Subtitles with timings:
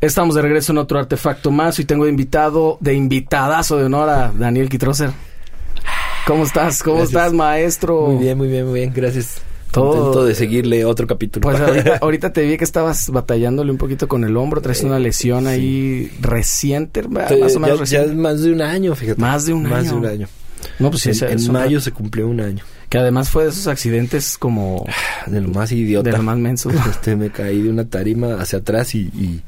[0.00, 4.08] Estamos de regreso en otro artefacto más y tengo de invitado, de invitadazo de honor
[4.08, 5.10] a Daniel Kitroser.
[6.26, 6.82] ¿Cómo estás?
[6.82, 7.16] ¿Cómo Gracias.
[7.20, 8.06] estás, maestro?
[8.08, 8.92] Muy bien, muy bien, muy bien.
[8.94, 9.42] Gracias.
[9.70, 11.42] Todo- Contento de seguirle otro capítulo.
[11.42, 14.98] Pues ahorita, ahorita te vi que estabas batallándole un poquito con el hombro, traes una
[14.98, 17.00] lesión ahí reciente.
[17.00, 18.10] Eh, más o menos ya, ya reciente.
[18.10, 19.20] es más de un año, fíjate.
[19.20, 19.90] Más de un Más año.
[19.92, 20.28] de un año.
[20.78, 22.64] No, pues en mayo se cumplió un año.
[22.88, 24.84] Que además fue de esos accidentes como
[25.26, 26.10] De lo más idiota.
[26.10, 26.72] de los más mensos.
[26.90, 29.42] Este, me caí de una tarima hacia atrás y, y,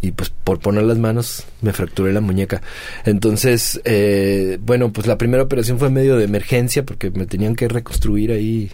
[0.00, 2.62] y, pues por poner las manos me fracturé la muñeca.
[3.04, 7.68] Entonces, eh, bueno, pues la primera operación fue medio de emergencia porque me tenían que
[7.68, 8.70] reconstruir ahí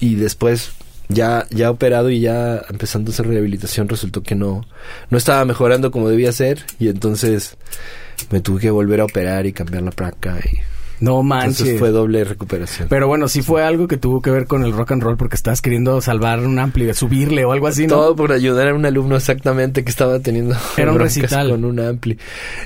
[0.00, 0.72] y después
[1.08, 4.66] ya ya operado y ya empezando a hacer rehabilitación resultó que no
[5.08, 7.56] no estaba mejorando como debía ser y entonces
[8.30, 10.58] me tuve que volver a operar y cambiar la placa y
[10.98, 11.60] No manches.
[11.60, 12.88] entonces fue doble recuperación.
[12.88, 15.36] Pero bueno, sí fue algo que tuvo que ver con el rock and roll porque
[15.36, 17.96] estabas queriendo salvar un ampli, subirle o algo así, ¿no?
[17.96, 21.50] Todo por ayudar a un alumno exactamente que estaba teniendo Era un recital.
[21.50, 22.16] con un ampli.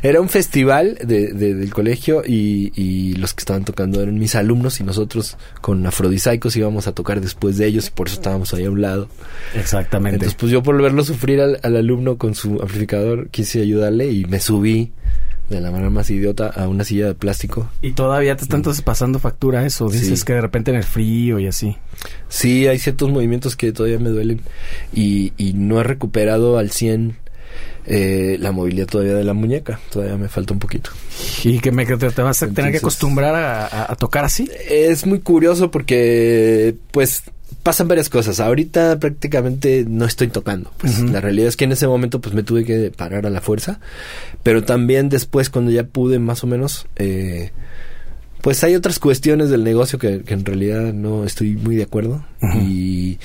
[0.04, 4.36] Era un festival de, de- del colegio y, y los que estaban tocando eran mis
[4.36, 8.54] alumnos y nosotros con afrodisaicos íbamos a tocar después de ellos y por eso estábamos
[8.54, 9.08] ahí a un lado.
[9.56, 10.14] Exactamente.
[10.16, 14.24] Entonces pues yo por verlo sufrir al, al alumno con su amplificador quise ayudarle y
[14.26, 14.92] me subí
[15.50, 17.68] de la manera más idiota a una silla de plástico.
[17.82, 19.88] y todavía te está entonces pasando factura eso.
[19.90, 20.24] Dices Sí.
[20.24, 21.76] que de repente en el frío y así.
[22.28, 24.40] Sí, hay ciertos movimientos que todavía me duelen
[24.94, 27.16] y, y no he recuperado al 100
[27.86, 29.80] eh, la movilidad todavía de la muñeca.
[29.90, 30.90] Todavía me falta un poquito.
[31.44, 34.48] Y que me, te, te vas a tener que acostumbrar a, a- a tocar así.
[34.68, 37.22] Es muy curioso porque, pues,
[37.62, 38.40] pasan varias cosas.
[38.40, 40.72] Ahorita prácticamente no estoy tocando.
[40.78, 43.40] Pues la realidad es que en ese momento, pues, me tuve que parar a la
[43.40, 43.80] fuerza.
[44.42, 47.52] Pero también después, cuando ya pude, más o menos, eh,
[48.40, 52.24] pues hay otras cuestiones del negocio que, que en realidad no estoy muy de acuerdo.
[52.54, 53.18] Y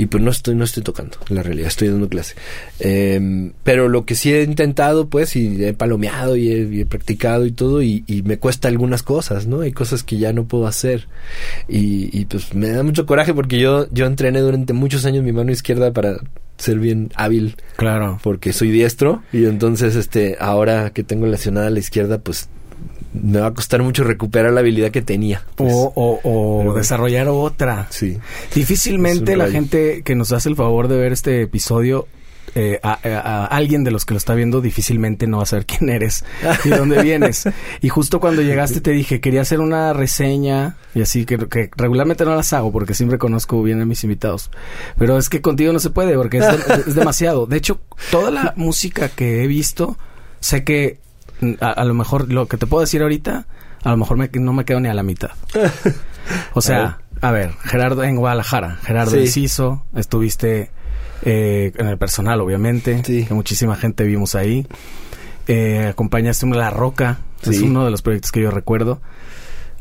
[0.00, 2.34] y pues no estoy no estoy tocando la realidad estoy dando clase.
[2.78, 6.86] Em, pero lo que sí he intentado pues y he palomeado y he, y he
[6.86, 10.44] practicado y todo y, y me cuesta algunas cosas no hay cosas que ya no
[10.44, 11.06] puedo hacer.
[11.68, 15.32] Y, y, pues me da mucho coraje porque yo yo entrené durante muchos años mi
[15.32, 16.18] mano izquierda para
[16.56, 17.56] ser bien hábil.
[17.76, 18.18] Claro.
[18.22, 22.48] porque soy diestro y entonces este ahora que tengo lesionada la izquierda pues
[23.12, 25.72] me va a costar mucho recuperar la habilidad que tenía pues.
[25.74, 27.86] O, o- o Pero- desarrollar otra.
[27.90, 28.18] sí
[28.54, 32.06] Difícilmente la gente que nos hace el favor de ver este episodio,
[32.54, 35.46] eh, a, a- a alguien de los que lo está viendo, difícilmente no va a
[35.46, 36.24] saber quién eres
[36.64, 37.48] y dónde vienes.
[37.80, 42.24] Y justo cuando llegaste te dije, quería hacer una reseña y así, que, que regularmente
[42.24, 44.50] no las hago porque siempre conozco bien a mis invitados.
[44.98, 47.46] Pero es que contigo no se puede porque es, de- es demasiado.
[47.46, 49.96] De hecho, toda la música que he visto,
[50.40, 50.98] sé que
[51.60, 53.46] a, a lo mejor lo que te puedo decir ahorita,
[53.82, 55.30] a lo mejor me- no me quedo ni a la mitad.
[56.54, 59.18] O sea, a ver, Gerardo en Guadalajara, Gerardo Sí.
[59.18, 60.70] Enciso, estuviste
[61.22, 63.24] eh, en el personal, obviamente, Sí.
[63.24, 64.66] que muchísima gente vimos ahí.
[65.48, 69.00] Eh, acompañaste a La Roca, es uno de los proyectos que yo recuerdo.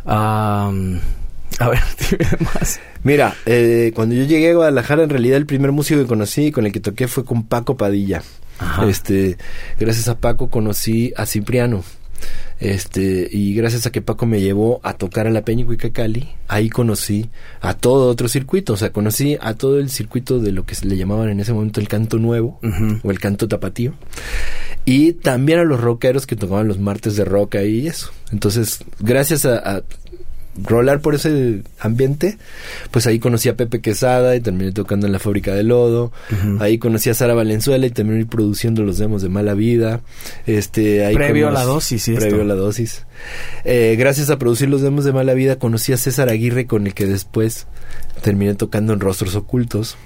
[0.05, 0.99] Am,
[1.59, 1.79] a ver,
[2.39, 2.79] más.
[3.03, 6.51] Mira, eh, cuando yo llegué a Guadalajara, en realidad el primer músico que conocí y
[6.51, 8.23] con el que toqué fue con Paco Padilla.
[8.59, 8.87] Ajá.
[8.87, 9.37] Este,
[9.79, 11.83] gracias a Paco conocí a Cipriano.
[12.59, 16.67] Este, y gracias a que Paco me llevó a tocar a la Peña Cali, ahí
[16.67, 17.29] conocí
[17.61, 20.85] a todo otro circuito, o sea, conocí a todo el circuito de lo que se
[20.85, 22.59] le llamaban en ese momento el canto nuevo
[23.03, 23.93] o el canto tapatío.
[24.83, 28.11] Y también a los rockeros que tocaban los martes de rock ahí y eso.
[28.31, 29.83] Entonces, gracias a, a
[30.63, 32.37] rolar por ese ambiente,
[32.91, 36.11] pues ahí conocí a Pepe Quesada y terminé tocando en la fábrica de lodo.
[36.59, 40.01] Ahí conocí a Sara Valenzuela y terminé produciendo los demos de Mala Vida.
[40.45, 42.41] Este, ahí Previo a la dosis, sí, Previo esto.
[42.41, 43.05] a la dosis.
[43.65, 46.93] Eh, gracias a producir los demos de Mala Vida conocí a César Aguirre con el
[46.93, 47.67] que después
[48.21, 49.97] terminé tocando en Rostros Ocultos.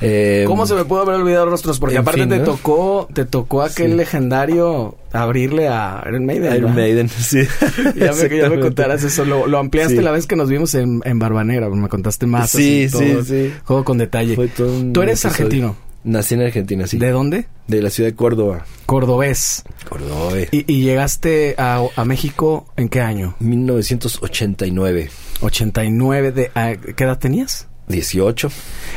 [0.00, 1.78] Eh, ¿Cómo se me pudo haber olvidado rostros?
[1.78, 2.44] Porque aparte fin, te ¿no?
[2.44, 3.96] tocó, te tocó aquel Sí.
[3.96, 6.56] legendario abrirle a Iron Maiden.
[6.56, 6.74] Iron.
[6.74, 7.40] Maiden, sí.
[7.96, 9.24] Ya me, ya me contarás eso.
[9.24, 10.02] Lo, lo ampliaste Sí.
[10.02, 11.68] la vez que nos vimos en, en Barbanera.
[11.68, 12.50] Me contaste más.
[12.50, 13.52] Sí, así, sí, todo, sí.
[13.64, 14.34] Juego con detalle.
[14.34, 15.30] Fue todo ¿Tú eres episodio.
[15.46, 15.76] argentino?
[16.02, 16.96] Nací en Argentina, sí.
[16.98, 17.46] ¿De De, dónde?
[17.68, 18.64] la ciudad de Córdoba.
[18.86, 19.64] Cordobés.
[19.88, 20.38] Córdoba.
[20.38, 20.48] eh.
[20.50, 23.34] ¿Y, y llegaste a, a México en qué año?
[23.40, 25.10] 1989.
[25.40, 26.32] 89.
[26.32, 27.68] De, a- ¿Qué edad tenías?
[27.90, 28.50] 18.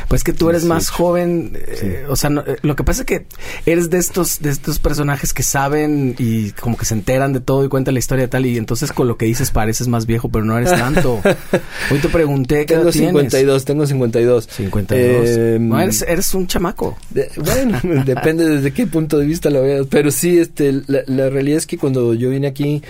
[0.08, 0.94] Pues que tú eres más 18.
[0.96, 3.26] joven, eh, o sea, no- eh, lo que pasa es que
[3.66, 7.64] eres de estos de estos personajes que saben y como que se enteran de todo
[7.64, 10.44] y cuentan la historia tal y entonces con lo que dices pareces más viejo, pero
[10.44, 11.20] no eres tanto.
[11.90, 13.08] Hoy te pregunté qué Tengo edad tienes.
[13.12, 14.48] 52, tengo 52.
[14.50, 15.26] 52.
[15.28, 16.96] Eh, no, eres, eres un chamaco.
[17.10, 19.86] de- bueno, depende desde qué punto de vista lo veas.
[19.88, 22.82] Pero sí, este, la, la realidad es que cuando yo vine aquí,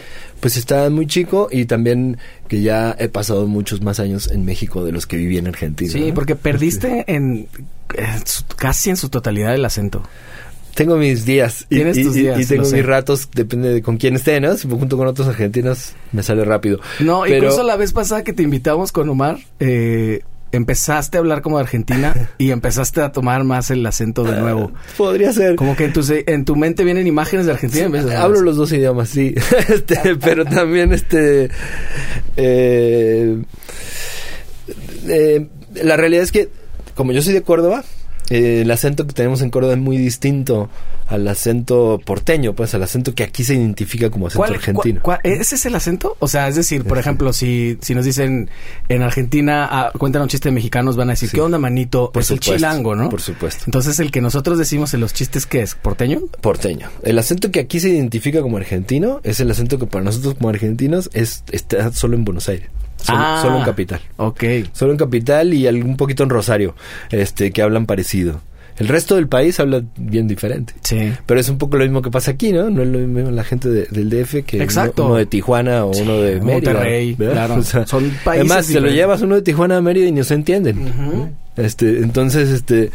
[0.45, 2.19] pues estaba muy chico y también
[2.49, 5.91] que ya he pasado muchos más años en México de los que viví en Argentina.
[5.91, 6.13] Sí, ¿no?
[6.15, 7.49] porque perdiste en,
[7.97, 10.03] en su- casi en su totalidad el acento.
[10.75, 11.67] tengo mis días.
[11.71, 14.55] Y, tus días, y tengo mis ratos, depende de con quién esté, ¿no?
[14.59, 16.79] Si junto con otros argentinos, me sale rápido.
[17.01, 20.21] No, Pero- incluso la vez pasada que te invitamos con Omar, eh,
[20.57, 24.73] empezaste a hablar como de Argentina y empezaste a tomar más el acento de nuevo.
[24.97, 25.57] Podría ser.
[25.57, 28.17] Como que en tu, en tu mente vienen imágenes de Argentina en vez de...
[28.17, 29.35] Hablo los dos idiomas, sí.
[29.69, 31.49] Este, pero también este
[32.37, 33.43] eh,
[35.07, 36.49] eh, la realidad es que
[36.95, 37.85] como yo soy de Córdoba,
[38.31, 40.69] eh, el acento que tenemos en Córdoba es muy distinto
[41.07, 45.01] al acento porteño, pues al acento que aquí se identifica como acento ¿Cuál, argentino.
[45.03, 46.17] cuál- cuál- ¿Ese es el acento?
[46.19, 48.49] O sea, es decir, por ejemplo, si, si nos dicen
[48.89, 51.35] en Argentina, ah, cuentan un chiste de mexicanos, van a decir, Sí.
[51.37, 52.11] ¿qué onda, manito?
[52.11, 53.11] Por es el supuesto, chilango, ¿no?
[53.11, 53.65] Por supuesto.
[53.67, 55.75] Entonces, el que nosotros decimos en los chistes, ¿qué es?
[55.75, 56.21] ¿Porteño?
[56.41, 56.89] Porteño.
[57.03, 60.49] El acento que aquí se identifica como argentino es el acento que para nosotros como
[60.49, 62.69] argentinos es está solo en Buenos Aires.
[63.05, 63.39] Solo, Ah.
[63.43, 64.01] solo en capital.
[64.17, 64.45] Ok.
[64.73, 66.75] Solo en Capital y algún poquito en Rosario,
[67.11, 68.41] este, que hablan parecido.
[68.77, 70.73] El resto del país habla bien diferente.
[70.83, 71.13] Sí.
[71.27, 72.71] Pero es un poco lo mismo que pasa aquí, ¿no?
[72.71, 75.07] No es lo mismo la gente de- del DF que uno- Exacto.
[75.07, 76.73] Uno, de Tijuana o uno de Mérida.
[76.73, 77.63] Monterrey, claro.
[77.87, 81.35] Son países Además, se lo llevas uno de Tijuana a Mérida y no se entienden.
[81.57, 82.91] Este, entonces, este,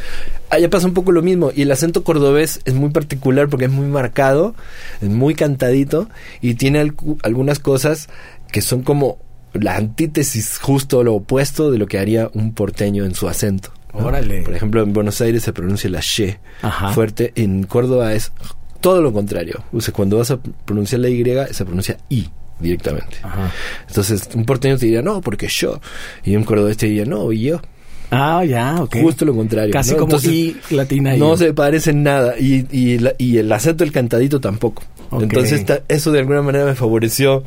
[0.50, 1.52] allá pasa un poco lo mismo.
[1.56, 4.56] Y el acento cordobés es muy particular porque es muy marcado,
[5.02, 6.10] es muy cantadito
[6.42, 8.10] y tiene algu- algunas cosas
[8.52, 9.18] que son como
[9.54, 13.72] la antítesis, justo lo opuesto de lo que haría un porteño en su acento.
[13.94, 14.06] ¿no?
[14.06, 14.42] Órale.
[14.44, 16.94] Por ejemplo, en Buenos Aires se pronuncia la she Ajá.
[16.94, 17.34] fuerte.
[17.36, 18.32] En Córdoba es
[18.82, 19.64] todo lo contrario.
[19.74, 22.30] O sea, cuando vas a pronunciar la Y, se pronuncia I
[22.60, 23.18] directamente.
[23.24, 23.52] Ajá.
[23.88, 25.80] Entonces, un porteño te diría, no, porque yo.
[26.24, 27.62] Y un cordobés te diría, no, y yo.
[28.12, 28.98] Ah, ya, ok.
[29.02, 29.72] Justo lo contrario.
[29.72, 29.98] Casi ¿no?
[29.98, 31.38] como Entonces, I latina y No U.
[31.38, 32.36] se parecen nada.
[32.40, 34.84] Y, y, el acento del cantadito tampoco.
[35.12, 37.44] Entonces, eso de alguna manera me favoreció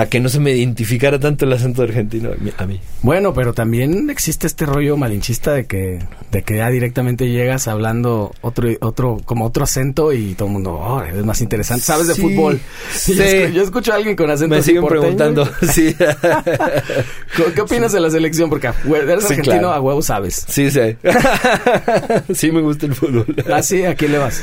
[0.00, 2.80] a que no se me identificara tanto el acento argentino a mí.
[3.02, 5.98] Bueno, pero también existe este rollo malinchista de que,
[6.30, 10.72] de que ya directamente llegas hablando otro, otro, como otro acento y todo el mundo,
[10.72, 11.82] oh, es más interesante.
[11.82, 12.60] ¿Sabes de Sí, fútbol?
[12.92, 13.14] sí.
[13.14, 15.00] Yo, escu- yo escucho a alguien con acento Me siguen porteño.
[15.02, 15.48] preguntando.
[15.72, 15.94] sí.
[17.54, 18.48] ¿Qué, opinas de la selección?
[18.48, 19.72] Porque eres argentino, claro.
[19.72, 20.44] a huevo sabes.
[20.48, 20.80] Sí, sí.
[22.34, 23.26] sí me gusta el fútbol.
[23.52, 24.42] Ah, sí, ¿a quién le vas?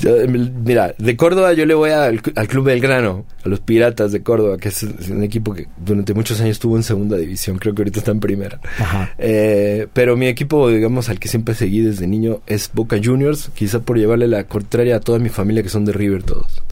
[0.00, 4.22] Yo, mira, de Córdoba yo le voy al, al Club Belgrano, a los Piratas de
[4.22, 7.82] Córdoba, que es un equipo que durante muchos años estuvo en segunda división, creo que
[7.82, 8.60] ahorita está en primera.
[8.78, 9.10] Ajá.
[9.18, 13.80] Eh, pero mi equipo, digamos, al que siempre seguí desde niño es Boca Juniors, quizá
[13.80, 16.62] por llevarle la contraria a toda mi familia que son de River todos.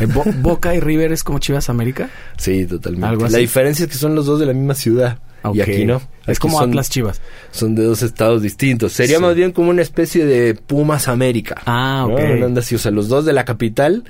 [0.00, 2.08] Eh, Bo- Boca y River es como Chivas América.
[2.38, 3.06] Sí, totalmente.
[3.08, 3.32] Algo así.
[3.34, 5.18] La diferencia es que son los dos de la misma ciudad.
[5.54, 6.00] Y aquí no.
[6.26, 7.20] Es como son, Atlas Chivas.
[7.52, 8.92] Son de dos estados distintos.
[8.92, 9.22] Sería Sí.
[9.22, 11.62] más bien como una especie de Pumas América.
[11.66, 12.14] Ah, ¿no?
[12.14, 12.20] ok.
[12.44, 14.02] Onda así, o sea, los dos de la capital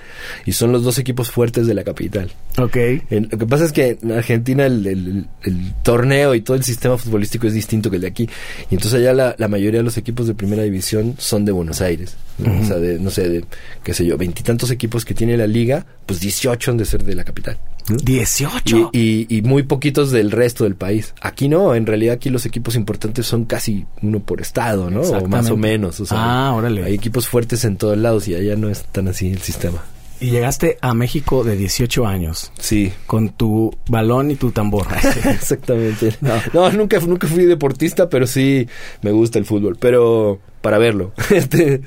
[0.46, 2.30] y son los dos equipos fuertes de la capital.
[2.56, 2.76] Ok.
[3.10, 6.96] Lo que pasa es que en Argentina el, el- el torneo y todo el sistema
[6.96, 8.28] futbolístico es distinto que el de aquí.
[8.70, 11.82] Y entonces allá la, la mayoría de los equipos de primera división son de Buenos
[11.82, 12.16] Aires.
[12.38, 12.60] ¿no?
[12.60, 13.44] O sea, de, no sé, de,
[13.84, 17.14] qué sé yo, veintitantos equipos que tiene la liga, pues 18 han de ser de
[17.14, 17.58] la capital.
[17.88, 17.96] ¿No?
[17.96, 18.90] 18.
[18.92, 21.14] Y, y- y muy poquitos del resto del país.
[21.20, 25.02] Aquí no, en realidad aquí los equipos importantes son casi uno por estado, ¿no?
[25.02, 26.00] O más o menos.
[26.00, 26.18] O sea,
[26.48, 26.84] Ah, órale.
[26.84, 29.82] Hay equipos fuertes en todos lados y allá no es tan así el sistema.
[30.20, 32.92] Y llegaste a México de 18 años Sí.
[33.06, 34.86] con tu balón y tu tambor.
[35.26, 36.14] Exactamente.
[36.20, 36.34] No.
[36.54, 38.66] No, nunca, nunca fui deportista, pero sí
[39.02, 41.12] me gusta el fútbol, pero para verlo.
[41.30, 41.82] Este,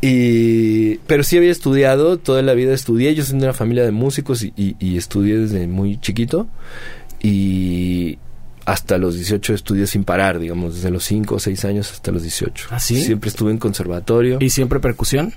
[0.00, 3.90] y, pero sí había estudiado, toda la vida estudié, yo soy de una familia de
[3.90, 6.46] músicos y, y- y estudié desde muy chiquito
[7.22, 8.18] y
[8.66, 12.22] hasta los 18 estudié sin parar, digamos, desde los 5 o 6 años hasta los
[12.22, 12.68] 18.
[12.70, 13.02] ¿Ah, sí?
[13.02, 14.38] Siempre estuve en conservatorio.
[14.40, 15.34] ¿Y siempre percusión?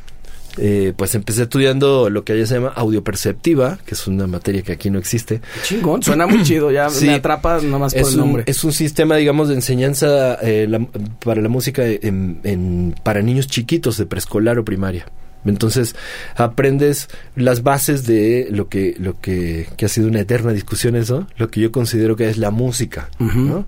[0.59, 4.71] Eh, pues empecé estudiando lo que allá se llama audioperceptiva, que es una materia que
[4.71, 5.41] aquí no existe.
[5.63, 7.05] Chingón, suena muy chido, ya Sí.
[7.05, 8.43] me atrapa nomás por el un, nombre.
[8.47, 10.85] es un sistema, digamos, de enseñanza eh, la-
[11.23, 15.05] para la música en, en- para niños chiquitos de preescolar o primaria.
[15.45, 15.95] Entonces
[16.35, 21.27] aprendes las bases de lo que lo que, que ha sido una eterna discusión eso,
[21.37, 23.09] lo que yo considero que es la música.
[23.19, 23.65] ¿no?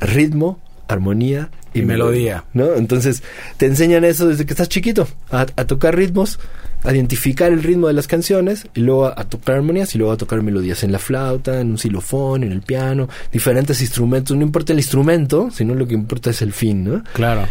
[0.00, 2.44] Ritmo, armonía y, Y melodía.
[2.52, 2.74] ¿no?
[2.74, 3.22] Entonces
[3.56, 6.38] te enseñan eso desde que estás chiquito, a, a tocar ritmos,
[6.84, 10.12] a identificar el ritmo de las canciones y luego a, a tocar armonías y luego
[10.12, 14.36] a tocar melodías en la flauta, en un xilofón, en el piano, diferentes instrumentos.
[14.36, 17.04] No importa el instrumento, sino lo que importa es el fin, ¿no?
[17.12, 17.46] Claro.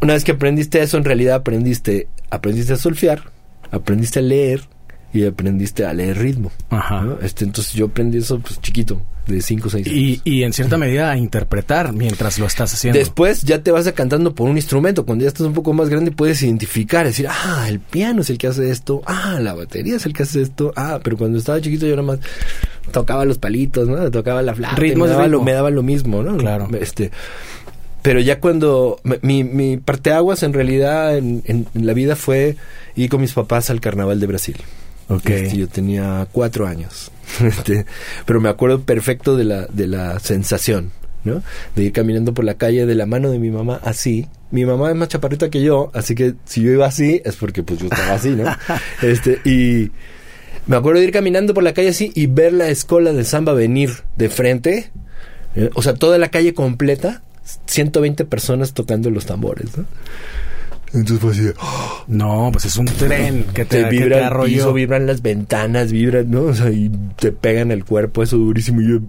[0.00, 3.22] Una vez que aprendiste eso, en realidad aprendiste, aprendiste a solfear,
[3.72, 4.62] aprendiste a leer
[5.12, 6.52] y aprendiste a leer ritmo.
[6.70, 7.02] Ajá.
[7.02, 7.18] ¿no?
[7.20, 9.98] Este, entonces yo aprendí eso pues chiquito, de 5 o 6 años.
[9.98, 12.98] Y, y en cierta medida a interpretar mientras lo estás haciendo.
[12.98, 15.06] Después ya te vas cantando por un instrumento.
[15.06, 18.38] Cuando ya estás un poco más grande puedes identificar, decir, ah, el piano es el
[18.38, 21.60] que hace esto, ah, la batería es el que hace esto, ah, pero cuando estaba
[21.60, 22.20] chiquito yo nada más
[22.92, 24.10] tocaba los palitos, ¿no?
[24.10, 25.44] Tocaba la flauta, me es daba, lo, ritmo.
[25.44, 26.36] me daba lo mismo, ¿no?
[26.36, 26.68] Claro.
[26.80, 27.10] Este,
[28.02, 32.56] pero ya cuando mi, mi parteaguas en realidad en, en, la vida fue
[32.94, 34.56] ir con mis papás al carnaval de Brasil.
[35.08, 35.44] Okay.
[35.46, 37.10] Este, yo tenía cuatro años,
[37.40, 37.86] este,
[38.26, 40.92] pero me acuerdo perfecto de la, de la sensación,
[41.24, 41.42] ¿no?
[41.74, 44.26] De ir caminando por la calle de la mano de mi mamá así.
[44.50, 47.62] Mi mamá es más chaparrita que yo, así que si yo iba así es porque
[47.62, 48.44] pues yo estaba así, ¿no?
[49.02, 49.90] este, y
[50.66, 53.54] me acuerdo de ir caminando por la calle así y ver la escuela de samba
[53.54, 54.90] venir de frente,
[55.54, 55.70] ¿eh?
[55.74, 57.22] o sea, toda la calle completa,
[57.66, 59.86] 120 personas tocando los tambores, ¿no?
[60.92, 62.04] Entonces fue así de, ¡oh!
[62.08, 64.54] No, pues es un tren que te, te que vibra te el arrolló.
[64.54, 66.42] piso, vibran las ventanas, vibran, ¿no?
[66.42, 68.80] O sea, y te pegan el cuerpo, eso durísimo.
[68.80, 69.00] Y yo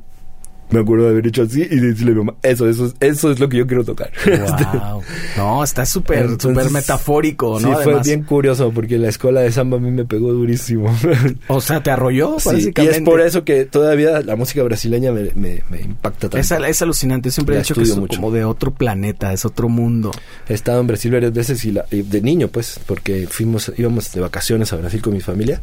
[0.71, 3.39] me acuerdo de haber hecho así y decirle a mi mamá, eso, eso, eso es
[3.39, 4.11] lo que yo quiero tocar.
[4.59, 5.01] Wow.
[5.37, 7.69] No, está súper, súper metafórico, ¿no?
[7.77, 10.95] Sí, fue bien curioso porque la escuela de samba a mí me pegó durísimo.
[11.47, 15.31] O sea, te arrolló, Sí, y es por eso que todavía la música brasileña me,
[15.35, 16.37] me, me impacta tanto.
[16.37, 17.29] Es, al- es alucinante.
[17.29, 18.17] Yo siempre he dicho que es mucho.
[18.17, 20.11] como de otro planeta, es otro mundo.
[20.47, 24.11] He estado en Brasil varias veces y, la- y de niño, pues, porque fuimos, íbamos
[24.11, 25.61] de vacaciones a Brasil con mi familia.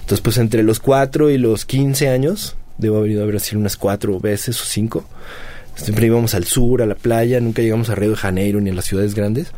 [0.00, 3.76] Entonces, pues, entre los 4 y los 15 años, debo haber ido a Brasil unas
[3.76, 5.04] cuatro veces o cinco.
[5.76, 8.74] Siempre íbamos al sur, a la playa, nunca llegamos a Río de Janeiro ni a
[8.74, 9.52] las ciudades grandes.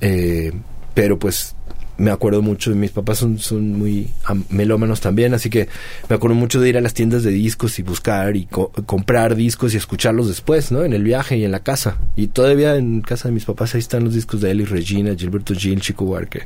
[0.00, 0.52] Eh,
[0.94, 1.54] pero, pues,
[1.96, 4.10] me acuerdo mucho, mis papás son, son muy
[4.48, 5.68] melómanos también, así que
[6.08, 9.36] me acuerdo mucho de ir a las tiendas de discos y buscar y co- comprar
[9.36, 10.82] discos y escucharlos después, ¿no?
[10.84, 11.98] En el viaje y en la casa.
[12.16, 15.54] Y todavía en casa de mis papás ahí están los discos de Eli Regina, Gilberto
[15.54, 16.42] Gil, Chico Buarque,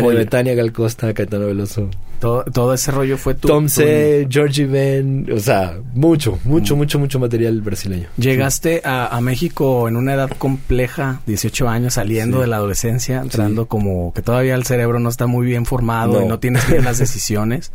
[0.00, 0.18] Juan Joya.
[0.18, 3.48] Betania, Gal Costa, Caetano Veloso, Todo, todo ese rollo fue tu...
[3.48, 8.08] Tom tu- C, Georgie Ben, o sea, mucho, mucho, mucho, mucho material brasileño.
[8.16, 12.42] Llegaste a, a México en una edad compleja, 18 años, saliendo Sí.
[12.42, 16.26] de la adolescencia, entrando como que todavía el cerebro no está muy bien formado No.
[16.26, 17.72] y no tienes bien las decisiones.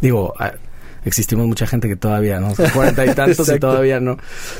[0.00, 0.34] Digo,
[1.04, 4.16] existimos mucha gente que todavía no, cuarenta y tantos y todavía no.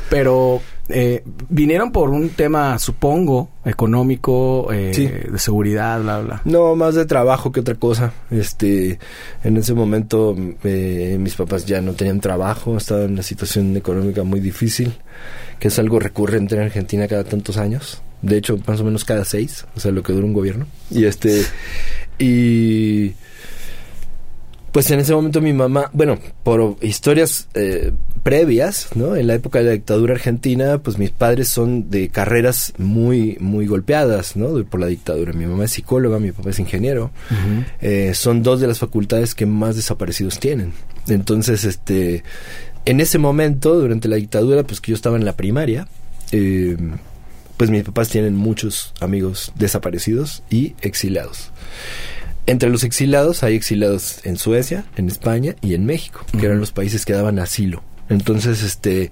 [0.09, 5.07] Pero eh, vinieron por un tema, supongo, económico, eh, Sí.
[5.07, 6.41] de seguridad, bla, bla.
[6.45, 8.13] No, más de trabajo que otra cosa.
[8.29, 8.99] Este,
[9.43, 14.23] en ese momento eh, mis papás ya no tenían trabajo, estaban en una situación económica
[14.23, 14.93] muy difícil,
[15.59, 18.01] que es algo recurrente en Argentina cada tantos años.
[18.21, 20.65] De hecho, más o menos cada seis, o sea, lo que dura un gobierno.
[20.89, 21.43] Y este,
[22.17, 23.13] y
[24.75, 29.15] pues en ese momento mi mamá, bueno, por historias eh, previas, ¿no?
[29.15, 33.67] En la época de la dictadura argentina, pues mis padres son de carreras muy, muy
[33.67, 34.61] golpeadas, ¿no?
[34.65, 35.31] Por la dictadura.
[35.31, 37.11] Mi mamá es psicóloga, mi papá es ingeniero.
[37.79, 40.73] Eh, son dos de las facultades que más desaparecidos tienen.
[41.07, 42.25] Entonces, este,
[42.83, 45.87] en ese momento, durante la dictadura, pues que yo estaba en la primaria,
[46.33, 46.75] eh,
[47.55, 51.51] pues mis papás tienen muchos amigos desaparecidos y exiliados.
[52.47, 56.71] Entre los exiliados hay exiliados en Suecia, en España y en México, que eran los
[56.71, 57.83] países que daban asilo.
[58.07, 59.09] Entonces, este,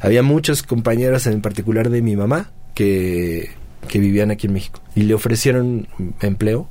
[0.00, 3.50] había muchas compañeras, en particular de mi mamá, que,
[3.88, 5.88] que vivían aquí en México y le ofrecieron
[6.20, 6.68] empleo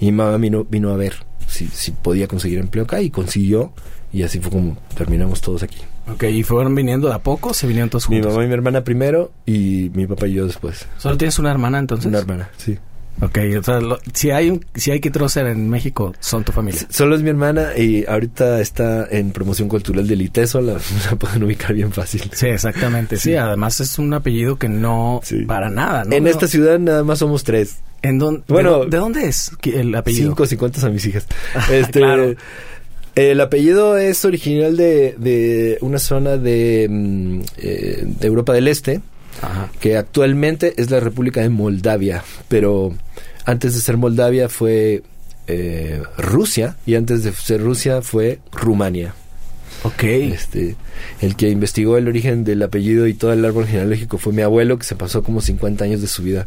[0.00, 1.14] y mi mamá vino, vino a ver
[1.46, 3.72] si, si podía conseguir empleo acá y consiguió
[4.12, 5.78] y así fue como terminamos todos aquí.
[6.12, 8.32] Ok, ¿y fueron viniendo de a poco se vinieron todos Mi juntos?
[8.32, 10.86] mamá y mi hermana primero y mi papá y yo después.
[10.98, 12.06] ¿Solo tienes una hermana entonces?
[12.06, 12.78] Una hermana, sí.
[13.20, 16.82] Ok, o sea, lo- si hay un, si hay Kitroser en México, son tu familia.
[16.88, 20.74] Solo es mi hermana y ahorita está en promoción cultural del ITESO, la,
[21.10, 22.22] la pueden ubicar bien fácil.
[22.32, 23.16] Sí, exactamente.
[23.16, 23.30] Sí.
[23.30, 23.34] Sí.
[23.36, 25.42] además es un apellido que no Sí.
[25.46, 26.14] para nada, ¿no?
[26.14, 26.30] en No.
[26.30, 27.78] esta ciudad nada más somos tres.
[28.02, 30.28] ¿En dónde, Bueno, de, dó- ¿de dónde es el apellido?
[30.28, 31.26] Cinco, si cuentas a mis hijas.
[31.72, 32.34] Este, Claro.
[33.16, 39.00] El apellido es original de, de una zona de, mm, eh, de Europa del Este,
[39.42, 39.70] Ajá.
[39.80, 42.94] que actualmente es la República de Moldavia, pero
[43.44, 45.02] antes de ser Moldavia fue
[45.46, 49.14] eh, Rusia y antes de ser Rusia fue Rumania.
[49.84, 50.02] Ok.
[50.02, 50.76] Este,
[51.20, 54.78] el que investigó el origen del apellido y todo el árbol genealógico fue mi abuelo,
[54.78, 56.46] que se pasó como 50 años de su vida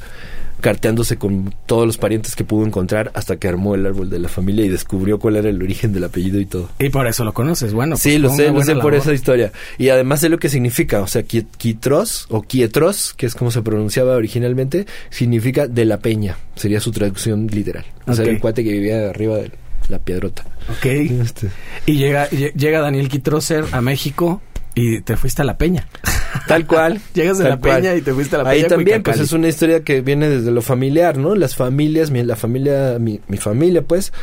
[0.62, 4.30] carteándose con todos los parientes que pudo encontrar hasta que armó el árbol de la
[4.30, 6.70] familia y descubrió cuál era el origen del apellido y todo.
[6.80, 7.74] Y por eso lo conoces.
[7.74, 9.52] Bueno, sí, pues lo fue sé, lo sé por esa historia.
[9.78, 13.52] Y además sé lo que significa, o sea, qui- Quitros o Quietros, que es como
[13.52, 17.84] se pronunciaba originalmente, significa de la peña, sería su traducción literal.
[18.08, 19.52] O sea, el cuate que vivía arriba de
[19.90, 20.44] la piedrota.
[20.70, 20.86] Ok.
[20.86, 21.50] Este,
[21.86, 24.42] Y llega, lle- llega Daniel Kitroser a México
[24.76, 25.88] y te fuiste a La Peña.
[26.48, 27.02] Tal cual.
[27.14, 28.64] Llegas de tal La Peña y te fuiste a La Peña.
[28.64, 31.36] Ahí también, pues es una historia que viene desde lo familiar, ¿no?
[31.36, 34.14] Las familias, mi, la familia, mi, mi familia, pues,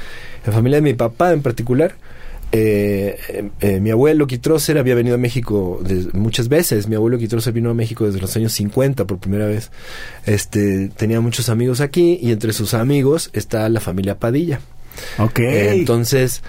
[0.46, 1.94] la familia de mi papá en particular.
[2.50, 6.88] eh, eh, eh, mi abuelo Quitroser había venido a México des- muchas veces.
[6.88, 9.70] Mi abuelo Quitroser vino a México desde los años 50 por primera vez.
[10.24, 14.60] Este, tenía muchos amigos aquí y entre sus amigos está la familia Padilla.
[15.18, 15.40] Ok.
[15.40, 16.42] Entonces,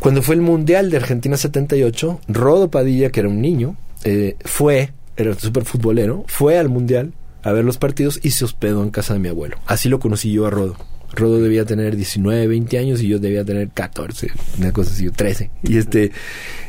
[0.00, 4.92] cuando fue el Mundial de Argentina 78, Rodo Padilla, que era un niño, eh, fue
[5.20, 9.14] era súper futbolero, fue al mundial a ver los partidos y se hospedó en casa
[9.14, 9.58] de mi abuelo.
[9.66, 10.76] Así lo conocí yo a Rodo.
[11.12, 14.28] Rodo debía tener 19, 20 años y yo debía tener 14,
[14.58, 15.50] una cosa así, 13.
[15.64, 16.12] Y este,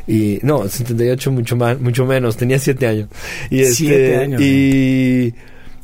[0.06, 3.08] y no, 78 mucho más, mucho menos, tenía 7 años.
[3.50, 5.34] Y este, Siete años, Y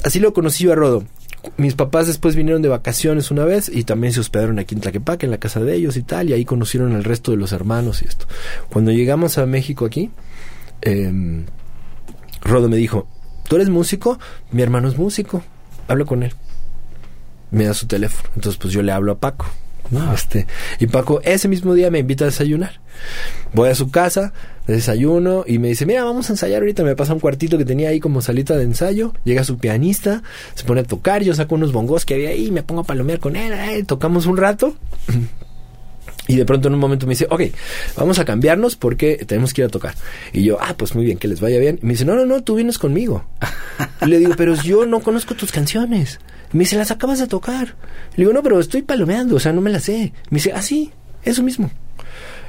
[0.03, 1.05] así lo conocí yo a Rodo.
[1.57, 5.27] Mis papás después vinieron de vacaciones una vez y también se hospedaron aquí en Tlaquepaque,
[5.27, 8.03] en la casa de ellos y tal, y ahí conocieron al resto de los hermanos
[8.03, 8.27] y esto.
[8.71, 10.11] Cuando llegamos a México aquí,
[10.81, 11.47] em,
[12.43, 13.07] Rodo me dijo,
[13.49, 14.19] ¿tú eres músico?
[14.51, 15.43] Mi hermano es músico,
[15.87, 16.35] hablo con él.
[17.51, 19.47] Me da su teléfono, entonces pues yo le hablo a Paco.
[19.91, 20.13] ¿no?
[20.13, 20.47] Este,
[20.79, 22.81] y Paco ese mismo día me invita a desayunar.
[23.55, 24.33] Voy a su casa,
[24.73, 26.85] desayuno y me dice, mira, vamos a ensayar ahorita.
[26.85, 29.13] Me pasa un cuartito que tenía ahí como salita de ensayo.
[29.25, 30.23] Llega su pianista,
[30.55, 33.19] se pone a tocar, yo saco unos bongos que había ahí, me pongo a palomear
[33.19, 34.75] con él, eh, tocamos un rato.
[36.29, 37.41] Y de pronto en un momento me dice, ok,
[37.97, 39.95] vamos a cambiarnos porque tenemos que ir a tocar.
[40.35, 41.79] Y yo, ah, pues muy bien, que les vaya bien.
[41.83, 43.25] Y me dice, no, no, no, tú vienes conmigo.
[44.03, 46.21] Y le digo, pero yo no conozco tus canciones.
[46.53, 47.77] Me dice, las acabas de tocar.
[48.11, 50.13] Le digo, no, pero estoy palomeando, o sea, no me las sé.
[50.29, 50.91] Me dice, ah, sí,
[51.23, 51.71] eso mismo.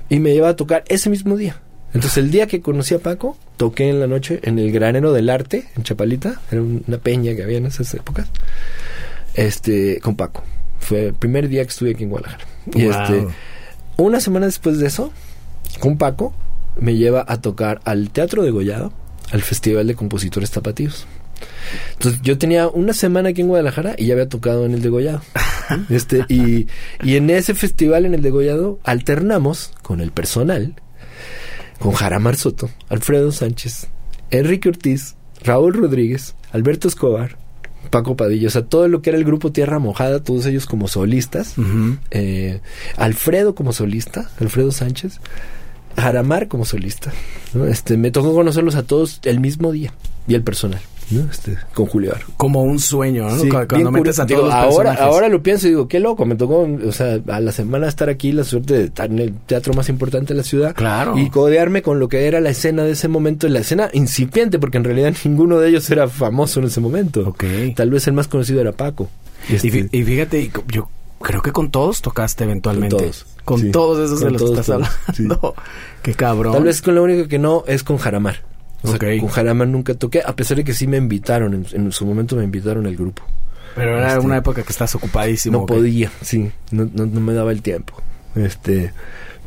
[0.09, 1.61] Y me lleva a tocar ese mismo día.
[1.93, 5.29] Entonces el día que conocí a Paco, toqué en la noche en el Granero del
[5.29, 6.39] Arte, en Chapalita.
[6.51, 8.27] Era una peña que había en esas épocas.
[9.33, 10.43] Este, con Paco.
[10.79, 12.45] Fue el primer día que estuve aquí en Guadalajara.
[12.73, 12.91] Y Wow.
[12.91, 13.27] este,
[13.97, 15.11] una semana después de eso,
[15.79, 16.33] con Paco,
[16.79, 18.93] me lleva a tocar al Teatro de Gollado,
[19.31, 21.05] al Festival de Compositores Tapatíos.
[21.93, 25.21] Entonces yo tenía una semana aquí en Guadalajara y ya había tocado en el Degollado.
[25.89, 26.67] este, y,
[27.03, 30.75] y en ese festival, en el Degollado, alternamos con el personal,
[31.79, 33.87] con Jaramar Soto, Alfredo Sánchez,
[34.31, 37.37] Enrique Ortiz, Raúl Rodríguez, Alberto Escobar,
[37.89, 40.87] Paco Padilla, o sea, todo lo que era el grupo Tierra Mojada, todos ellos como
[40.87, 41.55] solistas,
[42.11, 42.61] eh,
[42.97, 45.19] Alfredo como solista, Alfredo Sánchez,
[45.95, 47.11] Jaramar como solista.
[47.53, 47.65] ¿no?
[47.65, 49.93] Este, me tocó conocerlos a todos el mismo día
[50.27, 50.81] y el personal,
[51.11, 51.29] ¿no?
[51.31, 52.25] este, con Julio Aro.
[52.37, 53.37] Como un sueño, ¿no?
[53.39, 54.27] Sí, Cuando metes a curioso.
[54.27, 57.19] todos Digo, los ahora, ahora lo pienso y digo, qué loco, me tocó, o sea,
[57.27, 60.37] a la semana estar aquí, la suerte de estar en el teatro más importante de
[60.37, 60.75] la ciudad.
[60.75, 61.17] Claro.
[61.17, 64.77] Y codearme con lo que era la escena de ese momento, la escena incipiente, porque
[64.77, 67.21] en realidad ninguno de ellos era famoso en ese momento.
[67.27, 67.43] Ok.
[67.75, 69.09] Tal vez el más conocido era Paco.
[69.49, 70.89] Y, Este, y fíjate, yo
[71.21, 72.95] creo que con todos tocaste eventualmente.
[72.95, 73.71] Con todos, Con sí.
[73.71, 75.23] todos esos de los todos, que estás todos, sí.
[75.23, 75.55] hablando.
[76.03, 76.53] Qué cabrón.
[76.53, 78.43] Tal vez con lo único que no es con Jaramar.
[78.83, 79.19] O sea, Ok.
[79.19, 82.35] con Jaramar nunca toqué, a pesar de que sí me invitaron, en, en su momento
[82.35, 83.23] me invitaron al grupo.
[83.75, 85.59] Pero era este, una época que estás ocupadísimo.
[85.59, 87.93] no podía, sí, no, no, no me daba el tiempo.
[88.35, 88.91] Este,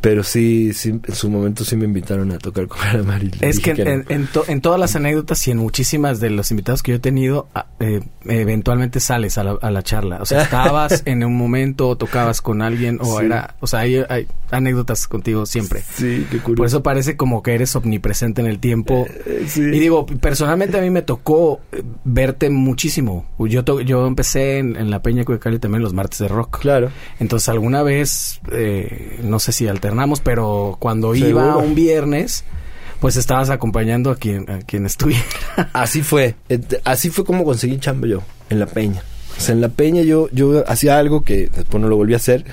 [0.02, 3.22] pero sí, sí, en su momento sí me invitaron a tocar con Jaramar.
[3.24, 4.04] y le Es que en, no.
[4.10, 7.00] en to- en todas las anécdotas y en muchísimas de los invitados que yo he
[7.00, 7.48] tenido,
[7.80, 10.18] eh, eventualmente sales a la, a la charla.
[10.20, 13.26] O sea, estabas en un momento, o tocabas con alguien, o Sí.
[13.26, 13.54] era...
[13.60, 15.82] O sea, hay, hay anécdotas contigo siempre.
[15.94, 16.56] Sí, qué curioso.
[16.56, 19.06] Por eso parece como que eres omnipresente en el tiempo.
[19.26, 19.62] Eh, sí.
[19.62, 23.26] Y digo, personalmente a mí me tocó eh, verte muchísimo.
[23.38, 26.58] Yo to- yo empecé en, en la Peña Cuecali también los martes de rock.
[26.60, 26.90] Claro.
[27.20, 31.28] Entonces alguna vez, eh, no sé si alternamos, pero cuando Seguro.
[31.30, 32.44] iba un viernes,
[33.00, 35.22] pues estabas acompañando a quien, a quien estuviera.
[35.72, 36.34] Así fue,
[36.84, 39.02] así fue como conseguí chamba yo, en la peña.
[39.36, 42.16] O sea, en la peña yo, yo hacía algo que después no lo volví a
[42.16, 42.44] hacer,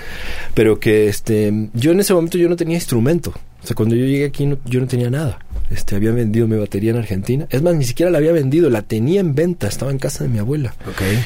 [0.54, 3.32] pero que este, yo en ese momento yo no tenía instrumento.
[3.64, 5.40] O sea, cuando yo llegué aquí no- yo no tenía nada.
[5.70, 7.46] Este, había vendido mi batería en Argentina.
[7.52, 10.30] Es más, ni siquiera la había vendido, la tenía en venta, estaba en casa de
[10.30, 10.74] mi abuela.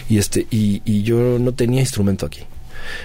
[0.10, 2.42] Y este, y, y yo no tenía instrumento aquí.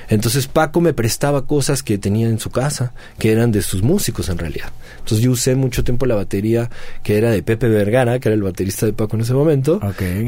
[0.08, 4.28] Entonces Paco me prestaba cosas que tenía en su casa, que eran de sus músicos
[4.28, 4.70] en realidad.
[4.98, 6.70] Entonces yo usé mucho tiempo la batería
[7.02, 9.80] que era de Pepe Vergara, que era el baterista de Paco en ese momento.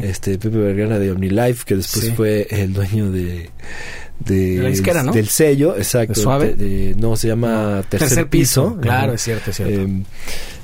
[0.02, 2.12] Este Pepe Vergara de OmniLife, que después Sí.
[2.12, 3.50] fue el dueño de
[4.20, 5.12] de, De la disquera, ¿no?
[5.12, 6.14] del sello, exacto.
[6.14, 6.54] ¿De Suave?
[6.54, 8.76] de- no, se llama Tercer, Piso.
[8.80, 9.74] Claro, es cierto, es cierto.
[9.80, 10.02] Eh,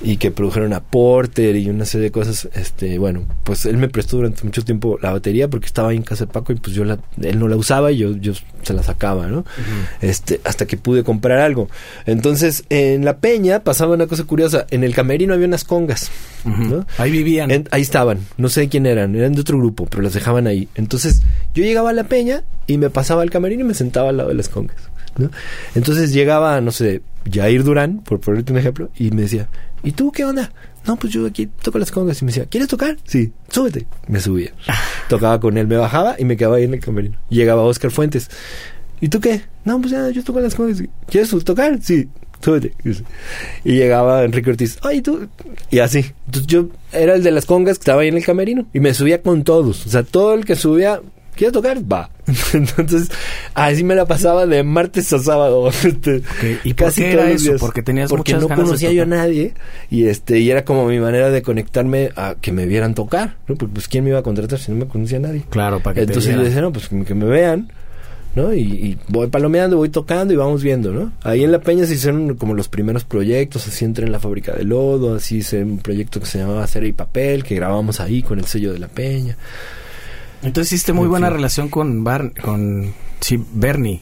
[0.03, 2.49] y que produjeron a Porter y una serie de cosas.
[2.55, 6.03] Este, bueno, pues él me prestó durante mucho tiempo la batería porque estaba ahí en
[6.03, 8.75] casa de Paco y pues yo la, él no la usaba y yo, yo se
[8.75, 9.45] la sacaba, ¿no?
[10.03, 11.69] Este, hasta que pude comprar algo.
[12.05, 14.67] Entonces, en la peña pasaba una cosa curiosa.
[14.71, 16.11] En el camerino había unas congas.
[16.99, 17.51] Ahí vivían.
[17.51, 20.69] En- ahí estaban, no sé quién eran, eran de otro grupo, pero las dejaban ahí.
[20.75, 21.23] Entonces
[21.57, 24.29] yo llegaba a la peña y me pasaba al camerino y me sentaba al lado
[24.29, 24.77] de las congas.
[25.17, 25.31] ¿no?
[25.75, 27.01] Entonces llegaba, no sé,
[27.33, 29.49] Jair Durán, por ponerte un ejemplo, y me decía,
[29.83, 30.53] ¿y tú qué onda?
[30.87, 32.21] No, pues yo aquí toco las congas.
[32.21, 32.99] Y me decía, ¿quieres tocar?
[33.05, 33.87] Sí, súbete.
[34.07, 34.53] Me subía.
[35.09, 37.17] Tocaba con él, me bajaba y me quedaba ahí en el camerino.
[37.31, 38.31] Llegaba Oscar Fuentes.
[39.01, 39.41] ¿Y tú qué?
[39.65, 40.83] No, pues ya, yo toco las congas.
[41.09, 41.79] ¿Quieres tocar?
[41.83, 42.09] Sí,
[42.41, 42.75] súbete.
[43.65, 45.27] Y llegaba Enrique Ortiz, ay, tú.
[45.71, 46.05] Y así.
[46.27, 48.67] Entonces yo era el de las congas que estaba ahí en el camerino.
[48.75, 49.87] Y me subía con todos.
[49.87, 51.01] O sea, todo el que subía
[51.37, 51.79] ¿Quieres tocar?
[51.91, 52.11] Va.
[52.55, 53.11] Entonces,
[53.55, 55.71] así me la pasaba de martes a sábado.
[55.87, 56.23] Este,
[56.65, 57.53] ¿Y por qué era eso?
[57.59, 59.55] Porque tenías Porque muchas no ganas de conocía yo a nadie
[59.91, 63.55] y este y era como mi manera de conectarme a que me vieran tocar, ¿no?
[63.55, 65.45] Pues, pues, quién me iba a contratar si no me conocía a nadie.
[65.51, 67.71] Claro, para que Entonces te yo decía, no, pues que me vean,
[68.35, 68.53] ¿no?
[68.53, 71.13] Y, y voy palomeando, voy tocando y vamos viendo, ¿no?
[71.23, 74.53] Ahí en La Peña se hicieron como los primeros proyectos, así entré en la fábrica
[74.53, 78.23] de lodo, así hice un proyecto que se llamaba Cera y Papel, que grabamos ahí
[78.23, 79.37] con el sello de La Peña.
[80.47, 84.01] Entonces hiciste muy En buena relación con Bar con sí, Bernie.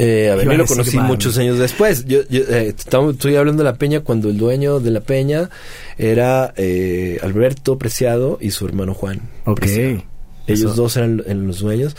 [0.00, 2.04] Eh, a a lo conocí muchos años después.
[2.06, 5.50] Yo, yo, eh, estamos- estoy hablando de La Peña cuando el dueño de La Peña
[5.98, 9.20] era eh, Alberto Preciado y su hermano Juan.
[9.44, 9.60] Ok.
[9.60, 10.02] Preciado.
[10.46, 10.74] Ellos Eso.
[10.74, 11.96] dos eran, eran los dueños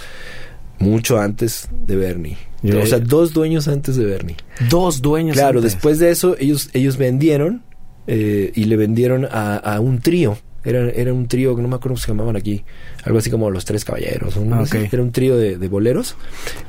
[0.78, 2.38] mucho antes de Bernie.
[2.62, 4.36] Yo- o sea, dos dueños antes de Bernie.
[4.70, 5.36] Dos dueños.
[5.38, 5.74] Claro, antes.
[5.74, 7.64] después de eso ellos ellos vendieron
[8.08, 10.38] eh, y le vendieron a, a un trío.
[10.66, 12.64] Era, era un trío que no me acuerdo cómo se llamaban aquí.
[13.04, 14.36] Algo así como Los Tres Caballeros.
[14.38, 14.66] o Ah.
[14.92, 16.16] Era un trío de, de boleros.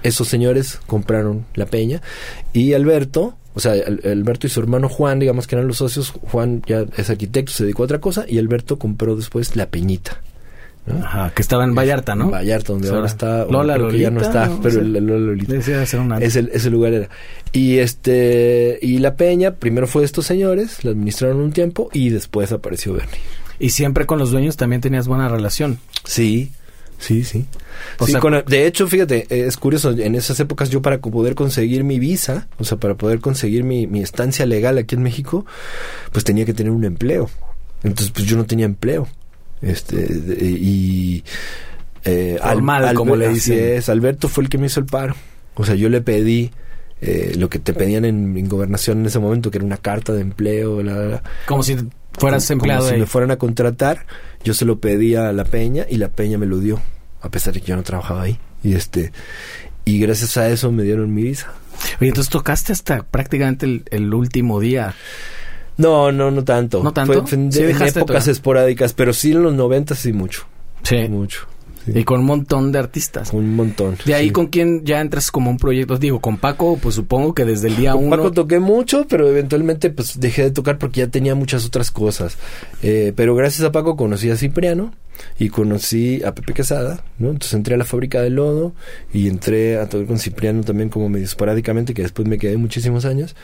[0.03, 2.03] Esos señores compraron la peña.
[2.53, 6.11] Y Alberto, o sea, Al- Alberto y su hermano Juan, digamos que eran los socios.
[6.11, 8.25] Juan ya es arquitecto, se dedicó a otra cosa.
[8.29, 10.21] Y Alberto compró después la peñita.
[10.87, 11.05] ¿no?
[11.05, 12.27] Ajá, que estaba en Vallarta, ¿no?
[12.27, 13.45] En Vallarta, donde O sea, ahora está.
[13.47, 15.53] o Lola creo que ya no Lolita, está, no pero el, el Lola Lolita.
[15.55, 17.09] Decía hacer una Ese, ese lugar era.
[17.51, 22.11] Y este y la peña primero fue de estos señores, la administraron un tiempo y
[22.11, 23.19] después apareció Bernie.
[23.59, 25.79] Y siempre con los dueños también tenías buena relación.
[26.05, 26.53] Sí,
[26.99, 27.47] sí, sí.
[27.99, 30.99] O Sí, sea- con- de hecho, fíjate, eh, es curioso, en esas épocas yo para
[30.99, 35.03] poder conseguir mi visa, o sea, para poder conseguir mi, mi estancia legal aquí en
[35.03, 35.47] México,
[36.13, 37.31] pues tenía que tener un empleo.
[37.83, 39.09] Entonces, pues yo no tenía empleo.
[39.63, 41.25] Este, de- y...
[42.05, 43.59] Eh, Formal, como le dicen.
[43.59, 45.17] es, Alberto fue el que me hizo el paro.
[45.55, 46.53] O sea, yo le pedí
[47.01, 50.13] eh, lo que te pedían en, en gobernación en ese momento, que era una carta
[50.13, 51.23] de empleo, la, la, la.
[51.47, 51.77] Como si
[52.19, 54.07] fueras empleado como si de me fueran a contratar,
[54.45, 56.81] yo se lo pedí a la Peña y la Peña me lo dio,
[57.21, 58.39] a pesar de que yo no trabajaba ahí.
[58.63, 59.13] Y este
[59.85, 61.53] y gracias a eso me dieron mi visa.
[62.01, 64.95] Oye, entonces tocaste hasta prácticamente el, el último día.
[65.77, 66.83] No, no, no tanto.
[66.83, 67.13] ¿No tanto?
[67.13, 70.47] Fue, fue en, de épocas esporádicas, pero sí en los 90 sí mucho.
[70.83, 71.09] Sí.
[71.09, 71.47] Mucho.
[71.87, 71.93] Sí.
[71.95, 73.33] Y con un montón de artistas.
[73.33, 73.97] Un montón.
[74.05, 74.33] De ahí sí.
[74.33, 75.97] con quién ya entras como un proyecto.
[75.97, 78.17] Digo, con Paco, pues supongo que desde el día Con uno.
[78.17, 82.37] Paco toqué mucho, pero eventualmente pues dejé de tocar porque ya tenía muchas otras cosas.
[82.83, 84.93] Eh, pero gracias a Paco conocí a Cipriano
[85.39, 87.29] y conocí a Pepe Quesada, ¿no?
[87.29, 88.75] Entonces entré a la fábrica de lodo
[89.13, 93.05] y entré a tocar con Cipriano también como medio esporádicamente, que después me quedé muchísimos
[93.05, 93.35] años.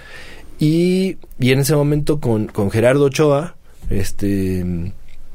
[0.59, 3.57] Y, y en ese momento con, con Gerardo Ochoa,
[3.90, 4.92] este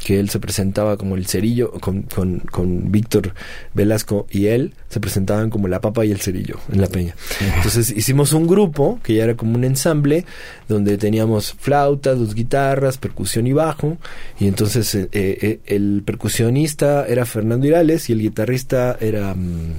[0.08, 3.34] que él se presentaba como el cerillo, con, con, con Víctor
[3.74, 7.14] Velasco y él se presentaban como la papa y el cerillo en la peña.
[7.58, 10.24] Entonces hicimos un grupo que ya era como un ensamble
[10.70, 13.98] donde teníamos flautas, dos guitarras, percusión y bajo.
[14.40, 19.36] Y entonces eh, eh, el percusionista era Fernando Irales y el guitarrista era...
[19.36, 19.74] mm,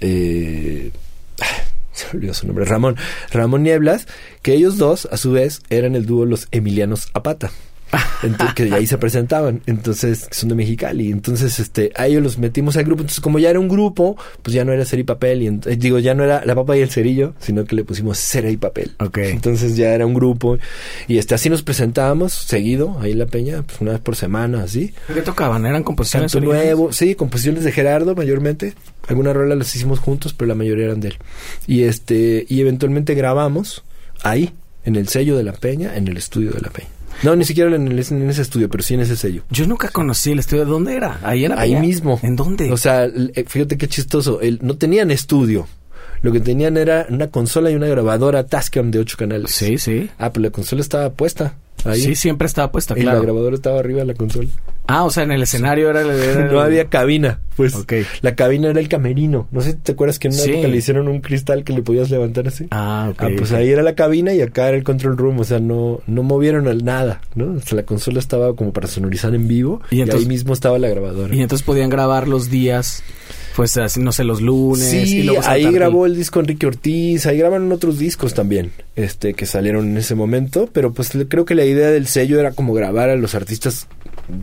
[0.00, 0.90] eh,
[1.92, 2.96] se olvidó su nombre, Ramón,
[3.30, 4.08] Ramón Nieblas,
[4.42, 7.52] que ellos dos, a su vez, eran el dúo Los Emilianos Apata.
[8.22, 12.76] Entonces, que ahí se presentaban, entonces son de Mexicali, entonces este a ellos los metimos
[12.76, 15.42] al grupo, entonces como ya era un grupo, pues ya no era cera y papel,
[15.42, 18.18] y eh, digo, ya no era la papa y el cerillo, sino que le pusimos
[18.18, 18.92] cera y papel.
[18.98, 19.18] Ok.
[19.18, 20.58] Entonces ya era un grupo,
[21.06, 24.62] y este así nos presentábamos seguido, ahí en la peña, pues una vez por semana,
[24.62, 24.92] así.
[25.12, 25.64] ¿Qué tocaban?
[25.66, 28.74] ¿Eran composiciones Canto nuevo, sí, composiciones de Gerardo mayormente.
[29.08, 31.18] Algunas rolas las hicimos juntos, pero la mayoría eran de él.
[31.66, 33.84] Y este, y eventualmente grabamos
[34.22, 34.52] ahí,
[34.84, 36.95] en el sello de la Peña, en el estudio de la Peña.
[37.22, 39.42] No, ni siquiera en, el- en ese estudio, pero sí en ese sello.
[39.50, 40.64] Yo nunca conocí el estudio.
[40.64, 41.18] ¿De dónde era?
[41.22, 42.20] Ahí en la Ahí mismo.
[42.22, 42.70] ¿En dónde?
[42.72, 44.40] O sea, eh, fíjate qué chistoso.
[44.40, 45.66] El, no tenían estudio.
[46.22, 49.50] Lo que tenían era una consola y una grabadora Tascam de ocho canales.
[49.50, 50.10] sí, sí.
[50.18, 52.00] Ah, pero la consola estaba puesta ahí.
[52.00, 53.18] Sí, siempre estaba puesta, y claro.
[53.18, 54.48] la grabadora estaba arriba de la consola.
[54.88, 56.02] Ah, o sea, en el escenario era...
[56.02, 57.74] era- no había cabina, pues.
[57.74, 57.92] Ok.
[58.20, 59.48] La cabina era el camerino.
[59.50, 60.52] No sé si te acuerdas que en una Sí.
[60.52, 62.68] época le hicieron un cristal que le podías levantar así.
[62.70, 63.20] Ah, ok.
[63.22, 66.00] Ah, pues ahí era la cabina y acá era el control room, o sea, no,
[66.06, 67.54] no movieron el nada, ¿no?
[67.54, 70.78] O sea, la consola estaba como para sonorizar en vivo Y y, ahí mismo estaba
[70.78, 71.34] la grabadora.
[71.34, 73.02] Y entonces podían grabar los días,
[73.56, 74.92] pues así, no sé, los lunes.
[75.10, 79.46] y luego ahí grabó el disco Enrique Ortiz, ahí grabaron otros discos también, este, que
[79.46, 82.74] salieron en ese momento, pero pues le- creo que la idea del sello era como
[82.74, 83.88] grabar a los artistas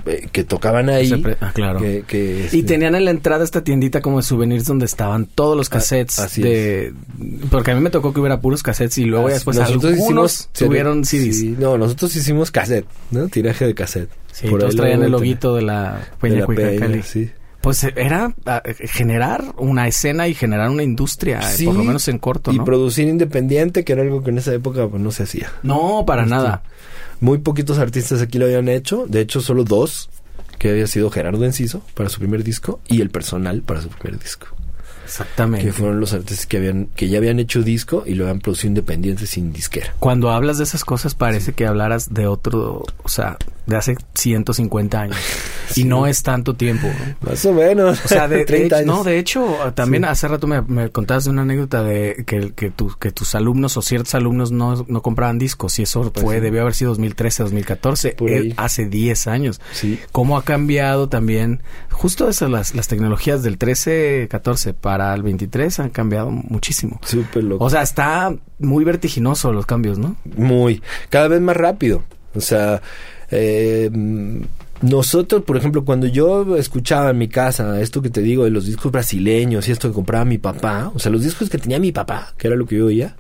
[0.06, 1.12] eh, que tocaban ahí.
[1.42, 1.80] Ah, claro.
[1.80, 5.26] que- que, este, Y tenían en la entrada esta tiendita como de souvenirs donde estaban
[5.26, 6.94] todos los Ah, cassettes así de...
[7.52, 10.50] Porque a mí me tocó que hubiera puros cassettes y luego ya después algunos hicimos-
[10.58, 11.38] tuvieron CDs.
[11.40, 13.28] sí, no, nosotros hicimos cassette, ¿no?
[13.28, 14.10] Tiraje de cassette.
[14.32, 16.46] Sí, Por todos traían el loguito de la de.
[16.48, 17.30] Peña, sí.
[17.64, 21.86] Pues eh, era ah, eh, generar una escena y generar una industria, eh, por lo
[21.86, 25.12] menos en corto, Y producir independiente, que era algo que en esa época pues, no
[25.12, 25.50] se hacía.
[25.64, 26.62] No, para Este, nada.
[27.22, 30.10] Muy poquitos artistas aquí lo habían hecho, de hecho solo dos,
[30.60, 34.20] que había sido Gerardo Enciso para su primer disco y el personal para su primer
[34.20, 34.48] disco.
[35.06, 35.66] Exactamente.
[35.66, 38.70] Que fueron los artistas que habían que ya habían hecho disco y lo habían producido
[38.70, 39.94] independiente sin disquera.
[40.00, 45.00] Cuando hablas de esas cosas parece que hablaras de otro, o sea, de hace 150
[45.02, 45.18] años.
[45.18, 45.34] Sí.
[45.76, 46.88] Y no es tanto tiempo.
[46.88, 47.30] ¿no?
[47.32, 48.04] Más o menos.
[48.06, 48.96] O sea, de, 30 de- años.
[48.98, 50.10] no, de hecho, también Sí.
[50.10, 53.76] hace rato me, me contabas de una anécdota de que, que, tu- que tus alumnos
[53.78, 56.42] o ciertos alumnos no, no compraban discos y eso Pues fue, sí.
[56.42, 58.54] debió haber sido 2013, 2014, Por eh, ahí.
[58.58, 59.62] hace 10 años.
[59.72, 60.00] Sí.
[60.12, 61.64] ¿Cómo ha cambiado también?
[61.90, 67.00] Justo esas, las, las tecnologías del 13, 14 para el 23 han cambiado muchísimo.
[67.04, 67.64] Súper loco.
[67.66, 70.18] O sea, está muy vertiginoso los cambios, ¿no?
[70.36, 70.84] Muy.
[71.10, 72.04] Cada vez más rápido.
[72.36, 72.82] O sea,
[73.36, 73.90] eh,
[74.82, 78.66] nosotros, por ejemplo, cuando yo escuchaba en mi casa esto que te digo de los
[78.66, 81.92] discos brasileños y esto que compraba mi papá, o sea, los discos que tenía mi
[81.92, 83.16] papá, que era lo que yo oía,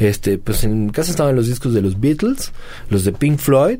[0.00, 2.52] este, pues en casa estaban los discos de los Beatles,
[2.90, 3.78] los de Pink Floyd,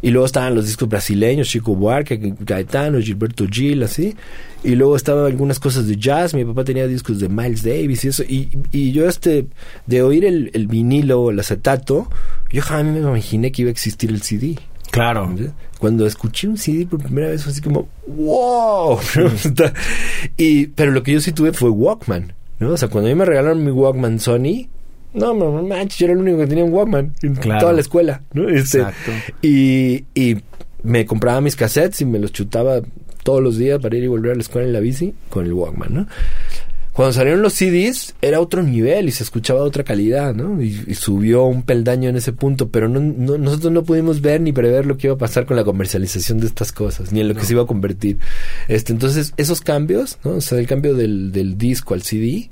[0.00, 4.14] y luego estaban los discos brasileños, Chico Buarque, Gaetano, Gilberto Gil, así.
[4.62, 6.34] Y luego estaban algunas cosas de jazz.
[6.34, 8.22] Mi papá tenía discos de Miles Davis y eso.
[8.22, 9.46] Y, y yo, este,
[9.86, 12.08] de oír el, el vinilo, el acetato,
[12.52, 14.56] yo jamás me imaginé que iba a existir el CD.
[14.98, 15.34] Claro.
[15.78, 18.98] Cuando escuché un CD por primera vez fue así como, wow.
[20.36, 22.32] y, pero lo que yo sí tuve fue Walkman.
[22.58, 22.70] ¿no?
[22.70, 24.68] O sea, cuando a mí me regalaron mi Walkman Sony,
[25.14, 27.60] no, no, no manches, yo era el único que tenía un Walkman en Claro.
[27.60, 28.22] toda la escuela.
[28.32, 28.48] ¿no?
[28.48, 29.12] Este, Exacto.
[29.42, 30.36] y, y
[30.82, 32.80] me compraba mis cassettes y me los chutaba
[33.22, 35.52] todos los días para ir y volver a la escuela en la bici con el
[35.52, 36.06] Walkman, ¿no?
[36.98, 40.60] Cuando salieron los CDs era otro nivel y se escuchaba otra calidad, ¿no?
[40.60, 44.40] Y, y subió un peldaño en ese punto, pero no, no- nosotros no pudimos ver
[44.40, 47.28] ni prever lo que iba a pasar con la comercialización de estas cosas, ni en
[47.28, 48.18] lo que se iba a convertir.
[48.66, 50.32] Este, entonces, esos cambios, ¿no?
[50.32, 52.50] O sea, el cambio del, del disco al CD,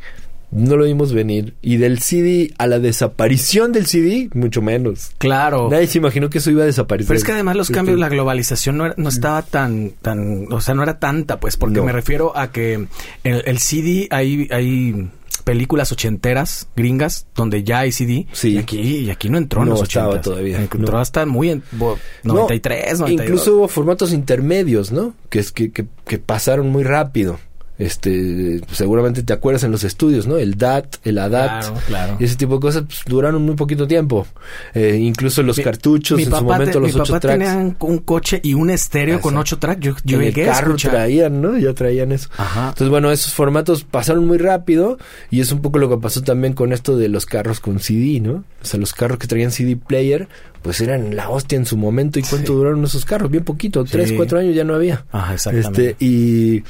[0.50, 1.54] no lo vimos venir.
[1.62, 5.10] Y del CD a la desaparición del CD, mucho menos.
[5.18, 5.68] Claro.
[5.70, 7.08] Nadie se imaginó que eso iba a desaparecer.
[7.08, 10.60] Pero es que además los cambios, la globalización no, era- no estaba tan, tan, o
[10.60, 11.84] sea, no era tanta, pues, porque No.
[11.84, 12.86] me refiero a que
[13.24, 15.08] el, el CD, hay, hay
[15.44, 18.50] películas ochenteras, gringas, donde ya hay CD, Sí.
[18.54, 20.24] y aquí, y aquí no entró en No los estaba ochentas.
[20.24, 20.98] todavía, Entró no.
[20.98, 23.24] hasta muy en, bo- 93, 92.
[23.26, 25.14] Incluso hubo formatos intermedios, ¿no?
[25.28, 27.38] Que es que, que, que pasaron muy rápido.
[27.78, 30.38] Este, seguramente te acuerdas en los estudios, ¿no?
[30.38, 31.60] El DAT, el ADAT.
[31.66, 32.16] Claro, claro.
[32.18, 34.26] Y ese tipo de cosas pues, duraron muy poquito tiempo.
[34.74, 37.38] Eh, incluso los Mi- cartuchos, mi en su momento te- los mi ocho papá tracks.
[37.38, 39.80] tenía un, un coche y un estéreo con ocho tracks.
[39.80, 40.92] Yo, yo en el llegué a carro escuchar.
[40.92, 41.58] traían, ¿no?
[41.58, 42.28] Ya traían eso.
[42.38, 42.68] Ajá.
[42.68, 44.98] Entonces, bueno, esos formatos pasaron muy rápido
[45.30, 48.20] y es un poco lo que pasó también con esto de los carros con CD,
[48.20, 48.44] ¿no?
[48.62, 50.28] O sea, los carros que traían CD player,
[50.62, 52.18] pues eran la hostia en su momento.
[52.18, 52.52] ¿Y cuánto Sí.
[52.58, 53.30] duraron esos carros?
[53.30, 55.04] Bien poquito, tres, cuatro años ya no había.
[55.12, 55.90] Ajá, exactamente.
[55.90, 56.64] Este, y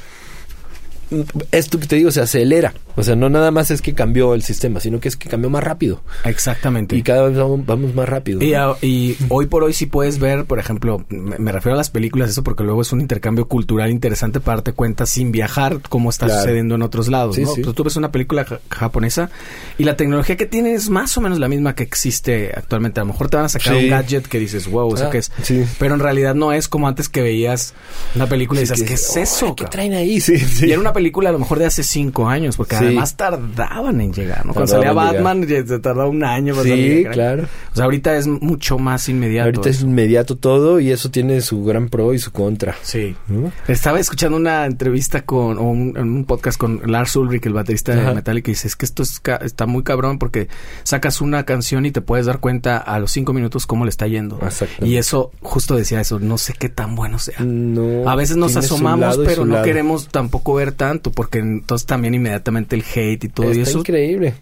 [1.51, 2.73] esto que te digo se acelera.
[2.95, 5.49] O sea, no nada más es que cambió el sistema, sino que es que cambió
[5.51, 6.01] más rápido.
[6.25, 6.95] Exactamente.
[6.95, 8.41] Y cada vez vamos, vamos más rápido.
[8.41, 8.71] Y, ¿no?
[8.71, 11.89] a- y hoy por hoy sí puedes ver, por ejemplo, me, me refiero a las
[11.91, 16.09] películas, eso porque luego es un intercambio cultural interesante para darte cuenta sin viajar cómo
[16.09, 16.41] está Claro.
[16.41, 17.35] sucediendo en otros lados.
[17.35, 17.53] Sí, ¿no?
[17.53, 17.61] sí.
[17.61, 19.29] Pues tú ves una película ja- japonesa
[19.77, 22.99] y la tecnología que tiene es más o menos la misma que existe actualmente.
[22.99, 23.83] A lo mejor te van a sacar Sí.
[23.85, 25.31] un gadget que dices, wow, ¿eso Ah, qué es?
[25.43, 25.63] sí.
[25.77, 27.75] Pero en realidad no es como antes que veías
[28.15, 29.47] una película y dices, que- ¿qué es ¡ay, eso?
[29.55, 30.19] ¿Qué cabrón?" traen ahí?
[30.27, 30.65] Sí, sí.
[30.67, 32.85] Y era una película a lo mejor de hace cinco años, porque Sí.
[32.85, 34.53] además tardaban en llegar, ¿no?
[34.53, 34.93] Cuando salía.
[34.93, 36.53] Batman, se tardaba un año.
[36.53, 37.43] para Sí, salir, claro.
[37.43, 39.45] O sea, ahorita es mucho más inmediato.
[39.45, 42.75] Ahorita es inmediato todo y eso tiene su gran pro y su contra.
[42.81, 43.15] Sí.
[43.27, 43.51] ¿no?
[43.67, 48.07] Estaba escuchando una entrevista con, o un, podcast con Lars Ulrich, el baterista de.
[48.15, 50.47] Metallica, y dice, es que esto es ca- está muy cabrón porque
[50.83, 54.07] sacas una canción y te puedes dar cuenta a los cinco minutos cómo le está
[54.07, 54.39] yendo.
[54.41, 54.85] Exacto.
[54.85, 57.37] Y eso, justo decía eso, no sé qué tan bueno sea.
[57.41, 58.09] No.
[58.09, 59.65] A veces nos asomamos, pero no lado.
[59.65, 63.79] queremos tampoco ver tanto, porque entonces también inmediatamente el hate y todo Está y eso.
[63.79, 64.33] increíble.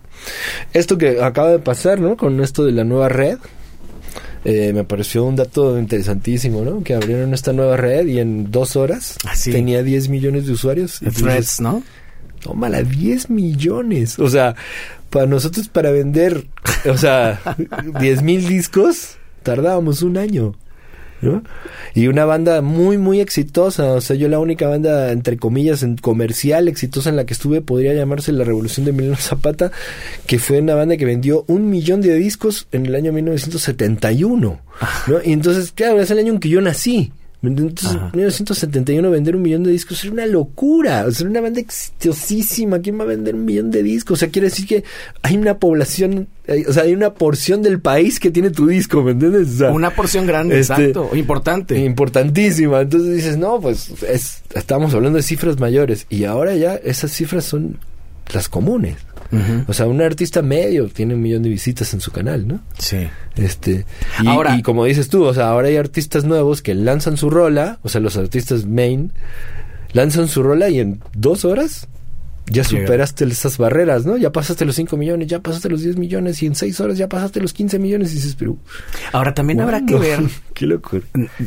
[0.74, 2.16] Esto que acaba de pasar, ¿no?
[2.18, 3.38] Con esto de la nueva red.
[4.46, 6.84] eh, me pareció un dato interesantísimo, ¿no?
[6.84, 11.02] Que abrieron esta nueva red y en dos horas Ah, tenía 10 millones de usuarios.
[11.02, 11.82] Y Threads, ¿no?
[12.42, 14.20] Tómala, 10 millones.
[14.20, 14.56] O sea,
[15.10, 16.46] para nosotros para vender,
[16.88, 17.42] o sea,
[18.00, 20.54] 10 mil discos, tardábamos un año.
[21.26, 21.44] ¿No?
[21.94, 23.94] Y una banda muy, muy exitosa.
[23.94, 27.62] O sea, yo la única banda, entre comillas, en comercial exitosa en la que estuve
[27.62, 29.72] podría llamarse La Revolución de Emiliano Zapata,
[30.28, 34.62] que fue una banda que vendió un millón de discos en el año 1971.
[35.08, 35.18] ¿no?
[35.24, 37.12] Y entonces, claro, es el año en que yo nací.
[37.44, 38.10] Entonces, Ajá.
[38.14, 41.06] en 1971 vender un millón de discos era una locura.
[41.08, 42.80] O sea, era una banda exitosísima.
[42.80, 44.14] ¿Quién va a vender un millón de discos?
[44.14, 44.84] O sea, quiere decir que
[45.22, 49.04] hay una población, eh, o sea, hay una porción del país que tiene tu disco,
[49.04, 49.50] ¿me entiendes?
[49.56, 51.78] O sea, Una porción grande, Este, exacto, importante.
[51.80, 52.82] importantísima.
[52.82, 56.08] Entonces dices, no, pues es, estamos hablando de cifras mayores.
[56.10, 57.78] Y ahora ya esas cifras son
[58.34, 58.96] las comunes.
[59.68, 62.62] O sea, un artista medio tiene un millón de visitas en su canal, ¿no?
[62.80, 63.08] Sí.
[63.36, 63.86] Este,
[64.22, 67.30] y, Ahora- y como dices tú, o sea, ahora hay artistas nuevos que lanzan su
[67.30, 69.12] rola, o sea, los artistas main
[69.94, 71.88] lanzan su rola y en dos horas
[72.48, 74.18] ya superaste esas barreras, ¿no?
[74.18, 77.10] Ya pasaste los 5 millones, ya pasaste los 10 millones y en 6 horas ya
[77.10, 78.58] pasaste los 15 millones y dices, pero...
[79.14, 80.20] Ahora también habrá que ver.
[80.54, 81.04] Qué locura.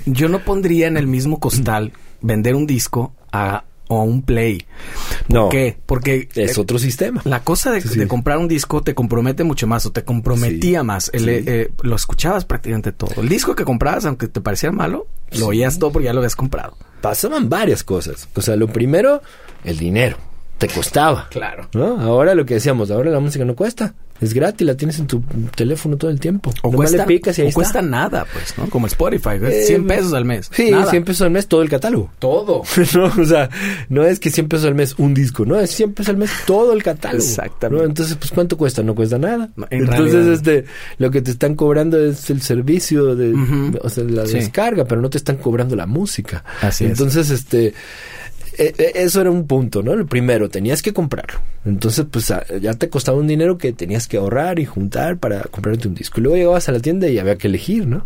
[0.07, 4.66] Yo no pondría en el mismo costal vender un disco a, o a un play.
[5.29, 5.77] ¿Por No, qué?
[5.87, 7.20] Porque es eh, otro sistema.
[7.24, 7.98] la cosa de, Sí, sí.
[7.98, 11.11] de comprar un disco te compromete mucho más o te comprometía Sí, más.
[11.12, 13.20] El, eh, lo escuchabas prácticamente todo.
[13.20, 16.37] El disco que comprabas, aunque te pareciera malo, lo oías todo porque ya lo habías
[16.37, 16.77] comprado.
[17.01, 18.29] Pasaban varias cosas.
[18.35, 19.22] O sea, lo primero,
[19.64, 20.16] el dinero.
[20.59, 21.29] Te costaba.
[21.31, 21.68] Claro.
[21.72, 22.01] ¿No?
[22.01, 23.94] Ahora lo que decíamos, ahora la música no cuesta.
[24.20, 25.20] Es gratis, la tienes en tu
[25.54, 26.50] teléfono todo el tiempo.
[26.62, 27.61] O Nomás cuesta, le picas y ahí o está.
[27.61, 28.68] cuesta nada, pues, ¿no?
[28.68, 30.50] Como Spotify, Eh, 100 pesos al mes.
[30.52, 30.90] Sí, Nada.
[30.90, 32.11] 100 pesos al mes todo el catálogo.
[32.18, 32.62] Todo.
[32.94, 33.48] no, o sea,
[33.88, 36.31] no es que 100 pesos al mes un disco, no, es 100 pesos al mes
[36.46, 37.22] todo el catálogo.
[37.22, 37.83] Exactamente.
[37.83, 37.88] ¿no?
[37.88, 38.83] Entonces, pues, ¿cuánto cuesta?
[38.83, 39.50] No cuesta nada.
[39.57, 40.33] No, en Entonces, realidad.
[40.35, 40.64] este,
[40.98, 43.35] lo que te están cobrando es el servicio de,
[43.83, 44.35] o sea, la Sí.
[44.35, 46.44] descarga, pero no te están cobrando la música.
[46.61, 46.90] Así es.
[46.90, 47.74] Entonces, este, eh, eh,
[48.59, 49.92] eso era un punto, ¿no?
[49.92, 51.40] El primero, tenías que comprarlo.
[51.64, 55.42] Entonces, pues ah, ya te costaba un dinero que tenías que ahorrar y juntar para
[55.42, 56.21] comprarte un disco.
[56.21, 57.99] Y luego llegabas a la tienda y había que elegir, ¿no?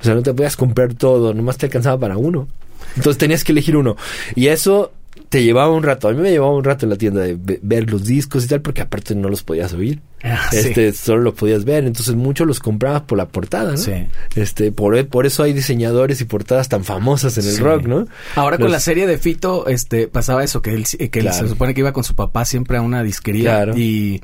[0.00, 2.48] O sea, no te podías comprar todo, nomás te alcanzaba para uno.
[2.96, 3.96] Entonces tenías que elegir uno.
[4.34, 4.92] Y eso
[5.28, 6.08] te llevaba un rato.
[6.08, 8.48] A mí me llevaba un rato en la tienda de ve- ver los discos y
[8.48, 10.00] tal, porque aparte no los podías oír.
[10.22, 10.58] Ah, sí.
[10.58, 11.84] Este, solo los podías ver.
[11.84, 13.76] Entonces muchos los comprabas por la portada, ¿no?
[13.76, 13.92] Sí.
[14.36, 17.62] Este, por, por eso hay diseñadores y portadas tan famosas en el Sí.
[17.62, 18.06] rock, ¿no?
[18.36, 21.38] Ahora con la serie de Fito, este, pasaba eso, que él, que él Claro.
[21.38, 23.76] se supone que iba con su papá siempre a una disquería Claro.
[23.76, 24.22] y,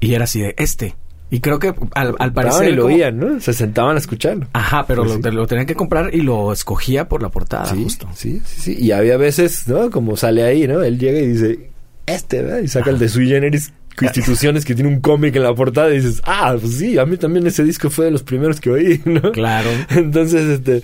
[0.00, 0.94] y era así de este.
[1.30, 2.70] Y creo que al, al parecer...
[2.70, 3.40] y lo como- oían, ¿no?
[3.40, 4.46] Se sentaban a escucharlo.
[4.54, 5.22] Ajá, pero Pues lo, sí.
[5.22, 8.08] te lo tenían que comprar y lo escogía por la portada, sí, justo.
[8.14, 8.76] sí, sí, sí.
[8.78, 9.90] Y había veces, ¿no?
[9.90, 10.82] Como sale ahí, ¿no?
[10.82, 11.70] Él llega y dice,
[12.06, 12.60] este, ¿verdad?
[12.60, 15.96] Y saca el de sui generis instituciones que tiene un cómic en la portada y
[15.96, 19.02] dices, ah, pues sí, a mí también ese disco fue de los primeros que oí,
[19.04, 19.32] ¿no?
[19.32, 19.68] Claro.
[19.90, 20.82] Entonces, este,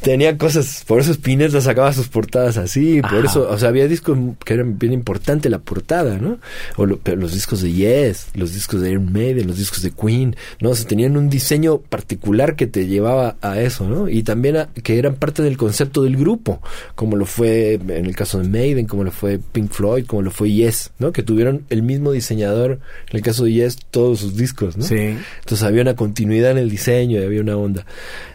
[0.00, 3.26] tenía cosas, por eso Spinetta sacaba sus portadas así, por Ajá.
[3.26, 6.38] eso, o sea, había discos que eran bien importante la portada, ¿no?
[6.76, 9.90] O lo- pero los discos de Yes, los discos de Iron Maiden, los discos de
[9.90, 10.70] Queen, ¿no?
[10.70, 14.08] O sea, tenían un diseño particular que te llevaba a eso, ¿no?
[14.08, 16.62] Y también a- que eran parte del concepto del grupo,
[16.94, 20.30] como lo fue en el caso de Maiden, como lo fue Pink Floyd, como lo
[20.30, 21.12] fue Yes, ¿no?
[21.12, 22.80] Que tuvieron el mismo diseñador,
[23.10, 24.84] en el caso de Yes, todos sus discos, ¿no?
[24.84, 25.16] Sí.
[25.40, 27.84] Entonces había una continuidad en el diseño y había una onda.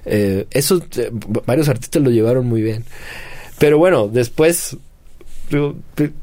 [0.05, 1.09] Eh, eso eh,
[1.53, 2.83] varios artistas lo llevaron muy bien.
[3.59, 4.75] Pero bueno, después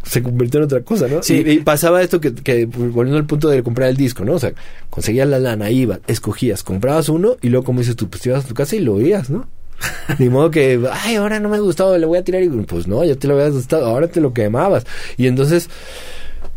[0.03, 1.23] se convirtió en otra cosa, ¿no?
[1.23, 1.45] Sí.
[1.47, 4.35] Y, y pasaba esto que, que, volviendo al punto de comprar el disco, ¿no?
[4.35, 4.53] O sea,
[4.89, 8.45] conseguías la lana, ibas, escogías, comprabas uno y luego, como dices tú, pues te ibas
[8.45, 9.47] a tu casa y lo oías, ¿no?
[10.19, 12.89] Ni modo que, ay, ahora no me ha gustado, le voy a tirar y pues
[12.89, 14.85] no, ya te lo habías gustado, ahora te lo quemabas.
[15.17, 15.71] Y entonces,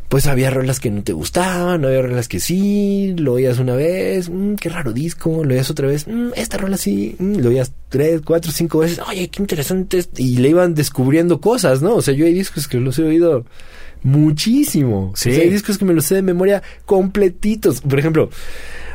[0.09, 4.29] pues había rolas que no te gustaban, había rolas que sí, lo oías una vez,
[4.29, 7.71] mm, qué raro disco, lo oías otra vez, mm, esta rola sí, mm, lo oías
[7.89, 11.95] tres, cuatro, cinco veces, oye, qué interesante, es", y le iban descubriendo cosas, ¿no?
[11.95, 13.45] O sea, yo hay discos que los he oído
[14.03, 15.13] muchísimo.
[15.15, 15.29] Sí.
[15.29, 17.81] O sea, hay discos que me los sé de memoria completitos.
[17.81, 18.29] Por ejemplo,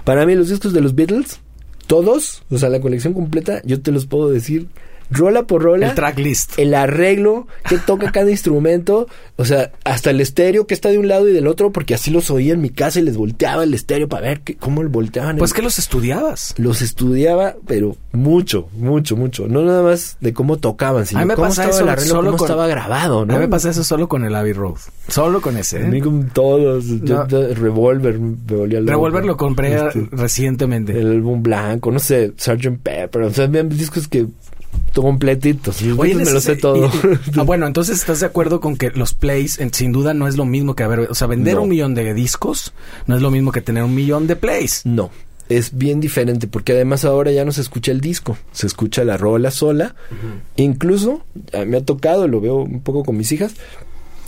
[0.05, 1.41] para mí los discos de los Beatles,
[1.87, 4.69] todos, o sea, la colección completa, yo te los puedo decir
[5.11, 6.59] rola por rola El tracklist.
[6.59, 11.09] el arreglo que toca cada instrumento, o sea, hasta el estéreo que está de un
[11.09, 13.75] lado y del otro, porque así los oía en mi casa y les volteaba el
[13.75, 15.37] estéreo para ver que- cómo le volteaban.
[15.37, 16.55] Pues el- que los estudiabas.
[16.59, 19.47] los estudiaba, pero mucho, mucho, mucho.
[19.49, 21.89] No nada más de cómo tocaban, sino A mí me cómo pasa estaba eso el
[21.91, 23.35] arreglo, solo cómo con- estaba grabado, A ¿no?
[23.35, 24.77] mí me pasa eso solo con el Abbey Road.
[25.09, 25.85] Solo con ese.
[25.85, 26.03] A mí ¿eh?
[26.03, 26.85] con todos.
[27.03, 27.55] Yo- No.
[27.55, 28.81] Revolver me volía.
[28.81, 30.99] Revolver lo compré Este, recientemente.
[30.99, 32.79] el álbum blanco, no sé, Sgt.
[32.83, 34.27] Pepper, o sea, habían discos que
[34.95, 35.83] completitos.
[35.83, 36.87] Los Oye, me lo sé todo.
[36.87, 40.15] y- y- ah, bueno, entonces estás de acuerdo con que los plays, en- sin duda,
[40.15, 41.01] no es lo mismo que haber.
[41.11, 41.63] O sea, vender No.
[41.63, 42.73] un millón de discos
[43.07, 44.83] no es lo mismo que tener un millón de plays.
[44.85, 45.11] No,
[45.49, 49.17] es bien diferente porque además ahora ya no se escucha el disco, se escucha la
[49.17, 49.95] rola sola.
[50.57, 51.25] Incluso
[51.67, 53.55] me ha tocado, lo veo un poco con mis hijas,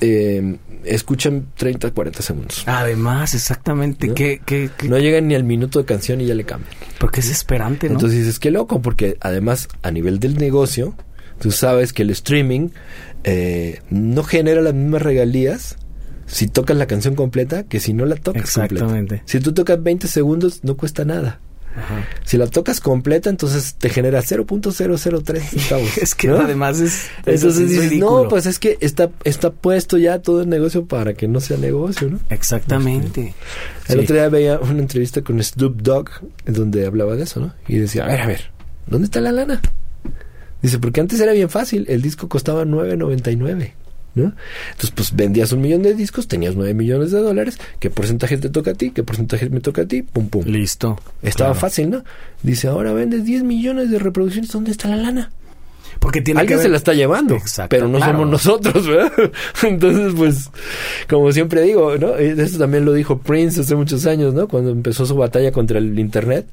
[0.00, 2.62] eh, escuchan 30, 40 segundos.
[2.66, 4.08] Además, exactamente.
[4.08, 4.14] ¿No?
[4.14, 6.72] ¿Qué, qué, qué- No llegan ni al minuto de canción y ya le cambian.
[6.98, 7.94] Porque es esperante, ¿no?
[7.94, 10.94] Entonces dices, qué loco, porque además a nivel del negocio,
[11.38, 12.68] tú sabes que el streaming
[13.24, 15.76] eh, no genera las mismas regalías
[16.26, 18.74] si tocas la canción completa que si no la tocas completa.
[18.84, 19.22] Exactamente.
[19.26, 21.40] Si tú tocas 20 segundos, no cuesta nada.
[21.76, 22.06] Ajá.
[22.24, 25.98] Si la tocas completa, entonces te genera 0.003 centavos.
[25.98, 26.38] Es que ¿no?
[26.40, 26.94] además es.
[26.94, 27.08] es-
[27.42, 28.22] Entonces es dices, ridículo.
[28.24, 31.56] no, pues es que está, está puesto ya todo el negocio para que no sea
[31.58, 32.18] negocio, ¿no?
[32.30, 33.34] Exactamente.
[33.88, 36.10] El otro día veía una entrevista con Snoop Dogg
[36.46, 37.54] en donde hablaba de eso, ¿no?
[37.68, 38.50] Y decía, a ver, a ver,
[38.86, 39.60] ¿dónde está la lana?
[40.62, 43.72] Dice, porque antes era bien fácil, el disco costaba 9.99.
[44.14, 44.32] ¿no?
[44.72, 48.48] Entonces, pues vendías un millón de discos, tenías nueve millones de dólares, ¿qué porcentaje te
[48.48, 48.90] toca a ti?
[48.90, 50.02] ¿Qué porcentaje me toca a ti?
[50.02, 50.44] Pum, pum.
[50.46, 50.98] Listo.
[51.22, 51.60] Estaba Claro.
[51.60, 52.04] fácil, ¿no?
[52.42, 55.30] Dice, ahora vendes 10 millones de reproducciones, ¿dónde está la lana?
[55.98, 58.12] Porque tiene Alguien que se la está llevando, Exacto, pero no claro.
[58.12, 59.12] somos nosotros, ¿verdad?
[59.62, 60.50] Entonces, pues,
[61.08, 62.16] como siempre digo, ¿no?
[62.16, 64.48] Eso también lo dijo Prince hace muchos años, ¿no?
[64.48, 66.46] Cuando empezó su batalla contra el Internet.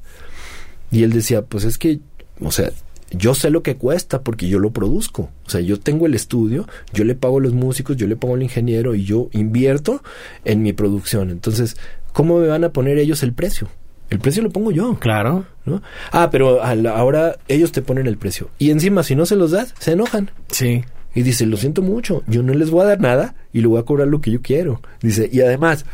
[0.90, 2.00] Y él decía, pues es que,
[2.40, 2.70] o sea,
[3.10, 5.30] yo sé lo que cuesta porque yo lo produzco.
[5.46, 8.34] O sea, yo tengo el estudio, yo le pago a los músicos, yo le pago
[8.34, 10.02] al ingeniero y yo invierto
[10.44, 11.30] en mi producción.
[11.30, 11.76] Entonces,
[12.12, 13.68] ¿cómo me van a poner ellos el precio?
[14.10, 14.98] El precio lo pongo yo.
[14.98, 15.44] Claro.
[15.66, 15.82] ¿no?
[16.12, 18.48] Ah, pero la- ahora ellos te ponen el precio.
[18.58, 20.30] Y encima, si no se los das, se enojan.
[20.50, 20.82] Sí.
[21.14, 23.80] Y dice, lo siento mucho, yo no les voy a dar nada y le voy
[23.80, 24.80] a cobrar lo que yo quiero.
[25.02, 25.84] Dice, y además,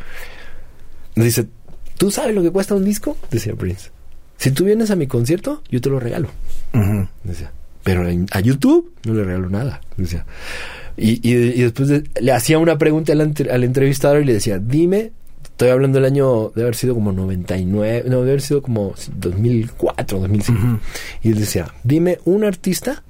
[1.17, 1.47] dice,
[1.99, 3.17] ¿tú sabes lo que cuesta un disco?
[3.31, 3.91] Decía Prince.
[4.37, 6.29] Si tú vienes a mi concierto, yo te lo regalo.
[7.23, 9.81] Decía, pero en- a YouTube no le regalo nada.
[9.97, 10.27] Decía.
[10.97, 14.59] Y, y, y después de- le hacía una pregunta al, al entrevistador y le decía,
[14.59, 15.13] dime,
[15.43, 20.19] estoy hablando del año, de haber sido como 99, no, de haber sido como 2004,
[20.21, 20.59] 2005.
[20.61, 20.79] Ujú.
[21.23, 23.03] Y él decía, dime un artista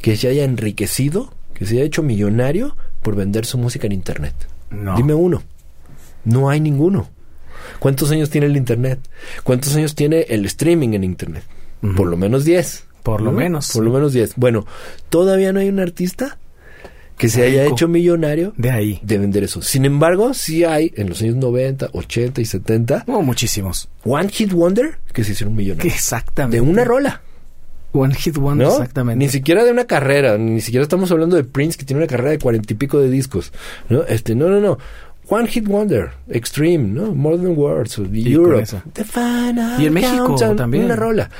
[0.00, 4.34] que se haya enriquecido, que se haya hecho millonario por vender su música en Internet.
[4.70, 4.96] No.
[4.96, 5.42] Dime uno.
[6.24, 7.08] No hay ninguno.
[7.78, 8.98] ¿Cuántos años tiene el Internet?
[9.44, 11.44] ¿Cuántos años tiene el streaming en Internet?
[11.96, 12.84] Por lo menos 10.
[13.02, 13.38] Por lo ¿no?
[13.38, 13.70] menos.
[13.72, 14.34] Por lo menos 10.
[14.36, 14.66] Bueno,
[15.10, 16.38] todavía no hay un artista
[17.18, 19.00] que se haya hecho millonario De ahí.
[19.02, 19.62] de vender eso.
[19.62, 23.88] Sin embargo, sí hay en los años 90, 80 y 70 Oh, muchísimos.
[24.04, 25.92] One Hit Wonder que se hicieron millonarios.
[25.94, 26.56] exactamente.
[26.56, 27.20] De una rola.
[27.92, 28.72] One Hit Wonder, ¿no?
[28.72, 29.18] exactamente.
[29.24, 32.30] Ni siquiera de una carrera, ni siquiera estamos hablando de Prince que tiene una carrera
[32.30, 33.52] de cuarenta y pico de discos,
[33.90, 34.02] ¿no?
[34.04, 34.78] Este, no, no, no.
[35.32, 37.14] One Hit Wonder, Extreme, ¿no?
[37.14, 38.66] More Than Words, Y Europe.
[38.92, 40.84] The Final Y en México Countdown, también.
[40.84, 41.30] Una rola.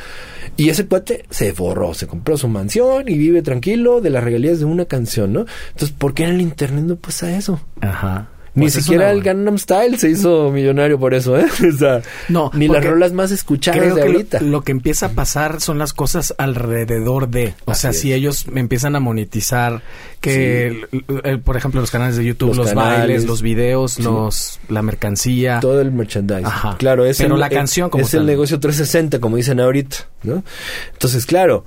[0.56, 4.58] Y ese cuate se forró, se compró su mansión y vive tranquilo de las regalías
[4.60, 5.44] de una canción, ¿no?
[5.72, 7.60] Entonces, ¿por qué en el internet no pasa eso?
[7.82, 8.28] Ajá.
[8.54, 11.46] Ni Pues es siquiera una- el Gangnam Style se hizo millonario por eso, ¿eh?
[11.74, 14.40] O sea, No, ni las rolas más escuchadas Creo de que lo, ahorita.
[14.42, 17.54] lo que empieza a pasar son las cosas alrededor de.
[17.64, 18.00] O Así sea, es.
[18.00, 19.80] si ellos empiezan a monetizar
[20.20, 20.86] que, el-
[21.24, 22.98] el- por ejemplo, los canales de YouTube, Los los, canales.
[22.98, 24.02] bailes, los videos, Sí.
[24.02, 25.58] los la mercancía.
[25.60, 26.44] todo el merchandising.
[26.44, 26.76] Ajá.
[26.78, 28.20] Claro, es Pero el, la canción como es tal.
[28.20, 30.44] el negocio 360, como dicen ahorita, ¿no?
[30.92, 31.64] Entonces, claro,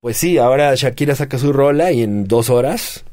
[0.00, 3.04] pues sí, ahora Shakira saca su rola y en dos horas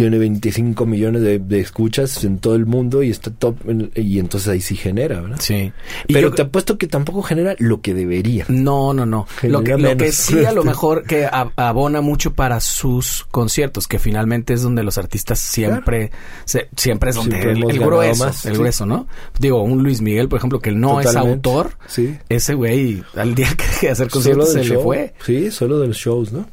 [0.00, 4.18] tiene 25 millones de, de escuchas en todo el mundo y está top en- y
[4.18, 5.36] entonces ahí sí genera, ¿verdad?
[5.40, 5.72] Sí.
[6.08, 8.46] Y Pero yo- te apuesto que tampoco genera lo que debería.
[8.48, 9.26] No, no, no.
[9.42, 10.14] Lo que, lo que menos.
[10.14, 14.96] sí a lo mejor que abona mucho para sus conciertos, que finalmente es donde los
[14.96, 16.10] artistas siempre,
[16.46, 18.58] se- siempre es donde Siempre el, grueso, más, el sí.
[18.58, 19.06] grueso, ¿no?
[19.38, 22.16] Digo, un Luis Miguel, por ejemplo, que no es autor, Sí.
[22.28, 23.48] ese güey al día
[23.80, 24.82] que hacer conciertos se le show.
[24.82, 25.12] fue.
[25.26, 26.46] Sí, solo de los shows, ¿no?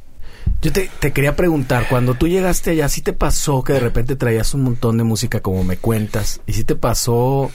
[0.62, 4.16] Yo te, te quería preguntar, cuando tú llegaste allá, ¿sí te pasó que de repente
[4.16, 6.42] traías un montón de música como me cuentas?
[6.48, 7.52] ¿Y sí te pasó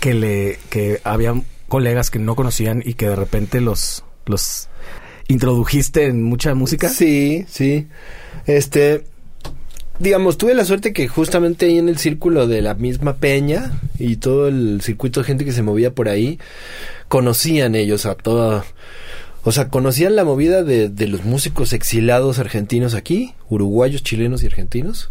[0.00, 1.34] que le que había
[1.68, 4.68] colegas que no conocían y que de repente los los
[5.28, 6.88] introdujiste en mucha música?
[6.88, 7.88] Sí, sí.
[8.46, 9.04] Este,
[9.98, 14.16] digamos, tuve la suerte que justamente ahí en el círculo de la misma peña y
[14.16, 16.38] todo el circuito de gente que se movía por ahí,
[17.08, 18.64] conocían ellos a toda...
[19.46, 24.46] O sea, conocían la movida de, de los músicos exilados argentinos aquí, uruguayos, chilenos y
[24.46, 25.10] argentinos.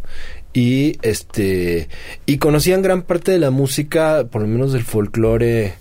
[0.51, 1.87] Y este
[2.25, 5.75] y conocían gran parte de la música, por lo menos del folclore,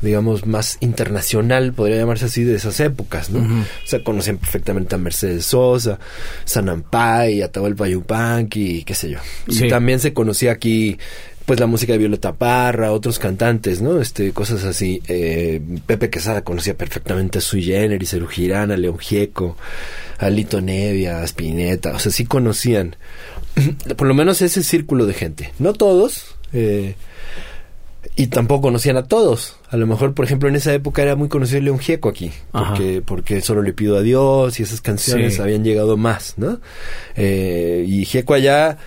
[0.00, 3.40] digamos, más internacional, podría llamarse así, de esas épocas, ¿no?
[3.40, 5.98] O sea, conocían perfectamente a Mercedes Sosa,
[6.46, 9.18] Sanampay, Atahualpa Yupanqui, qué sé yo.
[9.50, 9.66] Sí.
[9.66, 10.96] Y también se conocía aquí,
[11.48, 14.00] pues, la música de Violeta Parra, otros cantantes, ¿no?
[14.00, 15.02] Este, cosas así.
[15.08, 19.56] Eh, Pepe Quesada conocía perfectamente a Sui Generis, Eru Girán, a León Gieco,
[20.18, 21.94] a Lito Nevia, a Spinetta.
[21.94, 22.96] O sea, sí conocían,
[23.96, 25.52] por lo menos ese círculo de gente.
[25.58, 26.94] No todos, eh,
[28.14, 29.56] y tampoco conocían a todos.
[29.70, 32.74] A lo mejor, por ejemplo, en esa época era muy conocido León Gieco aquí, Ajá.
[32.74, 35.40] porque, porque solo le pido a Dios y esas canciones Sí.
[35.42, 36.60] habían llegado más, ¿no?
[37.16, 38.78] Eh, y Gieco allá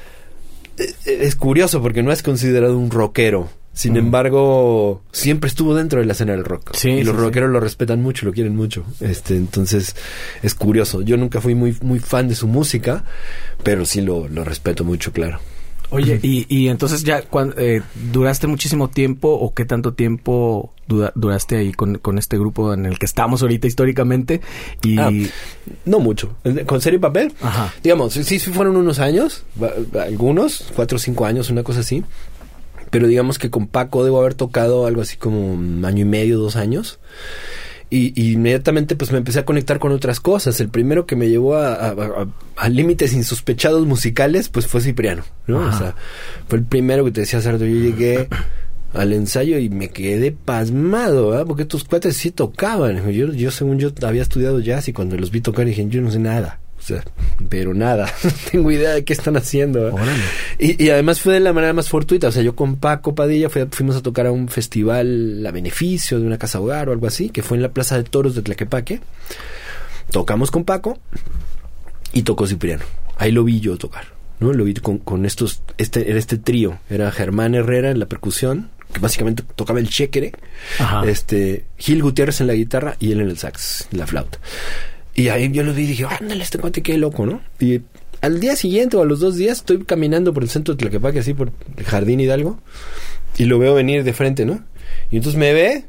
[1.06, 3.50] es curioso porque no es considerado un rockero.
[3.74, 4.00] Sin Ujú.
[4.00, 6.72] embargo, siempre estuvo dentro de la escena del rock.
[6.76, 7.26] Sí, y los sí, sí.
[7.26, 8.84] rockeros lo respetan mucho, lo quieren mucho.
[9.00, 9.96] Este, entonces,
[10.44, 11.02] es curioso.
[11.02, 13.06] Yo nunca fui muy, muy fan de su música,
[13.64, 15.40] pero sí lo, lo respeto mucho, claro.
[15.92, 17.82] Oye, y, y entonces ya cuan- eh,
[18.12, 22.86] duraste muchísimo tiempo o qué tanto tiempo dura- duraste ahí con, con este grupo en
[22.86, 24.42] el que estamos ahorita históricamente
[24.84, 25.12] y Ah,
[25.86, 26.34] No mucho.
[26.66, 27.34] ¿Con serio y papel?
[27.42, 27.74] Ajá.
[27.84, 29.44] Digamos, sí, sí fueron unos años,
[30.00, 32.04] algunos, cuatro o cinco años, una cosa así.
[32.90, 36.38] Pero digamos que con Paco debo haber tocado algo así como un año y medio,
[36.40, 37.00] dos años.
[37.92, 40.60] Y, y inmediatamente pues me empecé a conectar con otras cosas.
[40.62, 45.24] El primero que me llevó a, a- a- a límites insospechados musicales pues fue Cipriano,
[45.46, 45.60] ¿no?
[45.60, 45.96] O sea,
[46.48, 48.28] fue el primero que te decía Sardo, yo llegué
[48.94, 51.46] al ensayo y me quedé pasmado, ¿verdad?
[51.46, 53.10] Porque estos cuates sí tocaban.
[53.12, 56.12] Yo, yo según yo había estudiado jazz y cuando los vi tocar dije, yo no
[56.12, 56.60] sé nada.
[56.82, 57.04] O sea,
[57.48, 59.94] pero nada, no tengo idea de qué están haciendo.
[59.94, 60.12] Órale.
[60.58, 62.30] Y, y además fue de la manera más fortuita.
[62.30, 66.20] O sea, yo con Paco Padilla fui- fuimos a tocar a un festival a beneficio
[66.20, 68.42] de una casa hogar o algo así, que fue en la Plaza de Toros de
[68.42, 69.00] Tlaquepaque.
[70.12, 70.98] Tocamos con Paco
[72.14, 72.84] y tocó Cipriano.
[73.18, 74.06] Ahí lo vi yo tocar,
[74.40, 74.52] ¿no?
[74.52, 76.80] Lo vi con, con estos, este, era este trío.
[76.90, 80.32] Era Germán Herrera en la percusión, que básicamente tocaba el chéquere.
[80.80, 81.06] Ajá.
[81.08, 84.40] Este, Gil Gutiérrez en la guitarra y él en el sax, en la flauta.
[85.14, 87.42] Y ahí yo lo vi y dije, ándale, este cuate qué loco, ¿no?
[87.60, 87.82] Y
[88.22, 91.20] al día siguiente o a los dos días estoy caminando por el centro de Tlaquepaque,
[91.20, 92.60] así por el Jardín Hidalgo,
[93.38, 94.64] y lo veo venir de frente, ¿no?
[95.10, 95.86] Y entonces me ve,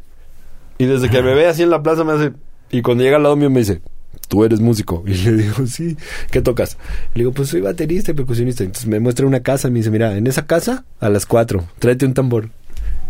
[0.79, 2.33] y desde que me ve así en la plaza me hace,
[2.71, 3.81] y cuando llega al lado mío me dice,
[4.29, 5.05] tú eres músico.
[5.07, 5.97] Y le digo, sí,
[6.31, 6.79] ¿qué tocas?
[7.15, 8.65] Le digo, pues soy baterista y percusionista.
[8.65, 11.69] Entonces me muestra una casa y me dice, mira, en esa casa a las cuatro,
[11.79, 12.49] tráete un tambor.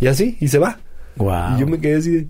[0.01, 0.81] Y así, y se va.
[1.17, 1.57] Wow.
[1.57, 2.27] Y yo me quedé así de,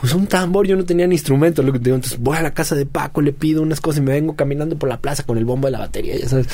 [0.00, 1.96] pues un tambor, yo no tenía ni instrumento, lo que digo.
[1.96, 4.76] Entonces voy a la casa de Paco, le pido unas cosas y me vengo caminando
[4.78, 6.46] por la plaza con el bombo de la batería, ya sabes.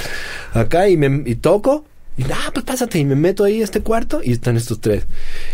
[0.53, 1.85] Acá y me y toco.
[2.19, 2.99] Y ah, pues pásate.
[2.99, 5.05] Y me meto ahí a este cuarto y están estos tres.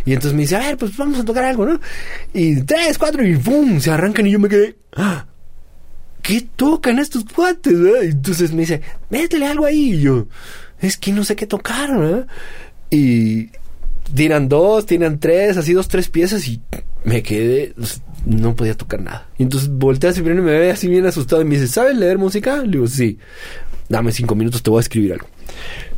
[0.06, 1.80] Y entonces me dice, a ver, pues vamos a tocar algo, ¿no?
[2.32, 3.80] Y tres, cuatro y ¡pum!
[3.80, 5.26] Se arrancan y yo me quedé, ¡ah!
[6.22, 7.74] ¿Qué tocan estos cuates?
[7.74, 8.80] eh?" Y entonces me dice,
[9.10, 9.94] métele algo ahí.
[9.94, 10.28] Y yo,
[10.80, 12.26] es que no sé qué tocar, ¿verdad?
[12.90, 13.50] Y
[14.14, 16.60] tiran dos, tiran tres, así dos, tres piezas y
[17.04, 19.28] me quedé, pues, no podía tocar nada.
[19.38, 21.96] Y entonces voltea a Cipriano y me ve así bien asustado y me dice, ¿sabes
[21.96, 22.58] leer música?
[22.58, 23.18] Le digo, sí.
[23.88, 25.26] Dame cinco minutos, te voy a escribir algo.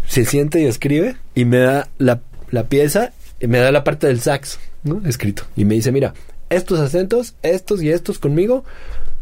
[0.07, 4.07] Se sienta y escribe y me da la, la pieza, y me da la parte
[4.07, 5.03] del sax, ¿no?
[5.07, 5.45] Escrito.
[5.55, 6.15] Y me dice, mira,
[6.51, 8.65] estos acentos, estos y estos conmigo,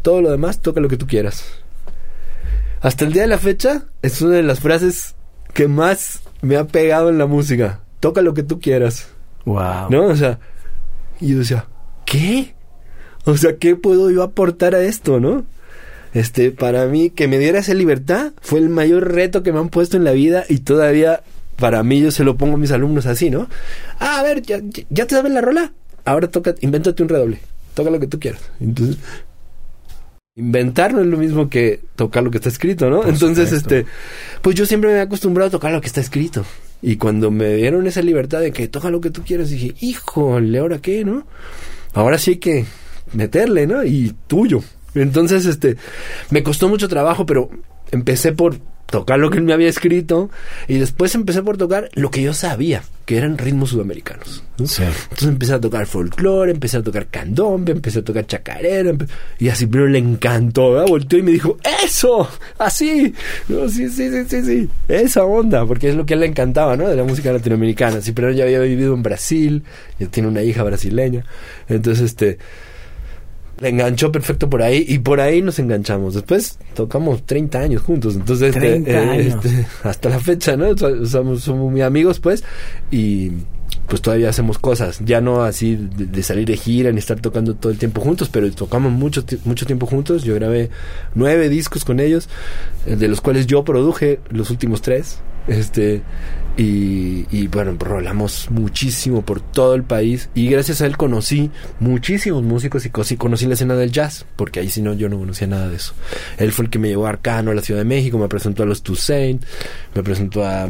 [0.01, 1.43] todo lo demás, toca lo que tú quieras.
[2.81, 5.15] Hasta el día de la fecha, es una de las frases
[5.53, 7.81] que más me ha pegado en la música.
[7.99, 9.07] Toca lo que tú quieras.
[9.45, 9.89] Wow.
[9.89, 10.05] ¿No?
[10.07, 10.39] O sea,
[11.19, 11.67] y yo decía,
[12.05, 12.53] ¿qué?
[13.25, 15.45] O sea, ¿qué puedo yo aportar a esto, no?
[16.13, 19.69] Este, para mí, que me diera esa libertad fue el mayor reto que me han
[19.69, 21.23] puesto en la vida y todavía,
[21.55, 23.47] para mí, yo se lo pongo a mis alumnos así, ¿no?
[23.99, 25.73] Ah, a ver, ¿ya, ya te sabes la rola?
[26.05, 27.39] Ahora toca, invéntate un redoble.
[27.73, 28.41] Toca lo que tú quieras.
[28.59, 28.97] Entonces,
[30.35, 33.01] inventar no es lo mismo que tocar lo que está escrito, ¿no?
[33.01, 33.75] Por Entonces, supuesto.
[33.75, 33.91] este,
[34.41, 36.45] pues yo siempre me he acostumbrado a tocar lo que está escrito.
[36.81, 40.59] Y cuando me dieron esa libertad de que toca lo que tú quieras, dije, híjole,
[40.59, 41.25] ¿ahora qué, no?
[41.93, 42.65] Ahora sí que
[43.13, 43.83] meterle, ¿no?
[43.83, 44.61] Y tuyo.
[44.95, 45.77] Entonces, este,
[46.29, 47.49] me costó mucho trabajo, pero
[47.91, 48.57] empecé por
[48.87, 50.29] tocar lo que él me había escrito
[50.67, 54.43] y después empecé por tocar lo que yo sabía, que eran ritmos sudamericanos.
[54.59, 54.67] ¿no?
[54.67, 54.83] Sí.
[54.83, 59.07] Entonces empecé a tocar folclore, empecé a tocar candombe, empecé a tocar chacarera, empe-
[59.39, 60.87] y a Cipriano le encantó, ¿verdad?
[60.87, 62.29] volteó y me dijo, ¡eso!
[62.59, 63.13] ¡Así!
[63.49, 66.27] No, sí, sí, sí, sí, sí, esa onda, porque es lo que a él le
[66.27, 66.87] encantaba, ¿no?
[66.87, 67.99] De la música latinoamericana.
[68.01, 69.63] Cipriano ya había vivido en Brasil,
[69.97, 71.25] ya tiene una hija brasileña,
[71.67, 72.37] entonces este...
[73.63, 76.13] Le enganchó perfecto por ahí y por ahí nos enganchamos.
[76.13, 79.45] Después tocamos 30 años juntos, entonces este, 30 eh, años.
[79.45, 80.77] este, hasta la fecha, ¿no?
[80.77, 82.43] So- Somos, somos muy amigos, pues,
[82.91, 83.31] y
[83.87, 87.55] pues todavía hacemos cosas, ya no así de, de salir de gira ni estar tocando
[87.55, 90.23] todo el tiempo juntos, pero tocamos mucho, mucho tiempo juntos.
[90.23, 90.69] Yo grabé
[91.15, 92.27] nueve discos con ellos,
[92.85, 95.19] eh, de los cuales yo produje los últimos tres.
[95.47, 96.01] Este,
[96.57, 100.29] y, y bueno, rolamos muchísimo por todo el país.
[100.35, 101.49] Y gracias a él conocí
[101.79, 105.17] muchísimos músicos y conocí, conocí la escena del jazz, porque ahí si no, yo no
[105.17, 105.93] conocía nada de eso.
[106.37, 108.63] Él fue el que me llevó a Arcano, a la Ciudad de México, me presentó
[108.63, 109.43] a los Toussaint,
[109.95, 110.69] me presentó a, a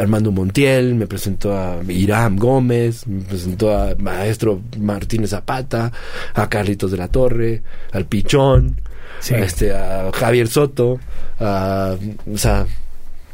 [0.00, 5.92] Armando Montiel, me presentó a Irán Gómez, me presentó a Maestro Martínez Zapata,
[6.34, 7.62] a Carlitos de la Torre,
[7.92, 8.80] al Pichón,
[9.20, 9.34] Sí.
[9.34, 10.98] a, este, a Javier Soto,
[11.38, 11.94] a,
[12.32, 12.66] o sea,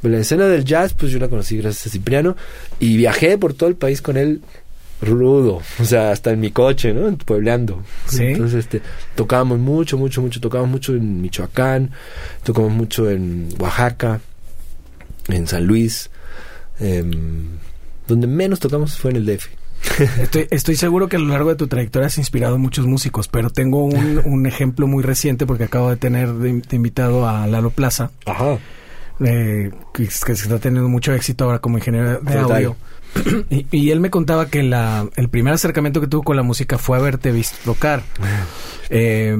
[0.03, 2.37] la escena del jazz, pues yo la conocí gracias a Cipriano
[2.79, 4.43] y viajé por todo el país con él
[5.01, 7.17] rudo, o sea, hasta en mi coche, ¿no?
[7.19, 7.83] Puebleando.
[8.07, 8.25] Sí.
[8.25, 8.83] Entonces, este,
[9.15, 11.91] tocábamos mucho, mucho, mucho, tocábamos mucho en Michoacán,
[12.43, 14.21] tocamos mucho en Oaxaca,
[15.29, 16.11] en San Luis,
[16.81, 17.47] em,
[18.07, 19.47] donde menos tocamos fue en el DF.
[20.21, 23.29] Estoy, estoy seguro que a lo largo de tu trayectoria has inspirado a muchos músicos,
[23.29, 27.47] pero tengo un, un ejemplo muy reciente porque acabo de tener de, de invitado a
[27.47, 28.59] Lalo Plaza, Ajá.
[29.25, 32.77] Eh, que, está teniendo mucho éxito ahora como ingeniero de audio.
[33.51, 36.77] Y, y él me contaba que la, el primer acercamiento que tuvo con la música
[36.77, 38.03] fue haberte visto tocar.
[38.91, 39.35] Eh,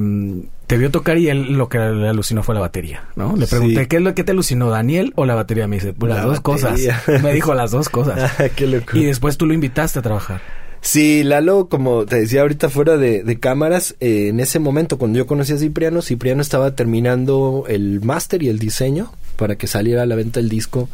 [0.67, 3.35] te vio tocar y él lo que le alucinó fue la batería, ¿no?
[3.35, 3.87] Le pregunté, Sí.
[3.87, 5.67] ¿qué es lo que te alucinó, Daniel o la batería?
[5.67, 7.01] Me dice, pues las La dos batería.
[7.05, 7.23] cosas.
[7.23, 8.31] Me dijo las dos cosas.
[8.55, 8.97] Qué loco.
[8.97, 10.41] Y después tú lo invitaste a trabajar.
[10.81, 15.17] Sí, Lalo, como te decía ahorita fuera de, de cámaras, eh, en ese momento cuando
[15.17, 20.03] yo conocí a Cipriano, Cipriano estaba terminando el máster y el diseño para que saliera
[20.03, 20.89] a la venta el disco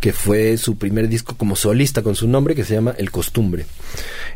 [0.00, 3.66] que fue su primer disco como solista con su nombre que se llama El Costumbre.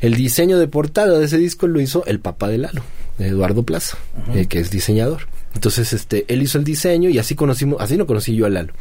[0.01, 2.83] El diseño de portada de ese disco lo hizo el papá de Lalo,
[3.19, 3.97] Eduardo Plaza,
[4.35, 5.29] eh, que es diseñador.
[5.55, 8.73] Entonces, este, él hizo el diseño y así conocimos, así no conocí yo a Lalo.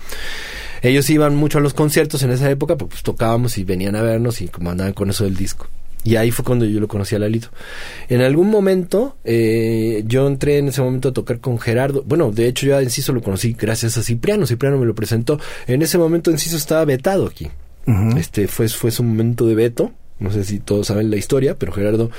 [0.82, 4.02] Ellos iban mucho a los conciertos en esa época, pues, pues tocábamos y venían a
[4.02, 5.68] vernos y como andaban con eso del disco.
[6.04, 7.50] Y ahí fue cuando yo lo conocí a Lalito.
[8.10, 12.04] En algún momento, eh, yo entré en ese momento a tocar con Gerardo.
[12.06, 14.48] Bueno, de hecho, yo a Enciso lo conocí gracias a Cipriano.
[14.48, 15.40] Cipriano me lo presentó.
[15.68, 17.50] En ese momento, Enciso estaba vetado aquí.
[18.18, 19.92] Este fue, fue su momento de veto.
[20.20, 22.12] No sé si todos saben la historia, pero Gerardo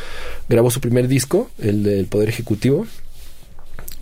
[0.49, 2.87] grabó su primer disco, el del Poder Ejecutivo,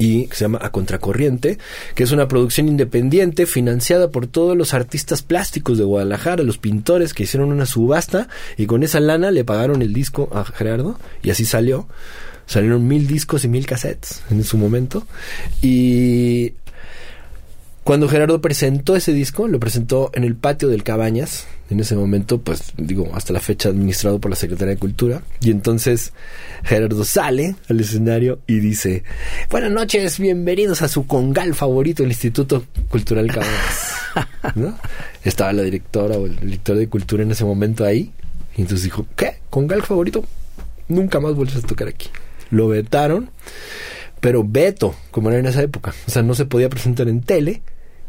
[0.01, 1.59] y que se llama A Contracorriente,
[1.95, 7.13] que es una producción independiente financiada por todos los artistas plásticos de Guadalajara, los pintores
[7.13, 11.31] que hicieron una subasta y con esa lana le pagaron el disco a Gerardo y
[11.31, 11.87] así salió.
[12.47, 15.07] Salieron mil discos y mil cassettes en su momento.
[15.61, 16.55] Y
[17.85, 22.41] cuando Gerardo presentó ese disco, lo presentó en el patio del Cabañas, en ese momento,
[22.41, 25.23] pues digo, hasta la fecha administrado por la Secretaría de Cultura.
[25.41, 26.13] Y entonces
[26.65, 29.05] Gerardo sale al escenario y dice,
[29.51, 33.93] buenas noches, bienvenidos a su congal favorito, el Instituto Cultural Cabañas.
[34.57, 34.77] ¿No?
[35.23, 38.13] Estaba la directora o el director de cultura en ese momento ahí.
[38.57, 39.37] Y entonces dijo, ¿qué?
[39.49, 40.25] ¿Congal favorito?
[40.89, 42.09] Nunca más vuelves a tocar aquí.
[42.51, 43.31] Lo vetaron,
[44.19, 45.95] pero veto, como era en esa época.
[46.09, 47.63] O sea, no se podía presentar en tele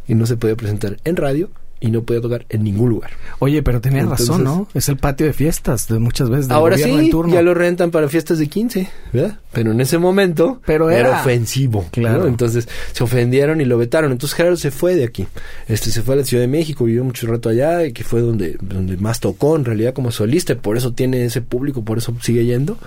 [0.07, 1.51] y no se podía presentar en radio
[1.83, 3.11] y no podía tocar en ningún lugar.
[3.39, 4.67] Oye, pero tenías razón, ¿no?
[4.75, 6.47] Es el patio de fiestas de muchas veces.
[6.47, 7.33] Del ahora sí, en turno.
[7.33, 9.39] ya lo rentan para fiestas de 15, ¿verdad?
[9.51, 12.19] Pero en ese momento Pero era, era- ofensivo, Claro.
[12.19, 12.27] ¿no?
[12.27, 14.11] Entonces se ofendieron y lo vetaron.
[14.11, 15.25] Entonces Gerardo se fue de aquí.
[15.67, 18.21] Este se fue a la Ciudad de México, vivió mucho rato allá y que fue
[18.21, 21.97] donde donde más tocó en realidad como solista, y por eso tiene ese público, por
[21.97, 22.77] eso sigue yendo.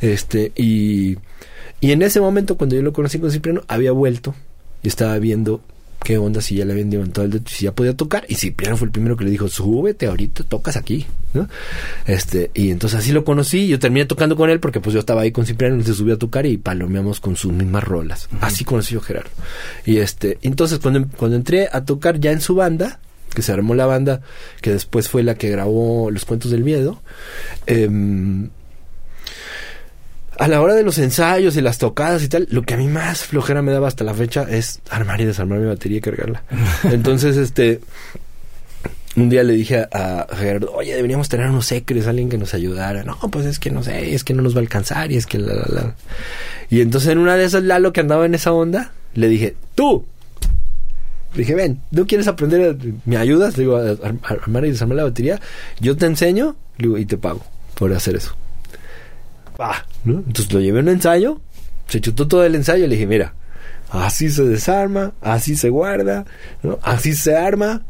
[0.00, 1.18] Este y
[1.80, 4.34] y en ese momento cuando yo lo conocí con Cipriano había vuelto
[4.82, 5.60] y estaba viendo
[6.02, 8.24] qué onda si ya le habían levantado el dedo y si ya podía tocar.
[8.28, 11.48] Y Cipriano fue el primero que le dijo súbete ahorita tocas aquí ¿no?
[12.06, 13.68] este y entonces así lo conocí.
[13.68, 16.14] Yo terminé tocando con él porque pues yo estaba ahí con Cipriano él se subió
[16.14, 18.28] a tocar y palomeamos con sus mismas rolas.
[18.40, 19.30] Así conocí yo a Gerardo.
[19.84, 23.00] Y este entonces cuando cuando entré a tocar ya en su banda
[23.34, 24.22] que se armó la banda
[24.60, 27.00] que después fue la que grabó los cuentos del miedo
[27.66, 28.50] em,
[30.38, 32.86] a la hora de los ensayos y las tocadas y tal, lo que a mí
[32.88, 36.42] más flojera me daba hasta la fecha es armar y desarmar mi batería y cargarla.
[36.84, 37.80] Entonces, este,
[39.16, 42.54] un día le dije a, a Gerardo, oye, deberíamos tener unos secres, alguien que nos
[42.54, 43.02] ayudara.
[43.02, 45.26] No, pues es que no sé, es que no nos va a alcanzar y es
[45.26, 45.94] que la, la, la.
[46.70, 50.06] Y entonces en una de esas, Lalo, que andaba en esa onda, le dije, tú.
[51.34, 52.70] Le dije, ven, ¿tú quieres aprender?
[52.70, 53.56] a- ¿Me ayudas?
[53.56, 55.40] Le digo, a, a- a armar y desarmar la batería.
[55.80, 58.34] Yo te enseño le digo, y te pago por hacer eso.
[59.60, 60.14] Va, ¿no?
[60.18, 61.40] Entonces lo llevé a un ensayo,
[61.88, 63.34] se chutó todo el ensayo y le dije, mira,
[63.90, 66.24] así se desarma, así se guarda.
[66.82, 67.82] Así se arma,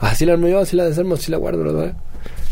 [0.00, 1.96] así la armo yo, así la desarmo, así la guardo, ¿verdad?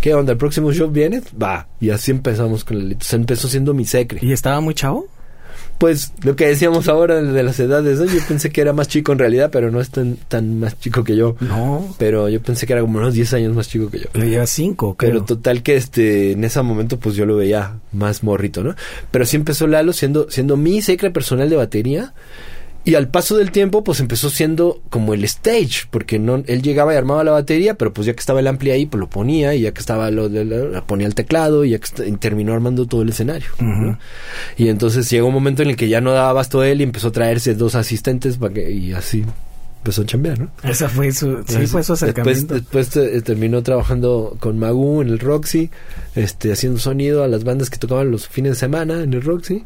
[0.00, 0.32] ¿Qué onda?
[0.32, 1.22] ¿El próximo show viene?
[1.40, 1.66] Va.
[1.80, 2.96] Y así empezamos con el...
[3.00, 4.20] Se empezó siendo mi secre.
[4.22, 5.08] ¿Y estaba muy chavo?
[5.78, 8.06] Pues lo que decíamos ahora de las edades, ¿no?
[8.06, 11.04] Yo pensé que era más chico en realidad, pero no es tan, tan más chico
[11.04, 11.36] que yo.
[11.40, 11.94] No.
[11.98, 14.06] Pero yo pensé que era como unos 10 años más chico que yo.
[14.14, 15.24] Le lleva cinco, Pero creo.
[15.24, 18.74] total que este en ese momento pues yo lo veía más morrito, ¿no?
[19.12, 22.12] Pero sí empezó Lalo siendo siendo mi secre personal de batería
[22.90, 26.94] y al paso del tiempo pues empezó siendo como el stage, porque no él llegaba
[26.94, 29.54] y armaba la batería, pero pues ya que estaba el ampli ahí pues lo ponía
[29.54, 32.52] y ya que estaba lo de la- ponía el teclado y ya que y terminó
[32.54, 33.48] armando todo el escenario.
[34.56, 37.08] Y entonces llegó un momento en el que ya no daba abasto él y empezó
[37.08, 39.24] a traerse dos asistentes para que y así
[39.78, 40.50] empezó a chambear, ¿no?
[40.64, 42.54] Esa fue su, sí, fue su acercamiento.
[42.54, 45.70] Después, después eh, terminó trabajando con Magu en el Roxy,
[46.14, 49.64] este, haciendo sonido a las bandas que tocaban los fines de semana en el Roxy.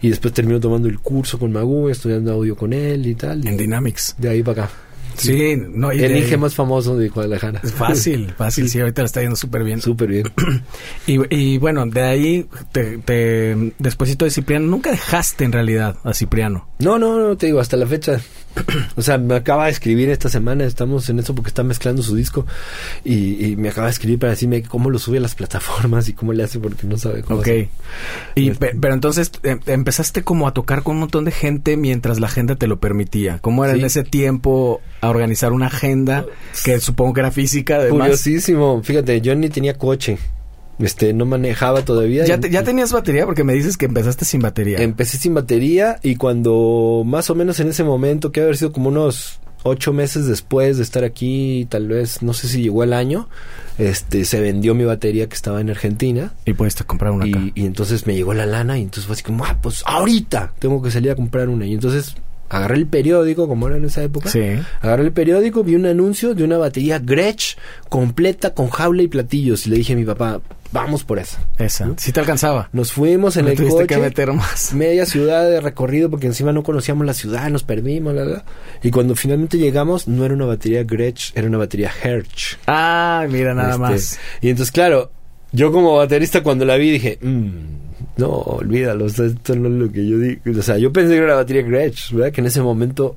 [0.00, 3.44] Y después terminó tomando el curso con Magu, estudiando audio con él y tal.
[3.44, 4.14] y en Dynamics.
[4.18, 4.74] de ahí para acá.
[5.18, 7.60] Sí, no, y el de- Inge más famoso de Guadalajara.
[7.62, 9.80] Es fácil, fácil, sí, ahorita le está yendo súper bien.
[9.80, 10.24] Súper bien.
[11.06, 16.12] Y, y bueno, de ahí, te, te, despuésito de Cipriano, nunca dejaste en realidad a
[16.12, 16.68] Cipriano.
[16.80, 18.20] No, no, no, te digo, hasta la fecha.
[18.96, 22.16] O sea, me acaba de escribir esta semana, estamos en eso porque está mezclando su
[22.16, 22.44] disco
[23.04, 26.12] y, y me acaba de escribir para decirme cómo lo sube a las plataformas y
[26.12, 27.46] cómo le hace porque no sabe cómo Ok.
[27.46, 27.68] hacer.
[28.34, 31.76] Y, Este- pe- pero entonces eh, empezaste como a tocar con un montón de gente
[31.76, 33.38] mientras la agenda te lo permitía.
[33.40, 33.80] ¿Cómo era Sí.
[33.80, 36.24] en ese tiempo a organizar una agenda
[36.64, 38.00] que supongo que era física además?
[38.08, 40.18] Curiosísimo, fíjate, yo ni tenía coche.
[40.78, 42.24] Este, no manejaba todavía.
[42.24, 43.26] ¿Ya, te- ya tenías batería?
[43.26, 44.78] Porque me dices que empezaste sin batería.
[44.78, 48.88] Empecé sin batería y cuando más o menos en ese momento, que haber sido como
[48.88, 53.28] unos ocho meses después de estar aquí, tal vez, no sé si llegó el año,
[53.76, 56.32] este, se vendió mi batería que estaba en Argentina.
[56.46, 57.40] Y pudiste comprar una acá.
[57.56, 60.52] Y, y entonces me llegó la lana y entonces fue así como, ah, pues ahorita
[60.60, 61.66] tengo que salir a comprar una.
[61.66, 62.14] Y entonces
[62.48, 64.28] agarré el periódico, como era en esa época.
[64.30, 64.42] Sí.
[64.80, 67.56] Agarré el periódico, vi un anuncio de una batería Gretsch
[67.88, 69.66] completa con jaula y platillos.
[69.66, 70.40] Y le dije a mi papá,
[70.72, 71.40] vamos por esa.
[71.58, 71.90] Esa.
[71.96, 72.68] Sí te alcanzaba.
[72.72, 73.86] Nos fuimos en No el tuviste coche.
[73.94, 74.72] que meter más.
[74.74, 78.44] Media ciudad de recorrido porque encima no conocíamos la ciudad, nos perdimos, la, la.
[78.82, 82.58] Y cuando finalmente llegamos, no era una batería Gretsch, era una batería Hertz.
[82.66, 84.18] Ah, mira, nada Este, más.
[84.40, 85.10] Y entonces, claro,
[85.52, 87.87] yo como baterista cuando la vi dije, "Mm,
[88.18, 89.22] no, olvídalo, esto
[89.54, 90.40] no es lo que yo digo.
[90.58, 92.32] O sea, yo pensé que era una batería Gretsch, ¿verdad?
[92.32, 93.16] Que en ese momento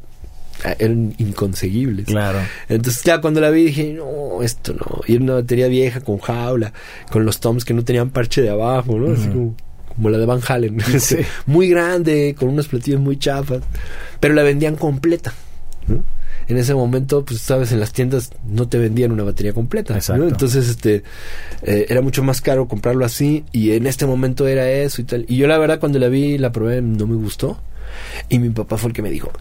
[0.63, 2.05] eh, eran inconseguibles.
[2.05, 2.39] Claro.
[2.69, 5.01] Entonces, ya cuando la vi dije, no, esto no.
[5.07, 6.71] Y era una batería vieja con jaula,
[7.11, 9.13] con los toms que no tenían parche de abajo, ¿no?
[9.13, 9.55] Así como,
[9.87, 10.77] como la de Van Halen.
[10.99, 11.17] Sí.
[11.47, 13.61] muy grande, con unos platillos muy chafas.
[14.19, 15.33] Pero la vendían completa.
[15.87, 16.03] ¿no?
[16.47, 19.97] En ese momento, pues sabes, en las tiendas no te vendían una batería completa.
[20.09, 21.03] Entonces, este,
[21.63, 23.45] eh, era mucho más caro comprarlo así.
[23.51, 25.25] Y en este momento era eso y tal.
[25.27, 27.61] Y yo la verdad cuando la vi, la probé, no me gustó.
[28.29, 29.31] Y mi papá fue el que me dijo,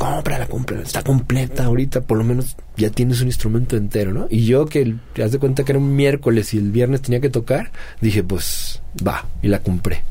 [0.00, 4.26] cómprala, cómprala, está completa ahorita, por lo menos ya tienes un instrumento entero, ¿no?
[4.30, 7.20] Y yo que, te das de cuenta que era un miércoles y el viernes tenía
[7.20, 7.70] que tocar,
[8.00, 10.02] dije, pues va, y la compré.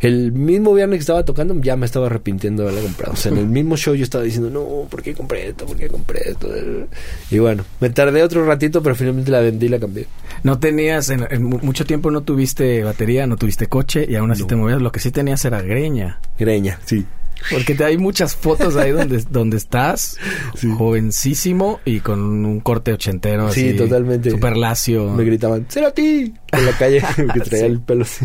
[0.00, 3.12] El mismo viernes que estaba tocando ya me estaba arrepintiendo de haberla comprado.
[3.14, 5.66] O sea, en el mismo show yo estaba diciendo, no, ¿por qué compré esto?
[5.66, 6.48] ¿Por qué compré esto?
[7.30, 10.06] Y bueno, me tardé otro ratito, pero finalmente la vendí y la cambié.
[10.44, 14.30] No tenías, en, en mu- mucho tiempo no tuviste batería, no tuviste coche y aún
[14.30, 14.46] así No.
[14.48, 14.80] te movías.
[14.80, 16.20] Lo que sí tenías era greña.
[16.38, 17.04] Greña, sí.
[17.52, 20.16] Porque te, hay muchas fotos ahí donde, donde estás,
[20.56, 20.68] Sí.
[20.76, 23.50] jovencísimo y con un corte ochentero.
[23.52, 24.30] Sí, así, totalmente.
[24.30, 25.10] Super lacio.
[25.12, 26.34] Me gritaban, ¡Será a ti!
[26.52, 27.00] En la calle,
[27.34, 27.72] que traía Sí.
[27.72, 28.24] el pelo así,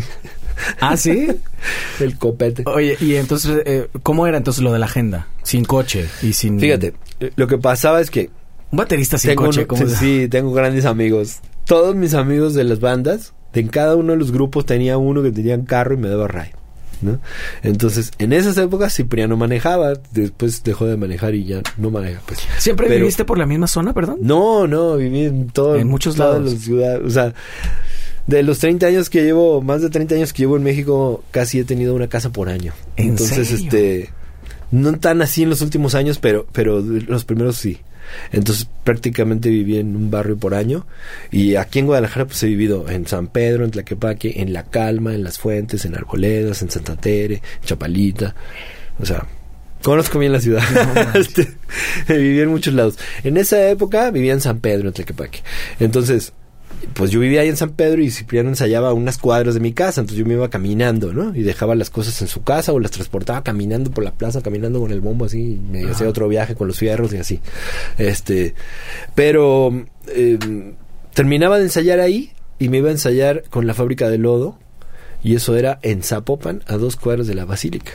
[0.80, 1.28] Ah, sí.
[2.00, 2.62] el copete.
[2.66, 5.28] Oye, y entonces, eh, ¿cómo era entonces lo de la agenda?
[5.42, 6.58] Sin coche y sin...
[6.60, 8.30] Fíjate, eh, lo que pasaba es que
[8.70, 11.38] Un baterista sin tengo, coche, un- ¿cómo sí, tengo grandes amigos.
[11.66, 15.22] Todos mis amigos de las bandas, de en cada uno de los grupos tenía uno
[15.22, 16.52] que tenía un carro y me daba ride.
[17.02, 17.20] ¿no?
[17.62, 22.20] Entonces, en esas épocas Cipriano manejaba, después dejó de manejar y ya no maneja.
[22.24, 22.40] Pues.
[22.58, 24.18] ¿Siempre Pero- viviste por la misma zona, perdón?
[24.22, 26.50] No, no, viví en todo, En muchos lados.
[26.52, 27.02] las ciudades.
[27.04, 27.34] O sea,
[28.26, 31.58] de los 30 años que llevo, más de 30 años que llevo en México, casi
[31.60, 32.72] he tenido una casa por año.
[32.96, 33.64] ¿En Entonces, serio?
[33.64, 34.10] este,
[34.70, 37.80] no tan así en los últimos años, pero, pero los primeros sí.
[38.32, 40.86] Entonces prácticamente viví en un barrio por año
[41.30, 45.14] y aquí en Guadalajara pues he vivido en San Pedro, en Tlaquepaque, en La Calma,
[45.14, 48.34] en Las Fuentes, en Arboledas, en Santa Tere, en Chapalita,
[49.00, 49.26] o sea,
[49.82, 50.62] conozco bien la ciudad.
[51.14, 51.48] Este,
[52.08, 52.98] viví en muchos lados.
[53.22, 55.42] En esa época vivía en San Pedro, en Tlaquepaque.
[55.80, 56.32] Entonces,
[56.94, 59.72] pues yo vivía ahí en San Pedro y Cipriano ensayaba a unas cuadras de mi
[59.72, 61.34] casa, entonces yo me iba caminando, ¿no?
[61.34, 64.80] Y dejaba las cosas en su casa o las transportaba caminando por la plaza, caminando
[64.80, 67.40] con el bombo así, y me hacía otro viaje con los fierros y así.
[67.98, 68.54] Este,
[69.14, 69.72] pero
[70.08, 70.38] eh,
[71.14, 74.58] terminaba de ensayar ahí y me iba a ensayar con la fábrica de lodo
[75.22, 77.92] y eso era en Zapopan, a dos cuadras de la basílica.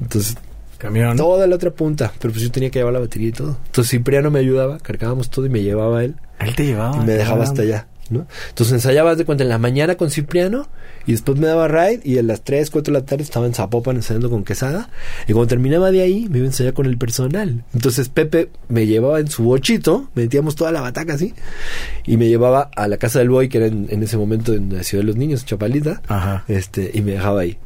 [0.00, 0.36] Entonces,
[0.78, 1.16] Camión.
[1.16, 3.58] toda la otra punta, pero pues yo tenía que llevar la batería y todo.
[3.66, 6.96] Entonces Cipriano me ayudaba, cargábamos todo y me llevaba él Él te llevaba.
[6.96, 7.44] y me dejaba caramba.
[7.44, 8.26] hasta allá, ¿no?
[8.50, 10.68] Entonces ensayaba de cuenta en la mañana con Cipriano
[11.06, 13.54] y después me daba ride y a las 3, 4 de la tarde estaba en
[13.54, 14.88] Zapopan ensayando con Quesada
[15.26, 17.64] y cuando terminaba de ahí me iba a ensayar con el personal.
[17.74, 21.34] Entonces Pepe me llevaba en su bochito, metíamos toda la bataca así
[22.06, 24.74] y me llevaba a la casa del boy que era en, en ese momento en
[24.74, 26.44] la ciudad de los niños, Chapalita, Ajá.
[26.48, 27.58] este y me dejaba ahí.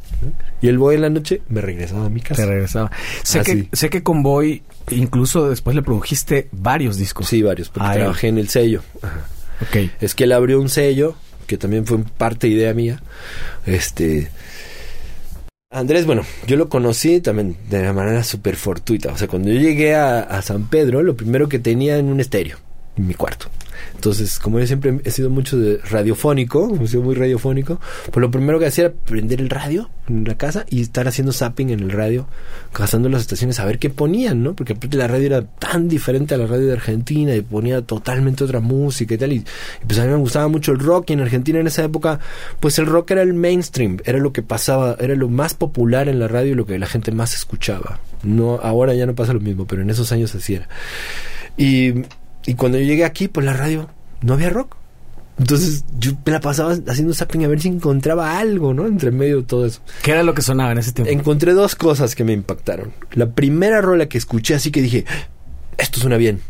[0.61, 2.43] Y el boy en la noche me regresaba a mi casa.
[2.43, 2.91] Te regresaba.
[3.22, 7.28] Sé, Ah, que, sé que con Boy incluso después le produjiste varios discos.
[7.28, 8.82] Sí, varios, porque trabajé en el sello.
[9.01, 9.20] Ajá.
[10.01, 13.03] Es que él abrió un sello que también fue parte idea mía.
[13.67, 14.31] Este
[15.71, 19.13] Andrés, bueno, yo lo conocí también de una manera súper fortuita.
[19.13, 22.21] O sea, cuando yo llegué a, a San Pedro, lo primero que tenía en un
[22.21, 22.59] estéreo,
[23.07, 23.49] mi cuarto.
[23.95, 27.81] Entonces, como yo siempre he sido mucho de radiofónico, he sido muy radiofónico,
[28.11, 31.33] pues lo primero que hacía era prender el radio en la casa y estar haciendo
[31.33, 32.27] zapping en el radio,
[32.73, 34.55] cazando las estaciones a ver qué ponían, ¿no?
[34.55, 38.45] Porque aparte la radio era tan diferente a la radio de Argentina y ponía totalmente
[38.45, 39.33] otra música y tal.
[39.33, 41.85] Y, y pues a mí me gustaba mucho el rock y en Argentina en esa
[41.85, 42.21] época,
[42.61, 46.19] pues el rock era el mainstream, era lo que pasaba, era lo más popular en
[46.19, 48.01] la radio y lo que la gente más escuchaba.
[48.23, 50.69] No, ahora ya no pasa lo mismo, pero en esos años así era.
[51.57, 52.05] Y,
[52.49, 53.91] y cuando yo llegué aquí, pues la radio
[54.23, 54.75] no había rock.
[55.39, 58.87] Entonces yo me la pasaba haciendo zapping a ver si encontraba algo, ¿no?
[58.87, 59.83] Entre medio de todo eso.
[60.03, 61.13] ¿Qué era lo que sonaba en ese tiempo?
[61.13, 62.95] Encontré dos cosas que me impactaron.
[63.13, 65.05] La primera rola que escuché así que dije,
[65.77, 66.41] esto suena bien.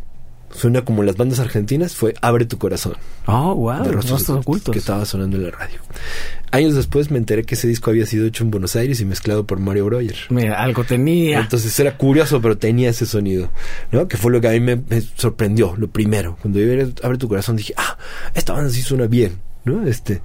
[0.51, 2.95] Suena como las bandas argentinas, fue Abre tu corazón.
[3.27, 3.85] Oh, wow.
[3.85, 4.73] de Rostros, Rostros ocultos.
[4.73, 5.79] Que estaba sonando en la radio.
[6.51, 9.47] Años después me enteré que ese disco había sido hecho en Buenos Aires y mezclado
[9.47, 10.17] por Mario Breuer.
[10.31, 11.41] Mira, algo tenía.
[11.41, 13.51] Entonces era curioso, pero tenía ese sonido,
[13.93, 14.09] ¿no?
[14.09, 16.39] Que fue lo que a mí me, me sorprendió, lo primero.
[16.41, 17.99] Cuando yo vi Abre tu corazón dije, ah,
[18.35, 19.87] esta banda sí suena bien, ¿no?
[19.87, 20.23] Este,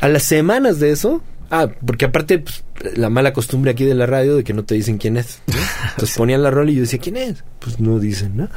[0.00, 2.64] a las semanas de eso, ah, porque aparte pues,
[2.96, 5.40] la mala costumbre aquí de la radio de que no te dicen quién es.
[5.46, 5.54] ¿no?
[5.90, 7.44] Entonces ponían la rola y yo decía, ¿quién es?
[7.60, 8.48] Pues no dicen, ¿no?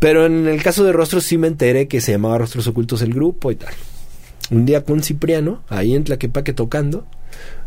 [0.00, 3.14] Pero en el caso de Rostros sí me enteré que se llamaba Rostros Ocultos el
[3.14, 3.72] grupo y tal.
[4.50, 7.06] Un día con Cipriano, ahí en Tlaquepaque tocando,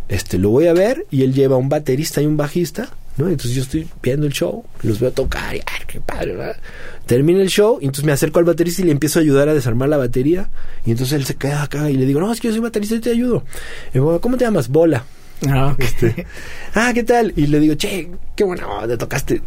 [0.07, 3.27] este, lo voy a ver y él lleva un baterista y un bajista, ¿no?
[3.27, 6.35] Entonces yo estoy viendo el show, los veo tocar y ¡ay, qué padre!
[6.35, 6.57] ¿verdad?
[7.05, 9.53] Termina el show y entonces me acerco al baterista y le empiezo a ayudar a
[9.53, 10.49] desarmar la batería
[10.85, 12.95] y entonces él se queda acá y le digo, no, es que yo soy baterista
[12.95, 13.43] y te ayudo.
[13.89, 14.69] Y digo, ¿cómo te llamas?
[14.69, 15.03] Bola.
[15.47, 15.75] Ah.
[15.77, 16.25] Este,
[16.73, 17.33] ah, ¿qué tal?
[17.35, 19.41] Y le digo, che, qué bueno, te tocaste.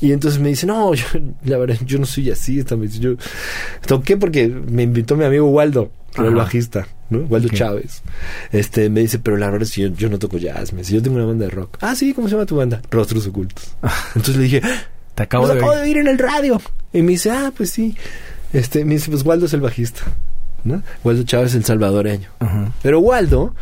[0.00, 1.04] Y entonces me dice, no, yo,
[1.44, 2.64] la verdad, yo no soy así.
[2.98, 3.16] Yo
[3.86, 7.18] toqué porque me invitó mi amigo Waldo, que era el bajista, ¿no?
[7.20, 7.48] Waldo.
[7.50, 8.02] Chávez.
[8.50, 10.72] Este, me dice, pero la verdad es que yo, yo no toco jazz.
[10.72, 11.76] Me dice, yo tengo una banda de rock.
[11.82, 12.80] Ah, sí, ¿cómo se llama tu banda?
[12.90, 13.74] Rostros Ocultos.
[14.14, 14.84] Entonces le dije, "Ah,
[15.14, 16.60] Te acabo de acabo de oír en el radio.
[16.92, 17.94] Y me dice, ah, pues sí.
[18.52, 20.00] Este, me dice, pues Waldo es el bajista,
[20.64, 20.82] ¿no?
[21.04, 22.30] Waldo Chávez es el salvadoreño.
[22.40, 22.72] Ajá.
[22.82, 23.54] Pero Waldo,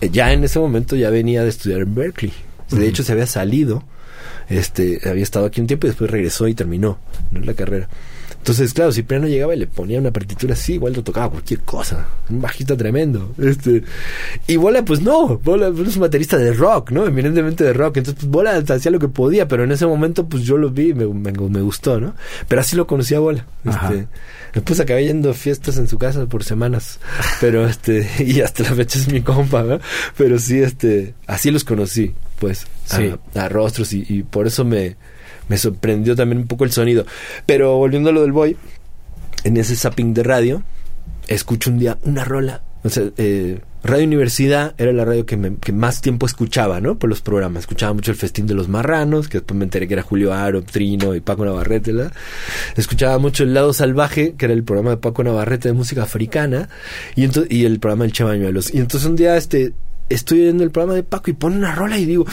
[0.00, 2.32] eh, ya en ese momento ya venía de estudiar en Berkeley.
[2.70, 3.82] De hecho, se había salido,
[4.48, 6.98] este, había estado aquí un tiempo y después regresó y terminó
[7.32, 7.88] la carrera.
[8.48, 12.40] Entonces, claro, Cipriano llegaba y le ponía una partitura así, Waldo tocaba cualquier cosa, un
[12.40, 13.34] bajista tremendo.
[13.36, 13.82] Este,
[14.46, 17.04] y Bola, pues no, Bola es un baterista de rock, ¿no?
[17.06, 17.98] Eminentemente de rock.
[17.98, 20.92] Entonces, pues Bola hacía lo que podía, pero en ese momento, pues yo lo vi
[20.92, 22.14] y me, me, me gustó, ¿no?
[22.48, 23.44] Pero así lo conocí a Bola.
[23.66, 24.06] Este,
[24.54, 27.00] Después acabé yendo a fiestas en su casa por semanas.
[27.42, 29.78] Pero este, y hasta la fecha es mi compa, ¿no?
[30.16, 33.12] Pero sí, este, así los conocí, pues, Sí.
[33.34, 34.96] a, a rostros y, y por eso me,
[35.48, 37.04] me sorprendió también un poco el sonido.
[37.46, 38.56] Pero volviendo a lo del boy,
[39.44, 40.62] en ese zapping de radio,
[41.26, 42.62] escucho un día una rola.
[42.84, 45.36] O sea, eh, Radio Universidad era la radio que,
[45.72, 46.98] más tiempo escuchaba, ¿no?
[46.98, 47.60] Por los programas.
[47.62, 50.62] Escuchaba mucho el Festín de los Marranos, que después me enteré que era Julio Aro,
[50.62, 52.12] Trino y Paco Navarrete, ¿verdad?
[52.76, 56.68] Escuchaba mucho El Lado Salvaje, que era el programa de Paco Navarrete de música africana,
[57.14, 58.74] y, ento- y el programa El Chavañuelos.
[58.74, 59.72] Y entonces un día, este,
[60.08, 62.26] estoy oyendo el programa de Paco y pone una rola y digo,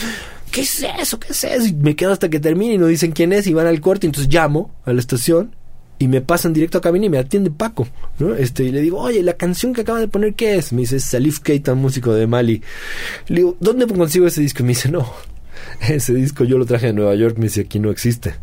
[0.55, 1.19] ¿qué es eso?
[1.19, 1.65] ¿Qué es eso?
[1.67, 4.07] Y me quedo hasta que termine y no dicen quién es y van al corte.
[4.07, 5.53] Entonces llamo a la estación
[5.99, 7.89] y me pasan directo a cabina y me atiende Paco,
[8.19, 8.33] ¿no?
[8.33, 10.71] Este, y le digo, oye, la canción que acaba de poner, ¿qué es?
[10.71, 12.61] Me dice, Salif Keita, músico de Mali.
[13.27, 14.63] Le digo, ¿dónde consigo ese disco?
[14.63, 15.11] Y me dice, no,
[15.89, 18.35] ese disco yo lo traje de Nueva York, me dice, aquí no existe.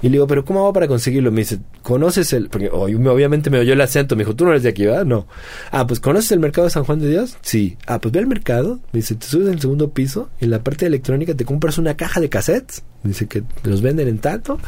[0.00, 1.32] Y le digo, ¿pero cómo hago para conseguirlo?
[1.32, 2.48] Me dice, ¿conoces el...?
[2.48, 4.14] Porque obviamente me oyó el acento.
[4.14, 5.04] Me dijo, ¿tú no eres de aquí, verdad?
[5.04, 5.26] No.
[5.72, 7.36] Ah, pues, ¿conoces el mercado de San Juan de Dios?
[7.42, 7.76] Sí.
[7.86, 8.78] Ah, pues ve al mercado.
[8.92, 10.30] Me dice, te subes al segundo piso.
[10.40, 12.84] En la parte de electrónica te compras una caja de cassettes.
[13.02, 14.60] Me dice que te los venden en tanto.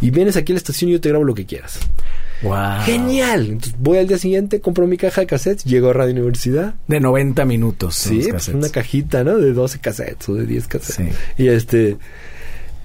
[0.00, 1.80] Y vienes aquí a la estación y yo te grabo lo que quieras.
[2.42, 2.82] Wow.
[2.84, 3.46] ¡Genial!
[3.46, 6.74] Entonces voy al día siguiente, compro mi caja de cassettes, llego a Radio Universidad.
[6.86, 7.96] De 90 minutos.
[7.96, 9.38] Sí, pues una cajita, ¿no?
[9.38, 11.12] De 12 cassettes o de 10 cassettes.
[11.12, 11.42] Sí.
[11.42, 11.98] Y este...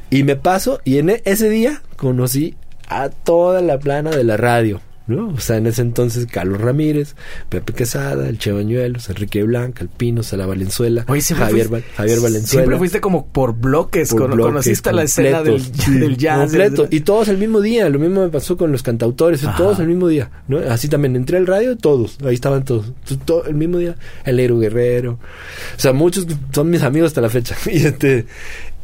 [0.09, 2.55] Y me paso, y en e- ese día conocí
[2.87, 5.29] a toda la plana de la radio, ¿no?
[5.29, 7.15] O sea, en ese entonces Carlos Ramírez,
[7.49, 12.19] Pepe Quesada, el Che Bañuelos, Enrique Blanca, el Pino, Sala Valenzuela, Oye, Javier, fuiste- Javier
[12.19, 12.47] Valenzuela.
[12.47, 14.11] Siempre fuiste como por bloques.
[14.11, 15.61] por cono- bloques conociste la escena del,
[15.99, 16.39] del jazz.
[16.51, 16.87] completo.
[16.91, 17.89] Y todos el mismo día.
[17.89, 19.43] Lo mismo me pasó con los cantautores.
[19.43, 19.57] Ajá.
[19.57, 20.29] Todos el mismo día.
[20.47, 20.59] ¿no?
[20.59, 22.17] Así también entré al radio, todos.
[22.23, 22.91] Ahí estaban todos.
[23.25, 23.95] Todo el mismo día.
[24.25, 25.13] El Negro Guerrero.
[25.75, 27.55] O sea, muchos son mis amigos hasta la fecha.
[27.71, 28.25] Y este.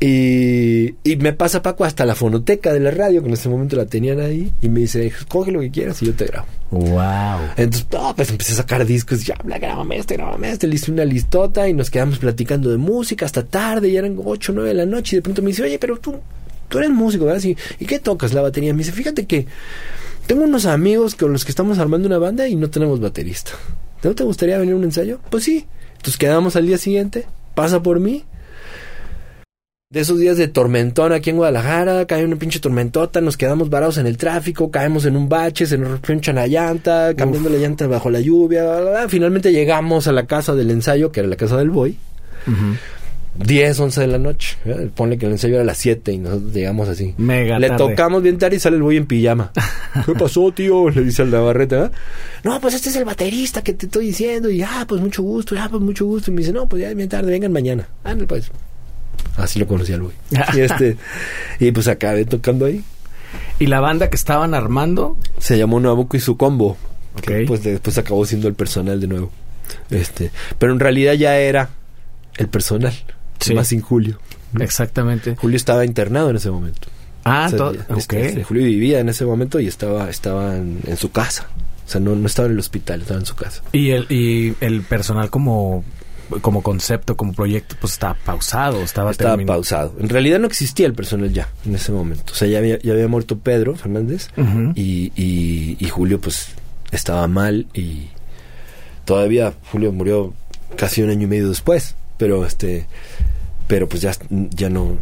[0.02, 3.76] Y, y me pasa Paco hasta la fonoteca de la radio, que en ese momento
[3.76, 6.48] la tenían ahí, y me dice, coge lo que quieras y yo te grabo.
[6.72, 7.50] Wow.
[7.58, 10.92] Entonces, no, pues empecé a sacar discos, ya, bla, grábame este, grábame este, le hice
[10.92, 14.70] una listota y nos quedamos platicando de música hasta tarde, ya eran 8 o 9
[14.70, 16.16] de la noche, y de pronto me dice, oye, pero tú,
[16.70, 17.44] tú eres músico, ¿verdad?
[17.44, 18.74] ¿Y qué tocas la batería?
[18.74, 19.48] Me dice, fíjate que
[20.28, 23.52] tengo unos amigos con los que estamos armando una banda y no tenemos baterista.
[24.04, 25.20] ¿No te gustaría venir a un ensayo?
[25.30, 25.66] Pues sí.
[25.94, 27.26] Entonces quedamos al día siguiente,
[27.56, 28.24] pasa por mí.
[29.92, 33.98] De esos días de tormentón aquí en Guadalajara, cae una pinche tormentota, nos quedamos varados
[33.98, 37.88] en el tráfico, caemos en un bache, se nos rompió la llanta, cambiando la llanta
[37.88, 39.10] bajo la lluvia, bla, bla, bla.
[39.10, 41.98] finalmente llegamos a la casa del ensayo, que era la casa del boy,
[43.44, 44.92] 10, 11 de la noche, ¿eh?
[44.94, 47.16] ponle que el ensayo era a las 7 y nosotros llegamos así.
[47.18, 47.90] Mega Le tarde.
[47.90, 49.52] tocamos bien tarde y sale el boy en pijama.
[50.06, 50.92] ¿Qué pasó, tío?
[50.92, 51.92] Le dice al Navarrete, ¿verdad?
[52.44, 54.52] No, pues este es el baterista que te estoy diciendo.
[54.52, 56.30] Y ah, pues mucho gusto, ya, pues mucho gusto.
[56.30, 57.90] Y me dice, no, pues ya es bien tarde, vengan mañana.
[58.04, 58.52] Ándale, pues.
[59.38, 60.14] Así lo conocí al boy.
[60.56, 60.98] y este,
[61.60, 62.84] y pues acabé tocando ahí.
[63.60, 65.18] Y la banda que estaban armando.
[65.40, 66.78] Se llamó Nabucco y su combo.
[67.22, 67.48] Que Ok.
[67.48, 69.32] pues después acabó siendo el personal de nuevo.
[69.90, 71.70] Este, pero en realidad ya era
[72.38, 72.94] el personal.
[73.40, 73.54] Sí.
[73.54, 74.20] Más sin Julio.
[74.60, 75.36] Exactamente.
[75.36, 76.88] Julio estaba internado en ese momento.
[77.24, 80.80] Ah, O sea, to- este, este, Julio vivía en ese momento y estaba, estaba en,
[80.86, 81.48] en su casa.
[81.86, 83.62] O sea, no, no estaba en el hospital, estaba en su casa.
[83.74, 85.84] Y el, y el personal como,
[86.42, 89.96] como concepto, como proyecto, pues estaba pausado, estaba, Estaba pausado.
[90.00, 92.34] En realidad no existía el personal ya en ese momento.
[92.34, 94.30] O sea, ya había, ya había muerto Pedro Fernández
[94.76, 96.50] y, y, y Julio pues
[96.92, 98.08] estaba mal y
[99.06, 100.34] todavía Julio murió
[100.76, 101.96] casi un año y medio después.
[102.18, 102.86] Pero este,
[103.68, 104.98] pero pues ya, ya no,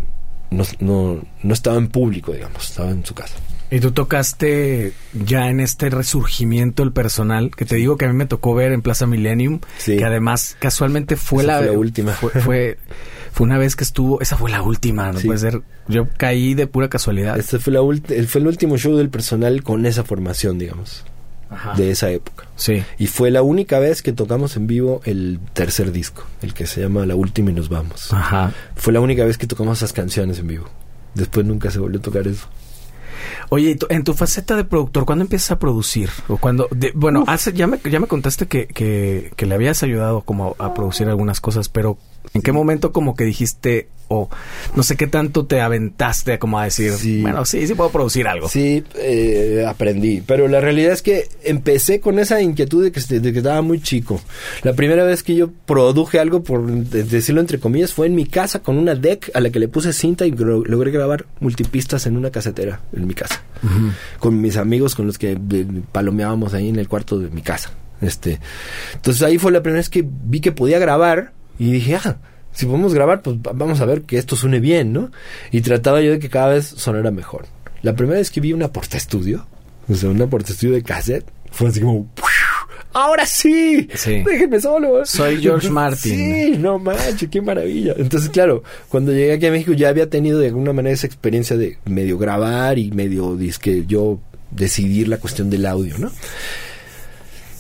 [0.51, 3.35] no, no, no estaba en público, digamos, estaba en su casa.
[3.69, 8.13] Y tú tocaste ya en este resurgimiento del personal, que te digo que a mí
[8.13, 9.97] me tocó ver en Plaza Millennium, Sí.
[9.97, 12.11] que además casualmente fue la, fue la última.
[12.13, 12.77] Fue, fue,
[13.33, 15.27] fue una vez que estuvo, esa fue la última, no Sí.
[15.27, 15.61] puede ser.
[15.89, 17.37] Yo caí de pura casualidad.
[17.37, 21.03] Este fue, la ulti- el- fue el último show del personal con esa formación, digamos,
[21.49, 21.73] Ajá.
[21.75, 22.45] de esa época.
[22.55, 22.83] Sí.
[22.97, 26.79] Y fue la única vez que tocamos en vivo el tercer disco, el que se
[26.81, 28.13] llama La Última y Nos Vamos.
[28.13, 28.53] Ajá.
[28.77, 30.69] Fue la única vez que tocamos esas canciones en vivo.
[31.15, 32.47] Después nunca se volvió a tocar eso.
[33.49, 36.09] Oye, en tu faceta de productor, ¿cuándo empiezas a producir?
[36.27, 39.83] O cuando, de- bueno, hace, ya me, ya me contaste que, que, que le habías
[39.83, 41.97] ayudado como a, a producir algunas cosas, pero
[42.33, 44.29] ¿en qué momento como que dijiste, o
[44.75, 47.21] no sé qué tanto te aventaste como a decir, Sí.
[47.21, 48.47] bueno, sí, sí puedo producir algo?
[48.49, 50.21] Sí, eh, aprendí.
[50.25, 53.81] Pero la realidad es que empecé con esa inquietud de que, de que estaba muy
[53.81, 54.21] chico.
[54.63, 58.25] La primera vez que yo produje algo, por de- decirlo entre comillas, fue en mi
[58.25, 62.17] casa con una deck a la que le puse cinta y logré grabar multipistas en
[62.17, 63.41] una casetera en mi casa.
[64.19, 67.71] Con mis amigos con los que de- palomeábamos ahí en el cuarto de mi casa.
[68.01, 68.39] Este,
[68.93, 72.17] entonces ahí fue la primera vez que vi que podía grabar y dije, ah,
[72.57, 75.11] si podemos grabar, pues va- vamos a ver que esto suene bien, ¿no?
[75.51, 77.45] Y trataba yo de que cada vez sonara mejor.
[77.83, 79.45] La primera vez que vi una porta estudio,
[79.87, 82.07] o sea, una porta estudio de cassette, fue así como,
[82.93, 83.87] ¡Ahora sí!
[83.93, 84.23] Sí.
[84.25, 85.05] Déjenme solo.
[85.05, 86.13] Soy George Martin.
[86.15, 87.93] Sí, no manches, qué maravilla.
[87.95, 91.55] Entonces, claro, cuando llegué aquí a México ya había tenido de alguna manera esa experiencia
[91.57, 96.11] de medio grabar y medio disque yo decidir la cuestión del audio, ¿no?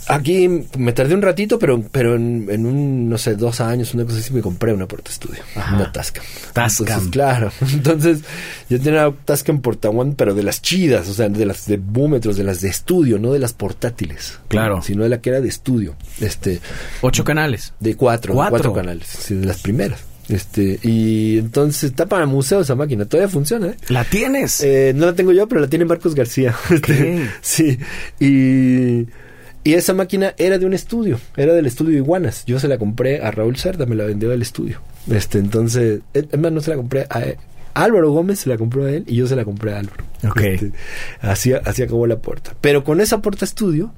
[0.07, 0.47] Aquí
[0.77, 4.19] me tardé un ratito, pero, pero en, en un, no sé, dos años, una cosa
[4.19, 5.41] así, me compré una porta estudio.
[5.55, 5.75] Ajá.
[5.75, 6.23] Una Tascam.
[6.53, 6.87] Tascam.
[6.87, 7.51] Entonces, claro.
[7.73, 8.19] Entonces,
[8.69, 12.37] yo tenía una Tascam Portaone, pero de las chidas, o sea, de las de búmetros,
[12.37, 14.39] de las de estudio, no de las portátiles.
[14.47, 14.81] Claro.
[14.81, 15.95] Sino de la que era de estudio.
[16.21, 16.61] Este,
[17.01, 17.73] Ocho canales.
[17.79, 18.51] de cuatro, ¿Cuatro?
[18.51, 19.99] cuatro canales, sí, de las primeras.
[20.29, 23.77] Este, y entonces está para museo esa máquina, todavía funciona, ¿eh?
[23.87, 24.59] ¿La tienes?
[24.61, 26.53] Eh, no la tengo yo, pero la tiene Marcos García.
[26.69, 27.77] Este, sí.
[28.19, 29.07] Y,
[29.67, 32.45] y esa máquina era de un estudio, era del estudio Iguanas.
[32.45, 34.79] Yo se la compré a Raúl Cerda, me la vendió del estudio.
[35.11, 37.21] Este, entonces, es más, no se la compré a
[37.77, 40.05] a Álvaro Gómez, se la compró a él y yo se la compré a Álvaro.
[40.27, 40.39] Ok.
[40.39, 40.71] Este,
[41.19, 42.55] así, así acabó la porta.
[42.61, 43.93] Pero con esa porta estudio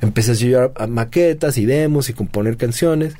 [0.00, 3.14] empecé a llevar a maquetas y demos y componer canciones.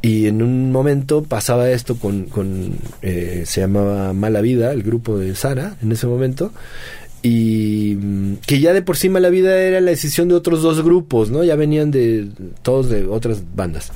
[0.00, 5.18] Y en un momento pasaba esto con, con eh, se llamaba Mala Vida, el grupo
[5.18, 6.52] de Sara, en ese momento.
[7.22, 11.30] Y que ya de por sí Mala Vida era la decisión de otros dos grupos,
[11.30, 11.44] ¿no?
[11.44, 12.28] Ya venían de
[12.62, 13.92] todos de otras bandas.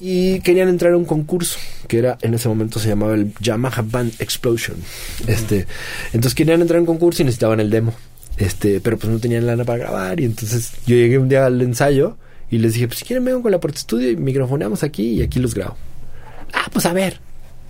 [0.00, 3.82] Y querían entrar a un concurso, que era, en ese momento se llamaba el Yamaha
[3.82, 4.76] Band Explosion.
[5.26, 5.66] Este,
[6.12, 7.92] entonces querían entrar a un concurso y necesitaban el demo.
[8.36, 10.20] Este, pero pues no tenían lana para grabar.
[10.20, 12.16] Y entonces yo llegué un día al ensayo
[12.50, 15.22] y les dije, pues si quieren vengan con la Porta Estudio y microfoneamos aquí y
[15.22, 15.76] aquí los grabo.
[16.52, 17.20] Ah, pues a ver.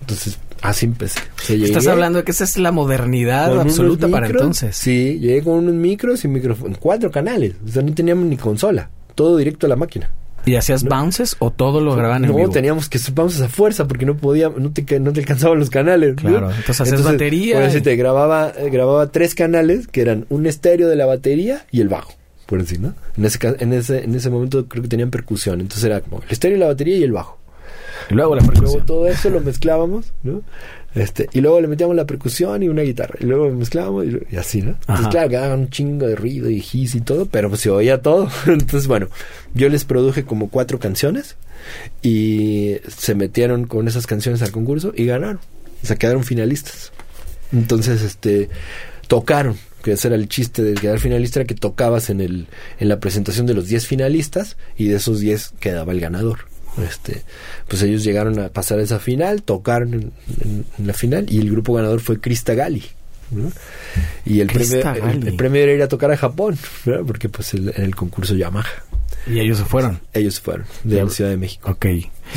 [0.01, 0.37] Entonces,
[0.69, 1.19] así empecé.
[1.19, 4.41] O sea, Estás hablando de que esa es la modernidad absoluta para micros.
[4.41, 4.75] entonces.
[4.75, 7.55] Sí, llegué con unos micros y micrófonos, cuatro canales.
[7.65, 8.89] O sea, no teníamos ni consola.
[9.15, 10.11] Todo directo a la máquina.
[10.47, 12.51] ¿Y hacías bounces o todo lo grababan en no, vivo?
[12.51, 16.15] teníamos que vamos a fuerza porque no podía, no te, no te alcanzaban los canales.
[16.21, 16.29] ¿no?
[16.29, 20.45] Claro, entonces hacías batería Por y- te grababa, eh, grababa tres canales que eran un
[20.45, 22.13] estéreo de la batería y el bajo,
[22.45, 22.93] por decir, ¿no?
[23.17, 26.29] En ese, en ese, en ese momento creo que tenían percusión, entonces era como el
[26.29, 27.34] estéreo, la batería y el bajo.
[28.09, 28.85] Y luego la Luego percusión.
[28.85, 30.41] todo eso lo mezclábamos, ¿no?
[30.93, 33.15] Este, y luego le metíamos la percusión y una guitarra.
[33.19, 34.71] Y luego mezclábamos y, y así, ¿no?
[34.81, 38.01] Entonces, claro, quedaba un chingo de ruido y gis y todo, pero pues se oía
[38.01, 38.29] todo.
[38.47, 39.07] Entonces, bueno,
[39.53, 41.35] yo les produje como cuatro canciones
[42.01, 45.39] y se metieron con esas canciones al concurso y ganaron.
[45.83, 46.91] O sea, quedaron finalistas.
[47.51, 48.49] Entonces, este,
[49.07, 52.47] tocaron, que ese era el chiste de quedar finalista, era que tocabas en el,
[52.79, 56.39] en la presentación de los 10 finalistas y de esos 10 quedaba el ganador.
[56.83, 57.23] Este,
[57.67, 60.11] pues ellos llegaron a pasar esa final, tocaron en,
[60.41, 62.83] en- en la final y el grupo ganador fue Krista Gali.
[63.31, 63.51] ¿no?
[64.25, 64.93] Y el premio,
[65.25, 66.57] el, premio era ir a tocar a Japón,
[67.07, 68.67] porque pues el, en el concurso Yamaha,
[69.27, 69.99] Y ellos se fueron.
[70.13, 71.71] ellos fueron de la Ciudad de México.
[71.71, 71.85] Ok.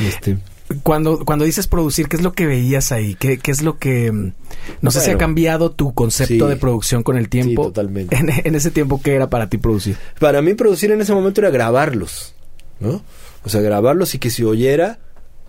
[0.07, 0.39] Este,
[0.83, 3.17] Cuando, cuando dices producir, ¿qué es lo que veías ahí?
[3.17, 4.11] ¿Qué, qué es lo que...
[4.13, 4.33] mm,
[4.81, 6.51] No sé si ha cambiado tu concepto Sí.
[6.51, 7.65] de producción con el tiempo.
[7.65, 8.17] Sí, totalmente.
[8.19, 9.97] En, en ese tiempo, ¿qué era para ti producir?
[10.19, 12.35] Para mí producir en ese momento era grabarlos,
[12.81, 13.03] ¿no?
[13.45, 14.99] O sea, grabarlos y que se oyera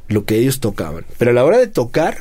[0.07, 1.05] lo que ellos tocaban.
[1.17, 2.17] Pero a la hora de tocar,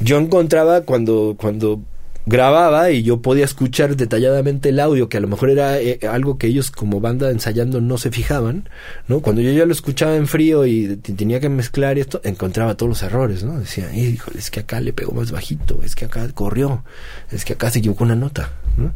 [0.00, 1.80] yo encontraba cuando, cuando
[2.26, 6.38] grababa y yo podía escuchar detalladamente el audio, que a lo mejor era eh, algo
[6.38, 8.68] que ellos como banda ensayando no se fijaban,
[9.06, 9.20] ¿no?
[9.20, 13.02] Cuando yo ya lo escuchaba en frío y tenía que mezclar esto, encontraba todos los
[13.04, 13.58] errores, ¿no?
[13.60, 16.84] Decía, híjole, es que acá le pegó más bajito, es que acá corrió,
[17.30, 18.92] es que acá se equivocó una nota, ¿no?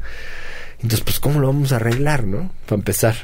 [0.83, 2.51] Entonces, pues, ¿cómo lo vamos a arreglar, no?
[2.67, 3.15] Para empezar.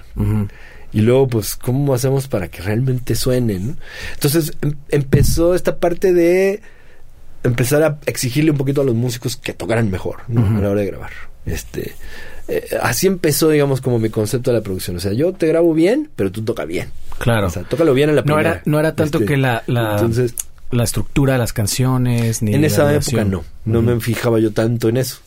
[0.97, 3.77] Y luego, pues, ¿cómo hacemos para que realmente suene, ¿no?
[4.15, 6.63] Entonces, em, empezó esta parte de
[7.43, 10.47] empezar a exigirle un poquito a los músicos que tocaran mejor ¿no?
[10.57, 11.11] a la hora de grabar.
[11.45, 11.95] Este,
[12.49, 14.97] eh, así empezó, digamos, como mi concepto de la producción.
[14.97, 16.89] O sea, yo te grabo bien, pero tú toca bien.
[17.19, 17.49] Claro.
[17.49, 18.51] O sea, tócalo bien en la no primera.
[18.53, 20.35] Era, no era tanto Este, que la, la, entonces,
[20.71, 23.45] la estructura de las canciones, ni en esa época no.
[23.65, 25.19] No me fijaba yo tanto en eso.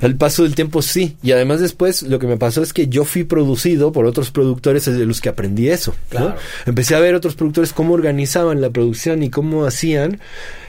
[0.00, 1.16] Al paso del tiempo sí.
[1.22, 4.84] Y además después lo que me pasó es que yo fui producido por otros productores
[4.84, 5.94] de los que aprendí eso.
[6.12, 6.18] ¿no?
[6.18, 6.36] Claro.
[6.66, 10.20] Empecé a ver otros productores cómo organizaban la producción y cómo hacían.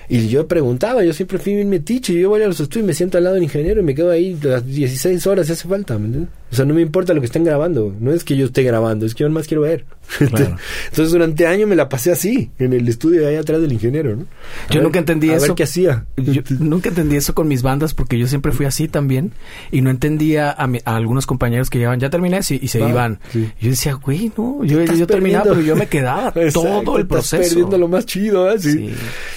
[0.10, 2.93] Y yo preguntaba, yo siempre fui bien metiche, yo voy a los estudios y me
[2.93, 5.97] siento al lado del ingeniero y me quedo ahí las 16 horas si hace falta,
[5.99, 6.32] ¿me entiendes?
[6.49, 9.05] O sea, no me importa lo que estén grabando, no es que yo esté grabando,
[9.05, 9.84] es que yo más quiero ver.
[10.18, 10.55] Claro.
[10.86, 14.22] Entonces durante años me la pasé así, en el estudio ahí atrás del ingeniero, ¿no?
[14.22, 15.47] A Yo ver- nunca entendí a eso.
[15.47, 16.05] ver qué hacía.
[16.16, 19.34] Yo nunca entendí eso con mis bandas porque yo siempre fui así también
[19.70, 22.80] y no entendía a, mi- a algunos compañeros que llegaban, ya terminé sí, y se
[22.80, 23.20] Va, iban.
[23.34, 23.49] sí.
[23.60, 27.01] Yo decía, güey, no, yo, Estás yo terminaba, pero yo me quedaba Exacto, todo el
[27.01, 27.49] estás proceso.
[27.49, 28.58] perdiendo lo más chido, ¿eh?
[28.60, 28.72] Sí.
[28.72, 28.93] Sí.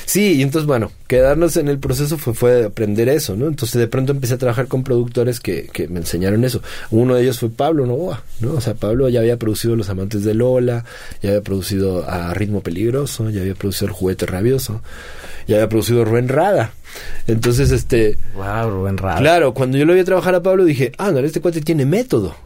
[0.06, 3.46] Sí, y entonces, bueno, quedarnos en el proceso fue, fue aprender eso, ¿no?
[3.46, 6.60] Entonces, de pronto empecé a trabajar con productores que, que me enseñaron eso.
[6.90, 8.52] Uno de ellos fue Pablo Novoa, ¿no?
[8.52, 10.84] O sea, Pablo ya había producido Los Amantes de Lola,
[11.22, 14.82] ya había producido a Ritmo Peligroso, ya había producido El Juguete Rabioso,
[15.46, 16.72] ya había producido Rubén Rada.
[17.26, 19.20] Entonces, este, Wow, Rubén Rada.
[19.20, 21.86] Claro, cuando yo lo vi a trabajar a Pablo dije, ah, no, este cuate tiene
[21.86, 22.36] método.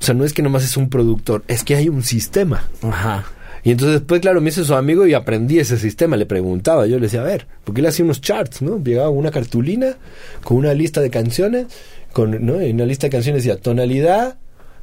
[0.00, 2.68] O sea, no es que nomás es un productor, es que hay un sistema.
[2.82, 3.24] Ajá.
[3.62, 6.16] Y entonces después, claro, me hice su amigo y aprendí ese sistema.
[6.16, 8.82] Le preguntaba, yo le decía, a ver, porque él hacía unos charts, ¿no?
[8.82, 9.96] Llegaba una cartulina
[10.42, 11.66] con una lista de canciones,
[12.12, 12.60] con, ¿no?
[12.60, 14.38] En una lista de canciones decía tonalidad,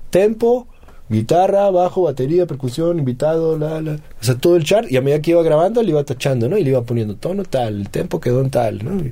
[0.09, 0.67] tempo,
[1.09, 3.93] guitarra, bajo, batería, percusión, invitado, la, la.
[3.93, 4.91] O sea, todo el chart.
[4.91, 6.57] Y a medida que iba grabando, le iba tachando, ¿no?
[6.57, 9.03] Y le iba poniendo tono tal, el tempo quedó en tal, ¿no?
[9.03, 9.11] Y,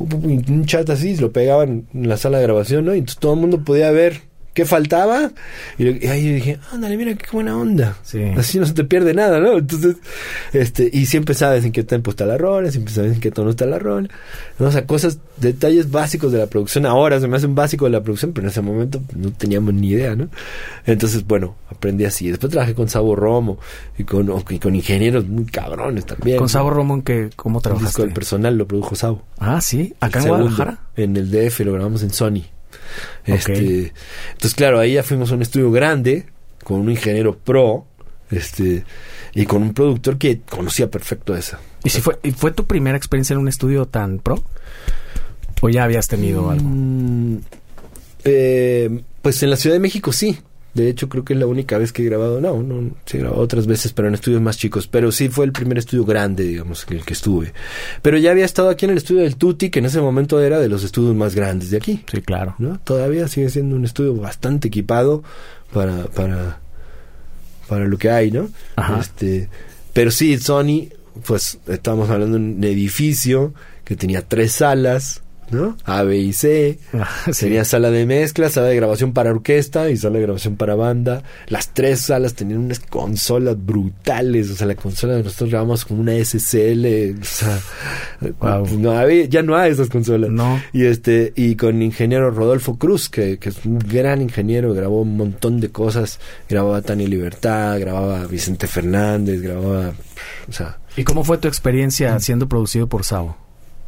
[0.00, 2.94] y un chart así, lo pegaban en la sala de grabación, ¿no?
[2.94, 5.32] Y entonces todo el mundo podía ver qué faltaba.
[5.76, 7.98] Y, ahí yo dije, ándale, mira qué buena onda.
[8.02, 8.22] Sí.
[8.36, 9.58] Así no se te pierde nada, ¿no?
[9.58, 9.96] Entonces,
[10.52, 13.50] este, y siempre sabes en qué tempo está la rola, siempre sabes en qué tono
[13.50, 14.08] está la rola.
[14.58, 14.68] ¿no?
[14.68, 16.86] O sea, cosas, detalles básicos de la producción.
[16.86, 19.88] Ahora se me hacen básicos de la producción, pero en ese momento no teníamos ni
[19.88, 20.28] idea, ¿no?
[20.86, 22.30] Entonces, bueno, aprendí así.
[22.30, 23.58] Después trabajé con Sabo Romo
[23.98, 26.38] y con, y con ingenieros muy cabrones también.
[26.38, 26.48] Con.
[26.48, 28.02] Sabo Romón, que, ¿cómo El disco trabajaste?
[28.02, 29.24] del personal lo produjo Sabo.
[29.38, 30.78] Ah, sí, acá en El segundo, Guadalajara.
[30.94, 32.53] En el DF lo grabamos en Sony.
[33.26, 33.92] Este,
[34.32, 36.26] entonces, claro, ahí ya fuimos a un estudio grande,
[36.62, 37.86] con un ingeniero pro,
[38.30, 38.84] este,
[39.34, 41.56] y con un productor que conocía perfecto eso.
[41.84, 44.42] ¿Y si fue, y fue tu primera experiencia en un estudio tan pro?
[45.60, 46.68] ¿O ya habías tenido algo?
[46.68, 47.38] Mm,
[48.24, 50.38] eh, pues en la Ciudad de México sí.
[50.74, 52.40] De hecho, creo que es la única vez que he grabado.
[52.40, 54.88] No, no, sí he grabado otras veces, pero en estudios más chicos.
[54.88, 57.52] Pero sí fue el primer estudio grande, digamos, en el que estuve.
[58.02, 60.58] Pero ya había estado aquí en el estudio del Tuti, que en ese momento era
[60.58, 62.04] de los estudios más grandes de aquí.
[62.10, 62.56] Sí, claro.
[62.58, 62.80] ¿no?
[62.80, 65.22] Todavía sigue siendo un estudio bastante equipado
[65.72, 66.58] para, para,
[67.68, 68.48] para lo que hay, ¿no?
[68.76, 68.98] Ajá.
[69.00, 69.48] Este,
[69.92, 70.88] pero sí, Sony,
[71.24, 73.54] pues estábamos hablando de un edificio
[73.84, 75.76] que tenía tres salas, ¿no?
[75.84, 76.78] A, B y C.
[76.94, 77.46] Ah, sí.
[77.46, 81.22] Tenía sala de mezcla, sala de grabación para orquesta y sala de grabación para banda.
[81.48, 84.50] Las tres salas tenían unas consolas brutales.
[84.50, 87.16] O sea, la consola de nosotros grabamos con una SSL.
[87.20, 87.58] O sea,
[88.40, 88.78] Wow.
[88.78, 90.30] no había- ya no hay esas consolas.
[90.30, 90.60] No.
[90.72, 95.16] Y este, y con ingeniero Rodolfo Cruz, que, que es un gran ingeniero, grabó un
[95.16, 96.20] montón de cosas.
[96.48, 99.92] Grababa Tania Libertad, grababa Vicente Fernández, grababa.
[100.48, 103.36] O sea, ¿Y cómo fue tu experiencia siendo producido por Sabo?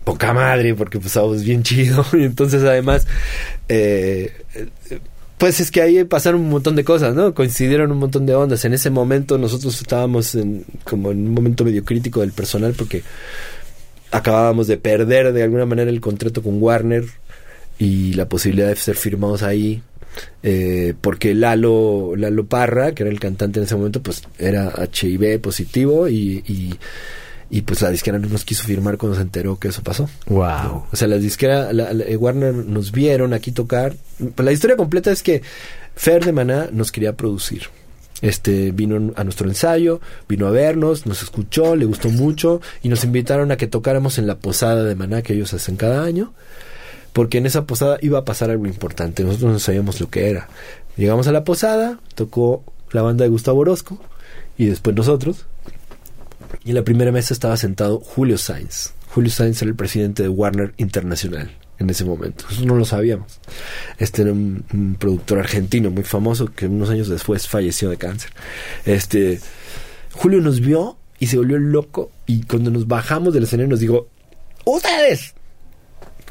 [0.07, 2.07] Poca madre, porque pues es bien chido.
[2.13, 3.09] Y entonces, además,
[3.69, 4.33] eh,
[5.37, 7.35] pues es que ahí pasaron un montón de cosas, ¿no?
[7.35, 8.65] Coincidieron un montón de ondas.
[8.65, 13.03] En ese momento nosotros estábamos en, como en un momento medio crítico del personal porque
[14.13, 17.05] acabábamos de perder de alguna manera el contrato con Warner
[17.79, 19.83] y la posibilidad de ser firmados ahí.
[20.43, 25.41] eh, porque Lalo, Lalo Parra, que era el cantante en ese momento, pues era HIV
[25.41, 26.75] positivo y,
[27.51, 30.09] y, pues la disquera no nos quiso firmar cuando se enteró que eso pasó.
[30.27, 30.85] Wow.
[30.91, 31.17] O sea, la,
[31.73, 33.95] la- eh, Warner nos vieron aquí tocar.
[34.35, 35.43] Pues la historia completa es que
[35.95, 37.63] Fer de Maná nos quería producir.
[38.23, 43.05] Este vino a nuestro ensayo, vino a vernos, nos escuchó, le gustó mucho y nos
[43.05, 46.33] invitaron a que tocáramos en la posada de Maná que ellos hacen cada año,
[47.13, 49.23] porque en esa posada iba a pasar algo importante.
[49.23, 50.49] Nosotros no sabíamos lo que era.
[50.97, 53.99] Llegamos a la posada, tocó la banda de Gustavo Orozco
[54.57, 55.45] y después nosotros.
[56.65, 58.93] Y en la primera mesa estaba sentado Julio Sainz.
[59.09, 62.45] Julio Sainz era el presidente de Warner Internacional en ese momento.
[62.51, 63.41] Eso no lo sabíamos.
[63.99, 68.31] Este era un, un, productor argentino muy famoso que unos años después falleció de cáncer.
[68.85, 69.41] Este
[70.13, 74.09] Julio nos vio y se volvió loco y cuando nos bajamos del escenario nos dijo,
[74.65, 75.35] "¿Ustedes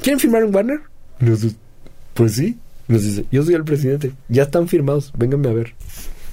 [0.02, 0.80] quieren firmar en Warner?"
[1.22, 1.56] Y
[2.14, 4.12] "Pues sí." Nos dice, "Yo soy el presidente.
[4.30, 5.12] Ya están firmados.
[5.18, 5.74] Vénganme a ver."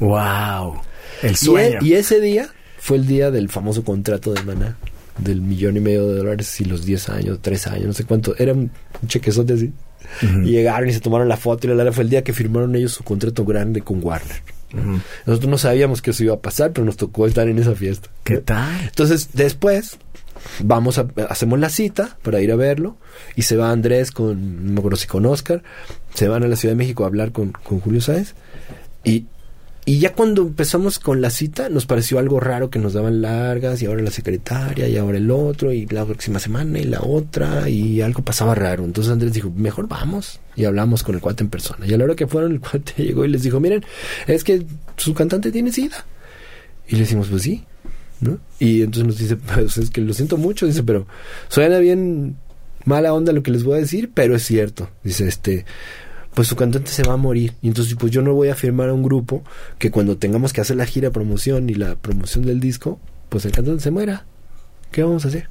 [0.00, 0.80] Wow.
[1.22, 1.78] El sueño.
[1.82, 2.50] Y, y ese día
[2.82, 4.76] fue el día del famoso contrato de Maná
[5.16, 8.34] del millón y medio de dólares y los 10 años, 3 años, no sé cuánto.
[8.36, 8.72] Era un
[9.06, 9.72] chequezote así.
[10.20, 10.46] Uh -huh.
[10.48, 12.74] Y llegaron y se tomaron la foto y la, la fue el día que firmaron
[12.74, 14.42] ellos su contrato grande con Warner.
[14.72, 15.00] Uh -huh.
[15.26, 18.08] Nosotros no sabíamos que eso iba a pasar, pero nos tocó estar en esa fiesta.
[18.24, 18.80] ¿Qué tal?
[18.82, 19.98] Entonces, después
[20.58, 22.96] vamos a hacemos la cita para ir a verlo
[23.36, 25.62] y se va Andrés con no me acuerdo si con Oscar,
[26.14, 28.34] se van a la Ciudad de México a hablar con, con Julio Sáez
[29.04, 29.26] y
[29.84, 33.82] y ya cuando empezamos con la cita, nos pareció algo raro que nos daban largas
[33.82, 37.68] y ahora la secretaria y ahora el otro y la próxima semana y la otra
[37.68, 38.84] y algo pasaba raro.
[38.84, 41.84] Entonces Andrés dijo, mejor vamos y hablamos con el cuate en persona.
[41.84, 43.84] Y a la hora que fueron, el cuate llegó y les dijo, miren,
[44.28, 44.64] es que
[44.96, 46.04] su cantante tiene sida.
[46.86, 47.64] Y le decimos, pues sí,
[48.20, 48.38] ¿no?
[48.60, 51.08] Y entonces nos dice, pues es que lo siento mucho, dice, pero
[51.48, 52.36] suena bien
[52.84, 54.90] mala onda lo que les voy a decir, pero es cierto.
[55.02, 55.64] Dice, este
[56.34, 57.54] pues su cantante se va a morir.
[57.62, 59.44] Y entonces, pues yo no voy a firmar a un grupo
[59.78, 63.52] que cuando tengamos que hacer la gira promoción y la promoción del disco, pues el
[63.52, 64.24] cantante se muera.
[64.90, 65.48] ¿Qué vamos a hacer?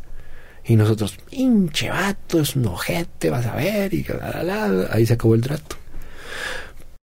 [0.66, 4.90] Y nosotros, pinche vato, es un ojete, vas a ver, y la, la, la.
[4.94, 5.76] ahí se acabó el trato.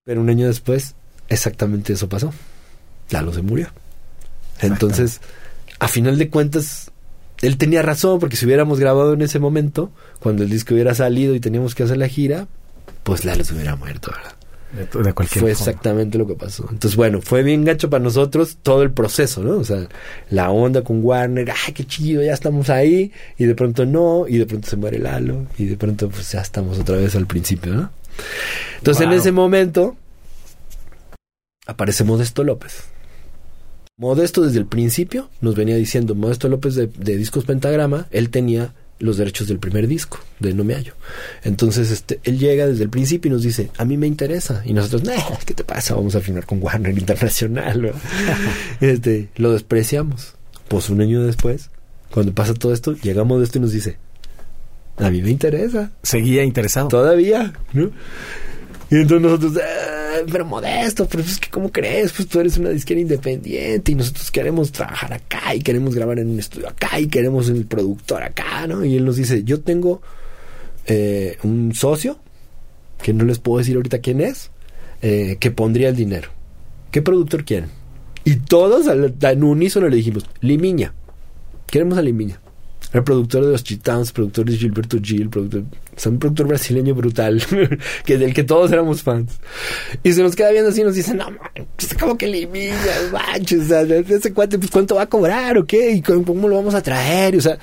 [0.04, 0.94] Pero un año después,
[1.28, 2.32] exactamente eso pasó.
[3.10, 3.68] Lalo se murió.
[4.60, 5.20] Entonces,
[5.78, 6.90] a final de cuentas,
[7.42, 11.34] él tenía razón, porque si hubiéramos grabado en ese momento, cuando el disco hubiera salido
[11.34, 12.48] y teníamos que hacer la gira,
[13.08, 14.34] pues Lalo se hubiera muerto, ¿verdad?
[14.70, 15.70] De, de cualquier fue forma.
[15.70, 16.68] exactamente lo que pasó.
[16.70, 19.56] Entonces, bueno, fue bien gacho para nosotros todo el proceso, ¿no?
[19.56, 19.88] O sea,
[20.28, 24.36] la onda con Warner, ay, qué chido, ya estamos ahí, y de pronto no, y
[24.36, 27.74] de pronto se muere Lalo, y de pronto pues ya estamos otra vez al principio,
[27.74, 27.90] ¿no?
[28.76, 29.14] Entonces, wow.
[29.14, 29.96] en ese momento,
[31.66, 32.84] aparece Modesto López.
[33.96, 38.74] Modesto desde el principio nos venía diciendo, Modesto López de, de Discos Pentagrama, él tenía
[38.98, 40.94] los derechos del primer disco de No Me Hallo.
[41.44, 44.62] Entonces, este, él llega desde el principio y nos dice, a mí me interesa.
[44.64, 45.94] Y nosotros, nah, ¿qué te pasa?
[45.94, 47.92] Vamos a firmar con Warner Internacional.
[48.80, 50.34] este, lo despreciamos.
[50.68, 51.70] Pues un año después,
[52.10, 53.98] cuando pasa todo esto, llegamos de esto y nos dice,
[54.98, 55.92] a mí me interesa.
[56.02, 56.88] Seguía interesado.
[56.88, 57.90] Todavía, ¿no?
[58.90, 59.97] Y entonces nosotros, ah,
[60.30, 62.12] pero modesto, pero es que, ¿cómo crees?
[62.12, 66.30] Pues tú eres una disquera independiente y nosotros queremos trabajar acá y queremos grabar en
[66.30, 68.84] un estudio acá y queremos el productor acá, ¿no?
[68.84, 70.00] Y él nos dice, yo tengo
[70.86, 72.18] eh, un socio,
[73.02, 74.50] que no les puedo decir ahorita quién es,
[75.02, 76.30] eh, que pondría el dinero.
[76.90, 77.70] ¿Qué productor quieren?
[78.24, 80.94] Y todos en unísono le dijimos, Limiña,
[81.66, 82.40] queremos a Limiña.
[82.92, 86.94] El productor de los Chitans, productor de Gilberto Gil, productor, o sea, un productor brasileño
[86.94, 87.42] brutal,
[88.04, 89.32] que del que todos éramos fans.
[90.02, 92.48] Y se nos queda viendo así y nos dice, no, man, pues, como que
[93.12, 95.92] manches, o sea, ese cuate, pues, ¿cuánto va a cobrar o qué?
[95.92, 97.34] ¿Y cómo lo vamos a traer?
[97.34, 97.58] Y, o sea,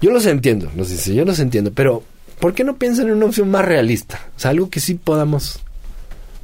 [0.00, 2.04] yo los entiendo, nos dice, yo los entiendo, pero
[2.38, 4.28] ¿por qué no piensan en una opción más realista?
[4.44, 5.58] Algo que sí podamos,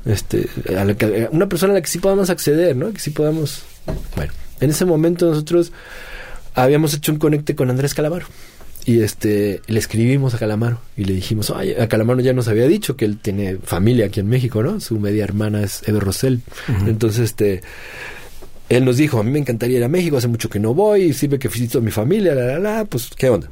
[0.04, 0.48] este,
[1.30, 2.92] una persona a la que sí podamos acceder, ¿no?
[2.92, 3.62] Que sí podamos,
[4.16, 5.72] bueno, en ese momento nosotros
[6.56, 8.26] habíamos hecho un conecte con Andrés Calamaro.
[8.84, 12.68] Y este, le escribimos a Calamaro y le dijimos, oye, a Calamaro ya nos había
[12.68, 14.78] dicho que él tiene familia aquí en México, ¿no?
[14.78, 16.40] Su media hermana es Eve Rosell.
[16.68, 16.88] Uh -huh.
[16.88, 17.62] Entonces, este,
[18.68, 21.12] él nos dijo, a mí me encantaría ir a México, hace mucho que no voy,
[21.12, 23.50] sirve que visito a mi familia, la, la, la, pues, ¿qué onda?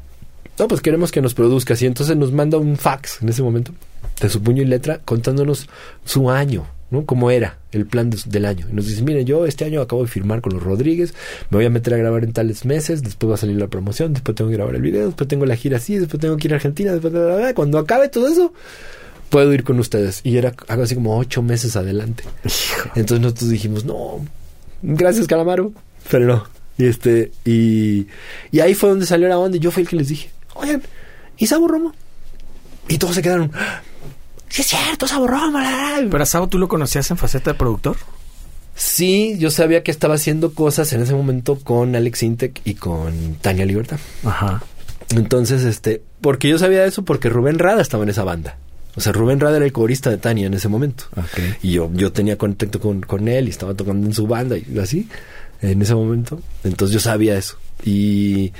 [0.56, 1.82] No, pues queremos que nos produzcas.
[1.82, 3.72] Y entonces nos manda un fax en ese momento,
[4.20, 5.68] de su puño y letra, contándonos
[6.04, 6.64] su año,
[6.94, 7.04] ¿no?
[7.04, 8.66] Cómo era el plan de, del año.
[8.70, 11.14] Y nos dice, miren, yo este año acabo de firmar con los Rodríguez,
[11.50, 14.12] me voy a meter a grabar en tales meses, después va a salir la promoción,
[14.12, 16.52] después tengo que grabar el video, después tengo la gira así, después tengo que ir
[16.54, 17.54] a Argentina, después, bla, bla, bla.
[17.54, 18.52] cuando acabe todo eso,
[19.28, 20.20] puedo ir con ustedes.
[20.24, 22.24] Y era algo así como ocho meses adelante.
[22.94, 24.24] Entonces nosotros dijimos, no,
[24.82, 25.72] gracias Calamaro,
[26.10, 26.46] pero no.
[26.78, 28.06] Y este, y,
[28.50, 30.82] y ahí fue donde salió la onda y yo fui el que les dije, oigan,
[31.36, 31.94] ¿y Sabo Romo?
[32.88, 33.50] Y todos se quedaron,
[34.54, 35.58] sí es cierto, Sabo Romo.
[36.08, 37.96] Pero a Sabo tú lo conocías en faceta de productor.
[38.76, 43.34] Sí, yo sabía que estaba haciendo cosas en ese momento con Alex Intec y con
[43.40, 43.98] Tania Libertad.
[44.24, 44.62] Ajá.
[45.10, 48.56] Entonces, este, porque yo sabía eso porque Rubén Rada estaba en esa banda.
[48.94, 51.06] O sea, Rubén Rada era el corista de Tania en ese momento.
[51.10, 51.56] Okay.
[51.62, 54.78] Y yo, yo tenía contacto con, con él y estaba tocando en su banda y
[54.78, 55.08] así,
[55.62, 56.40] en ese momento.
[56.62, 57.58] Entonces yo sabía eso.
[57.84, 58.52] Y,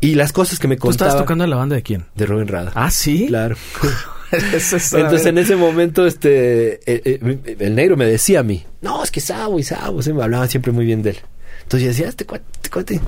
[0.00, 0.96] y las cosas que me contaba...
[0.96, 2.04] ¿Tú estabas tocando en la banda de quién?
[2.14, 2.70] De Rubén Rada.
[2.76, 3.26] Ah, ¿sí?
[3.26, 3.56] Claro.
[4.52, 9.02] es Entonces en ese momento este el, el, el, negro me decía a mí, no,
[9.02, 11.18] es que Sabo y Sabo, se me hablaba siempre muy bien de él.
[11.62, 13.00] Entonces yo decía, este cuate, este cuate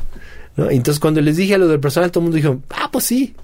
[0.56, 0.70] ¿no?
[0.70, 3.34] Entonces cuando les dije a lo del personal, todo el mundo dijo, ah, pues sí.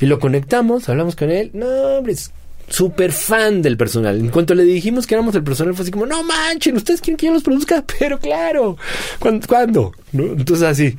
[0.00, 1.50] Y lo conectamos, hablamos con él.
[1.54, 2.32] No, hombre, es
[2.68, 4.18] súper fan del personal.
[4.18, 7.16] En cuanto le dijimos que éramos el personal, fue así como, no manchen, ¿ustedes quieren
[7.16, 7.84] que yo los produzca?
[7.98, 8.76] Pero claro,
[9.18, 9.46] ¿cuándo?
[9.46, 9.92] cuándo?
[10.12, 10.24] ¿No?
[10.24, 10.96] Entonces así,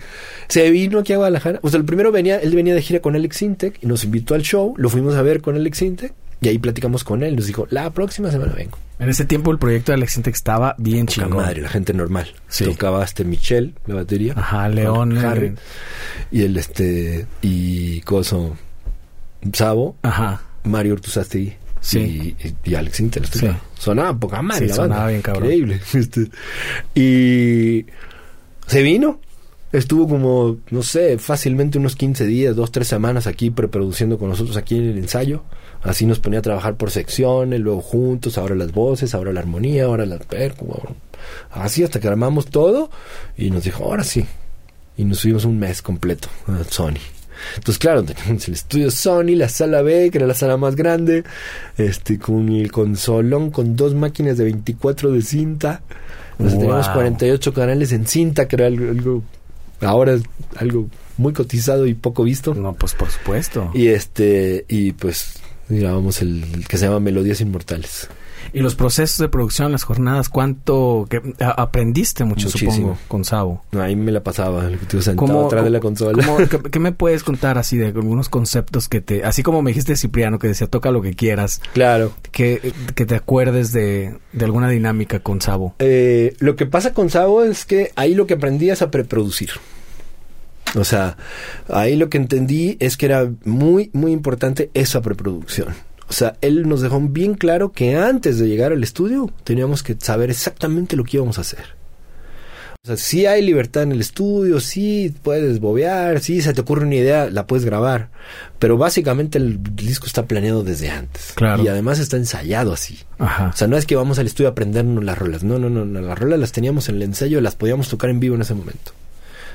[0.47, 1.59] se vino aquí a Guadalajara.
[1.63, 4.35] O sea, el primero venía, él venía de gira con Alex Intec y nos invitó
[4.35, 7.35] al show, lo fuimos a ver con Alex Intec y ahí platicamos con él.
[7.35, 8.77] Nos dijo, la próxima semana vengo.
[8.97, 11.37] En ese tiempo el proyecto de Alex Intec estaba bien Poca chingón.
[11.37, 12.33] madre, la gente normal.
[12.49, 12.65] Sí.
[12.65, 14.33] Tocaba este Michelle, la batería.
[14.35, 15.17] Ajá, León.
[15.17, 15.47] Harry.
[15.47, 15.55] eh,
[16.31, 18.57] Y el este, y Coso,
[19.53, 20.41] Sabo, Ajá.
[20.63, 22.35] Mario Ortuzasti Sí.
[22.43, 23.25] y, y Alex Inter.
[23.27, 23.47] Sí.
[23.77, 24.65] Sonaba poca madre.
[24.65, 25.07] Sí, la sonaba banda.
[25.09, 25.43] bien cabrón.
[25.45, 25.81] Increíble.
[25.93, 26.29] Este,
[26.95, 27.85] y
[28.67, 29.19] se vino.
[29.71, 34.57] Estuvo como, no sé, fácilmente unos 15 días, dos, tres semanas aquí preproduciendo con nosotros
[34.57, 35.43] aquí en el ensayo.
[35.83, 39.83] Así nos ponía a trabajar por secciones, luego juntos, ahora las voces, ahora la armonía,
[39.85, 40.75] ahora las percu.
[41.51, 42.89] Así hasta que armamos todo
[43.37, 44.25] y nos dijo, ahora sí.
[44.97, 46.97] Y nos subimos un mes completo a Sony.
[47.55, 51.23] Entonces, claro, teníamos el estudio Sony, la sala B, que era la sala más grande,
[51.77, 55.81] este, con el consolón, con dos máquinas de 24 de cinta.
[56.37, 56.61] Nos Wow.
[56.61, 59.23] teníamos 48 canales en cinta, que era algo, algo-
[59.81, 60.21] ahora es
[60.57, 62.53] algo muy cotizado y poco visto.
[62.55, 63.71] No, pues por supuesto.
[63.73, 65.33] Y este, y pues
[65.67, 68.07] grabamos el, el que se llama Melodías Inmortales.
[68.53, 72.71] Y los procesos de producción, las jornadas, ¿cuánto que, a- aprendiste mucho, Muchísimo.
[72.71, 73.63] supongo, con Sabo?
[73.79, 74.69] Ahí me la pasaba,
[74.99, 76.23] sentado atrás de la consola.
[76.25, 79.23] cómo- qué, qué me puedes contar así de algunos conceptos que te...
[79.23, 82.11] Así como me dijiste Cipriano, que decía, toca lo que quieras, Claro.
[82.31, 85.75] que, que te acuerdes de, de alguna dinámica con Sabo.
[85.79, 89.49] Eh, lo que pasa con Sabo es que ahí lo que aprendí es a preproducir.
[90.75, 91.17] O sea,
[91.67, 95.69] ahí lo que entendí es que era muy, muy importante esa preproducción.
[96.09, 99.95] O sea, él nos dejó bien claro que antes de llegar al estudio teníamos que
[99.99, 101.77] saber exactamente lo que íbamos a hacer.
[102.81, 106.85] O sea, sí hay libertad en el estudio, sí puedes bobear, sí se te ocurre
[106.85, 108.09] una idea, la puedes grabar.
[108.57, 111.33] Pero básicamente el disco está planeado desde antes.
[111.35, 111.61] Claro.
[111.61, 112.99] Y además está ensayado así.
[113.19, 113.51] Ajá.
[113.53, 115.43] O sea, no es que vamos al estudio a aprendernos las rolas.
[115.43, 116.01] No, no, no, no.
[116.01, 118.93] Las rolas las teníamos en el ensayo, las podíamos tocar en vivo en ese momento.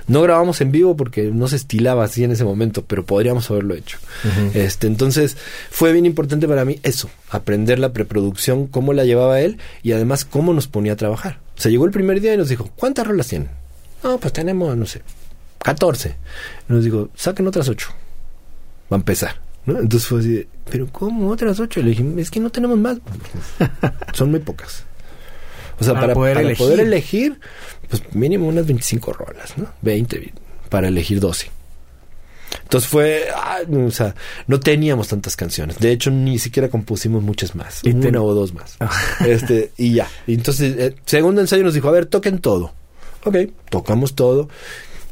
[0.06, 3.74] No grabamos en vivo porque no se estilaba así en ese momento, pero podríamos haberlo
[3.74, 3.98] hecho.
[4.52, 5.36] Este, entonces,
[5.70, 10.24] fue bien importante para mí eso, aprender la preproducción, cómo la llevaba él y además
[10.26, 11.39] cómo nos ponía a trabajar.
[11.56, 13.48] O sea, llegó el primer día y nos dijo, ¿cuántas rolas tienen?
[14.02, 15.01] No, pues tenemos, no sé,
[15.60, 16.16] 14.
[16.68, 17.89] Y nos dijo, saquen otras 8.
[18.93, 19.40] Va a empezar.
[19.64, 19.78] ¿no?
[19.81, 21.81] Entonces fue así, de, ¿pero cómo otras 8?
[21.81, 22.98] Le dije, es que no tenemos más.
[24.12, 24.85] Son muy pocas.
[25.81, 26.66] O sea, Para para, poder para elegir.
[26.66, 27.40] poder elegir,
[28.00, 29.66] pues mínimo unas 25 rolas, ¿no?
[29.82, 30.32] 20
[30.68, 31.50] para elegir 12.
[32.62, 34.14] Entonces fue, ah, o sea,
[34.46, 35.78] no teníamos tantas canciones.
[35.78, 37.80] De hecho, ni siquiera compusimos muchas más.
[37.82, 38.76] Y una o dos más.
[39.26, 40.08] este, y ya.
[40.26, 42.72] Y entonces, eh, segundo ensayo nos dijo, a ver, toquen todo.
[43.24, 43.36] Ok,
[43.70, 44.48] tocamos todo.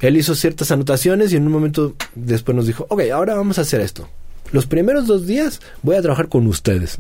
[0.00, 3.62] Él hizo ciertas anotaciones y en un momento después nos dijo, ok, ahora vamos a
[3.62, 4.09] hacer esto.
[4.50, 6.98] Los primeros dos días voy a trabajar con ustedes.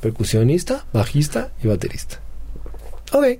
[0.00, 2.20] Percusionista, bajista y baterista.
[3.12, 3.38] Ok.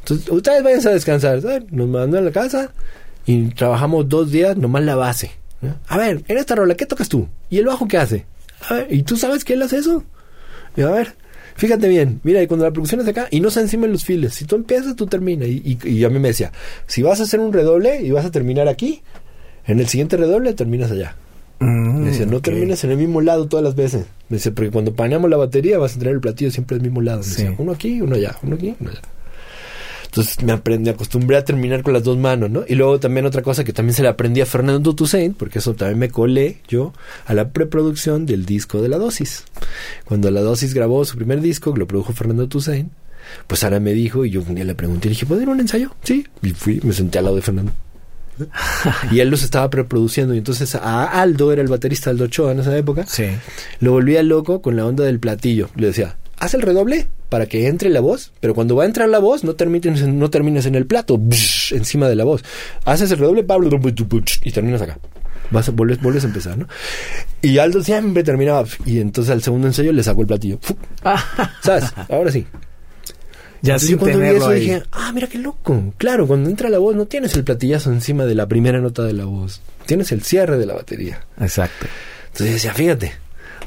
[0.00, 1.40] Entonces, ustedes vayan a descansar.
[1.42, 1.66] ¿saben?
[1.70, 2.72] Nos mandó a la casa
[3.26, 5.30] y trabajamos dos días nomás la base.
[5.60, 5.74] ¿no?
[5.88, 7.28] A ver, en esta rola, ¿qué tocas tú?
[7.50, 8.24] ¿Y el bajo qué hace?
[8.68, 10.04] A ver, ¿y tú sabes que él hace eso?
[10.76, 11.14] Y a ver,
[11.56, 14.34] fíjate bien, mira, y cuando la producción es acá, y no se encimen los files.
[14.34, 15.48] Si tú empiezas, tú terminas.
[15.48, 16.52] Y, y, y a mí me decía,
[16.86, 19.02] si vas a hacer un redoble y vas a terminar aquí,
[19.66, 21.16] en el siguiente redoble terminas allá.
[21.60, 22.44] Mm, Me decía, no ok.
[22.44, 24.06] termines en el mismo lado todas las veces.
[24.28, 27.00] Me decía, porque cuando paneamos la batería vas a tener el platillo siempre al mismo
[27.02, 27.18] lado.
[27.18, 27.42] Me Sí.
[27.42, 29.00] decía, uno aquí, uno allá, uno aquí, uno allá.
[30.18, 32.64] Entonces me aprendí, acostumbré a terminar con las dos manos, ¿no?
[32.66, 35.74] Y luego también otra cosa que también se le aprendí a Fernando Toussaint, porque eso
[35.74, 36.92] también me colé yo
[37.26, 39.44] a la preproducción del disco de La Dosis.
[40.06, 42.90] Cuando La Dosis grabó su primer disco, que lo produjo Fernando Toussaint,
[43.46, 45.52] pues Sara me dijo, y yo un día le pregunté, le dije, ¿puedo ir a
[45.52, 45.94] un ensayo?
[46.02, 46.26] Sí.
[46.42, 47.70] Y fui, me senté al lado de Fernando.
[49.12, 50.34] y él los estaba preproduciendo.
[50.34, 53.26] Y entonces a Aldo, era el baterista Aldo Ochoa en esa época, Sí.
[53.78, 55.70] lo volvía loco con la onda del platillo.
[55.76, 59.08] Le decía, haz el redoble para que entre la voz, pero cuando va a entrar
[59.08, 61.20] la voz, no termines en, no termines en el plato,
[61.70, 62.42] encima de la voz.
[62.84, 63.44] Haces el redoble
[64.42, 64.98] y terminas acá.
[65.50, 66.66] Vas a, vuelves, vuelves a empezar, ¿no?
[67.40, 68.66] Y Aldo siempre terminaba.
[68.84, 70.58] Y entonces al segundo ensayo le sacó el platillo.
[71.62, 71.84] ¿Sabes?
[72.08, 72.46] Ahora sí.
[73.60, 74.60] Ya Entonces sin yo cuando vi eso ahí.
[74.60, 75.92] dije, ah, mira qué loco.
[75.96, 79.14] Claro, cuando entra la voz no tienes el platillazo encima de la primera nota de
[79.14, 79.60] la voz.
[79.86, 81.24] Tienes el cierre de la batería.
[81.40, 81.86] Exacto.
[82.26, 83.12] Entonces decía, fíjate.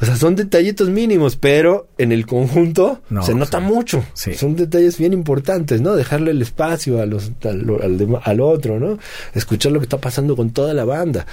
[0.02, 3.64] O sea, son detallitos mínimos, pero en el conjunto No, se nota sí.
[3.64, 4.04] mucho.
[4.14, 4.34] Sí.
[4.34, 5.96] Son detalles bien importantes, ¿no?
[5.96, 8.98] Dejarle el espacio a los, al, al otro, ¿no?
[9.36, 11.26] Escuchar lo que está pasando con toda la banda.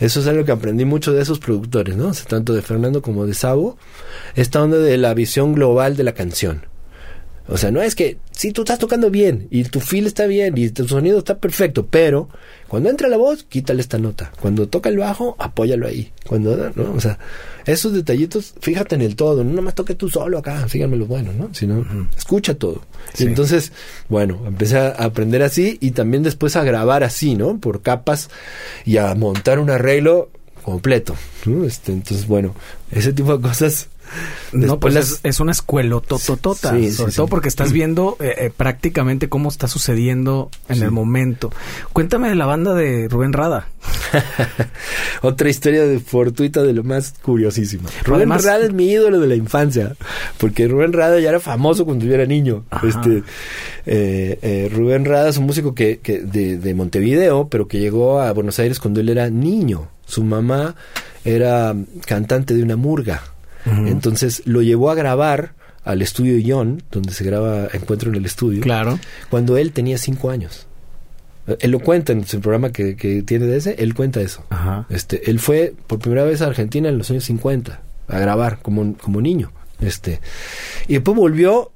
[0.00, 2.08] Eso es algo que aprendí mucho de esos productores, ¿no?
[2.08, 3.78] O sea, tanto de Fernando como de Sabo.
[4.34, 6.62] Esta onda de la visión global de la canción.
[7.48, 10.58] O sea, no es que si tú estás tocando bien y tu feel está bien
[10.58, 12.28] y tu sonido está perfecto, pero
[12.66, 14.32] cuando entra la voz, quítale esta nota.
[14.40, 16.12] Cuando toca el bajo, apóyalo ahí.
[16.26, 16.92] Cuando, ¿no?
[16.92, 17.18] O sea,
[17.64, 19.44] esos detallitos, fíjate en el todo.
[19.44, 21.50] No nomás toque tú solo acá, síganme lo bueno, ¿no?
[21.54, 21.86] Sino,
[22.16, 22.82] escucha todo.
[23.14, 23.24] Sí.
[23.24, 23.72] Entonces,
[24.08, 27.58] bueno, empecé a aprender así y también después a grabar así, ¿no?
[27.58, 28.28] Por capas
[28.84, 30.30] y a montar un arreglo
[30.66, 31.14] completo.
[31.44, 31.64] ¿no?
[31.64, 32.52] Este, entonces, bueno,
[32.90, 33.88] ese tipo de cosas
[34.52, 37.16] no, pues Después es, es una escuela tototota, Sí, sí, sobre sí.
[37.16, 41.52] todo porque estás viendo eh, eh, prácticamente cómo está sucediendo en el momento.
[41.92, 43.68] Cuéntame de la banda de Rubén Rada.
[45.22, 47.88] Otra historia de fortuita de lo más curiosísima.
[48.04, 49.94] Rubén Además- Rada es mi ídolo de la infancia,
[50.38, 52.64] porque Rubén Rada ya era famoso cuando yo era niño.
[52.70, 52.86] Ajá.
[52.86, 53.22] Este,
[53.86, 58.20] eh, eh, Rubén Rada es un músico que, que de, de Montevideo, pero que llegó
[58.20, 59.88] a Buenos Aires cuando él era niño.
[60.06, 60.76] Su mamá
[61.24, 61.74] era
[62.06, 63.22] cantante de una murga.
[63.66, 68.60] Entonces lo llevó a grabar al estudio Ion, donde se graba Encuentro en el estudio,
[68.62, 68.98] Claro.
[69.30, 70.66] cuando él tenía cinco años.
[71.46, 74.44] Eh, Él lo cuenta en su programa que, que tiene de ese, él cuenta eso.
[74.50, 74.86] Ajá.
[74.90, 78.94] Este, él fue por primera vez a Argentina en los años 50 a grabar como,
[78.96, 79.52] como niño.
[79.80, 80.20] Este,
[80.88, 81.70] y después volvió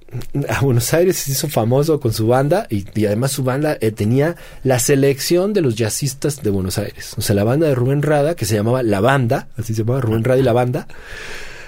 [0.49, 3.93] a Buenos Aires, se hizo famoso con su banda y, y además su banda eh,
[3.93, 7.13] tenía la selección de los jazzistas de Buenos Aires.
[7.19, 10.01] O sea, la banda de Rubén Rada, que se llamaba La Banda, así se llamaba
[10.01, 10.89] Rubén Rada y La Banda.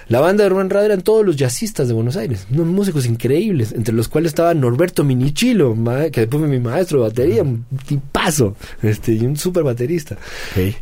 [0.09, 3.71] La banda de Rubén Rada eran todos los jazzistas de Buenos Aires, unos músicos increíbles,
[3.71, 5.75] entre los cuales estaba Norberto Minichilo,
[6.11, 10.17] que después fue mi maestro de batería, un tipazo, este, y un súper baterista.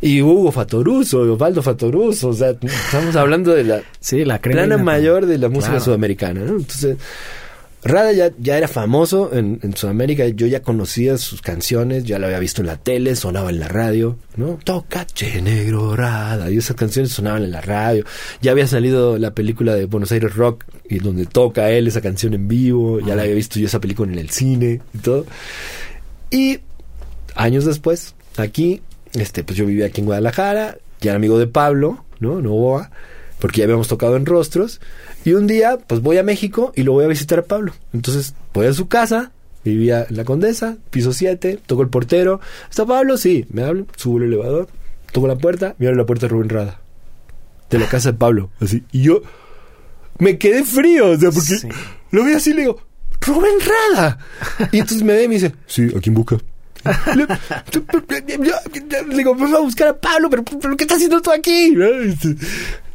[0.00, 5.26] Y Hugo Fatoruso, Osvaldo Fatoruso, o sea, estamos hablando de la Sí, la plana mayor
[5.26, 5.84] de la música Claro.
[5.84, 6.56] sudamericana, ¿no?
[6.56, 6.96] Entonces,
[7.84, 12.26] Rada ya, ya era famoso en, en Sudamérica, yo ya conocía sus canciones, ya lo
[12.26, 14.60] había visto en la tele, sonaba en la radio, ¿no?
[14.62, 18.04] Toca che negro Rada, y esas canciones sonaban en la radio.
[18.40, 22.34] Ya había salido la película de Buenos Aires Rock, y donde toca él esa canción
[22.34, 25.26] en vivo, ya la había visto yo esa película en el cine y todo.
[26.30, 26.60] Y
[27.34, 28.80] años después, aquí,
[29.14, 32.40] este, pues yo vivía aquí en Guadalajara, ya era amigo de Pablo, ¿no?
[32.40, 32.92] Novoa,
[33.40, 34.80] porque ya habíamos tocado en rostros.
[35.24, 37.72] Y un día, pues voy a México y lo voy a visitar a Pablo.
[37.92, 39.30] Entonces, voy a su casa,
[39.64, 42.40] vivía en la Condesa, piso 7, toco el portero.
[42.68, 43.16] ¿Está Pablo?
[43.16, 44.68] Sí, me hablo, subo el elevador,
[45.12, 46.80] toco la puerta, me abre la puerta de Rubén Rada.
[47.70, 48.82] De la casa de Pablo, así.
[48.92, 49.22] Y yo
[50.18, 51.68] me quedé frío, o sea, porque Sí.
[52.10, 52.80] lo vi así y le digo,
[53.20, 53.54] Rubén
[53.94, 54.18] Rada.
[54.72, 56.36] Y entonces me ve y me dice, sí, ¿a quién busca?
[57.14, 57.26] Le,
[59.08, 61.74] le digo, pues voy a buscar a Pablo, pero, pero ¿qué estás haciendo tú aquí?
[62.04, 62.36] Este,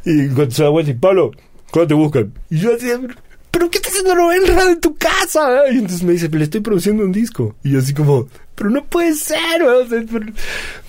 [0.04, 1.32] Y cuando se da vuelta y Pablo,
[1.70, 2.32] ¿cuándo te buscan?
[2.50, 2.86] Y yo así,
[3.50, 5.62] ¿pero qué estás haciendo Rada en tu casa?
[5.72, 7.56] Y entonces me dice, le estoy produciendo un disco.
[7.64, 9.38] Y así como, pero no puede ser.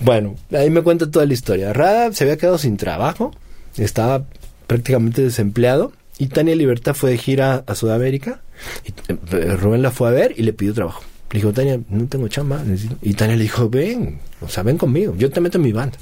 [0.00, 1.72] Bueno, ahí me cuenta toda la historia.
[1.72, 3.34] Rada se había quedado sin trabajo,
[3.76, 4.24] estaba
[4.66, 5.92] prácticamente desempleado.
[6.18, 8.42] Y Tania Libertad fue de gira a Sudamérica.
[8.84, 8.90] Y
[9.34, 11.02] eh, Rubén la fue a ver y le pidió trabajo.
[11.30, 12.62] Le dijo, Tania, no tengo chamba.
[12.62, 12.98] necesito-".
[13.00, 15.96] Y Tania le dijo, ven, o sea, ven conmigo, yo te meto en mi banda.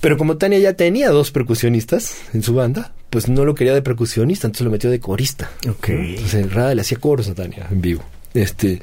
[0.00, 3.82] Pero como Tania ya tenía dos percusionistas en su banda, pues no lo quería de
[3.82, 5.50] percusionista, entonces lo metió de corista.
[5.68, 5.88] Ok.
[5.88, 8.04] Entonces Rada le hacía coros a Tania en vivo.
[8.34, 8.80] Este,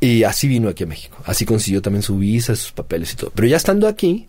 [0.00, 1.18] y así vino aquí a México.
[1.24, 3.32] Así consiguió también su visa, sus papeles y todo.
[3.34, 4.28] Pero ya estando aquí,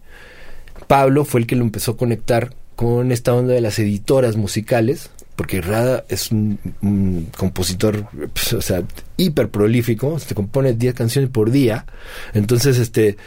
[0.88, 5.09] Pablo fue el que lo empezó a conectar con esta onda de las editoras musicales,
[5.35, 8.83] porque Rada es un, un compositor, pues, o sea,
[9.17, 11.85] hiper prolífico, se compone 10 canciones por día,
[12.33, 13.17] entonces este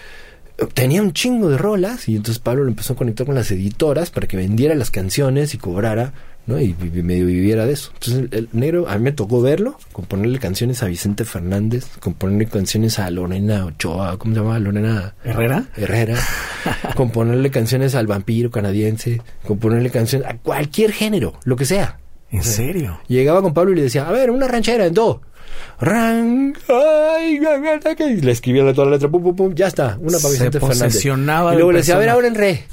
[0.73, 4.11] tenía un chingo de rolas y entonces Pablo lo empezó a conectar con las editoras
[4.11, 6.13] para que vendiera las canciones y cobrara,
[6.47, 6.61] ¿no?
[6.61, 7.91] Y, medio viviera de eso.
[7.95, 12.47] Entonces el, el negro, a mí me tocó verlo, componerle canciones a Vicente Fernández, componerle
[12.47, 14.59] canciones a Lorena Ochoa, ¿cómo se llama?
[14.59, 15.67] Lorena ¿Herrera?
[15.77, 16.19] Herrera,
[16.95, 21.99] componerle canciones al vampiro canadiense, componerle canciones a cualquier género, lo que sea.
[22.31, 23.01] ¿En serio?
[23.07, 25.21] Llegaba con Pablo y le decía, a ver, una ranchera en do.
[25.81, 27.41] Ran, ay,
[27.99, 30.61] y le escribía toda la letra, pum, pum, pum, ya está, una para Se Vicente
[30.61, 31.05] Fernández.
[31.05, 31.09] Y
[31.57, 32.65] luego le decía, a ver, ahora en re.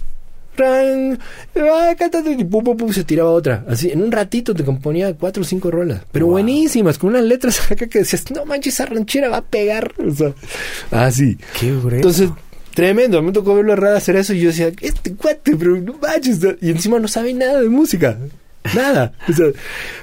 [0.56, 1.18] Ran,
[1.56, 3.66] ay, cántate, y pum, pum, pum, se tiraba otra.
[3.68, 6.34] Así, en un ratito te componía cuatro o cinco rolas, pero Wow.
[6.34, 9.92] buenísimas, con unas letras acá que decías, no manches, esa ranchera va a pegar.
[10.06, 10.34] O sea,
[10.92, 11.38] así.
[11.60, 11.96] Qué grueso.
[11.96, 12.30] Entonces,
[12.76, 16.40] tremendo, me tocó verlo a hacer eso y yo decía, este cuate, pero no manches.
[16.62, 18.18] Y encima no sabe nada de música.
[18.76, 19.14] Nada.
[19.28, 19.48] O sea,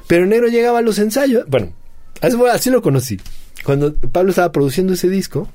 [0.06, 1.44] pero negro llegaba a los ensayos.
[1.48, 1.72] Bueno,
[2.20, 3.20] así, así lo conocí.
[3.64, 5.48] Cuando Pablo estaba produciendo ese disco,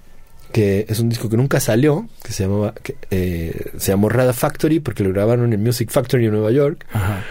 [0.52, 4.34] que es un disco que nunca salió, que se llamaba, que, eh, se llamó Rada
[4.34, 6.86] Factory, porque lo grabaron en Music Factory en Nueva York.
[6.92, 7.24] Ajá.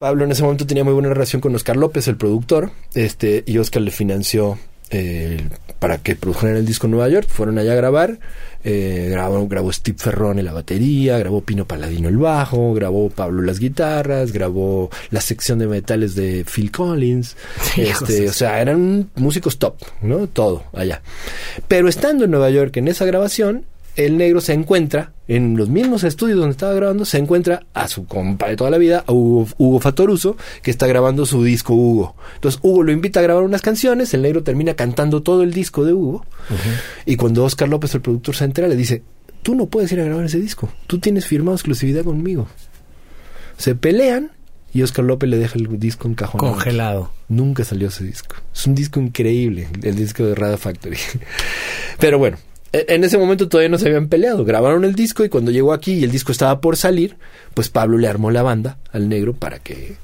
[0.00, 3.58] Pablo en ese momento tenía muy buena relación con Oscar López, el productor, este, y
[3.58, 4.58] Oscar le financió
[4.90, 5.48] eh,
[5.78, 7.28] para que produjeran el disco en Nueva York.
[7.28, 8.18] Fueron allá a grabar.
[8.62, 13.58] Eh, grabó, grabó Steve Ferrone la batería, grabó Pino Paladino el bajo, grabó Pablo las
[13.58, 17.36] guitarras, grabó la sección de metales de Phil Collins.
[17.76, 20.26] este, o sea, eran músicos top, ¿no?
[20.26, 21.00] Todo allá.
[21.68, 23.64] Pero estando en Nueva York en esa grabación,
[23.96, 28.06] el negro se encuentra en los mismos estudios donde estaba grabando, se encuentra a su
[28.06, 32.16] compa de toda la vida, a Hugo, Fatoruso, que está grabando su disco Hugo.
[32.34, 35.84] Entonces Hugo lo invita a grabar unas canciones, el negro termina cantando todo el disco
[35.84, 36.26] de Hugo,
[37.06, 39.02] y cuando Oscar López, el productor, se entera, le dice,
[39.42, 42.48] tú no puedes ir a grabar ese disco, tú tienes firmado exclusividad conmigo.
[43.56, 44.32] Se pelean
[44.72, 46.38] y Oscar López le deja el disco en cajón.
[46.38, 47.12] Congelado.
[47.28, 48.36] Nunca salió ese disco.
[48.54, 50.96] Es un disco increíble, el disco de Rada Factory.
[51.98, 52.38] Pero bueno,
[52.72, 54.44] en ese momento todavía no se habían peleado.
[54.44, 57.16] Grabaron el disco y cuando llegó aquí y el disco estaba por salir,
[57.54, 59.96] pues Pablo le armó la banda al negro para que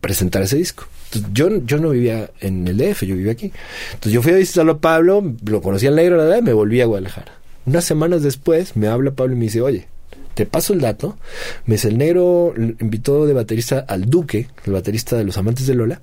[0.00, 0.86] presentara ese disco.
[1.06, 3.52] Entonces, yo, yo no vivía en el DF, yo vivía aquí.
[3.94, 6.52] Entonces yo fui a visitarlo a Pablo, lo conocí al negro, la verdad, y me
[6.52, 7.32] volví a Guadalajara.
[7.64, 9.88] Unas semanas después me habla Pablo y me dice, oye,
[10.34, 11.18] te paso el dato.
[11.64, 15.74] Me dice, el negro invitó de baterista al Duque, el baterista de los amantes de
[15.74, 16.00] Lola.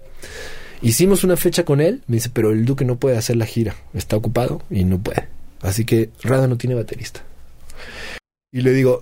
[0.86, 3.76] Hicimos una fecha con él, me dice, pero el Duque no puede hacer la gira,
[3.95, 5.28] está ocupado y no puede.
[5.62, 7.24] Así que Rada no tiene baterista.
[8.52, 8.99] Y le digo,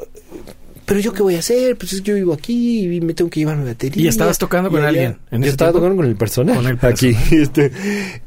[0.86, 3.58] pero yo qué voy a hacer, pues yo vivo aquí y me tengo que llevar
[3.58, 4.02] mi batería.
[4.02, 5.18] ¿Y estabas tocando con alguien?
[5.30, 6.56] yo estaba tocando con el personal.
[6.56, 7.18] Con el Aquí.
[7.32, 7.70] Este,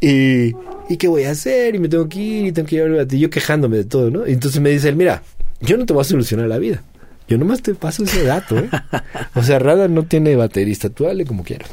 [0.02, 0.54] y,
[0.92, 2.98] y qué voy a hacer y me tengo que ir y tengo que llevar mi
[2.98, 3.22] batería.
[3.22, 4.26] Yo quejándome de todo, ¿no?
[4.28, 5.22] Y entonces me dice él, mira,
[5.62, 6.82] yo no te voy a solucionar la vida.
[7.26, 8.68] Yo nomás te paso ese dato, ¿eh?
[9.34, 11.70] o sea, Rada no tiene baterista, tú dale como quieras.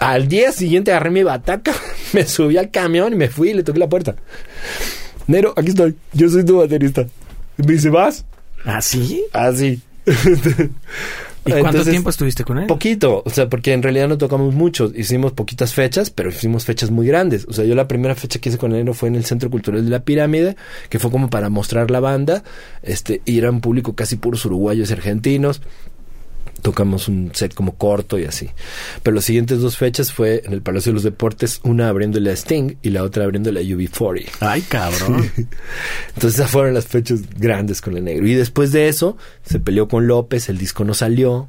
[0.00, 1.72] Al día siguiente agarré mi bataca,
[2.12, 4.16] me subí al camión y me fui y le toqué la puerta.
[5.26, 5.94] Nero, aquí estoy.
[6.12, 7.06] Yo soy tu baterista.
[7.56, 8.24] me dice, ¿vas?
[8.64, 9.24] ¿Ah, sí?
[9.32, 9.52] Ah.
[11.48, 12.66] ¿Y cuánto tiempo estuviste con él?
[12.66, 14.92] Poquito, o sea, porque en realidad no tocamos mucho.
[14.94, 17.46] Hicimos poquitas fechas, pero hicimos fechas muy grandes.
[17.48, 19.84] O sea, yo la primera fecha que hice con él fue en el Centro Cultural
[19.84, 20.56] de la Pirámide,
[20.88, 22.42] que fue como para mostrar la banda.
[22.82, 25.62] Este, y era un público casi puros uruguayos y argentinos
[26.62, 28.50] tocamos un set como corto y así.
[29.02, 32.34] Pero las siguientes dos fechas fue en el Palacio de los Deportes, una abriéndole a
[32.34, 34.28] Sting y la otra abriéndole a UB40.
[34.40, 35.30] Ay, cabrón.
[36.14, 38.26] Entonces esas fueron las fechas grandes con el negro.
[38.26, 41.48] Y después de eso, se peleó con López, el disco no salió.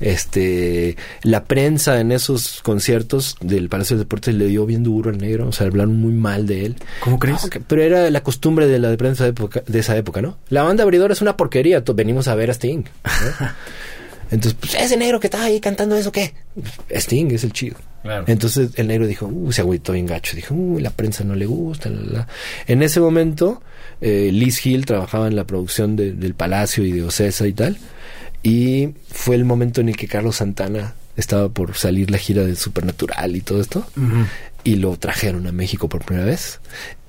[0.00, 5.10] Este, la prensa en esos conciertos del Palacio de los Deportes le dio bien duro
[5.10, 6.76] al negro, o sea, hablaron muy mal de él.
[7.00, 7.48] ¿Cómo crees?
[7.66, 10.36] pero era la costumbre de la prensa de, época, de esa época, ¿no?
[10.48, 12.84] La banda abridora es una porquería, venimos a ver a Sting.
[14.30, 16.34] Entonces, pues ese negro que estaba ahí cantando eso, ¿qué?
[16.90, 17.76] Sting es el chido.
[18.26, 20.36] Entonces el negro dijo, uh, se agüitó bien gacho.
[20.36, 21.90] Dijo, uh, la prensa no le gusta.
[22.66, 23.62] En ese momento,
[24.00, 27.78] eh, Liz Hill trabajaba en la producción del Palacio y de Ocesa y tal.
[28.42, 32.56] Y fue el momento en el que Carlos Santana estaba por salir la gira de
[32.56, 33.86] Supernatural y todo esto.
[34.64, 36.60] Y lo trajeron a México por primera vez.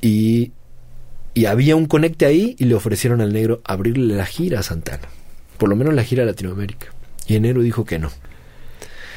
[0.02, 0.54] Y,
[1.34, 5.10] y había un conecte ahí y le ofrecieron al negro abrirle la gira a Santana.
[5.58, 6.95] Por lo menos la gira a Latinoamérica.
[7.28, 8.12] Y enero dijo que no.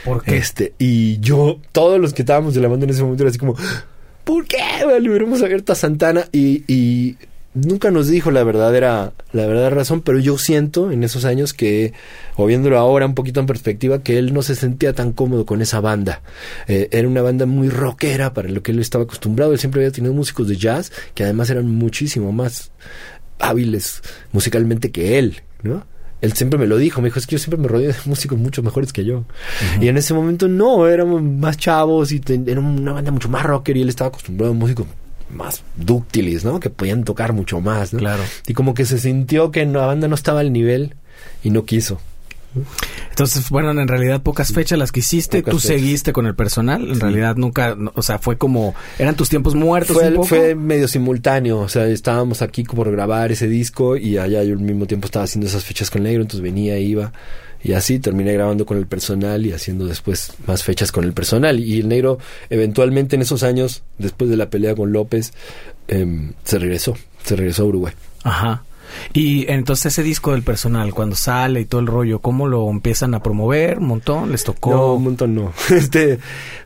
[0.04, 0.36] ¿Por qué?
[0.36, 3.38] Este, y yo, todos los que estábamos de la banda en ese momento era así
[3.38, 3.56] como,
[4.24, 4.58] ¿por qué?
[5.00, 7.16] Le hubiéramos abierto a Santana y, y
[7.54, 11.92] nunca nos dijo la verdadera, la verdadera razón, pero yo siento en esos años que,
[12.36, 15.62] o viéndolo ahora un poquito en perspectiva, que él no se sentía tan cómodo con
[15.62, 16.22] esa banda.
[16.66, 19.52] Eh, era una banda muy rockera para lo que él estaba acostumbrado.
[19.52, 22.70] Él siempre había tenido músicos de jazz que además eran muchísimo más
[23.38, 24.02] hábiles
[24.32, 25.84] musicalmente que él, ¿no?
[26.20, 28.38] Él siempre me lo dijo, me dijo, es que yo siempre me rodeo de músicos
[28.38, 29.24] mucho mejores que yo.
[29.80, 33.76] Y en ese momento no, éramos más chavos y era una banda mucho más rocker
[33.76, 34.86] y él estaba acostumbrado a músicos
[35.30, 36.58] más dúctiles, ¿no?
[36.58, 37.98] Que podían tocar mucho más, ¿no?
[37.98, 38.22] Claro.
[38.46, 40.94] Y como que se sintió que la banda no estaba al nivel
[41.44, 42.00] y no quiso.
[43.10, 47.00] Entonces, bueno, en realidad pocas fechas las que hiciste, tú seguiste con el personal, en
[47.00, 49.96] realidad nunca, o sea, fue como, eran tus tiempos muertos.
[49.96, 50.26] Fue, un poco?
[50.28, 54.60] fue medio simultáneo, o sea, estábamos aquí por grabar ese disco y allá yo al
[54.60, 57.12] mismo tiempo estaba haciendo esas fechas con negro, entonces venía, iba
[57.62, 61.58] y así terminé grabando con el personal y haciendo después más fechas con el personal.
[61.58, 62.18] Y el negro
[62.50, 65.32] eventualmente en esos años, después de la pelea con López,
[65.88, 67.94] em, se regresó, se regresó a Uruguay.
[68.22, 68.62] Ajá.
[69.12, 73.14] Y entonces ese disco del personal, cuando sale y todo el rollo, ¿cómo lo empiezan
[73.14, 73.78] a promover?
[73.78, 74.30] ¿Un montón?
[74.32, 74.70] ¿Les tocó?
[74.70, 75.52] No, un montón no.
[75.70, 76.18] Este,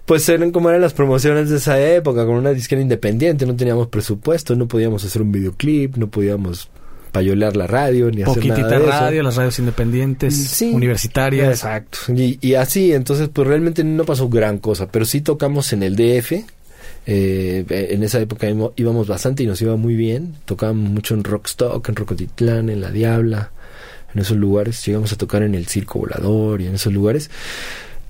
[0.06, 3.88] pues eran como eran las promociones de esa época, con una disquera independiente, no teníamos
[3.88, 6.70] presupuesto, no podíamos hacer un videoclip, no podíamos
[7.12, 11.50] payolear la radio ni hacer nada de radio, las radios independientes, universitarias.
[11.50, 11.98] Exacto.
[12.14, 15.94] Y, y así, entonces pues realmente no pasó gran cosa, pero sí tocamos en el
[15.94, 16.44] DF,
[17.06, 18.46] eh, en esa época
[18.76, 20.34] íbamos bastante y nos iba muy bien.
[20.44, 23.50] Tocábamos mucho en Rockstock, en Rocotitlán, en La Diabla,
[24.14, 24.84] en esos lugares.
[24.86, 27.30] Llegamos a tocar en el Circo Volador y en esos lugares.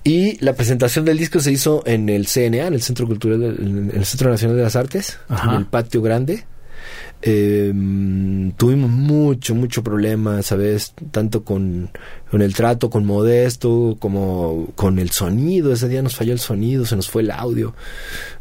[0.03, 3.91] Y la presentación del disco se hizo en el CNA, en el Centro Cultural, en
[3.95, 5.51] el Centro Nacional de las Artes, Ajá.
[5.51, 6.43] en el patio grande.
[7.25, 7.71] Eh,
[8.57, 10.93] tuvimos mucho, mucho problema, ¿sabes?
[11.11, 11.89] Tanto con,
[12.29, 15.71] con el trato con Modesto, como con el sonido.
[15.71, 17.73] Ese día nos falló el sonido, se nos fue el audio.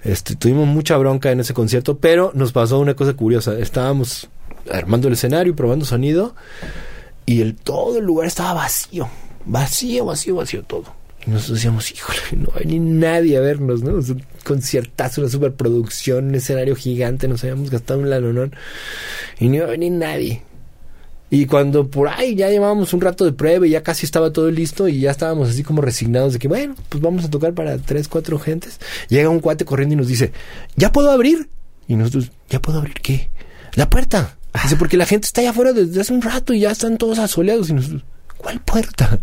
[0.03, 3.57] Este, tuvimos mucha bronca en ese concierto, pero nos pasó una cosa curiosa.
[3.57, 4.29] Estábamos
[4.69, 6.35] armando el escenario, probando sonido,
[7.25, 9.09] y el, todo el lugar estaba vacío.
[9.45, 11.02] Vacío, vacío, vacío todo.
[11.27, 13.99] Y nosotros decíamos, híjole, no hay ni nadie a vernos, ¿no?
[13.99, 18.55] Es un conciertazo, una superproducción, un escenario gigante, nos habíamos gastado un lanonón
[19.39, 20.43] y no iba a venir nadie.
[21.31, 24.51] Y cuando por ahí ya llevábamos un rato de prueba y ya casi estaba todo
[24.51, 27.79] listo y ya estábamos así como resignados de que, bueno, pues vamos a tocar para
[27.79, 28.79] tres, cuatro gentes,
[29.09, 30.33] llega un cuate corriendo y nos dice,
[30.77, 31.49] ¿ya puedo abrir?
[31.89, 33.31] Y nosotros, ¿ya puedo abrir qué?
[33.77, 34.37] La puerta.
[34.63, 37.19] Dice, porque la gente está allá afuera desde hace un rato y ya están todos
[37.19, 38.05] asoleados y nosotros,
[38.43, 39.19] ¿cuál puerta?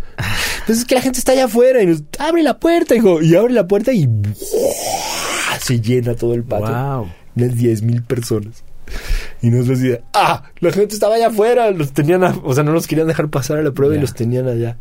[0.62, 3.22] Entonces es que la gente está allá afuera y nos abre la puerta, hijo.
[3.22, 5.60] Y abre la puerta y ¡buah!
[5.62, 6.68] se llena todo el patio.
[6.76, 7.10] Wow.
[7.36, 8.64] Unas 10 mil personas.
[9.42, 12.72] Y nos decía, ah, la gente estaba allá afuera, los tenían, a- o sea, no
[12.72, 14.78] los querían dejar pasar a la prueba y los tenían allá.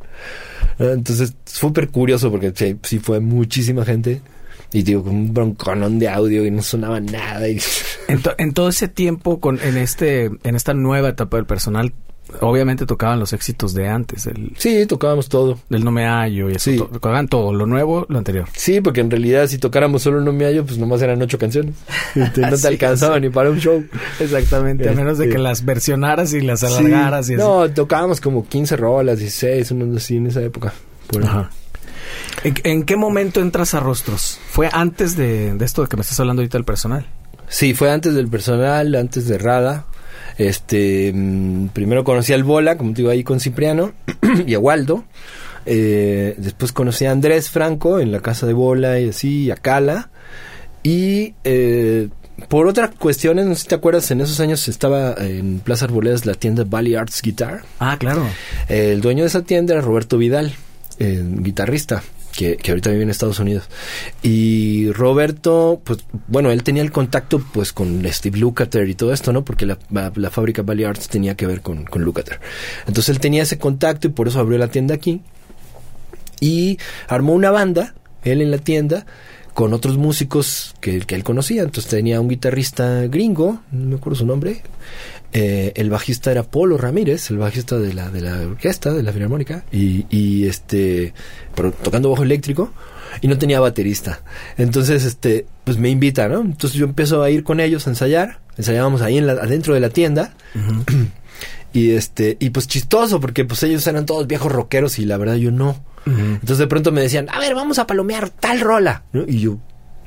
[0.81, 4.23] Ah, Entonces, súper curioso porque sí, sí fue muchísima gente.
[4.73, 7.49] Y digo, con un bronconón de audio y no sonaba nada.
[7.49, 7.59] Y...
[8.09, 11.93] En, to- en todo ese tiempo, con, en este, en esta nueva etapa del personal,
[12.41, 15.59] obviamente tocaban los éxitos de antes, el, Sí, tocábamos todo.
[15.69, 16.71] del No Me Hallo y eso.
[16.71, 16.77] Sí.
[16.77, 18.49] to- tocaban todo, lo nuevo, lo anterior.
[18.53, 21.75] Sí, porque en realidad si tocáramos solo No Me Hallo, pues nomás eran ocho canciones.
[22.15, 23.21] Este, no te alcanzaba sí.
[23.23, 23.85] ni para un show.
[24.21, 26.67] Exactamente, a menos de Este- que las versionaras y las Sí.
[26.67, 27.43] alargaras y así.
[27.43, 30.73] No, tocábamos como 15 rolas, 16, unos así en esa época.
[31.11, 31.29] Por ahí.
[31.29, 31.51] Ajá.
[32.45, 34.39] ¿En, en qué momento entras a Rostros?
[34.51, 37.07] ¿Fue antes de, de esto de que me estás hablando ahorita del personal?
[37.49, 39.87] Sí, fue antes del personal, antes de Rada.
[40.39, 43.93] Este, mm, primero conocí al Bola, como te digo, ahí con Cipriano
[44.47, 45.05] y a Waldo.
[45.67, 49.57] Eh, después conocí a Andrés Franco en la casa de Bola y así, y a
[49.57, 50.11] Cala.
[50.83, 52.09] Y eh,
[52.49, 56.25] por otras cuestiones, no sé si te acuerdas, en esos años estaba en Plaza Arboledas
[56.25, 57.63] la tienda Valley Arts Guitar.
[57.81, 58.25] Ah, claro.
[58.69, 60.55] El dueño de esa tienda era Roberto Vidal,
[61.01, 62.03] eh, guitarrista,
[62.39, 63.65] que, que ahorita vive en Estados Unidos.
[64.23, 69.33] Y Roberto, pues, bueno, él tenía el contacto, pues, con Steve Lukather y todo esto,
[69.33, 69.45] ¿no?
[69.45, 69.77] Porque la,
[70.31, 72.39] fábrica Valley Arts tenía que ver con, con Lukather.
[72.87, 75.21] Entonces él tenía ese contacto y por eso abrió la tienda aquí.
[76.39, 76.79] Y
[77.09, 79.05] armó una banda, él en la tienda,
[79.53, 81.63] con otros músicos que, que él conocía.
[81.63, 84.63] Entonces tenía un guitarrista gringo, no me acuerdo su nombre.
[85.33, 89.13] Eh, el bajista era Polo Ramírez, el bajista de la, de la orquesta, de la
[89.13, 91.13] filarmónica, y, y este,
[91.55, 92.73] pero tocando bajo eléctrico,
[93.21, 94.23] y no tenía baterista.
[94.57, 96.41] Entonces, este, pues me invita, ¿no?
[96.41, 99.81] Entonces yo empiezo a ir con ellos a ensayar, ensayábamos ahí en la, adentro de
[99.81, 100.35] la tienda,
[101.73, 105.35] y este, y pues chistoso, porque pues ellos eran todos viejos rockeros y la verdad
[105.35, 105.81] yo no.
[106.07, 109.03] Entonces de pronto me decían, a ver, vamos a palomear tal rola.
[109.13, 109.25] ¿no?
[109.29, 109.59] Y yo,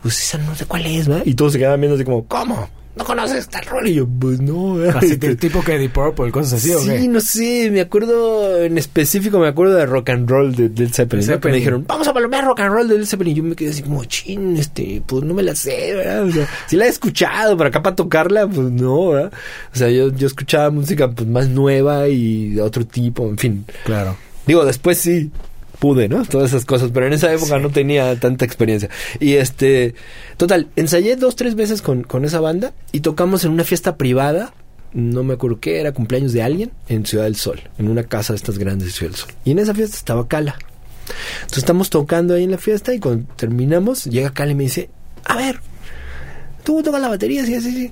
[0.02, 1.22] pues esa no sé cuál es, ¿verdad?
[1.27, 2.68] Y todos se quedaban viendo así como, ¿cómo?
[2.95, 3.88] ¿No conoces tal rola?
[3.89, 4.76] Y yo, pues no.
[4.95, 8.61] Así Este, que tipo que Deep Purple, cosas así, ¿o sí, no sé, me acuerdo
[8.63, 11.31] en específico, me acuerdo de rock and roll de Led Zeppelin, ¿no?
[11.31, 11.53] que Zeppelin.
[11.53, 13.31] me dijeron, vamos a palomear rock and roll de Led Zeppelin.
[13.34, 16.23] Y yo me quedé así como, chin, este, pues no me la sé, ¿verdad?
[16.23, 19.31] O sea, sí la he escuchado, pero acá para tocarla, pues no, ¿verdad?
[19.73, 23.65] O sea, yo, yo escuchaba música pues más nueva y de otro tipo, en fin.
[23.85, 24.18] Claro.
[24.45, 25.31] Digo, después sí
[25.82, 26.24] pude, ¿no?
[26.26, 28.88] Todas esas cosas, pero en esa época no tenía tanta experiencia.
[29.20, 29.95] Y este,
[30.38, 34.53] total, ensayé dos, tres veces con, con esa banda y tocamos en una fiesta privada,
[34.94, 38.34] no me acuerdo qué, era cumpleaños de alguien, en Ciudad del Sol, en una casa
[38.34, 39.32] de estas grandes de Ciudad del Sol.
[39.44, 40.56] Y en esa fiesta estaba Cala.
[41.38, 44.91] Entonces estamos tocando ahí en la fiesta y cuando terminamos, llega Cala y me dice,
[45.26, 45.62] a ver,
[46.64, 47.91] tú tocas la batería, sí, sí, sí,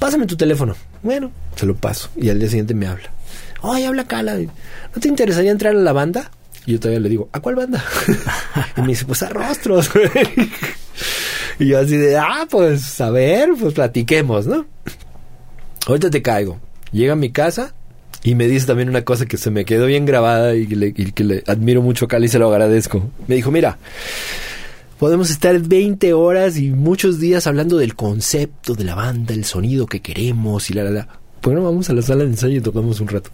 [0.00, 0.74] pásame tu teléfono.
[1.04, 3.12] Bueno, se lo paso y al día siguiente me habla.
[3.60, 6.32] Oye, habla Cala, ¿no te interesaría entrar a la banda?
[6.68, 7.82] Y yo todavía le digo, ¿a cuál banda?
[8.76, 9.90] y me dice, pues a Rostros.
[11.58, 14.66] y yo así de, ah, pues a ver, pues platiquemos, ¿no?
[15.86, 16.60] Ahorita te caigo.
[16.92, 17.74] Llega a mi casa
[18.22, 20.88] y me dice también una cosa que se me quedó bien grabada y que le,
[20.88, 23.02] y que le admiro mucho a Cali y se lo agradezco.
[23.28, 23.78] Me dijo, mira,
[24.98, 29.86] podemos estar 20 horas y muchos días hablando del concepto de la banda, el sonido
[29.86, 31.08] que queremos y la, la, la.
[31.42, 33.30] Bueno, vamos a la sala de ensayo y tocamos un rato.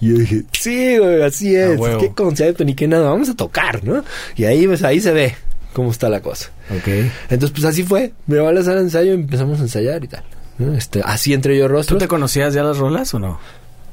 [0.00, 1.78] Y yo dije, sí, güey, así es.
[2.00, 3.10] qué concepto ni qué nada.
[3.10, 4.04] Vamos a tocar, ¿no?
[4.36, 5.34] Y ahí, pues, ahí se ve
[5.72, 6.50] cómo está la cosa.
[6.70, 6.88] Ok.
[7.30, 8.12] Entonces, pues así fue.
[8.26, 10.24] Me va a la sala de ensayo y empezamos a ensayar y tal.
[10.58, 10.74] ¿no?
[10.74, 11.98] Este, así entre yo ¿Tú rostros.
[12.00, 13.38] te conocías ya las rolas o no?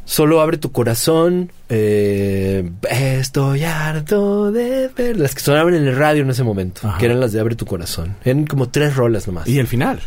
[0.06, 1.52] Solo abre tu corazón.
[1.70, 5.18] Eh, estoy harto de ver.
[5.18, 6.88] Las que sonaban en el radio en ese momento.
[6.88, 7.00] Ajá.
[7.00, 8.16] Que eran las de Abre tu corazón.
[8.24, 9.48] Eran como tres rolas nomás.
[9.48, 10.00] Y el final.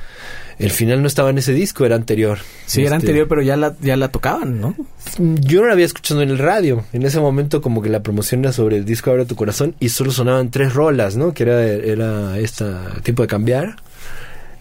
[0.58, 2.38] El final no estaba en ese disco, era anterior.
[2.66, 4.74] Sí, era Este, anterior, pero ya la, ya la tocaban, ¿no?
[5.18, 6.84] Yo no la había escuchado en el radio.
[6.92, 9.88] En ese momento como que la promoción era sobre el disco Abre tu corazón y
[9.90, 11.32] solo sonaban tres rolas, ¿no?
[11.32, 13.76] Que era, era esta Tiempo de cambiar.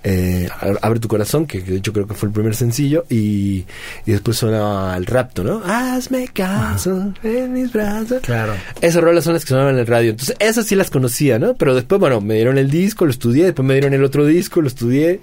[0.04, 0.48] eh,
[0.82, 3.66] Abre tu corazón, que de hecho creo que fue el primer sencillo, y,
[4.06, 5.62] y después sonaba el rapto, ¿no?
[5.66, 8.22] Hazme caso en mis brazos.
[8.22, 8.54] Claro.
[8.82, 10.12] Esas rolas son las que sonaban en el radio.
[10.12, 11.56] Entonces, esas sí las conocía, ¿no?
[11.56, 14.62] Pero después, bueno, me dieron el disco, lo estudié, después me dieron el otro disco,
[14.62, 15.20] lo estudié,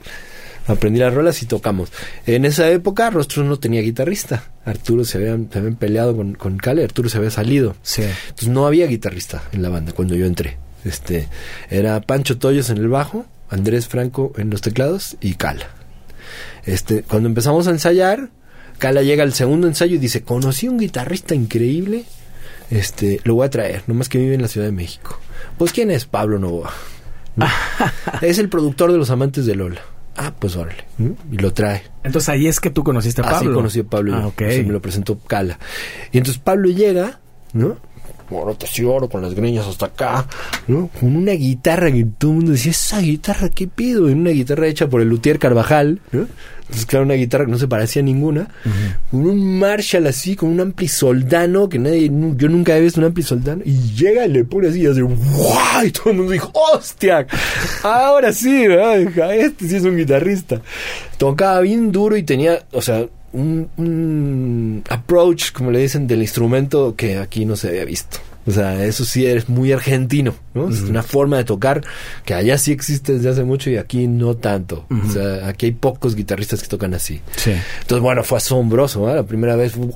[0.67, 1.91] aprendí las rolas y tocamos.
[2.27, 4.45] En esa época, Rostros no tenía guitarrista.
[4.65, 7.77] Arturo se habían, se habían peleado con, con Cale, Arturo se había salido.
[7.83, 8.03] Sí.
[8.03, 10.59] Entonces no había guitarrista en la banda cuando yo entré.
[10.85, 11.29] Este,
[11.71, 15.69] era Pancho Toyos en el bajo, Andrés Franco en los teclados y Cala.
[16.65, 18.31] Este, cuando empezamos a ensayar,
[18.79, 22.05] Cala llega al segundo ensayo y dice, conocí un guitarrista increíble,
[22.71, 25.19] este, lo voy a traer, nomás que vive en la Ciudad de México.
[25.59, 26.07] Pues ¿quién es?
[26.07, 26.73] Pablo Novoa.
[27.37, 27.47] ¿no?
[28.23, 29.81] es el productor de Los Amantes de Lola.
[30.17, 30.85] Ah, pues órale.
[31.31, 31.83] Y lo trae.
[32.05, 33.55] Entonces ahí es que tú conociste a Así Pablo.
[33.57, 34.15] conocí a Pablo.
[34.17, 34.43] Ah, ok.
[34.51, 35.59] Sí, me lo presentó Cala.
[36.13, 37.19] Y entonces Pablo llega,
[37.53, 37.77] ¿no?
[38.31, 40.27] Morote oro con las greñas hasta acá,
[40.67, 40.89] ¿no?
[40.99, 44.09] Con una guitarra que todo el mundo decía, esa guitarra, ¿qué pido?
[44.09, 46.27] En una guitarra hecha por el Luthier Carvajal, ¿no?
[46.61, 48.49] Entonces, claro, una guitarra que no se parecía a ninguna.
[49.11, 53.07] Con un Marshall así, con un ampli soldano, que nadie, yo nunca había visto un
[53.07, 53.63] ampli soldano.
[53.67, 55.85] Y llega y le pone así y hace, ¡guau!
[55.85, 57.27] Y todo el mundo dijo, ¡hostia!
[57.83, 58.99] Ahora sí, ¿verdad?
[59.35, 60.63] Este sí es un guitarrista.
[61.19, 66.95] Tocaba bien duro y tenía, o sea, un, un approach, como le dicen, del instrumento
[66.97, 68.19] que aquí no se había visto.
[68.47, 70.69] O sea, eso sí es muy argentino, ¿no?
[70.69, 71.83] Es una forma de tocar
[72.27, 74.85] que allá sí existe desde hace mucho y aquí no tanto.
[74.91, 77.23] O sea, aquí hay pocos guitarristas que tocan así.
[77.37, 77.53] Sí.
[77.81, 79.17] Entonces, bueno, fue asombroso, ¿verdad?
[79.17, 79.95] La primera vez, wow.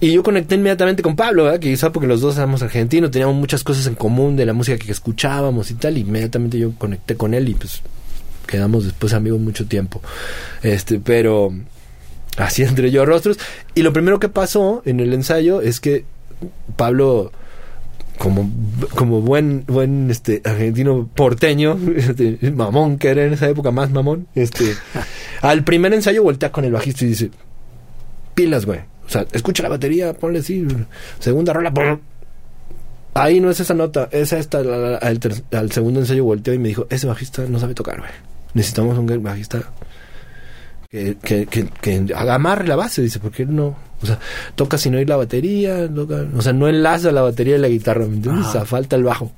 [0.00, 1.60] Y yo conecté inmediatamente con Pablo, ¿verdad?
[1.60, 4.76] Que quizá porque los dos éramos argentinos, teníamos muchas cosas en común de la música
[4.76, 5.98] que escuchábamos y tal.
[5.98, 7.80] Y inmediatamente yo conecté con él y pues
[8.48, 10.02] quedamos después amigos mucho tiempo.
[10.64, 11.52] Este, pero
[12.36, 13.38] así entre yo rostros.
[13.74, 16.04] Y lo primero que pasó en el ensayo es que
[16.76, 17.32] Pablo
[18.18, 18.48] como,
[18.94, 24.26] como buen buen este argentino porteño, este, mamón que era en esa época más mamón,
[24.34, 24.74] este
[25.40, 27.30] al primer ensayo voltea con el bajista y dice,
[28.34, 28.80] "Pilas, güey.
[29.06, 30.66] O sea, escucha la batería, ponle así,
[31.18, 31.98] segunda rola, ¡pum!
[33.14, 34.62] Ahí no es esa nota, es esta.
[34.62, 37.74] la- la- al, ter- al segundo ensayo volteó y me dijo, ese bajista no sabe
[37.74, 38.10] tocar, güey.
[38.54, 39.62] Necesitamos un bajista
[40.92, 44.18] que, que, que, que amarre la base, dice, porque él no, o sea,
[44.54, 48.06] toca sin oír la batería, toca- o sea, no enlaza la batería y la guitarra,
[48.06, 48.46] ¿me entiendes?
[48.46, 49.32] O sea, falta el bajo.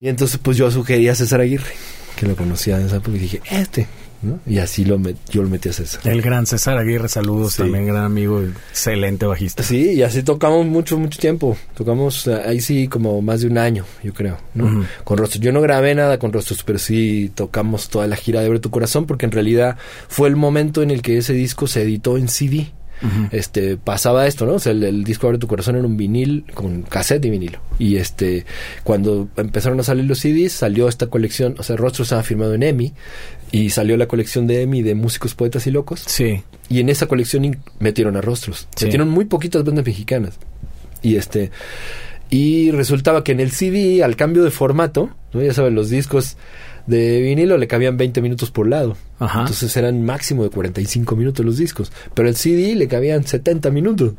[0.00, 1.72] Y entonces pues yo sugerí a César Aguirre,
[2.16, 3.86] que lo conocía en esa época, y dije, este,
[4.24, 4.40] ¿no?
[4.46, 6.00] Y así lo met- yo lo metí a César.
[6.04, 7.58] El gran César Aguirre, saludos Sí.
[7.62, 9.62] también, gran amigo, excelente bajista.
[9.62, 11.56] Sí, y así tocamos mucho, mucho tiempo.
[11.74, 14.84] Tocamos eh, ahí sí como más de un año, yo creo, ¿no?
[15.04, 15.40] Con Rostros.
[15.42, 18.70] Yo no grabé nada con Rostros, pero sí tocamos toda la gira de Abre tu
[18.70, 19.76] Corazón, porque en realidad
[20.08, 22.72] fue el momento en el que ese disco se editó en CD.
[23.02, 23.28] Ujú.
[23.32, 24.54] Este, pasaba esto, ¿no?
[24.54, 27.58] O sea, el, el disco Abre tu Corazón era un vinil con cassette y vinilo.
[27.78, 28.46] Y este,
[28.84, 32.62] cuando empezaron a salir los CDs, salió esta colección, o sea, Rostros estaba firmado en
[32.62, 32.92] EMI,
[33.54, 36.02] y salió la colección de EMI de músicos, poetas y locos.
[36.04, 36.42] Sí.
[36.68, 38.66] Y en esa colección metieron a rostros.
[38.74, 38.86] Sí.
[38.86, 40.40] Metieron muy poquitas bandas mexicanas.
[41.02, 41.52] Y este.
[42.30, 45.40] Y resultaba que en el CD, al cambio de formato, ¿no?
[45.40, 46.36] ya saben, los discos
[46.88, 48.96] de vinilo le cabían 20 minutos por lado.
[49.20, 49.42] Ajá.
[49.42, 51.92] Entonces eran máximo de 45 minutos los discos.
[52.12, 54.14] Pero el CD le cabían 70 minutos.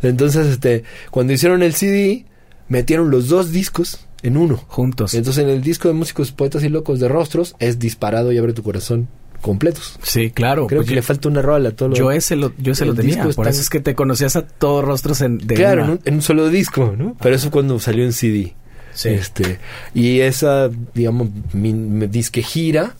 [0.00, 2.24] Entonces, este, cuando hicieron el CD,
[2.68, 4.56] metieron los dos discos en uno.
[4.68, 5.14] Juntos.
[5.14, 8.52] Entonces en el disco de músicos, poetas y locos de rostros es disparado y abre
[8.52, 9.08] tu corazón
[9.42, 9.98] completos.
[10.02, 10.66] Sí, claro.
[10.66, 12.94] Creo Pues que le falta una rola a todo yo ese lo, yo ese lo
[12.94, 13.22] tenía.
[13.24, 15.92] Por tan- eso es que te conocías a todos rostros en, de claro, una.
[15.92, 17.16] en un, en un solo disco, ¿no?
[17.20, 18.54] Pero eso cuando salió en CD.
[18.94, 19.10] Sí.
[19.10, 19.58] Este,
[19.94, 22.94] y esa, digamos, mi, mi disque gira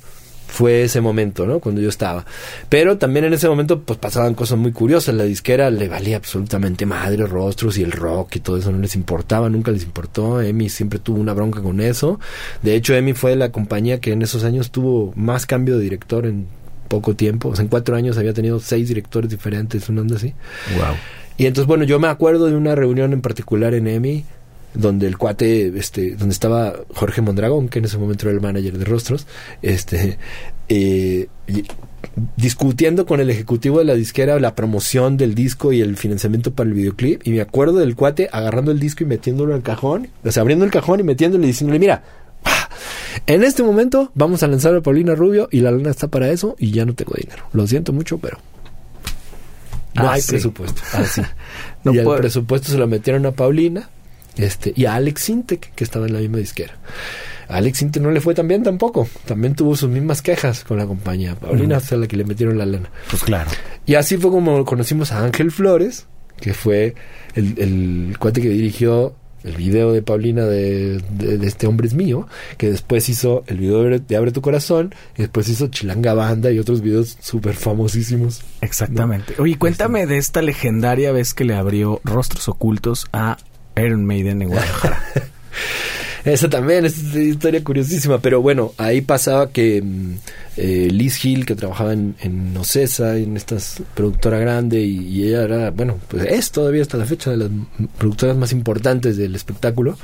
[0.47, 1.61] fue ese momento, ¿no?
[1.61, 2.25] Cuando yo estaba.
[2.69, 5.15] Pero también en ese momento, pues pasaban cosas muy curiosas.
[5.15, 8.95] La disquera le valía absolutamente madre rostros y el rock y todo eso no les
[8.95, 10.41] importaba, nunca les importó.
[10.41, 12.21] Emi siempre tuvo una bronca con eso.
[12.63, 16.27] De hecho, Emi fue la compañía que en esos años tuvo más cambio de director
[16.27, 16.47] en
[16.89, 17.49] poco tiempo.
[17.51, 20.35] O sea, en cuatro años había tenido seis directores diferentes, una onda así.
[20.77, 20.97] Wow.
[21.39, 24.25] Y entonces, bueno, yo me acuerdo de una reunión en particular en EMI,
[24.77, 28.79] donde el cuate, este, donde estaba Jorge Mondragón, que en ese momento era el manager
[28.79, 29.27] de Rostros,
[29.63, 30.19] este,
[30.69, 31.65] eh, y-
[32.37, 36.69] discutiendo con el ejecutivo de la disquera la promoción del disco y el financiamiento para
[36.69, 37.27] el videoclip.
[37.27, 40.41] Y me acuerdo del cuate agarrando el disco y metiéndolo en el cajón, o sea,
[40.43, 42.03] abriendo el cajón y metiéndole y diciéndole, mira,
[43.27, 46.55] en este momento vamos a lanzar a Paulina Rubio y la lana está para eso
[46.59, 47.45] y ya no tengo dinero.
[47.53, 48.39] Lo siento mucho, pero
[49.95, 50.31] no Ah, hay sí.
[50.33, 50.81] presupuesto.
[51.85, 53.89] No y el presupuesto se lo metieron a Paulina
[54.37, 56.75] este, y a Alex Sintek, que estaba en la misma disquera.
[57.49, 59.09] A Alex Intec no le fue tan bien tampoco.
[59.25, 61.37] También tuvo sus mismas quejas con la compañía.
[61.37, 62.91] Paulina fue la que le metieron la lana.
[63.09, 63.51] Pues claro.
[63.87, 66.07] Y así fue como conocimos a Ángel Flores,
[66.41, 66.95] que fue
[67.35, 69.15] el, el cuate que dirigió
[69.45, 72.27] el video de Paulina de, de, Este Hombre es Mío,
[72.59, 76.59] que después hizo el video de Abre tu Corazón, y después hizo Chilanga Banda y
[76.59, 78.43] otros videos súper famosísimos.
[78.61, 79.35] Exactamente.
[79.39, 83.37] Oye, cuéntame de esta legendaria vez que le abrió Rostros Ocultos a
[83.77, 85.03] Iron Maiden en Guadalajara.
[86.27, 90.15] Esa también es una historia curiosísima, pero bueno, ahí pasaba que mm,
[90.57, 93.57] eh, Liz Hill, que trabajaba en, en Ocesa, en esta
[93.95, 97.51] productora grande, y, ella era, bueno, pues es todavía hasta la fecha de las
[97.97, 99.97] productoras más importantes del espectáculo.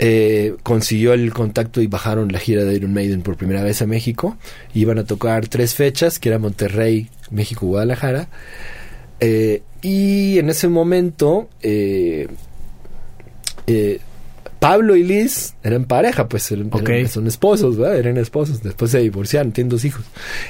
[0.00, 3.86] Eh, consiguió el contacto y bajaron la gira de Iron Maiden por primera vez a
[3.86, 4.36] México.
[4.74, 8.26] Iban a tocar tres fechas, que era Monterrey, México, Guadalajara.
[9.20, 11.48] Eh, y en ese momento
[13.74, 14.00] eh,
[14.58, 16.70] Pablo y Liz eran pareja, pues eran,
[17.08, 17.98] son esposos, ¿verdad?
[17.98, 20.04] Eran esposos, después se divorciaron, tienen dos hijos.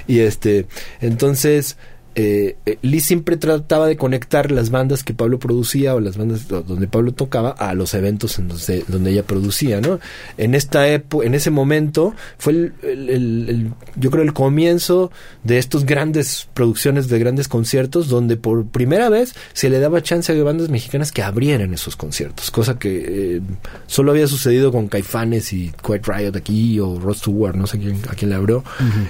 [0.06, 0.66] Y este,
[1.00, 1.78] entonces
[2.14, 6.46] eh, eh, Liz siempre trataba de conectar las bandas que Pablo producía o las bandas
[6.48, 9.98] donde Pablo tocaba a los eventos en donde, donde ella producía, ¿no?
[10.36, 15.10] En esta época, en ese momento fue el, el, yo creo el comienzo
[15.42, 20.32] de estos grandes producciones de grandes conciertos donde por primera vez se le daba chance
[20.32, 23.40] a bandas mexicanas que abrieran esos conciertos, cosa que eh,
[23.86, 28.00] solo había sucedido con Caifanes y Quiet Riot aquí o Rod Stewart, no sé quién,
[28.08, 28.64] a quién le abrió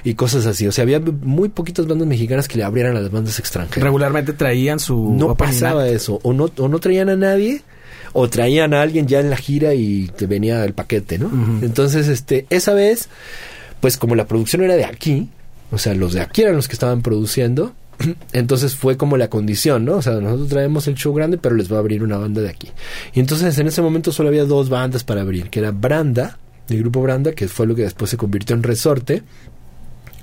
[0.05, 3.11] y cosas así, o sea, había muy poquitas bandas mexicanas que le abrieran a las
[3.11, 3.85] bandas extranjeras.
[3.85, 5.15] Regularmente traían su...
[5.17, 7.63] No pasaba eso, o no, o no traían a nadie,
[8.13, 11.31] o traían a alguien ya en la gira y te venía el paquete, ¿no?
[11.63, 13.09] Entonces, este, esa vez,
[13.81, 15.29] pues como la producción era de aquí,
[15.71, 17.75] o sea, los de aquí eran los que estaban produciendo,
[18.33, 19.97] entonces fue como la condición, ¿no?
[19.97, 22.51] O sea, nosotros traemos el show grande, pero les va a abrir una banda de
[22.51, 22.69] aquí.
[23.15, 26.39] Y entonces en ese momento solo había dos bandas para abrir, que era Branda,
[26.69, 29.23] el grupo Branda, que fue lo que después se convirtió en Resorte,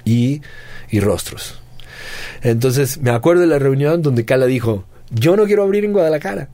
[0.05, 0.41] y,
[0.89, 1.59] y Rostros.
[2.41, 6.49] Entonces me acuerdo de la reunión donde Cala dijo, yo no quiero abrir en Guadalajara,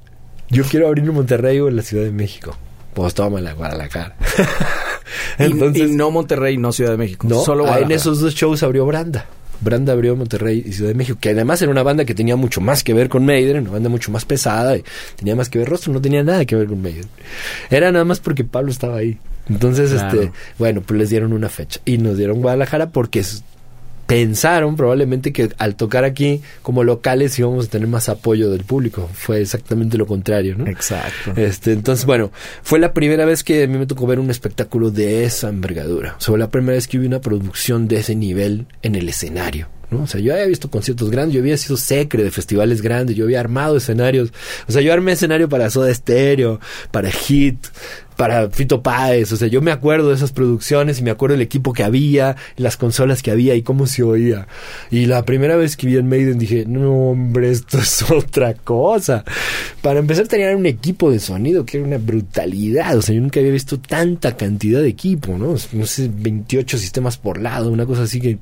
[0.49, 2.55] yo quiero abrir en Monterrey o en la Ciudad de México.
[2.93, 4.15] Pues tómala, Guadalajara.
[5.37, 7.27] Entonces, y, no Monterrey, no Ciudad de México.
[7.29, 9.25] No, solo en esos dos shows abrió Branda.
[9.61, 12.61] Branda abrió Monterrey y Ciudad de México, que además era una banda que tenía mucho
[12.61, 14.83] más que ver con Maiden, una banda mucho más pesada, y
[15.15, 17.05] tenía más que ver rostro, no tenía nada que ver con Maiden.
[17.69, 19.17] Era nada más porque Pablo estaba ahí.
[19.49, 23.23] Entonces, este, bueno, pues les dieron una fecha y nos dieron Guadalajara porque
[24.07, 29.09] pensaron probablemente que al tocar aquí como locales íbamos a tener más apoyo del público.
[29.13, 30.67] Fue exactamente lo contrario, ¿no?
[30.67, 31.33] Exacto.
[31.35, 34.91] Este, entonces, bueno, fue la primera vez que a mí me tocó ver un espectáculo
[34.91, 36.15] de esa envergadura.
[36.19, 39.69] O fue la primera vez que vi una producción de ese nivel en el escenario.
[40.03, 43.25] O sea, yo había visto conciertos grandes, yo había sido secre de festivales grandes, yo
[43.25, 44.31] había armado escenarios,
[44.67, 46.59] o sea, yo armé escenario para Soda Stereo,
[46.91, 47.67] para Hit,
[48.15, 51.41] para Fito Páez, o sea, yo me acuerdo de esas producciones y me acuerdo del
[51.41, 54.47] equipo que había, las consolas que había y cómo se oía.
[54.89, 59.23] Y la primera vez que vi en Maiden dije, no hombre, esto es otra cosa.
[59.81, 63.39] Para empezar tenían un equipo de sonido que era una brutalidad, o sea, yo nunca
[63.39, 65.55] había visto tanta cantidad de equipo, ¿no?
[65.73, 68.37] No sé, 28 sistemas por lado, una cosa así que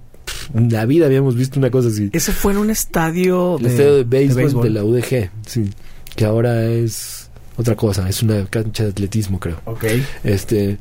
[0.53, 2.09] en la vida habíamos visto una cosa así.
[2.13, 5.69] Ese fue en un estadio de, estadio de béisbol de la UDG, sí,
[6.15, 7.23] que ahora es
[7.55, 9.59] otra cosa, es una cancha de atletismo, creo.
[9.65, 9.85] Ok.
[10.23, 10.77] Este.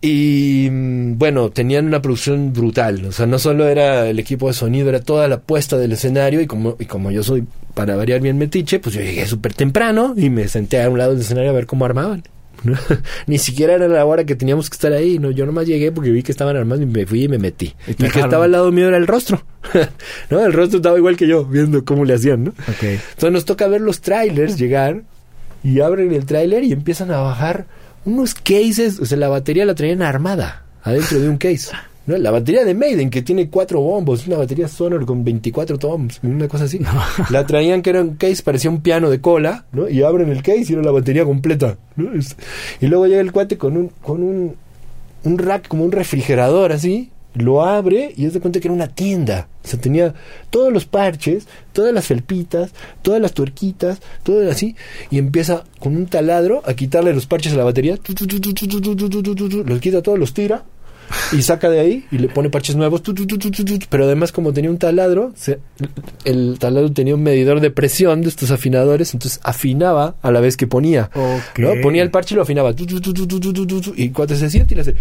[0.00, 3.04] Y mm, bueno, tenían una producción brutal.
[3.06, 6.40] O sea, no solo era el equipo de sonido, era toda la puesta del escenario.
[6.40, 7.44] Y como, y como yo soy,
[7.74, 11.12] para variar bien metiche, pues yo llegué súper temprano y me senté a un lado
[11.12, 12.22] del escenario a ver cómo armaban.
[13.26, 15.18] Ni siquiera era la hora que teníamos que estar ahí.
[15.18, 17.74] No, yo nomás llegué porque vi que estaban armados y me fui y me metí.
[17.86, 19.42] Y, que estaba al lado mío era el rostro.
[20.30, 20.44] ¿No?
[20.44, 22.54] El rostro estaba igual que yo, viendo cómo le hacían, ¿no?
[22.80, 25.02] Entonces nos toca ver los trailers llegar
[25.62, 27.66] y abren el tráiler y empiezan a bajar
[28.04, 31.72] unos cases, o sea, la batería la traían armada adentro de un case.
[32.06, 32.16] ¿no?
[32.16, 36.48] La batería de Maiden, que tiene cuatro bombos, una batería Sonor con 24 toms, una
[36.48, 36.80] cosa así.
[37.30, 39.88] La traían que era un case, parecía un piano de cola, ¿no?
[39.88, 41.76] Y abren el case y era la batería completa,
[42.80, 44.54] Y luego llega el cuate con un, con un,
[45.24, 48.88] un rack como un refrigerador así, lo abre y es de cuenta que era una
[48.88, 49.48] tienda.
[49.64, 50.14] O sea, tenía
[50.50, 52.70] todos los parches, todas las felpitas,
[53.02, 54.76] todas las tuerquitas, todo así.
[55.10, 57.98] Y empieza con un taladro a quitarle los parches a la batería.
[59.66, 60.64] Los quita todos, los tira
[61.32, 63.02] y saca de ahí y le pone parches nuevos.
[63.88, 65.32] Pero además, como tenía un taladro,
[66.24, 70.56] el taladro tenía un medidor de presión de estos afinadores, entonces afinaba a la vez
[70.56, 71.10] que ponía.
[71.58, 71.72] ¿no?
[71.82, 72.72] Ponía el parche y lo afinaba.
[73.96, 74.94] Y cuando se siente y le hace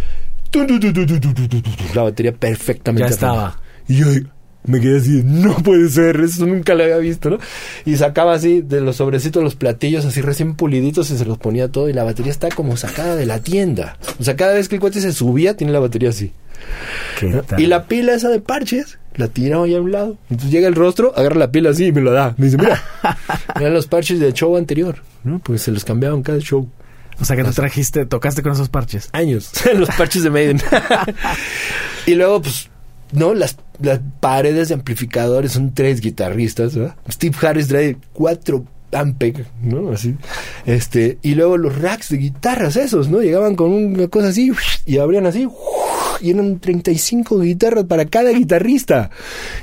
[1.93, 3.09] la batería perfectamente.
[3.09, 3.59] Ya estaba.
[3.87, 4.07] Y yo,
[4.67, 7.37] Me quedé así, no puede ser, eso nunca lo había visto, ¿no?
[7.85, 11.69] Y sacaba así de los sobrecitos los platillos así recién puliditos y se los ponía
[11.69, 13.97] todo y la batería está como sacada de la tienda.
[14.19, 16.31] O sea, cada vez que el cuate se subía tiene la batería así.
[17.57, 20.17] Y la pila esa de parches la tiraba ahí a un lado.
[20.29, 22.35] Entonces llega el rostro, agarra la pila así y me lo da.
[22.37, 22.83] Me dice, mira,
[23.59, 25.39] eran los parches del show anterior, ¿no?
[25.39, 26.67] Porque se los cambiaban cada show.
[27.19, 29.09] O sea que tú trajiste, tocaste con esos parches.
[29.13, 30.61] Años, los parches de Maiden.
[32.05, 32.69] y luego, pues,
[33.13, 36.77] no, las, las paredes de amplificadores son tres guitarristas.
[37.09, 39.91] Steve Harris trae cuatro Ampeg, ¿no?
[39.91, 40.15] Así.
[40.65, 43.21] Este, y luego los racks de guitarras esos, ¿no?
[43.21, 44.51] Llegaban con una cosa así
[44.85, 45.47] y abrían así
[46.21, 49.09] y eran 35 guitarras para cada guitarrista.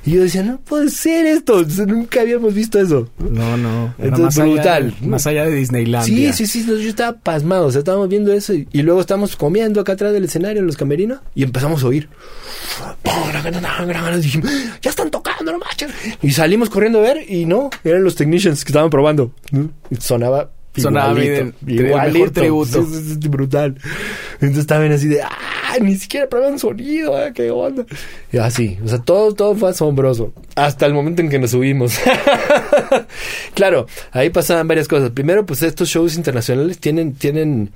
[0.05, 3.09] Y yo decía, no puede ser esto, nunca habíamos visto eso.
[3.19, 3.95] No, no.
[3.99, 4.95] Entonces, brutal.
[5.03, 6.07] más allá de Disneyland.
[6.07, 9.81] Sí, sí, sí, yo estaba pasmado, o sea, estábamos viendo eso y, luego estábamos comiendo
[9.81, 12.09] acá atrás del escenario en los camerinos y empezamos a oír.
[14.23, 14.51] Dijimos,
[14.81, 15.91] ya están tocando, no manches.
[16.23, 19.12] Y salimos corriendo a ver y no, eran los technicians que estaban probando.
[19.99, 22.83] Sonaba Sonaba bien, igualito, tributo.
[23.29, 23.77] brutal.
[24.35, 27.85] Entonces estaban así de, ah, ni siquiera probaban sonido, ah, qué onda.
[28.33, 30.33] Y así, o sea, todo, todo fue asombroso.
[30.57, 31.99] Hasta el momento en que nos subimos.
[33.55, 35.11] claro, ahí pasaban varias cosas.
[35.11, 37.71] Primero, pues estos shows internacionales tienen, tienen,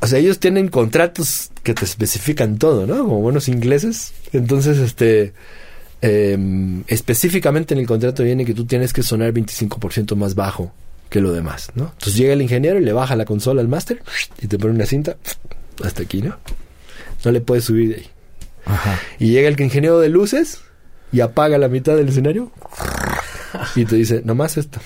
[0.00, 2.98] o sea, ellos tienen contratos que te especifican todo, ¿no?
[2.98, 4.12] Como buenos ingleses.
[4.34, 5.32] Entonces, este,
[6.00, 10.72] em, específicamente en el contrato viene que tú tienes que sonar 25% más bajo
[11.08, 11.84] que lo demás, ¿no?
[11.92, 14.02] Entonces llega el ingeniero y le baja la consola al máster
[14.40, 15.16] y te pone una cinta
[15.84, 16.36] hasta aquí, ¿no?
[17.24, 18.06] No le puedes subir de ahí.
[18.66, 19.00] Ajá.
[19.18, 20.60] Y llega el ingeniero de luces
[21.10, 22.52] y apaga la mitad del escenario
[23.74, 24.80] y te dice, nomás esto.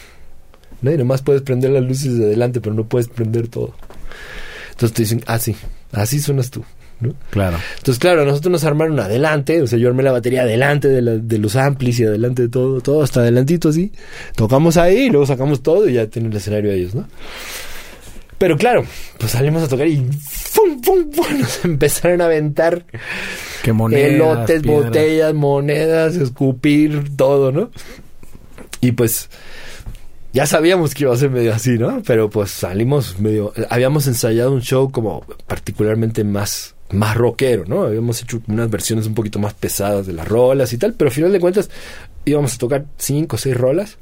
[0.80, 0.92] ¿No?
[0.92, 3.74] Y nomás puedes prender las luces de adelante, pero no puedes prender todo.
[4.70, 5.56] Entonces te dicen, ah, sí,
[5.92, 6.64] así suenas tú.
[7.30, 7.58] Claro.
[7.78, 11.56] Entonces, claro, nosotros nos armaron adelante, o sea, yo armé la batería adelante de, los
[11.56, 13.92] amplis y adelante de todo, todo hasta adelantito así.
[14.36, 17.06] Tocamos ahí, y luego sacamos todo y ya tienen el escenario ellos, ¿no?
[18.38, 18.84] Pero claro,
[19.18, 21.26] pues salimos a tocar y ¡fum, fum, fum!
[21.38, 22.84] nos empezaron a aventar
[23.62, 27.70] que monedas, elotes, botellas, monedas, escupir, todo, ¿no?
[28.80, 29.30] Y pues
[30.32, 32.02] ya sabíamos que iba a ser medio así, ¿no?
[32.06, 33.52] Pero pues salimos medio...
[33.68, 37.84] Habíamos ensayado un show como particularmente más más rockero, ¿no?
[37.84, 41.14] Habíamos hecho unas versiones un poquito más pesadas de las rolas y tal, pero al
[41.14, 41.70] final de cuentas
[42.24, 43.98] íbamos a tocar cinco o seis rolas.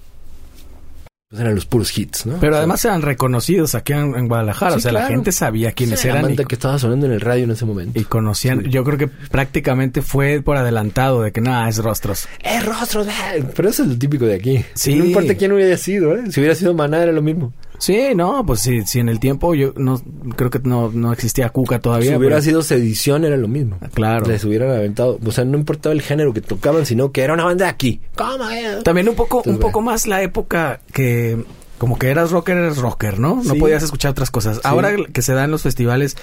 [1.30, 2.38] Pues eran los puros hits, ¿no?
[2.40, 6.34] Pero además eran reconocidos aquí en, Guadalajara, o sea, la gente sabía quiénes eran.
[6.34, 8.00] La que estaba sonando en el radio en ese momento.
[8.00, 12.26] Y conocían, yo creo que prácticamente fue por adelantado de que nada, es Rostros.
[12.42, 13.06] Es Rostros,
[13.54, 14.64] pero eso es lo típico de aquí.
[14.74, 14.96] Sí.
[14.96, 16.24] No importa quién hubiera sido, ¿eh?
[16.32, 17.52] Si hubiera sido Maná era lo mismo.
[17.80, 20.00] Sí, no, pues sí, si en el tiempo yo no
[20.36, 22.10] creo que no, no existía Cuca todavía.
[22.10, 23.78] Si hubiera sido sedición era lo mismo.
[23.80, 24.26] Ah, claro.
[24.26, 27.44] Les hubieran aventado, o sea, no importaba el género que tocaban, sino que era una
[27.44, 28.00] banda de aquí.
[28.14, 28.44] ¿Cómo?
[28.84, 31.42] También un poco un poco más la época que
[31.78, 33.40] como que eras rocker, eres rocker, ¿no?
[33.42, 34.60] No podías escuchar otras cosas.
[34.64, 36.14] Ahora que se da en los festivales,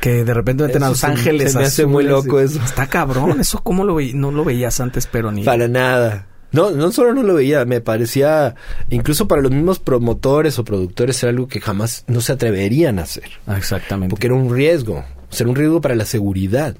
[0.00, 1.52] que de repente meten a Los Ángeles.
[1.52, 2.60] Se me hace muy loco eso.
[2.62, 5.44] Está cabrón, eso cómo lo no lo veías antes, pero ni.
[5.44, 6.26] Para nada.
[6.54, 8.54] No, no solo no lo veía, me parecía,
[8.88, 13.02] incluso para los mismos promotores o productores, era algo que jamás no se atreverían a
[13.02, 13.24] hacer.
[13.48, 14.10] Ah, exactamente.
[14.10, 16.76] Porque era un riesgo, o sea, un riesgo para la seguridad.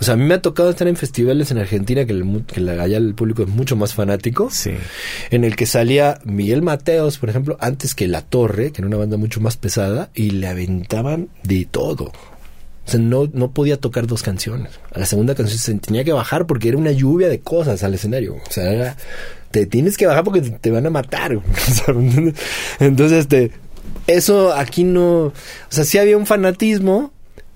[0.00, 2.60] O sea, a mí me ha tocado estar en festivales en Argentina, que, el, que
[2.70, 4.48] allá el público es mucho más fanático.
[4.50, 4.74] Sí.
[5.30, 8.96] En el que salía Miguel Mateos, por ejemplo, antes que La Torre, que era una
[8.96, 12.12] banda mucho más pesada, y le aventaban de todo.
[12.90, 14.72] O sea, no, no podía tocar dos canciones.
[14.92, 17.94] A la segunda canción se tenía que bajar porque era una lluvia de cosas al
[17.94, 18.34] escenario.
[18.34, 18.96] O sea, era,
[19.52, 21.38] te tienes que bajar porque te van a matar.
[22.80, 23.52] Entonces, este,
[24.08, 25.32] eso aquí no, o
[25.68, 27.12] sea, sí había un fanatismo,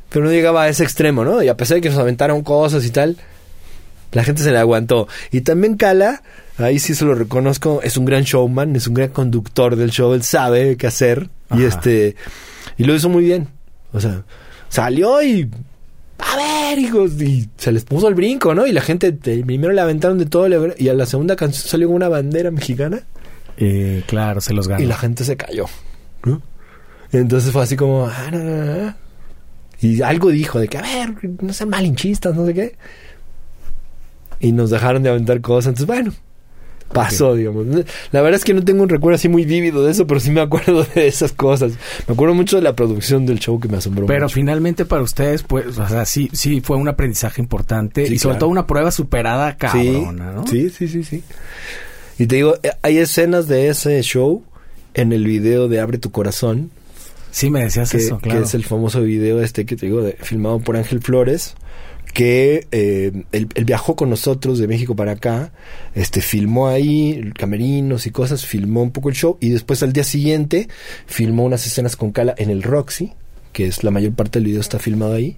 [0.09, 1.43] pero no llegaba a ese extremo, ¿no?
[1.43, 3.17] Y a pesar de que nos aventaron cosas y tal,
[4.13, 5.09] la gente se le aguantó.
[5.33, 6.23] Y también Cala,
[6.59, 10.15] ahí sí se lo reconozco, es un gran showman, es un gran conductor del show,
[10.15, 12.15] él sabe qué hacer y este
[12.79, 13.49] y lo hizo muy bien.
[13.93, 14.23] O sea,
[14.75, 15.49] salió y
[16.19, 18.67] a ver, hijos, y se les puso el brinco, ¿no?
[18.67, 21.97] Y la gente primero le aventaron de todo y a la segunda canción salió con
[21.97, 23.03] una bandera mexicana.
[23.57, 24.83] Y claro, se los ganó.
[24.83, 25.67] Y la gente se cayó,
[26.25, 26.43] ¿no?
[27.13, 28.97] Entonces fue así como, ah,
[29.81, 32.77] Y algo dijo de que, a ver, no sean malinchistas, no sé qué.
[34.41, 35.69] Y nos dejaron de aventar cosas.
[35.69, 36.13] Entonces, bueno,
[36.93, 37.67] pasó, digamos.
[38.13, 40.31] La verdad es que no tengo un recuerdo así muy vívido de eso, pero sí
[40.31, 41.73] me acuerdo de esas cosas.
[42.07, 44.07] Me acuerdo mucho de la producción del show que me asombró.
[44.07, 48.39] Pero finalmente para ustedes, pues, o sea, sí, sí fue un aprendizaje importante y sobre
[48.39, 50.47] todo una prueba superada cabrona, ¿no?
[50.47, 51.23] Sí, sí, sí, sí.
[52.19, 54.45] Y te digo, eh, hay escenas de ese show
[54.95, 56.71] en el video de Abre tu corazón.
[57.33, 58.41] Sí, me decías eso, claro.
[58.41, 61.57] Que es el famoso video este que te digo, de, filmado por Ángel Flores
[62.15, 65.53] que eh, él, él viajó con nosotros de México para acá,
[65.95, 70.05] este filmó ahí camerinos y cosas, filmó un poco el show y después al día
[70.05, 70.69] siguiente
[71.07, 73.13] filmó unas escenas con Cala en el Roxy,
[73.53, 75.37] que es la mayor parte del video está filmado ahí.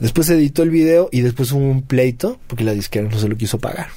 [0.00, 3.36] Después editó el video y después hubo un pleito porque la disquera no se lo
[3.36, 3.88] quiso pagar.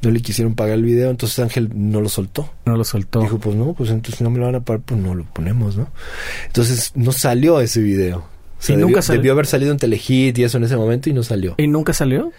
[0.00, 2.50] No le quisieron pagar el video, entonces Ángel no lo soltó.
[2.64, 3.20] No lo soltó.
[3.20, 5.76] Dijo, pues no, pues entonces no me lo van a pagar, pues no lo ponemos,
[5.76, 5.88] ¿no?
[6.46, 8.31] Entonces no salió ese video.
[8.62, 9.20] Sea, ¿Y nunca debió, salió?
[9.20, 11.54] debió haber salido en Telehit y eso en ese momento y no salió.
[11.58, 12.32] ¿Y nunca salió?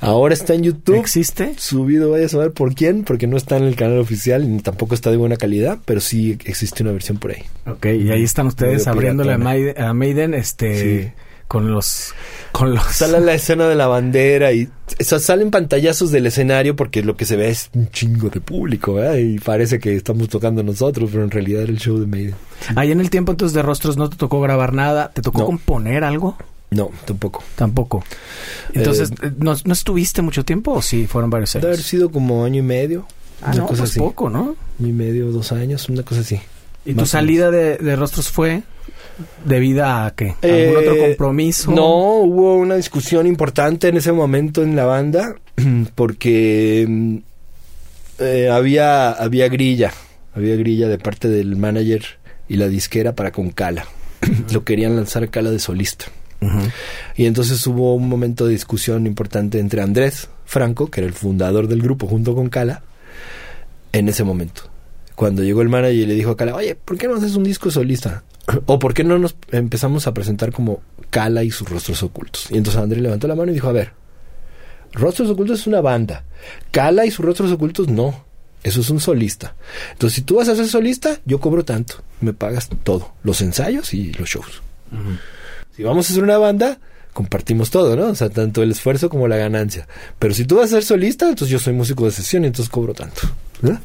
[0.00, 0.96] Ahora está en YouTube.
[0.96, 1.54] ¿Existe?
[1.56, 4.94] Subido, vaya a saber por quién, porque no está en el canal oficial ni tampoco
[4.94, 7.42] está de buena calidad, pero sí existe una versión por ahí.
[7.66, 9.38] Ok, y ahí están ustedes Medio abriéndole a.
[9.38, 11.10] Maiden, a Maiden, este, Sí.
[11.48, 12.12] Con los,
[12.52, 12.82] con los...
[12.84, 14.68] Sale la escena de la bandera y
[15.00, 18.40] o sea, salen pantallazos del escenario porque lo que se ve es un chingo de
[18.40, 19.16] público, ¿verdad?
[19.16, 22.34] Y parece que estamos tocando nosotros, pero en realidad era el show de Maiden.
[22.76, 25.46] Ahí en el tiempo entonces de Rostros no te tocó grabar nada, ¿te tocó No.
[25.46, 26.36] componer algo?
[26.70, 27.42] No, tampoco.
[27.54, 28.04] Tampoco.
[28.72, 31.06] Entonces, eh, ¿no, ¿no estuviste mucho tiempo o sí?
[31.06, 31.86] Fueron varios Debe haber años.
[31.86, 33.06] sido como año y medio.
[33.42, 34.00] Ah, una no, cosa pues así.
[34.00, 34.56] poco, ¿no?
[34.80, 36.40] Año y medio, dos años, una cosa así.
[36.84, 38.62] ¿Y tu Más salida de, de Rostros fue
[39.44, 40.34] debida a qué?
[40.42, 41.70] ¿Algún Eh, otro compromiso?
[41.70, 45.36] No, hubo una discusión importante en ese momento en la banda
[45.94, 47.16] porque mm,
[48.20, 49.92] eh, había, había grilla,
[50.34, 52.04] había grilla de parte del manager
[52.48, 53.86] y la disquera para con Cala.
[54.52, 56.06] Lo querían lanzar Cala de solista.
[57.16, 61.68] Y entonces hubo un momento de discusión importante entre Andrés Franco, que era el fundador
[61.68, 62.82] del grupo, junto con Cala,
[63.92, 64.62] en ese momento.
[65.14, 67.44] Cuando llegó el manager y le dijo a Cala, oye, ¿por qué no haces un
[67.44, 68.24] disco solista?
[68.66, 72.48] ¿O por qué no nos empezamos a presentar como Cala y sus rostros ocultos?
[72.50, 73.92] Y entonces Andrés levantó la mano y dijo, a ver,
[74.94, 76.24] Rostros Ocultos es una banda.
[76.70, 78.24] Cala y sus rostros ocultos no.
[78.62, 79.54] Eso es un solista.
[79.92, 81.96] Entonces, si tú vas a ser solista, yo cobro tanto.
[82.20, 83.12] Me pagas todo.
[83.22, 84.62] Los ensayos y los shows.
[85.76, 86.78] Si vamos a hacer una banda,
[87.12, 88.06] compartimos todo, ¿no?
[88.06, 89.86] O sea, tanto el esfuerzo como la ganancia.
[90.18, 92.70] Pero si tú vas a ser solista, entonces yo soy músico de sesión y entonces
[92.70, 93.22] cobro tanto.
[93.60, 93.78] ¿no?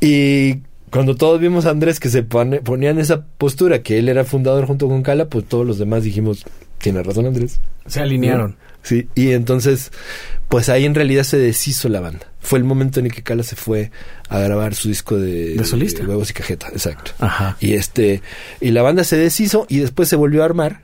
[0.00, 0.60] Y
[0.90, 4.24] cuando todos vimos a Andrés que se pone, ponía en esa postura, que él era
[4.24, 6.44] fundador junto con Cala, pues todos los demás dijimos,
[6.78, 7.60] tiene razón Andrés.
[7.86, 8.56] Se alinearon.
[8.82, 9.90] Sí, y entonces,
[10.48, 12.26] pues ahí en realidad se deshizo la banda.
[12.40, 13.90] Fue el momento en el que Cala se fue
[14.28, 16.04] a grabar su disco de, De solista.
[16.04, 17.12] Huevos y Cajeta, exacto.
[17.18, 17.56] Ajá.
[17.60, 18.22] Y este,
[18.60, 20.82] y la banda se deshizo y después se volvió a armar,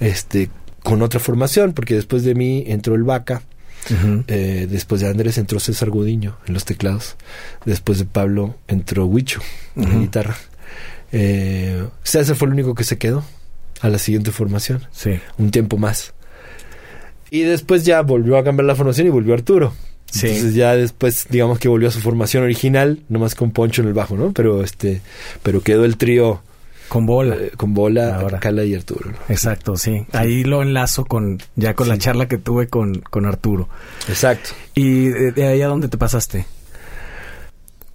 [0.00, 0.50] este,
[0.82, 3.42] con otra formación, porque después de mí entró el Vaca,
[4.26, 7.16] Eh, después de Andrés entró César Gudiño en los teclados,
[7.64, 9.40] después de Pablo entró Huicho
[9.76, 10.36] en la guitarra.
[11.12, 13.24] Eh, César fue el único que se quedó
[13.80, 15.12] a la siguiente formación, Sí.
[15.38, 16.12] un tiempo más.
[17.30, 19.72] Y después ya volvió a cambiar la formación y volvió Arturo.
[20.10, 20.26] Sí.
[20.26, 23.94] Entonces ya después, digamos que volvió a su formación original, nomás con Poncho en el
[23.94, 24.32] bajo, ¿no?
[24.32, 25.00] Pero este,
[25.42, 26.42] pero quedó el trío
[26.88, 27.36] Con bola.
[27.36, 28.40] eh, con Bola, Ahora.
[28.40, 29.10] Cala y Arturo.
[29.28, 30.06] Exacto, sí.
[30.12, 33.68] Ahí lo enlazo con ya con la charla que tuve con, con Arturo.
[34.08, 34.50] Exacto.
[34.74, 36.46] ¿Y de, de ahí a dónde te pasaste?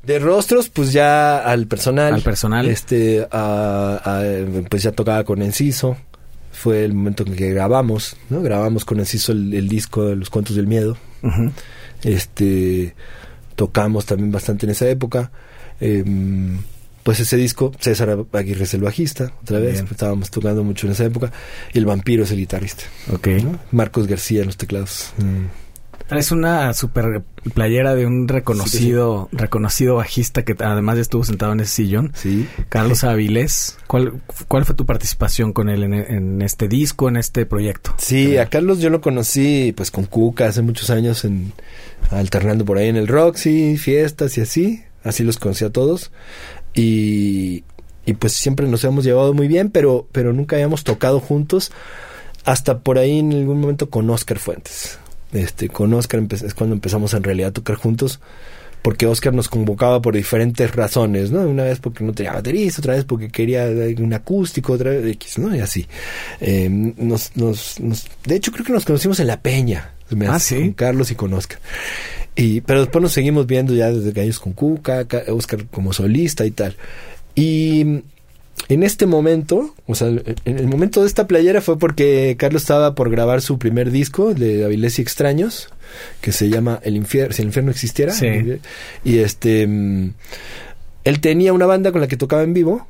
[0.03, 2.13] De rostros, pues ya al personal.
[2.13, 2.67] Al personal.
[2.67, 5.95] Este, a- a- pues ya tocaba con Enciso.
[6.51, 8.41] Fue el momento en que grabamos, ¿no?
[8.41, 10.97] Grabamos con Enciso el, el disco de Los Cuentos del Miedo.
[12.03, 12.93] Este,
[13.55, 15.31] tocamos también bastante en esa época.
[15.79, 16.59] Em,
[17.03, 19.73] pues ese disco, César Aguirre es el bajista, otra vez.
[19.73, 19.87] Bien.
[19.91, 21.31] Estábamos tocando mucho en esa época.
[21.73, 22.83] Y el vampiro es el guitarrista.
[23.11, 23.27] Ok.
[23.43, 23.59] ¿no?
[23.71, 25.13] Marcos García en los teclados.
[25.17, 25.63] Mm.
[26.07, 27.23] Traes una super
[27.53, 32.11] playera de un reconocido, reconocido bajista que además ya estuvo sentado en ese sillón.
[32.13, 32.47] Sí.
[32.69, 33.77] Carlos Avilés.
[33.87, 37.95] ¿Cuál, ¿Cuál fue tu participación con él en, en este disco, en este proyecto?
[37.97, 41.53] Sí, a Carlos yo lo conocí pues con Cuca hace muchos años en
[42.11, 46.11] alternando por ahí en el Roxy, fiestas y así, así los conocí a todos
[46.73, 47.63] y,
[48.05, 51.71] y pues siempre nos hemos llevado muy bien, pero pero nunca habíamos tocado juntos
[52.45, 54.99] hasta por ahí en algún momento con Oscar Fuentes.
[55.31, 58.19] Este, con Oscar es cuando empezamos en realidad a tocar juntos
[58.83, 61.39] porque Oscar nos convocaba por diferentes razones, ¿no?
[61.39, 63.65] Una vez porque no tenía baterista, otra vez porque quería
[63.97, 65.55] un acústico, otra vez X, ¿no?
[65.55, 65.87] Y así.
[66.41, 69.93] Eh, nos, nos, nos- de hecho, creo que nos conocimos en La Peña.
[70.09, 70.61] me Ah, hace, ¿sí?
[70.63, 71.59] Con Carlos y con Oscar.
[72.35, 76.45] Y, pero después nos seguimos viendo ya desde años con Cuca, Ca- Oscar como solista
[76.45, 76.75] y tal.
[77.35, 77.81] Y
[78.69, 82.95] en este momento, o sea, en el momento de esta playera fue porque Carlos estaba
[82.95, 85.69] por grabar su primer disco de Avilés y Extraños,
[86.21, 88.13] que se llama El Infierno, si el infierno existiera.
[88.13, 88.27] Sí.
[89.03, 90.13] Y este, mm,
[91.03, 92.87] él tenía una banda con la que tocaba en vivo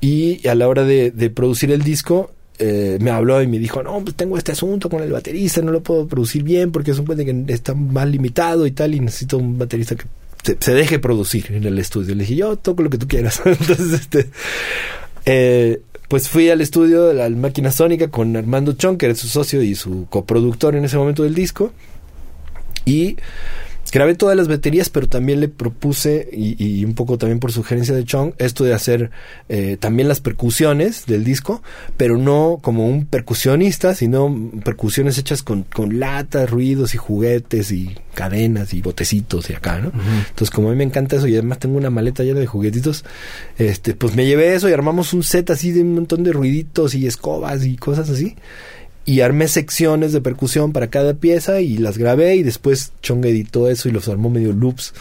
[0.00, 2.30] y a la hora de, de producir el disco
[2.62, 5.72] eh, me habló y me dijo, no, pues tengo este asunto con el baterista, no
[5.72, 9.00] lo puedo producir bien porque es un puente que está más limitado y tal y
[9.00, 10.04] necesito un baterista que
[10.60, 12.14] se, deje producir en el estudio.
[12.14, 13.40] Le dije, yo toco lo que tú quieras.
[13.46, 14.30] Entonces, este,
[15.24, 19.26] eh, pues fui al estudio de la máquina sónica con Armando Chong, que era su
[19.26, 21.72] socio y su coproductor en ese momento del disco.
[22.84, 23.16] Y
[23.90, 28.04] grabé todas las baterías, pero también le propuse, y, un poco también por sugerencia de
[28.04, 29.10] Chong, esto de hacer
[29.48, 31.62] eh, también las percusiones del disco,
[31.96, 37.96] pero no como un percusionista, sino percusiones hechas con, con latas, ruidos y juguetes y
[38.14, 39.92] cadenas y botecitos y acá, ¿no?
[40.28, 43.04] Entonces, como a mí me encanta eso y además tengo una maleta llena de juguetitos,
[43.58, 46.94] este, pues me llevé eso y armamos un set así de un montón de ruiditos
[46.94, 48.36] y escobas y cosas así
[49.04, 53.68] y armé secciones de percusión para cada pieza y las grabé y después Chong editó
[53.68, 54.94] eso y los armó medio loops.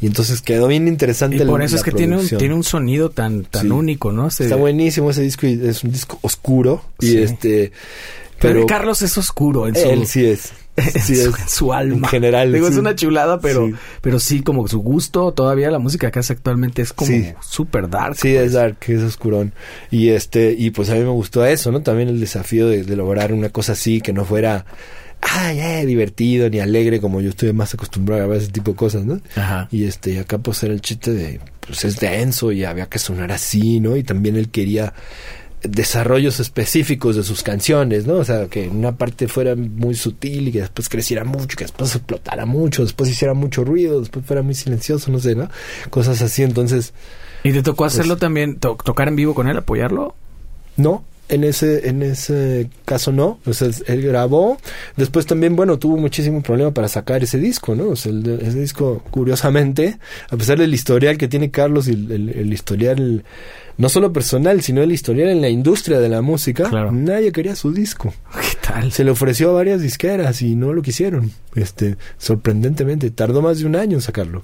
[0.00, 3.10] Y entonces quedó bien interesante y por eso es que tiene un, tiene un sonido
[3.10, 7.72] tan tan único no está buenísimo ese disco y es un disco oscuro y este
[8.38, 10.52] pero, Carlos es oscuro en su, él sí es
[11.02, 11.96] sí, es, su alma.
[11.96, 12.52] En general.
[12.52, 13.74] Digo, es una chulada, pero sí.
[14.00, 18.16] pero sí, como su gusto, todavía la música que hace actualmente es como súper dark.
[18.16, 18.52] Sí, es pues.
[18.52, 19.52] dark, es oscurón.
[19.90, 21.82] Y este, y pues a mí me gustó eso, ¿no?
[21.82, 24.64] También el desafío de, lograr una cosa así, que no fuera
[25.20, 28.76] ay, eh, divertido ni alegre como yo estoy más acostumbrado a ver ese tipo de
[28.76, 29.20] cosas, ¿no?
[29.36, 29.68] Ajá.
[29.70, 33.30] Y este, acá pues era el chiste de, pues es denso y había que sonar
[33.32, 33.96] así, ¿no?
[33.96, 34.94] Y también él quería
[35.62, 38.14] desarrollos específicos de sus canciones, ¿no?
[38.14, 41.94] O sea, que una parte fuera muy sutil y que después creciera mucho, que después
[41.94, 45.48] explotara mucho, después hiciera mucho ruido, después fuera muy silencioso, no sé, ¿no?
[45.90, 46.92] Cosas así, entonces...
[47.42, 50.14] ¿Y te tocó hacerlo pues también, tocar en vivo con él, apoyarlo?
[50.76, 53.38] No, en ese, en ese caso no.
[53.46, 54.58] O sea, él grabó.
[54.96, 57.90] Después también, bueno, tuvo muchísimo problema para sacar ese disco, ¿no?
[57.90, 59.98] O sea, ese disco, curiosamente,
[60.30, 63.24] a pesar del historial que tiene Carlos y el, el historial
[63.78, 67.72] no solo personal, sino el historial en la industria de la música, nadie quería su
[67.72, 68.12] disco.
[68.40, 68.90] ¿Qué tal?
[68.92, 71.30] Se le ofreció a varias disqueras y no lo quisieron.
[71.54, 74.42] Este, sorprendentemente, tardó más de un año en sacarlo.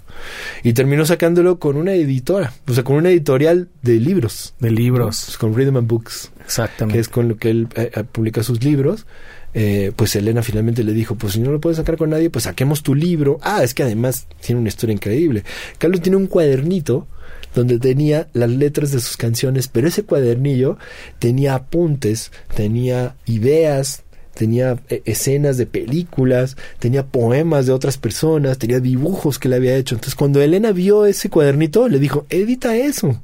[0.63, 4.55] Y terminó sacándolo con una editora, o sea, con una editorial de libros.
[4.61, 5.25] De libros.
[5.27, 6.31] Pues, con Rhythm and Books.
[6.45, 6.95] Exactamente.
[6.95, 9.05] Que es con lo que él eh, eh, publica sus libros.
[9.53, 12.45] Eh, pues Elena finalmente le dijo, pues si no lo puedes sacar con nadie, pues
[12.45, 13.39] saquemos tu libro.
[13.43, 15.43] Ah, es que además tiene una historia increíble.
[15.79, 17.09] Carlos tiene un cuadernito
[17.55, 20.77] donde tenía las letras de sus canciones, pero ese cuadernillo
[21.19, 24.03] tenía apuntes, tenía ideas,
[24.35, 29.77] tenía eh, escenas de películas, tenía poemas de otras personas, tenía dibujos que le había
[29.77, 29.95] hecho.
[29.95, 33.21] Entonces cuando Elena vio ese cuadernito, le dijo, edita eso.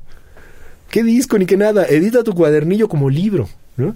[0.91, 1.85] ¿Qué disco ni qué nada?
[1.87, 3.49] Edita tu cuadernillo como libro.
[3.77, 3.95] ¿no?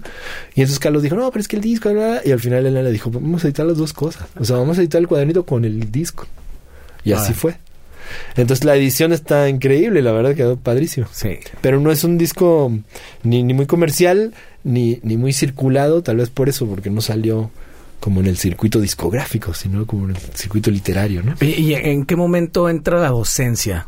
[0.55, 1.91] Y entonces Carlos dijo, no, pero es que el disco,
[2.23, 4.27] y al final Elena le dijo, vamos a editar las dos cosas.
[4.39, 6.25] O sea, vamos a editar el cuadernito con el disco.
[7.03, 7.57] Y así fue.
[8.35, 11.07] Entonces la edición está increíble, la verdad quedó padrísimo.
[11.11, 11.39] Sí.
[11.61, 12.71] Pero no es un disco
[13.23, 14.33] ni, ni muy comercial,
[14.63, 17.51] ni, ni muy circulado, tal vez por eso, porque no salió
[17.99, 21.35] como en el circuito discográfico, sino como en el circuito literario, ¿no?
[21.41, 23.87] ¿Y, en qué momento entra la docencia?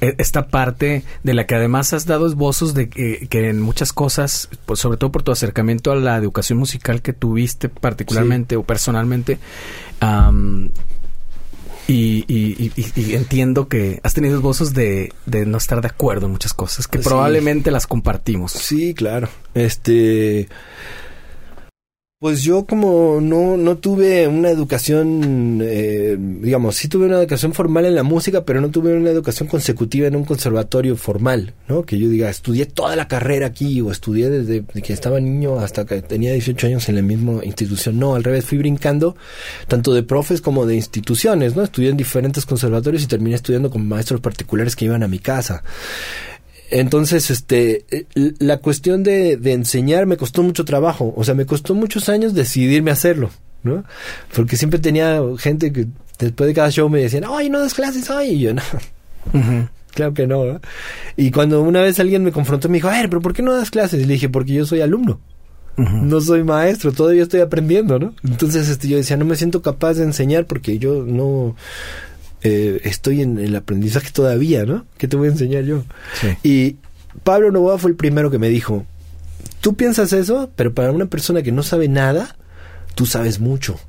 [0.00, 4.48] E, esta parte de la que además has dado esbozos de que, en muchas cosas,
[4.66, 9.38] pues, sobre todo por tu acercamiento a la educación musical que tuviste particularmente o personalmente,
[11.86, 16.54] y, y, entiendo que has tenido esbozos de, de no estar de acuerdo en muchas
[16.54, 18.52] cosas, que probablemente las compartimos.
[18.52, 19.28] Sí, claro.
[19.54, 20.48] Este.
[22.24, 27.84] Pues yo como no, no tuve una educación, eh, digamos, sí tuve una educación formal
[27.84, 31.82] en la música, pero no tuve una educación consecutiva en un conservatorio formal, ¿no?
[31.82, 35.84] Que yo diga, estudié toda la carrera aquí o estudié desde que estaba niño hasta
[35.84, 37.98] que tenía 18 años en la misma institución.
[37.98, 39.16] No, al revés, fui brincando
[39.68, 41.62] tanto de profes como de instituciones, ¿no?
[41.62, 45.62] Estudié en diferentes conservatorios y terminé estudiando con maestros particulares que iban a mi casa.
[46.74, 48.06] Entonces, este, eh,
[48.40, 52.34] la cuestión de, de, enseñar me costó mucho trabajo, o sea, me costó muchos años
[52.34, 53.30] decidirme a hacerlo,
[53.62, 53.84] ¿no?
[54.34, 55.86] Porque siempre tenía gente que
[56.18, 58.62] después de cada show me decían, ay, no das clases hoy, y yo no.
[59.92, 60.60] Claro que no,
[61.16, 63.54] Y cuando una vez alguien me confrontó, me dijo, a ver, pero ¿por qué no
[63.54, 64.02] das clases?
[64.02, 65.20] Y le dije, porque yo soy alumno.
[65.76, 68.14] No soy maestro, todavía estoy aprendiendo, ¿no?
[68.24, 71.54] Entonces este, yo decía, no me siento capaz de enseñar porque yo no,
[72.44, 74.84] eh, estoy en el aprendizaje todavía, ¿no?
[74.98, 75.82] ¿Qué te voy a enseñar yo?
[76.42, 76.76] Y
[77.24, 78.84] Pablo Novoa fue el primero que me dijo,
[79.62, 82.36] tú piensas eso, pero para una persona que no sabe nada,
[82.94, 83.80] tú sabes mucho.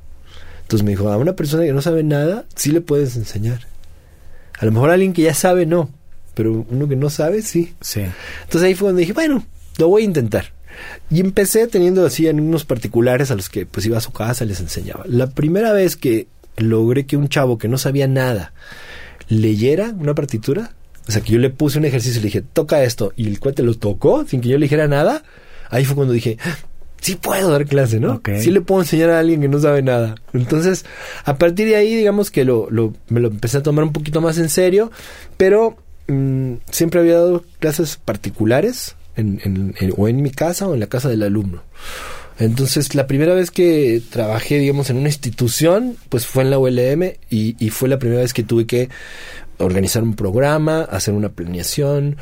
[0.61, 3.68] Entonces me dijo, a una persona que no sabe nada, sí le puedes enseñar.
[4.57, 5.90] A lo mejor a alguien que ya sabe, no.
[6.34, 7.76] Pero uno que no sabe, sí.
[7.82, 8.06] Sí.
[8.44, 9.45] Entonces ahí fue donde dije, bueno,
[9.77, 10.53] lo voy a intentar.
[11.10, 14.45] Y empecé teniendo así en unos particulares a los que pues iba a su casa,
[14.45, 15.03] les enseñaba.
[15.07, 16.27] La primera vez que
[16.57, 18.53] logré que un chavo que no sabía nada
[19.27, 20.72] leyera una partitura.
[21.07, 23.14] O sea, que yo le puse un ejercicio y le dije, toca esto.
[23.15, 25.23] Y el cuate lo tocó sin que yo le dijera nada.
[25.69, 26.38] Ahí fue cuando dije,
[26.99, 28.14] sí puedo dar clase, ¿no?
[28.41, 30.15] Sí le puedo enseñar a alguien que no sabe nada.
[30.34, 30.84] Entonces,
[31.23, 34.19] a partir de ahí, digamos que lo, lo, me lo empecé a tomar un poquito
[34.22, 34.91] más en serio.
[35.38, 35.77] Pero
[36.07, 40.80] mm, siempre había dado clases particulares en, en- en- o en mi casa o en
[40.80, 41.61] la casa del alumno.
[42.40, 47.03] Entonces, la primera vez que trabajé, digamos, en una institución, pues fue en la ULM
[47.30, 48.90] y, y fue la primera vez que tuve que
[49.57, 52.18] organizar un programa, hacer una planeación,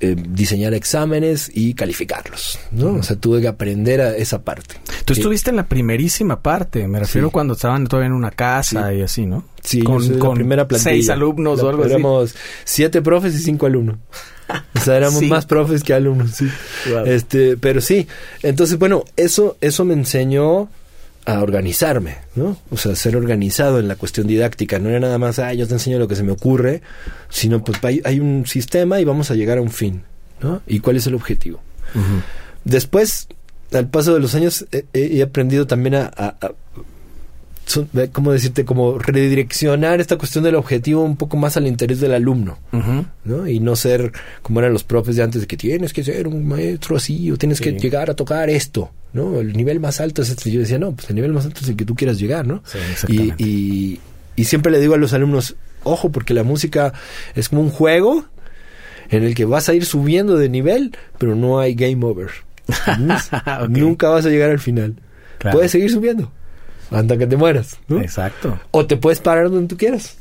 [0.00, 2.96] eh, diseñar exámenes y calificarlos, ¿no?
[2.96, 4.76] O sea, tuve que aprender a esa parte.
[5.06, 7.32] Tú Eh, estuviste en la primerísima parte, me refiero Sí.
[7.32, 9.44] cuando estaban todavía en una casa y así, ¿no?
[9.64, 10.92] Sí, con, la primera plantilla.
[10.92, 11.92] seis alumnos o algo así.
[11.94, 13.96] Éramos siete profes y cinco alumnos.
[14.74, 15.26] O sea, éramos Sí.
[15.26, 16.48] más profes que alumnos, sí.
[16.90, 17.04] Wow.
[17.06, 18.06] Este, pero sí.
[18.42, 20.70] Entonces, bueno, eso, eso me enseñó
[21.26, 22.56] a organizarme, ¿no?
[22.70, 24.78] O sea, ser organizado en la cuestión didáctica.
[24.78, 26.80] No era nada más, ah, yo te enseño lo que se me ocurre,
[27.28, 30.02] sino pues hay, hay un sistema y vamos a llegar a un fin,
[30.40, 30.62] ¿no?
[30.66, 31.60] ¿Y cuál es el objetivo?
[32.64, 33.28] Después,
[33.72, 36.52] al paso de los años, he, aprendido también a, a- a-
[37.70, 38.64] son- ¿cómo decirte?
[38.64, 42.58] Como redireccionar esta cuestión del objetivo un poco más al interés del alumno.
[43.24, 43.46] ¿no?
[43.46, 46.46] Y no ser como eran los profes de antes, de que tienes que ser un
[46.46, 47.64] maestro así, o tienes Sí.
[47.64, 49.40] que llegar a tocar esto, ¿no?
[49.40, 50.50] El nivel más alto es este.
[50.50, 52.62] Yo decía, no, pues el nivel más alto es el que tú quieras llegar, ¿no?
[52.66, 53.44] Sí, Y, exactamente.
[53.44, 54.00] y,
[54.36, 56.92] y siempre le digo a los alumnos, ojo, porque la música
[57.34, 58.24] es como un juego
[59.10, 62.28] en el que vas a ir subiendo de nivel, pero no hay game over.
[63.68, 64.94] Nunca vas a llegar al final.
[65.38, 65.56] Claro.
[65.56, 66.30] Puedes seguir subiendo
[66.90, 67.78] hasta que te mueras.
[67.88, 68.00] ¿no?
[68.00, 68.58] Exacto.
[68.70, 70.16] O te puedes parar donde tú quieras.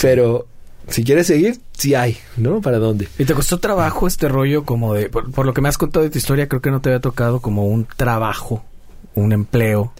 [0.00, 0.46] Pero
[0.88, 2.60] si quieres seguir, sí hay, ¿no?
[2.60, 3.08] ¿Para dónde?
[3.18, 6.04] ¿Y te costó trabajo este rollo como de, por, por lo que me has contado
[6.04, 8.64] de tu historia, creo que no te había tocado como un trabajo,
[9.14, 9.92] un empleo,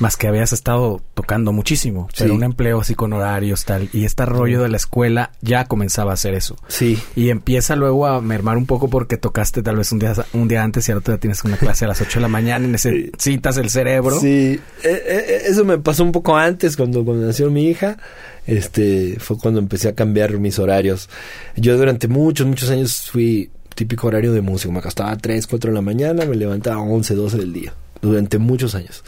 [0.00, 2.36] más que habías estado tocando muchísimo, pero Sí.
[2.36, 6.14] un empleo así con horarios tal, y este rollo de la escuela ya comenzaba a
[6.14, 6.56] hacer eso.
[6.68, 6.98] Sí.
[7.14, 10.62] Y empieza luego a mermar un poco porque tocaste tal vez un día, un día
[10.64, 13.56] antes y ahora todavía tienes una clase a las 8 de la mañana y necesitas
[13.58, 14.18] el cerebro.
[14.18, 17.98] Sí, Eh, eh, eso me pasó un poco antes cuando, cuando nació mi hija.
[18.46, 21.08] Este fue cuando empecé a cambiar mis horarios.
[21.56, 24.72] Yo durante muchos, muchos años fui típico horario de músico.
[24.72, 27.74] Me acostaba a 3, 4 de la mañana, me levantaba a 11, 12 del día.
[28.02, 29.04] Durante muchos años.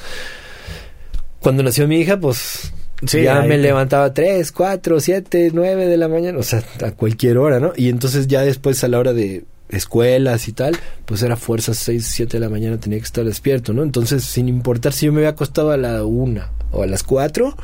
[1.42, 2.72] Cuando nació mi hija, pues
[3.06, 6.38] Sí, ya me te- levantaba a 3, 4, 7, 9 de la mañana.
[6.38, 7.72] O sea, a cualquier hora, ¿no?
[7.76, 12.06] Y entonces ya después a la hora de escuelas y tal, pues era fuerza 6,
[12.06, 13.82] 7 de la mañana tenía que estar despierto, ¿no?
[13.82, 16.42] Entonces, sin importar si yo me había acostado a la 1
[16.72, 17.56] o a las 4,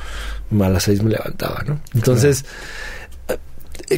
[0.60, 1.80] a las 6 me levantaba, ¿no?
[1.94, 2.44] Entonces,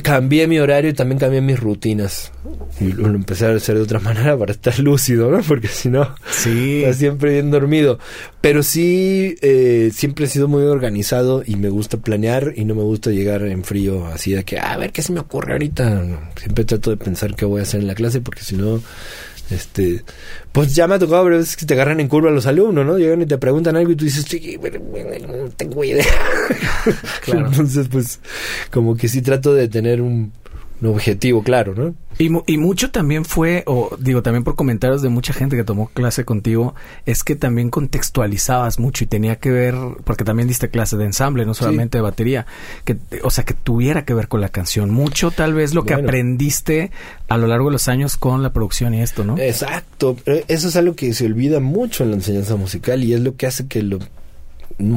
[0.03, 2.33] cambié mi horario y también cambié mis rutinas.
[2.81, 5.41] Y lo, empecé a hacer de otra manera para estar lúcido, ¿no?
[5.43, 6.79] Porque si no, Sí.
[6.85, 7.99] Está siempre bien dormido.
[8.41, 12.83] Pero sí, eh, siempre he sido muy organizado y me gusta planear y no me
[12.83, 16.31] gusta llegar en frío así de que, a ver, ¿qué se me ocurre ahorita?
[16.37, 18.81] Siempre trato de pensar qué voy a hacer en la clase porque si no,
[19.51, 20.05] este,
[20.53, 22.99] pues ya me ha tocado varias veces que te agarran en curva los alumnos, ¿no?
[22.99, 24.59] Llegan y te preguntan algo y tú dices, sí,
[25.27, 26.05] no tengo idea.
[27.25, 27.47] Claro.
[27.47, 28.21] Entonces, pues,
[28.71, 30.33] como que sí trato de tener un,
[30.81, 31.95] un objetivo claro, ¿no?
[32.19, 35.65] Y, mu- y mucho también fue, o digo, también por comentarios de mucha gente que
[35.65, 36.75] tomó clase contigo,
[37.07, 39.75] es que también contextualizabas mucho y tenía que ver,
[40.05, 42.47] porque también diste clase de ensamble, no solamente de batería,
[42.85, 44.91] que, o sea, que tuviera que ver con la canción.
[44.91, 46.91] Mucho tal vez lo que aprendiste
[47.29, 49.39] a lo largo de los años con la producción y esto, ¿no?
[49.39, 50.17] Exacto.
[50.49, 53.47] Eso es algo que se olvida mucho en la enseñanza musical y es lo que
[53.47, 53.99] hace que lo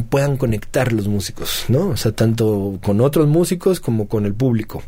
[0.09, 1.89] puedan conectar los músicos, ¿no?
[1.89, 4.83] O sea, tanto con otros músicos como con el público,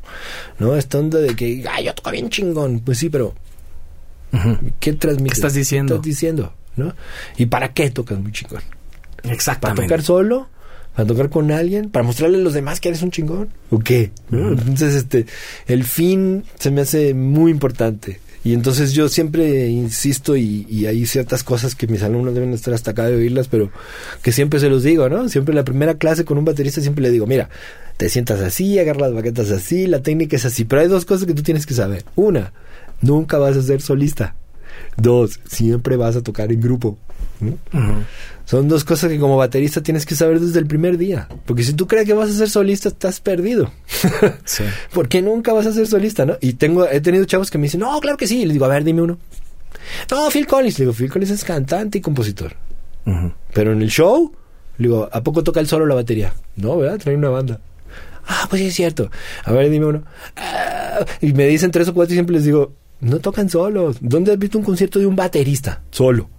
[0.60, 0.76] ¿no?
[0.76, 2.80] Esta onda de que, ay, yo toco bien chingón.
[2.80, 3.34] Pues sí, pero.
[4.80, 5.34] ¿qué transmites?
[5.34, 5.94] ¿Qué estás diciendo?
[5.96, 6.54] ¿Qué estás diciendo?
[6.76, 6.94] ¿No?
[7.38, 8.62] ¿Y para qué tocas muy chingón?
[9.22, 9.84] ¿Para Exactamente.
[9.84, 10.50] tocar solo?
[10.96, 11.90] ¿Para tocar con alguien?
[11.90, 13.50] ¿Para mostrarle a los demás que eres un chingón?
[13.70, 14.12] ¿O qué?
[14.30, 14.50] ¿No?
[14.50, 15.26] Entonces, este,
[15.68, 18.20] el fin se me hace muy importante.
[18.46, 22.92] Y entonces yo siempre insisto y, hay ciertas cosas que mis alumnos deben estar hasta
[22.92, 23.72] acá de oírlas, pero
[24.22, 25.28] que siempre se los digo, ¿no?
[25.30, 27.50] Siempre la primera clase con un baterista siempre le digo, mira,
[27.98, 31.26] te sientas así, agarras las baquetas así, la técnica es así, pero hay dos cosas
[31.26, 32.06] que tú tienes que saber.
[32.16, 32.54] Una,
[33.02, 34.36] nunca vas a ser solista.
[34.96, 37.00] Dos, siempre vas a tocar en grupo.
[38.46, 41.28] Son dos cosas que como baterista tienes que saber desde el primer día.
[41.46, 43.72] Porque si tú crees que vas a ser solista, estás perdido.
[44.46, 44.64] Sí.
[44.94, 46.38] Porque nunca vas a ser solista, ¿no?
[46.40, 48.42] Y tengo, he tenido chavos que me dicen, no, claro que sí.
[48.42, 49.18] Y les digo, a ver, dime uno.
[50.12, 50.80] No, Phil Collins.
[50.80, 52.56] Le digo, Phil Collins es cantante y compositor.
[53.54, 54.32] Pero en el show,
[54.78, 56.34] le digo, ¿a poco toca el solo la batería?
[56.56, 57.00] No, ¿verdad?
[57.00, 57.60] Trae una banda.
[58.28, 59.10] Ah, pues sí es cierto.
[59.44, 60.04] A ver, dime uno.
[60.36, 63.98] Ah, y me dicen tres o cuatro y siempre les digo, no tocan solos.
[64.02, 65.84] ¿Dónde has visto un concierto de un baterista?
[65.92, 66.30] Solo.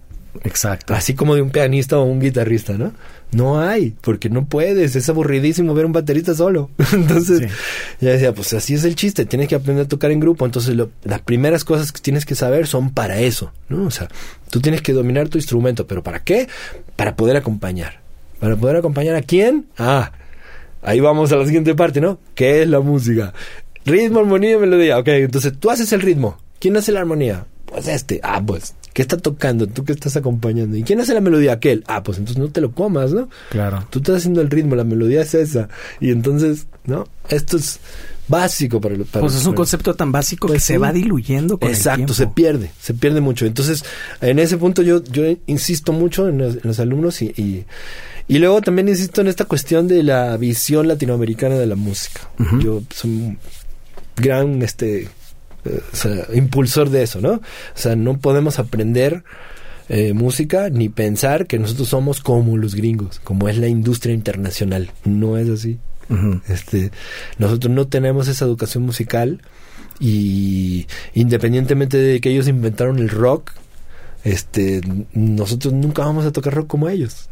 [0.43, 0.93] Exacto.
[0.93, 2.93] Así como de un pianista o un guitarrista, ¿no?
[3.31, 6.69] No hay, porque no puedes, es aburridísimo ver un baterista solo.
[6.93, 7.45] Entonces, Sí.
[8.01, 10.45] ya decía, pues así es el chiste, tienes que aprender a tocar en grupo.
[10.45, 13.85] Entonces, lo- las primeras cosas que tienes que saber son para eso, ¿no?
[13.85, 14.07] O sea,
[14.49, 16.47] tú tienes que dominar tu instrumento, pero ¿para qué?
[16.95, 17.99] Para poder acompañar.
[18.39, 19.65] ¿Para poder acompañar a quién?
[19.77, 20.11] Ah,
[20.81, 22.19] ahí vamos a la siguiente parte, ¿no?
[22.35, 23.33] ¿Qué es la música?
[23.85, 24.97] Ritmo, armonía y melodía.
[24.99, 26.37] Ok, entonces tú haces el ritmo.
[26.59, 27.45] ¿Quién hace la armonía?
[27.65, 29.67] pues este, ah, pues, ¿qué está tocando?
[29.67, 30.75] ¿Tú qué estás acompañando?
[30.75, 31.51] ¿Y quién hace la melodía?
[31.51, 31.83] Aquel.
[31.85, 33.29] Ah, pues entonces no te lo comas, ¿no?
[33.51, 33.85] Claro.
[33.91, 35.69] Tú estás haciendo el ritmo, la melodía es esa.
[36.01, 37.07] Y entonces, ¿no?
[37.29, 37.79] Esto es
[38.27, 40.77] básico para, para Pues es un concepto tan básico Pues que se sí.
[40.79, 43.45] va diluyendo con Exacto, el se pierde, se pierde mucho.
[43.45, 43.85] Entonces,
[44.19, 47.65] en ese punto yo, yo insisto mucho en los, en los alumnos y, y,
[48.27, 52.21] y luego también insisto en esta cuestión de la visión latinoamericana de la música.
[52.63, 53.37] Yo soy un
[54.15, 55.07] gran este
[55.91, 57.33] o sea, impulsor de eso, ¿no?
[57.33, 57.41] O
[57.75, 59.23] sea, no podemos aprender
[59.89, 64.91] eh, música ni pensar que nosotros somos como los gringos, como es la industria internacional.
[65.05, 65.79] No es así.
[66.47, 66.91] Este,
[67.37, 69.41] nosotros no tenemos esa educación musical
[69.99, 73.51] y independientemente de que ellos inventaron el rock,
[74.23, 74.81] este,
[75.13, 77.29] nosotros nunca vamos a tocar rock como ellos.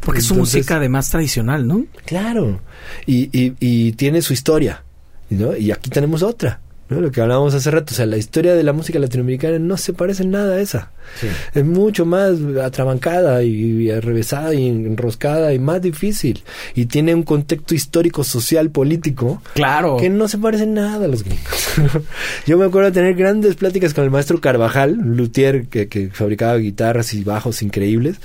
[0.00, 1.86] Porque es su música además tradicional, ¿no?
[2.04, 2.60] Claro.
[3.06, 4.82] Y, y, y tiene su historia,
[5.30, 5.56] ¿no?
[5.56, 7.00] Y aquí tenemos otra, ¿no?
[7.00, 9.92] Lo que hablábamos hace rato, o sea, la historia de la música latinoamericana no se
[9.92, 10.90] parece en nada a esa.
[11.54, 12.32] Es mucho más
[12.62, 16.42] atrabancada y, y arrevesada y enroscada y más difícil.
[16.74, 19.96] Y tiene un contexto histórico, social, político Claro.
[19.98, 21.66] que no se parecen nada a los gringos.
[22.46, 26.08] Yo me acuerdo de tener grandes pláticas con el maestro Carvajal, un luthier que, que
[26.10, 28.16] fabricaba guitarras y bajos increíbles.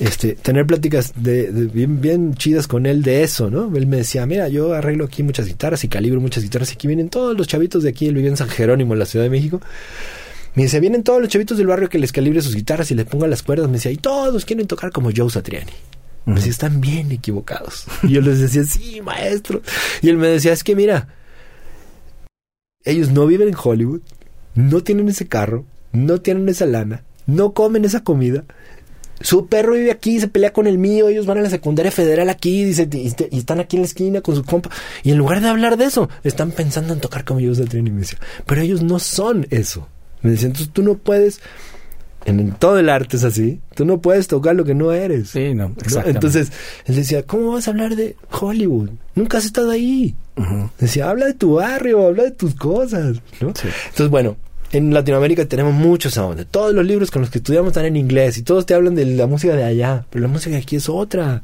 [0.00, 3.70] Este, tener pláticas de, de bien, bien chidas con él de eso, ¿no?
[3.76, 6.86] Él me decía, mira, yo arreglo aquí muchas guitarras y calibro muchas guitarras y aquí
[6.86, 9.30] vienen todos los chavitos de aquí, él vivía en San Jerónimo, en la Ciudad de
[9.30, 9.60] México.
[10.54, 13.06] Me dice, vienen todos los chavitos del barrio que les calibre sus guitarras y les
[13.06, 13.68] ponga las cuerdas.
[13.68, 15.72] Me decía, y todos quieren tocar como Joe Satriani.
[16.24, 17.84] Me decía, están bien equivocados.
[18.02, 19.62] Y yo les decía, sí, maestro.
[20.02, 21.08] Y él me decía, es que mira,
[22.84, 24.00] ellos no viven en Hollywood,
[24.54, 28.44] no tienen ese carro, no tienen esa lana, no comen esa comida.
[29.20, 32.30] Su perro vive aquí, se pelea con el mío, ellos van a la secundaria federal
[32.30, 34.70] aquí, dice, y, este- y están aquí en la esquina con su compa.
[35.02, 37.86] Y en lugar de hablar de eso, están pensando en tocar como ellos del tren.
[37.86, 39.86] Y me decía, pero ellos no son eso.
[40.22, 41.40] Me decía, entonces tú no puedes,
[42.24, 45.30] en, en todo el arte es así, tú no puedes tocar lo que no eres.
[45.30, 46.10] Sí, no, exactamente.
[46.10, 46.52] Entonces,
[46.86, 48.90] él decía, ¿cómo vas a hablar de Hollywood?
[49.14, 50.14] Nunca has estado ahí.
[50.78, 53.52] Decía, habla de tu barrio, habla de tus cosas, ¿no?
[53.54, 53.68] Sí.
[53.90, 54.36] Entonces, bueno,
[54.72, 56.44] en Latinoamérica tenemos muchos onda.
[56.44, 59.04] Todos los libros con los que estudiamos están en inglés y todos te hablan de
[59.04, 61.42] la música de allá, pero la música de aquí es otra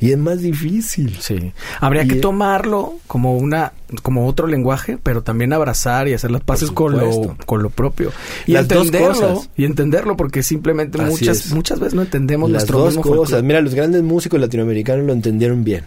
[0.00, 1.16] y es más difícil.
[1.20, 1.52] Sí.
[1.80, 3.72] Habría Y que es- tomarlo como una,
[4.02, 8.12] como otro lenguaje, pero también abrazar y hacer las paces con lo, con lo propio.
[8.46, 9.50] Y Las dos entenderlo, cosas.
[9.56, 11.52] y entenderlo, porque simplemente Así muchas, es.
[11.52, 13.16] muchas veces no entendemos Las nuestro dos mismo cosas.
[13.16, 13.42] folclore.
[13.42, 15.84] Mira, los grandes músicos latinoamericanos lo entendieron bien.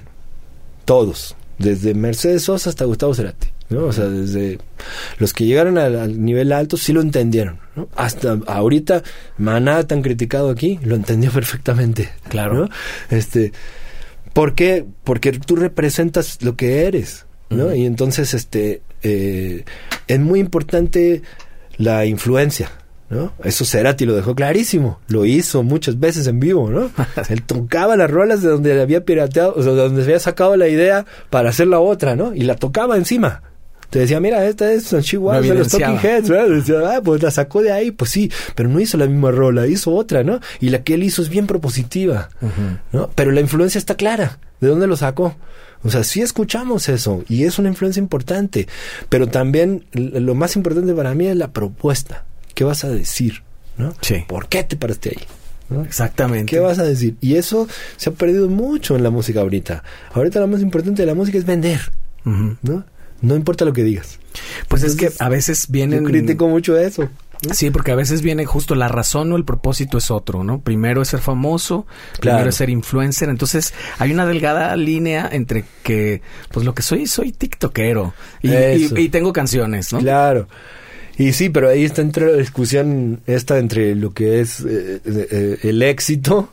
[0.86, 1.36] Todos.
[1.58, 3.48] Desde Mercedes Sosa hasta Gustavo Cerati.
[3.72, 3.86] ¿No?
[3.86, 4.60] O sea, desde
[5.18, 7.60] los que llegaron al, al nivel alto sí lo entendieron.
[7.76, 7.88] ¿no?
[7.96, 9.02] Hasta ahorita,
[9.38, 12.10] Maná, tan criticado aquí, lo entendió perfectamente.
[12.30, 12.66] Claro.
[12.66, 12.70] ¿no?
[13.10, 13.54] Este,
[14.34, 14.86] ¿Por qué?
[15.04, 17.26] Porque tú representas lo que eres.
[17.50, 17.74] ¿no?
[17.74, 19.66] Y entonces, este, eh,
[20.08, 21.22] es muy importante
[21.78, 22.72] la influencia.
[23.10, 23.34] ¿no?
[23.44, 25.00] Eso Cerati lo dejó clarísimo.
[25.10, 26.92] Lo hizo muchas veces en vivo, ¿no?
[27.30, 30.20] Él tocaba las rolas de donde le había pirateado, o sea, de donde se había
[30.20, 32.34] sacado la idea para hacer la otra, ¿no?
[32.34, 33.44] Y la tocaba encima.
[33.92, 35.68] Te decía, mira, esta es Chihuahua Lo de los.
[35.68, 36.48] Talking Heads, ¿verdad?
[36.48, 39.68] Decía, ah, pues la sacó de ahí, pues sí, pero no hizo la misma rola,
[39.68, 40.40] hizo otra, ¿no?
[40.62, 42.30] Y la que él hizo es bien propositiva.
[42.94, 43.10] ¿no?
[43.14, 44.40] Pero la influencia está clara.
[44.62, 45.36] ¿De dónde lo sacó?
[45.84, 48.66] O sea, sí escuchamos eso y es una influencia importante,
[49.10, 52.24] pero también lo más importante para mí es la propuesta.
[52.54, 53.44] ¿Qué vas a decir?
[53.78, 53.94] ¿no?
[54.00, 54.24] Sí.
[54.26, 55.26] ¿Por qué te paraste ahí?
[55.68, 55.84] ¿no?
[55.84, 56.46] Exactamente.
[56.46, 57.18] ¿Qué vas a decir?
[57.20, 59.84] Y eso se ha perdido mucho en la música ahorita.
[60.14, 61.92] Ahorita lo más importante de la música es vender.
[62.24, 62.86] ¿no?
[63.22, 64.20] No importa lo que digas.
[64.68, 66.00] Pues es que a veces vienen...
[66.04, 67.04] Yo critico mucho eso.
[67.48, 67.54] ¿no?
[67.56, 70.62] Sí, porque a veces viene justo la razón o el propósito es otro, ¿no?
[70.62, 71.88] Primero es ser famoso,
[72.20, 72.38] Claro.
[72.38, 73.30] primero es ser influencer.
[73.30, 76.22] Entonces hay una delgada línea entre que,
[76.52, 78.54] pues lo que soy, soy tiktokero y, y,
[78.86, 78.98] Eso.
[78.98, 80.00] y tengo canciones, ¿no?
[80.00, 80.48] Claro.
[81.18, 85.28] Y sí, pero ahí está entre la discusión esta entre lo que es eh, eh,
[85.32, 86.50] eh, el éxito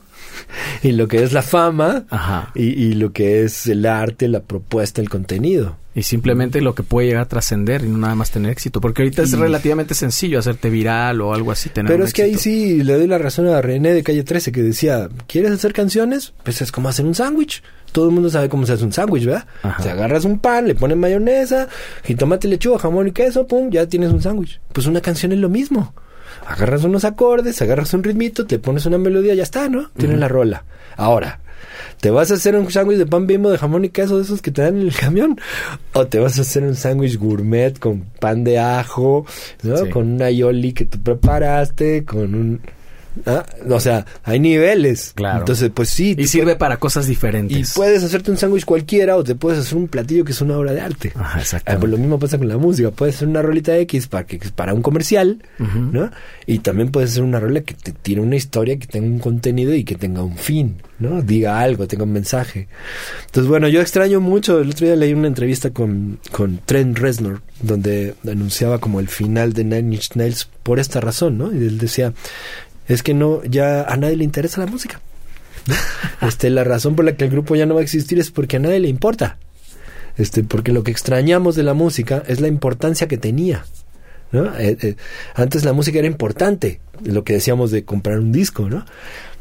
[0.83, 2.51] y lo que es la fama Ajá.
[2.55, 5.77] y, y lo que es el arte, la propuesta, el contenido.
[5.99, 8.79] Y simplemente lo que puede llegar a trascender y no nada más tener éxito.
[8.79, 11.67] Porque ahorita es relativamente sencillo hacerte viral o algo así.
[11.67, 14.53] Tener Pero es que ahí sí le doy la razón a René de Calle 13
[14.53, 16.33] que decía, ¿quieres hacer canciones?
[16.43, 17.61] Pues es como hacer un sándwich.
[17.91, 19.45] Todo el mundo sabe cómo se hace un sándwich, ¿verdad?
[19.61, 19.75] Ajá.
[19.77, 21.67] O sea, agarras un pan, le pones mayonesa,
[22.05, 24.61] jitomate, lechuga, jamón y queso, pum, ya tienes un sándwich.
[24.71, 25.93] Pues una canción es lo mismo.
[26.47, 29.89] Agarras unos acordes, agarras un ritmito, te pones una melodía, ya está, ¿no?
[29.97, 30.63] Tienes la rola.
[30.95, 31.41] Ahora,
[31.99, 34.41] ¿te vas a hacer un sándwich de pan bimbo de jamón y queso de esos
[34.41, 35.39] que te dan en el camión?
[35.93, 39.25] ¿O te vas a hacer un sándwich gourmet con pan de ajo,
[39.63, 39.77] ¿no?
[39.77, 39.89] Sí.
[39.89, 42.61] Con una yoli que tú preparaste, con un...
[43.25, 43.45] ¿ah?
[43.69, 45.13] O sea, hay niveles.
[45.15, 45.39] Claro.
[45.39, 46.15] Entonces, pues sí.
[46.17, 47.73] Y sirve para cosas Y diferentes.
[47.75, 50.73] puedes hacerte un sándwich cualquiera o te puedes hacer un platillo que es una obra
[50.73, 51.11] de arte.
[51.15, 51.79] Ajá, Ah, exactamente.
[51.81, 52.91] pues lo mismo pasa con la música.
[52.91, 55.43] Puedes hacer una rolita X para, que, para un comercial.
[55.59, 56.11] ¿no?
[56.45, 59.73] Y también puedes hacer una rola que te tiene una historia, que tenga un contenido
[59.73, 61.21] y que tenga un fin, ¿no?
[61.21, 62.67] Diga algo, tenga un mensaje.
[63.25, 64.59] Entonces, bueno, yo extraño mucho.
[64.59, 69.53] El otro día leí una entrevista con, con Trent Reznor, donde anunciaba como el final
[69.53, 71.53] de Nine Inch Nails por esta razón, ¿no?
[71.53, 72.13] Y él decía,
[72.89, 74.99] es que no, ya a nadie le interesa la música.
[76.21, 78.57] Este, la razón por la que el grupo ya no va a existir es porque
[78.57, 79.37] a nadie le importa.
[80.17, 83.65] Este, porque lo que extrañamos de la música es la importancia que tenía.
[84.33, 84.45] ¿no?
[84.57, 84.95] Eh, eh,
[85.35, 88.85] antes la música era importante, lo que decíamos de comprar un disco, ¿no?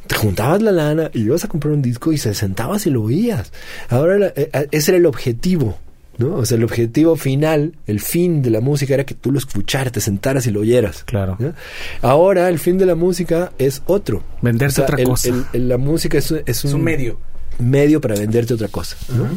[0.06, 3.02] Te juntabas la lana y ibas a comprar un disco y se sentabas y lo
[3.02, 3.52] oías.
[3.88, 5.78] Ahora la- eh, eh, ese era el objetivo,
[6.18, 6.34] ¿no?
[6.36, 9.92] O sea, el objetivo final, el fin de la música era que tú lo escucharas,
[9.92, 11.04] te sentaras y lo oyeras.
[11.04, 11.36] Claro.
[11.38, 11.54] ¿no?
[12.02, 14.22] Ahora el fin de la música es otro.
[14.42, 15.28] Venderte otra el- cosa.
[15.28, 17.18] el- el- la música es, es Es un medio.
[17.58, 18.96] medio para venderte otra cosa.
[19.16, 19.28] ¿no?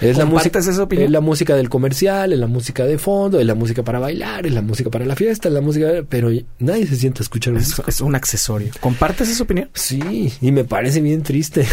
[0.00, 1.06] Es la música, ¿Compartes esa opinión?
[1.06, 4.46] es la música del comercial, es la música de fondo, es la música para bailar,
[4.46, 7.54] es la música para la fiesta, es la música, pero nadie se sienta a escuchar
[7.54, 7.82] Es, disco.
[7.86, 8.72] es un accesorio.
[8.80, 9.70] ¿Compartes esa opinión?
[9.74, 11.66] Sí, y me parece bien triste.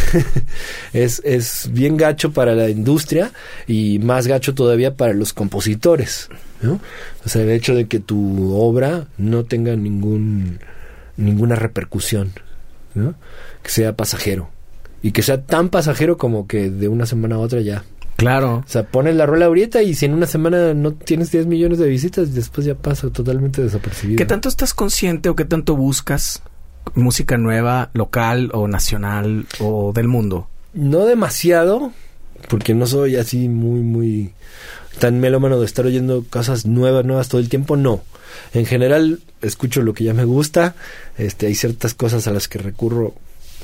[0.94, 3.32] es, es bien gacho para la industria
[3.68, 6.30] y más gacho todavía para los compositores.
[6.62, 6.80] ¿no?
[7.26, 10.60] O sea, el hecho de que tu obra no tenga ningún
[11.18, 12.32] ninguna repercusión,
[12.96, 13.16] ¿no?
[13.62, 14.50] que sea pasajero.
[15.02, 17.84] Y que sea tan pasajero como que de una semana a otra ya.
[18.24, 18.64] Claro.
[18.66, 21.78] O sea, pones la rola ahorita y si en una semana no tienes 10 millones
[21.78, 24.18] de visitas, después ya pasa totalmente desapercibido.
[24.18, 26.42] ¿Qué tanto estás consciente o qué tanto buscas
[26.96, 30.48] música nueva, local o nacional o del mundo?
[30.74, 31.92] No demasiado,
[32.48, 34.32] porque no soy así muy, muy
[35.00, 38.04] tan melómano de estar oyendo cosas nuevas, nuevas todo el tiempo, no.
[38.54, 40.76] En general, escucho lo que ya me gusta,
[41.18, 43.16] este, hay ciertas cosas a las que recurro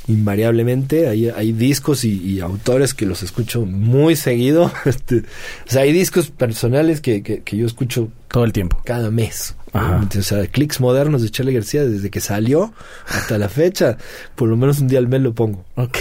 [0.10, 5.24] invariablemente, hay, hay discos y, y autores que los escucho muy seguido, este, o
[5.72, 8.82] sea, hay discos personales que, que, que yo escucho Todo el tiempo.
[8.84, 9.56] cada mes.
[9.74, 10.08] Ajá.
[10.18, 12.74] O sea, clics modernos de Charlie García desde que salió
[13.08, 13.98] hasta la fecha,
[14.36, 15.66] por lo menos un día al mes lo pongo.
[15.76, 15.98] Ok.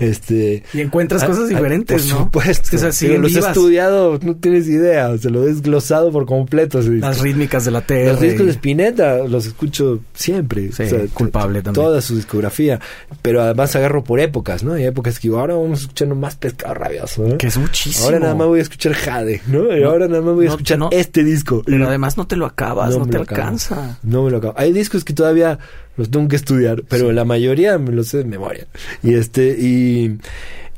[0.00, 2.24] Este, Y encuentras cosas diferentes, por ¿no?
[2.24, 2.76] supuesto.
[2.76, 5.10] O sea, siguen los he estudiado, no tienes idea.
[5.10, 6.80] O sea, lo he desglosado por completo.
[6.82, 8.06] Las rítmicas de la TR.
[8.12, 10.72] Los discos de Spinetta los escucho siempre.
[10.72, 11.84] Sí, O sea, culpable también.
[11.84, 12.80] Toda su discografía.
[13.22, 14.72] Pero además agarro por épocas, ¿no?
[14.74, 17.26] Hay épocas que digo, ahora vamos escuchando más pescado rabioso.
[17.26, 17.38] ¿no?
[17.38, 18.06] Que es muchísimo.
[18.06, 19.76] Ahora nada más voy a escuchar Jade, ¿no?
[19.76, 21.62] Y No, ahora nada más voy a no, escuchar este disco.
[21.64, 23.98] Pero además no te lo acabas, no, me te alcanza.
[24.02, 24.54] No me lo acabo.
[24.56, 25.58] Hay discos que todavía
[25.96, 28.66] los tengo que estudiar, pero la mayoría me los sé de memoria.
[29.02, 30.18] Y este, y,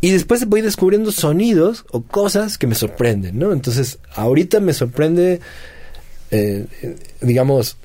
[0.00, 3.52] y después voy descubriendo sonidos o cosas que me sorprenden, ¿no?
[3.52, 5.40] Entonces, ahorita me sorprende,
[6.30, 7.76] eh, eh, digamos,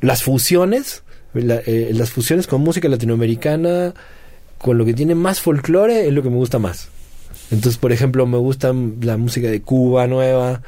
[0.00, 1.02] las fusiones,
[1.34, 3.94] la- eh, las fusiones con música latinoamericana,
[4.58, 6.88] con lo que tiene más folclore, es lo que me gusta más.
[7.50, 10.60] Entonces, por ejemplo, me gusta la música de Cuba nueva,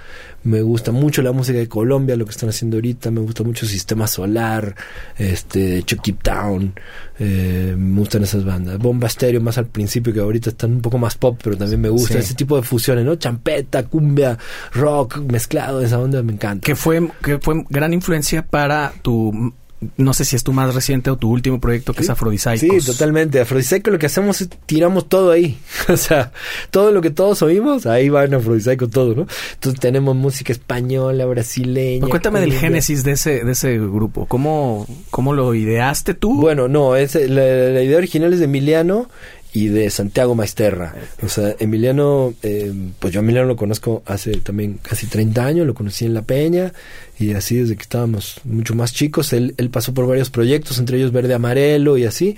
[0.44, 3.66] me gusta mucho la música de Colombia, lo que están haciendo ahorita, me gusta mucho
[3.66, 4.74] Sistema Solar,
[5.19, 6.73] este, Chucky Town,
[7.19, 8.78] eh, me gustan esas bandas.
[8.78, 11.90] Bomba Stereo más al principio, que ahorita están un poco más pop, pero también me
[11.90, 12.20] gusta Sí.
[12.20, 13.15] ese tipo de fusiones, ¿no?
[13.16, 14.39] Champeta, cumbia,
[14.73, 16.65] rock, mezclado, esa onda me encanta.
[16.65, 19.52] Que fue, que fue gran influencia para tu...
[19.97, 22.61] No sé si es tu más reciente o tu último proyecto que es Afrodisíacos.
[22.61, 23.40] Sí, totalmente.
[23.40, 25.59] Afrodisíaco lo que hacemos es tiramos todo ahí.
[25.89, 26.32] o sea,
[26.70, 29.27] todo lo que todos oímos, ahí va en Afrodisíaco todo, ¿no?
[29.55, 32.01] Entonces tenemos música española, brasileña.
[32.01, 34.27] Pues cuéntame del génesis de ese, de ese grupo.
[34.27, 36.39] ¿Cómo, ¿Cómo lo ideaste tú?
[36.40, 39.09] Bueno, no, es, la, la idea original es de Emiliano
[39.52, 40.94] y de Santiago Maesterra.
[41.22, 45.66] O sea, Emiliano, eh, pues yo a Emiliano lo conozco hace también casi 30 años,
[45.66, 46.72] lo conocí en La Peña
[47.18, 49.32] y así desde que estábamos mucho más chicos.
[49.32, 52.36] Él, él pasó por varios proyectos, entre ellos Verde Amarelo y así.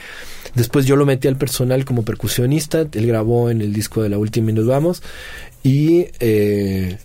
[0.55, 4.19] Después yo lo metí al personal como percusionista, él grabó en el disco de La
[4.19, 5.03] Última y nos vamos.
[5.63, 6.99] Y eh,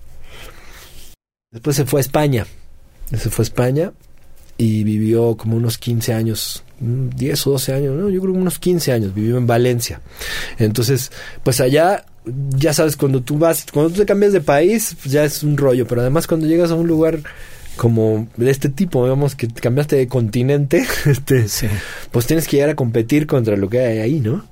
[1.51, 2.47] después se fue a España.
[3.15, 3.91] Se fue a España
[4.57, 8.09] y vivió como unos 15 años, 10 o 12 años, ¿no?
[8.09, 10.01] Yo creo que unos 15 años, vivió en Valencia.
[10.59, 11.11] Entonces,
[11.43, 12.05] pues allá,
[12.57, 15.57] ya sabes, cuando tú vas, cuando tú te cambias de país, pues ya es un
[15.57, 17.19] rollo, pero además cuando llegas a un lugar
[17.77, 21.67] como de este tipo, digamos que te cambiaste de continente, este, Sí.
[22.11, 24.45] pues tienes que llegar a competir contra lo que hay ahí, ¿no?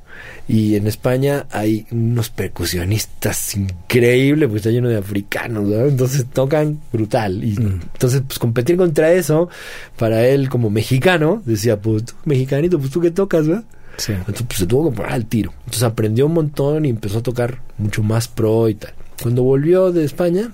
[0.48, 5.86] Y en España hay unos percusionistas increíbles, porque está lleno de africanos, ¿no?
[5.86, 7.44] Entonces tocan brutal.
[7.44, 7.82] Y Mm.
[7.94, 9.50] entonces, pues competir contra eso,
[9.98, 13.64] para él como mexicano, decía, pues tú, mexicanito, pues tú que tocas, ¿verdad?
[13.98, 14.12] Sí.
[14.12, 15.54] Entonces, pues se tuvo que poner al tiro.
[15.60, 18.94] Entonces aprendió un montón y empezó a tocar mucho más pro y tal.
[19.22, 20.52] Cuando volvió de España,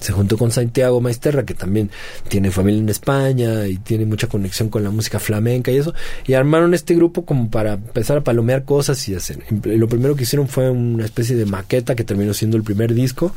[0.00, 1.90] se juntó con Santiago Maesterra, que también
[2.28, 5.94] tiene familia en España y tiene mucha conexión con la música flamenca y eso,
[6.26, 9.38] y armaron este grupo como para empezar a palomear cosas y hacer.
[9.64, 13.34] Lo primero que hicieron fue una especie de maqueta que terminó siendo el primer disco,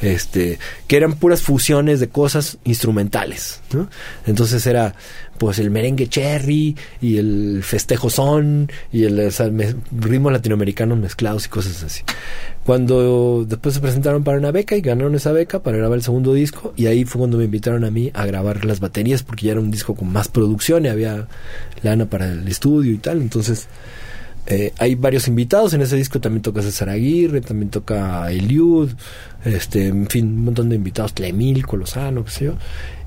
[0.00, 3.88] este, que eran puras fusiones de cosas instrumentales, ¿no?
[4.26, 4.94] Entonces era
[5.38, 9.32] pues el merengue cherry y el festejo son y el
[9.98, 12.02] ritmo latinoamericano mezclados y cosas así.
[12.64, 16.32] Cuando después se presentaron para una beca y ganaron esa beca para grabar el segundo
[16.34, 19.52] disco y ahí fue cuando me invitaron a mí a grabar las baterías porque ya
[19.52, 21.26] era un disco con más producción y había
[21.82, 23.66] lana para el estudio y tal, entonces
[24.46, 28.90] eh, hay varios invitados en ese disco también toca César Aguirre también toca Eliud
[29.42, 32.54] este en fin un montón de invitados Clemil Colosano qué sé yo.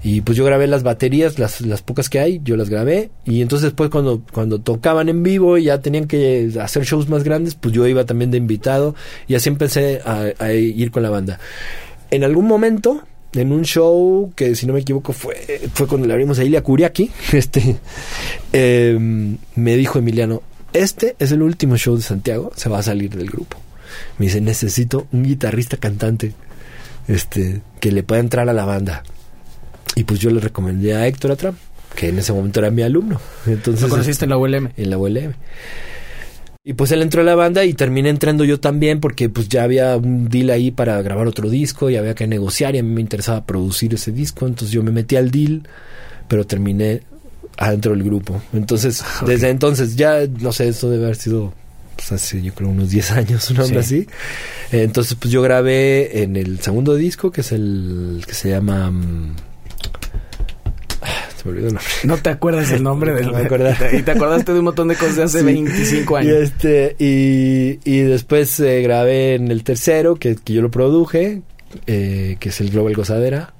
[0.04, 3.12] Y pues yo grabé las baterías las, las pocas que hay yo las grabé.
[3.26, 7.24] Y entonces después cuando cuando tocaban en vivo y ya tenían que hacer shows más
[7.24, 8.96] grandes pues yo iba también de invitado
[9.28, 11.40] y así empecé a, ir con la banda.
[12.10, 13.04] En algún momento
[13.34, 15.36] en un show que si no me equivoco fue
[15.74, 17.78] fue cuando le abrimos a Ilia Kuriaki este
[18.54, 20.42] em, me dijo Emiliano
[20.80, 23.58] este es el último show de Santiago, se va a salir del grupo.
[24.18, 26.34] Me dice, necesito un guitarrista cantante
[27.08, 29.04] este, que le pueda entrar a la banda.
[29.96, 31.56] Y pues yo le recomendé a Héctor Atram,
[31.96, 33.20] que en ese momento era mi alumno.
[33.46, 34.70] Entonces, ¿Lo conociste en la ULM?
[34.78, 35.34] En la ULM.
[36.64, 39.64] Y pues él entró a la banda y terminé entrando yo también porque pues ya
[39.64, 42.90] había un deal ahí para grabar otro disco y había que negociar y a mí
[42.90, 44.46] me interesaba producir ese disco.
[44.46, 45.64] Entonces yo me metí al deal,
[46.28, 47.04] pero terminé
[47.58, 48.42] adentro del grupo.
[48.54, 51.54] Entonces, ah, desde entonces ya, no sé, eso debe haber sido
[51.98, 54.08] pues, hace yo creo unos 10 años, una onda así.
[54.72, 58.92] Entonces, pues yo grabé en el segundo disco, que es el que se llama...
[58.92, 59.36] Mm,
[61.36, 61.94] se me olvidó el nombre.
[62.04, 63.32] No te acuerdas el nombre del...
[63.32, 66.34] no Y te acordaste de un montón de cosas de hace 25 años.
[66.34, 71.42] Y, este, y, y después eh, grabé en el tercero, que, que yo lo produje,
[71.88, 73.54] eh, que es el Global Gozadera.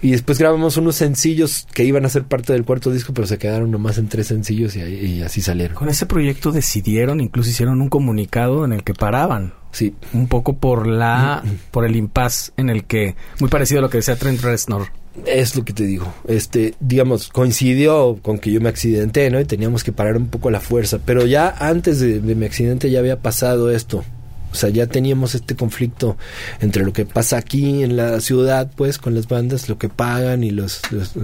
[0.00, 3.38] Y después grabamos unos sencillos que iban a ser parte del cuarto disco, pero se
[3.38, 5.76] quedaron nomás en tres sencillos y, así salieron.
[5.76, 9.54] Con ese proyecto decidieron, incluso hicieron un comunicado en el que paraban.
[9.72, 9.94] Sí.
[10.12, 13.98] Un poco por la, por el impas en el que, muy parecido a lo que
[13.98, 14.88] decía Trent Reznor.
[15.26, 16.12] Es lo que te digo.
[16.28, 19.40] Este, digamos, coincidió con que yo me accidenté, ¿no?
[19.40, 21.00] Y teníamos que parar un poco la fuerza.
[21.04, 24.04] Pero ya antes de mi accidente ya había pasado esto.
[24.50, 26.16] O sea, ya teníamos este conflicto
[26.60, 30.42] entre lo que pasa aquí en la ciudad, pues, con las bandas, lo que pagan
[30.42, 31.14] y los, los,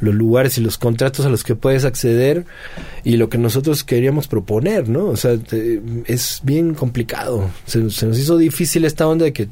[0.00, 2.44] lugares y los contratos a los que puedes acceder
[3.02, 5.06] y lo que nosotros queríamos proponer, ¿no?
[5.06, 5.38] O sea,
[6.06, 7.50] es bien complicado.
[7.66, 9.48] Se, nos hizo difícil esta onda de que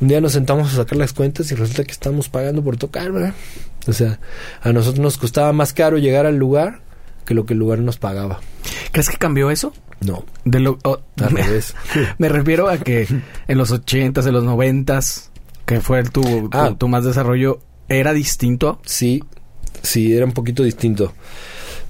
[0.00, 3.10] un día nos sentamos a sacar las cuentas y resulta que estamos pagando por tocar,
[3.10, 3.34] ¿verdad?
[3.86, 4.20] O sea,
[4.60, 6.80] a nosotros nos costaba más caro llegar al lugar
[7.24, 8.40] que lo que el lugar nos pagaba.
[8.92, 9.72] ¿Crees que cambió eso?
[10.00, 10.24] No.
[10.44, 11.00] De lo, oh,
[11.30, 11.42] me,
[12.18, 13.06] me, refiero a que
[13.48, 15.30] en los ochentas, en los noventas,
[15.66, 16.74] que fue tu, ah.
[16.78, 18.80] tu, más desarrollo, ¿era distinto?
[18.84, 19.24] Sí,
[19.82, 21.12] sí, era un poquito distinto.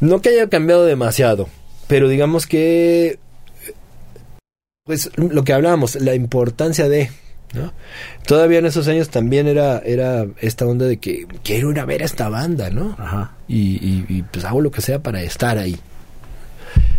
[0.01, 1.49] No que haya cambiado demasiado,
[1.87, 3.19] pero digamos que,
[4.85, 7.11] pues lo que hablábamos, la importancia de,
[7.53, 7.73] ¿no?
[8.27, 12.03] Todavía en esos años también era, era esta onda de que quiero ir a ver
[12.03, 12.97] a esta banda, ¿no?
[12.99, 13.37] Ajá.
[13.47, 15.79] y, y pues hago lo que sea para estar ahí.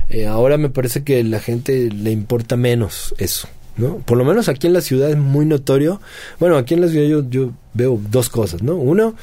[0.09, 3.47] Eh, ahora me parece que la gente le importa menos eso.
[3.79, 3.97] ¿no?
[3.99, 6.01] Por lo menos aquí en la ciudad es muy notorio.
[6.39, 8.75] Bueno, aquí en la ciudad yo, yo veo dos cosas, ¿no?
[8.75, 9.15] Uno,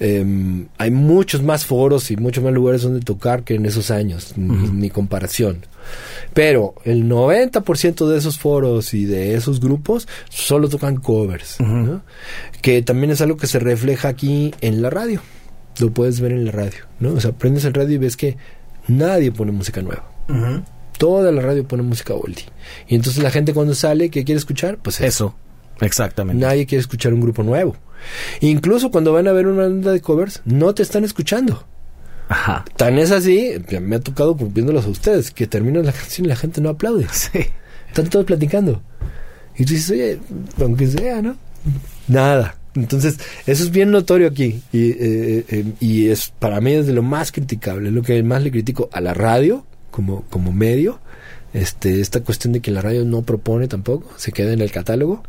[0.00, 4.32] em, hay muchos más foros y muchos más lugares donde tocar que en esos años,
[4.36, 5.66] ni, comparación.
[6.32, 12.02] Pero el 90% de esos foros y de esos grupos solo tocan covers, ¿no?
[12.62, 15.20] Que también es algo que se refleja aquí en la radio.
[15.80, 17.12] Lo puedes ver en la radio, ¿no?
[17.12, 18.36] O sea, prendes el radio y ves que
[18.88, 20.17] nadie pone música nueva.
[20.98, 22.44] Toda la radio pone música oldie.
[22.88, 24.78] Y entonces la gente cuando sale, ¿qué quiere escuchar?
[24.78, 25.34] Pues eso.
[25.80, 26.44] Exactamente.
[26.44, 27.76] Nadie quiere escuchar un grupo nuevo.
[28.40, 31.64] Incluso cuando van a ver una banda de covers, no te están escuchando.
[32.28, 32.64] Ajá.
[32.76, 36.36] Tan es así, me ha tocado viéndolos a ustedes, que terminan la canción y la
[36.36, 37.06] gente no aplaude.
[37.12, 37.40] Sí.
[37.88, 38.82] Están todos platicando.
[39.56, 40.18] Y tú dices, oye,
[40.60, 41.36] aunque sea, ¿no?
[42.06, 42.56] Nada.
[42.74, 44.62] Entonces, eso es bien notorio aquí.
[44.72, 47.90] Y, eh, eh, y es para mí es de lo más criticable.
[47.90, 49.64] Lo que más le critico a la radio
[49.98, 51.00] como, como medio
[51.54, 55.22] este, esta cuestión de que la radio no propone tampoco, se queda en el catálogo.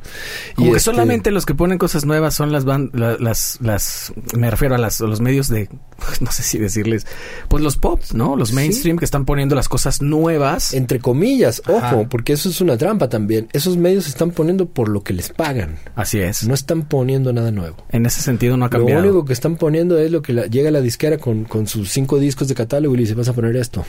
[0.55, 4.75] Como que este solamente los que ponen cosas nuevas son las, las, las, me refiero
[4.75, 5.69] a, las, los medios de,
[6.19, 7.07] no sé si decirles,
[7.47, 8.35] pues los pops, ¿no?
[8.35, 10.73] Los mainstream que están poniendo las cosas nuevas.
[10.73, 13.47] Entre comillas, ojo, porque eso es una trampa también.
[13.53, 15.77] Esos medios están poniendo por lo que les pagan.
[15.95, 16.45] Así es.
[16.45, 17.77] No están poniendo nada nuevo.
[17.91, 19.01] En ese sentido no ha cambiado.
[19.01, 22.19] Lo único que están poniendo es lo que llega la disquera con, con sus cinco
[22.19, 23.85] discos de catálogo y le dice, vas a poner esto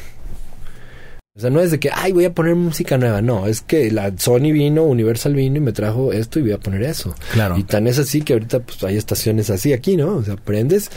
[1.40, 3.22] O sea, no es de que, ay, voy a poner música nueva.
[3.22, 6.58] No, es que la Sony vino, Universal vino y me trajo esto y voy a
[6.58, 7.14] poner eso.
[7.32, 7.56] Claro.
[7.56, 10.16] Y tan es así que ahorita pues hay estaciones así aquí, ¿no?
[10.16, 10.90] O sea, aprendes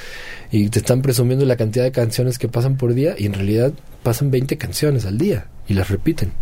[0.52, 3.72] y te están presumiendo la cantidad de canciones que pasan por día y en realidad
[4.04, 6.34] pasan 20 canciones al día y las repiten.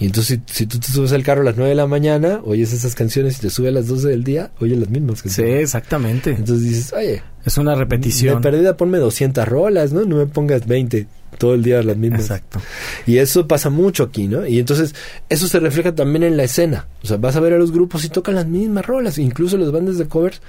[0.00, 2.40] Y entonces si, si tú te subes al carro a las 9 de la mañana,
[2.44, 5.22] oyes esas canciones y te subes a las 12 del día, oyes las mismas Sí,
[5.24, 5.60] canciones.
[5.64, 6.30] exactamente.
[6.30, 8.40] Entonces dices, oye, Es una de repetición.
[8.40, 10.04] perdida ponme 200 rolas, ¿no?
[10.04, 12.22] No me pongas 20 todo el día las mismas.
[12.22, 12.60] Exacto.
[13.06, 14.46] Y eso pasa mucho aquí, ¿no?
[14.46, 14.94] Y entonces
[15.28, 16.86] eso se refleja también en la escena.
[17.02, 19.18] O sea, vas a ver a los grupos y tocan las mismas rolas.
[19.18, 20.40] Incluso las bandas de covers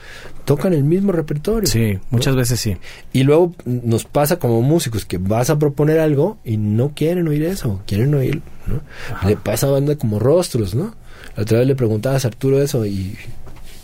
[0.45, 1.69] tocan el mismo repertorio.
[1.69, 2.77] Sí, muchas veces sí.
[3.13, 7.43] Y luego nos pasa como músicos que vas a proponer algo y no quieren oír
[7.43, 8.81] eso, quieren oír, ¿no?
[9.13, 9.27] Ajá.
[9.27, 10.95] Le pasa a banda como rostros, ¿no?
[11.35, 13.15] La otra vez le preguntabas a Arturo eso y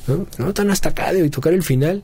[0.08, 2.04] no, no tan hasta acá de tocar el final.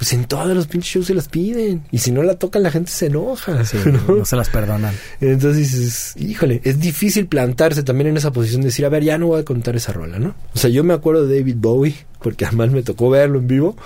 [0.00, 1.82] Pues en todos los pinches shows se las piden.
[1.90, 3.66] Y si no la tocan, la gente se enoja.
[3.66, 4.16] Sí, ¿no?
[4.16, 4.94] no se las perdonan.
[5.20, 9.18] Entonces dices, híjole, es difícil plantarse también en esa posición de decir, a ver, ya
[9.18, 10.34] no voy a contar esa rola, ¿no?
[10.54, 13.76] O sea, yo me acuerdo de David Bowie, porque además me tocó verlo en vivo,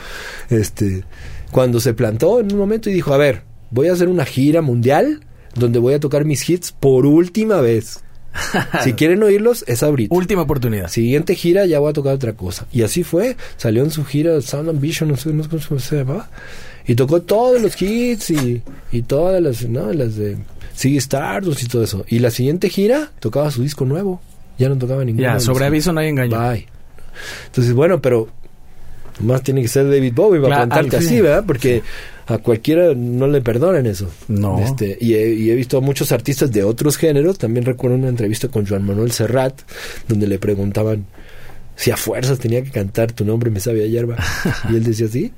[0.51, 1.03] este,
[1.51, 4.63] cuando se plantó en un momento y dijo, a ver, voy a hacer una gira
[4.63, 5.27] mundial
[5.57, 8.04] donde voy a tocar mis hits por última vez.
[8.85, 10.15] si quieren oírlos, es ahorita.
[10.15, 10.89] Última oportunidad.
[10.89, 12.67] Siguiente gira ya voy a tocar otra cosa.
[12.73, 13.37] Y así fue.
[13.57, 16.29] Salió en su gira Sound Ambition, no sé, no sé cómo se llamaba.
[16.87, 19.93] Y tocó todos los hits y, y todas las, ¿no?
[19.93, 20.37] las de
[20.75, 22.05] Sigue Stardust y todo eso.
[22.09, 24.21] Y la siguiente gira tocaba su disco nuevo.
[24.59, 25.27] Ya no tocaba ninguno.
[25.27, 26.39] Ya, sobre aviso no hay engaño.
[26.39, 26.67] Bye.
[27.47, 28.29] Entonces, bueno, pero
[29.21, 31.45] más tiene que ser David Bowie para Claro, plantarte así, ¿verdad?
[31.47, 31.83] Porque
[32.27, 34.11] a cualquiera no le perdonan eso.
[34.29, 34.59] No.
[34.61, 37.39] Este, y, he, y he visto a muchos artistas de otros géneros.
[37.39, 39.61] También recuerdo una entrevista con Joan Manuel Serrat,
[40.09, 41.05] donde le preguntaban
[41.77, 44.17] si a fuerzas tenía que cantar tu nombre me sabía hierba.
[44.71, 45.33] y él decía, sí.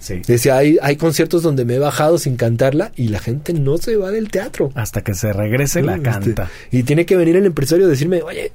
[0.00, 0.22] Sí.
[0.26, 3.96] Decía, hay, hay conciertos donde me he bajado sin cantarla y la gente no se
[3.96, 4.70] va del teatro.
[4.76, 6.50] Hasta que se regrese la Este, canta.
[6.70, 8.52] y tiene que venir el empresario a decirme, oye,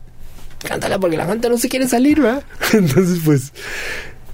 [0.66, 2.44] cántala porque la gente no se quiere salir, ¿verdad?
[2.74, 3.52] Entonces, pues,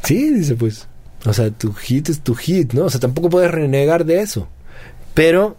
[0.04, 0.88] sí, dice, pues,
[1.26, 2.86] o sea, tu hit es tu hit, ¿no?
[2.86, 4.48] O sea, tampoco puedes renegar de eso.
[5.14, 5.58] Pero,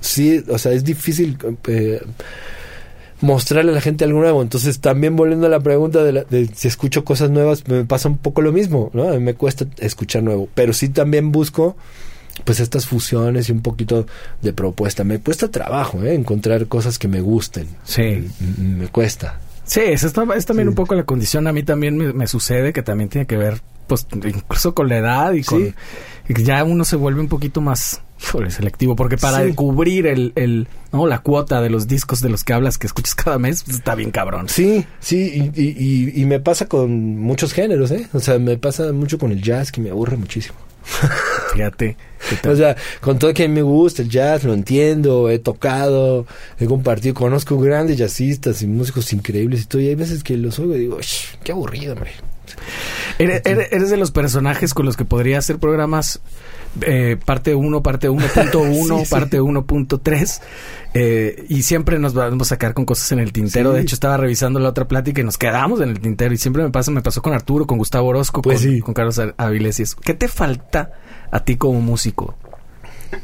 [0.00, 1.36] sí, o sea, es difícil
[1.66, 2.00] eh,
[3.20, 4.42] mostrarle a la gente algo nuevo.
[4.42, 8.08] Entonces, también volviendo a la pregunta de, la- de si escucho cosas nuevas, me pasa
[8.08, 9.08] un poco lo mismo, ¿no?
[9.08, 10.48] A mí me cuesta escuchar nuevo.
[10.54, 11.76] Pero sí también busco
[12.44, 14.06] pues estas fusiones y un poquito
[14.42, 15.04] de propuesta.
[15.04, 16.14] Me cuesta trabajo, ¿eh?
[16.14, 17.66] Encontrar cosas que me gusten.
[17.84, 18.02] Sí.
[18.02, 18.28] M-
[18.58, 19.40] Me cuesta.
[19.66, 20.68] Sí, es, es también Sí.
[20.68, 21.46] un poco la condición.
[21.46, 24.96] A mí también me, me sucede que también tiene que ver, pues, incluso con la
[24.98, 25.60] edad y con...
[25.64, 25.74] Sí.
[26.28, 28.00] y ya uno se vuelve un poquito más,
[28.48, 28.96] selectivo.
[28.96, 29.54] Porque para Sí.
[29.54, 33.14] cubrir el, el, no, la cuota de los discos de los que hablas que escuchas
[33.14, 34.48] cada mes, pues, está bien cabrón.
[34.48, 38.08] Sí, sí, y, y- y- y me pasa con muchos géneros, ¿eh?
[38.12, 40.56] O sea, me pasa mucho con el jazz, que me aburre muchísimo.
[41.52, 41.96] Fíjate.
[42.48, 46.26] O sea, con todo que a mí me gusta el jazz, lo entiendo, he tocado,
[46.58, 50.58] he compartido, conozco grandes jazzistas y músicos increíbles y todo, y hay veces que los
[50.58, 52.10] oigo y digo, "Sh, qué aburrido, hombre.
[53.18, 56.20] ¿Eres, eres- eres de los personajes con los que podría hacer programas
[56.82, 59.10] eh, parte 1, parte 1.1, Sí, sí.
[59.10, 60.40] parte 1.3
[60.94, 63.70] eh, y siempre nos vamos a sacar con cosas en el tintero.
[63.72, 63.76] Sí.
[63.76, 66.62] De hecho, estaba revisando la otra plática y nos quedamos en el tintero y siempre
[66.62, 68.80] me pasa, me pasó con Arturo, con Gustavo Orozco, Pues con, sí.
[68.80, 69.96] con Carlos Avilés y eso.
[70.02, 70.92] ¿Qué te falta
[71.30, 72.34] a ti como músico?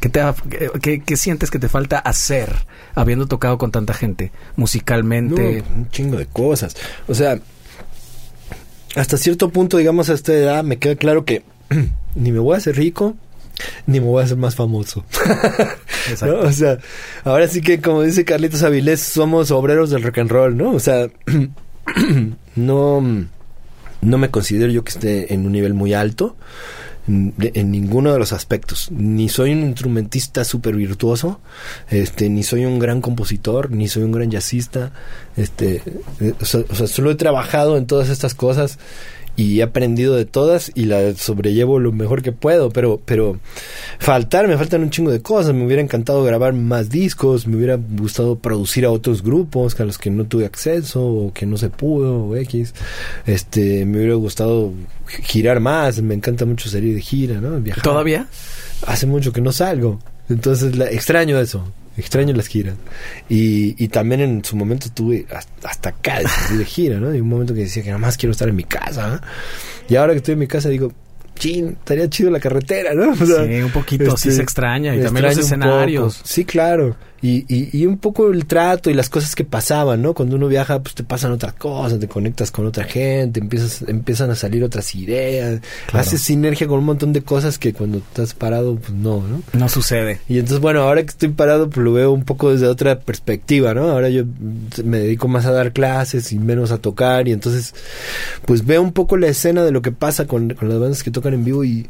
[0.00, 2.54] ¿Qué, te, qué- qué- qué sientes que te falta hacer
[2.94, 5.62] habiendo tocado con tanta gente musicalmente?
[5.68, 6.76] No, un chingo de cosas.
[7.08, 7.38] O sea,
[8.94, 11.42] hasta cierto punto, digamos, a esta edad, me queda claro que
[12.14, 13.16] ni me voy a hacer rico,
[13.86, 15.04] ni me voy a hacer más famoso.
[16.10, 16.42] Exacto.
[16.42, 16.48] ¿no?
[16.48, 16.78] O sea,
[17.24, 20.72] ahora sí que, como dice Carlitos Avilés, somos obreros del rock and roll, ¿no?
[20.72, 21.08] O sea,
[22.56, 23.26] no,
[24.00, 26.36] no me considero yo que esté en un nivel muy alto
[27.08, 28.90] en, ninguno de los aspectos.
[28.90, 31.40] Ni soy un instrumentista súper virtuoso,
[31.90, 34.92] este, ni soy un gran compositor, ni soy un gran jazzista.
[35.36, 35.82] Este,
[36.20, 38.78] eh, o, sea, o sea, solo he trabajado en todas estas cosas
[39.36, 43.38] y he aprendido de todas y las sobrellevo lo mejor que puedo, pero, pero
[43.98, 47.76] faltar, me faltan un chingo de cosas, me hubiera encantado grabar más discos, me hubiera
[47.76, 51.70] gustado producir a otros grupos a los que no tuve acceso o que no se
[51.70, 52.74] pudo o X,
[53.26, 54.72] este, me hubiera gustado
[55.06, 57.58] girar más, me encanta mucho salir de gira, ¿no?
[57.60, 57.82] Viajar.
[57.82, 58.26] ¿Todavía?
[58.86, 61.64] Hace mucho que no salgo, entonces la, extraño eso.
[61.96, 62.74] Extraño las giras.
[63.28, 65.26] Y, y también en su momento tuve
[65.62, 67.14] hasta, acá de salir de gira, ¿no?
[67.14, 69.16] Y un momento que decía que nada más quiero estar en mi casa.
[69.16, 69.26] ¿eh?
[69.90, 70.92] Y ahora que estoy en mi casa digo,
[71.34, 73.12] chin, estaría chido la carretera, ¿no?
[73.20, 74.96] O sea, sí, un poquito, sí este, se extraña.
[74.96, 76.20] Y también los escenarios.
[76.24, 76.96] Sí, claro.
[77.22, 80.12] Y, y, y, un poco el trato y las cosas que pasaban, ¿no?
[80.12, 84.30] Cuando uno viaja, pues te pasan otras cosas, te conectas con otra gente, empiezas, empiezan
[84.32, 85.60] a salir otras ideas,
[85.92, 89.40] haces sinergia con un montón de cosas que cuando estás parado, pues no, ¿no?
[89.52, 90.18] No sucede.
[90.28, 93.72] Y entonces, bueno, ahora que estoy parado, pues lo veo un poco desde otra perspectiva,
[93.72, 93.88] ¿no?
[93.88, 94.24] Ahora yo
[94.82, 97.72] me dedico más a dar clases y menos a tocar, y entonces,
[98.46, 101.12] pues veo un poco la escena de lo que pasa con, con las bandas que
[101.12, 101.86] tocan en vivo y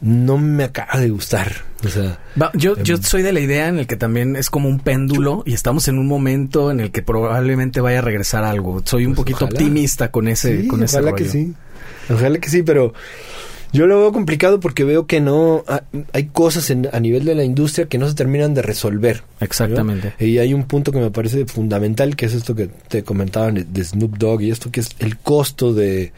[0.00, 1.52] no me acaba de gustar.
[1.84, 2.18] O sea,
[2.54, 5.42] yo, yo em, soy de la idea en el que también es como un péndulo
[5.46, 8.82] y estamos en un momento en el que probablemente vaya a regresar algo.
[8.84, 11.54] Soy un pues poquito optimista con ese, con ese ojalá que sí.
[12.10, 12.94] Ojalá que sí, pero
[13.72, 15.64] yo lo veo complicado porque veo que no
[16.12, 19.22] hay cosas en, a nivel de la industria que no se terminan de resolver.
[19.40, 20.14] Exactamente.
[20.18, 23.84] Y hay un punto que me parece fundamental que es esto que te comentaban de
[23.84, 26.12] Snoop Dogg y esto que es el costo de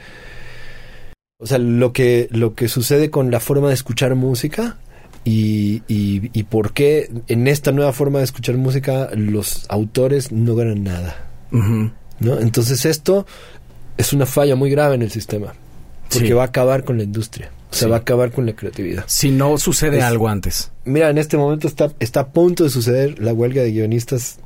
[1.41, 4.77] o sea, lo que, lo que sucede con la forma de escuchar música
[5.25, 10.85] y, y, por qué en esta nueva forma de escuchar música los autores no ganan
[10.85, 11.29] nada.
[11.51, 12.39] ¿no?
[12.39, 13.27] Entonces esto
[13.97, 15.55] es una falla muy grave en el sistema.
[16.13, 17.51] Porque va a acabar con la industria.
[17.71, 19.05] O sea, va a acabar con la creatividad.
[19.07, 20.73] Si no sucede algo antes.
[20.85, 24.39] Mira, en este momento está, está a punto de suceder la huelga de guionistas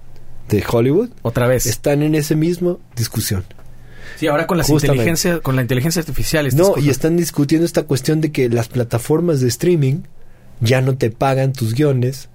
[0.48, 1.08] de Hollywood.
[1.22, 1.66] Otra vez.
[1.66, 3.44] Están en esa misma discusión.
[4.24, 6.48] Sí, ahora con, las inteligencia, con la inteligencia artificial.
[6.54, 10.02] No, y están discutiendo esta cuestión de que las plataformas de streaming
[10.60, 12.30] ya no te pagan tus guiones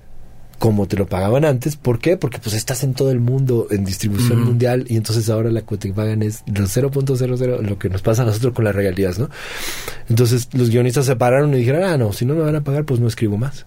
[0.60, 1.78] como te lo pagaban antes.
[1.78, 2.18] ¿Por qué?
[2.18, 5.78] Porque pues estás en todo el mundo en distribución mundial y entonces ahora la que
[5.78, 9.30] te pagan es los 0.00 lo que nos pasa a nosotros con las regalías, ¿no?
[10.10, 12.86] Entonces los guionistas se pararon y dijeron, ah, no, si no me van a pagar
[12.86, 13.66] pues no escribo más.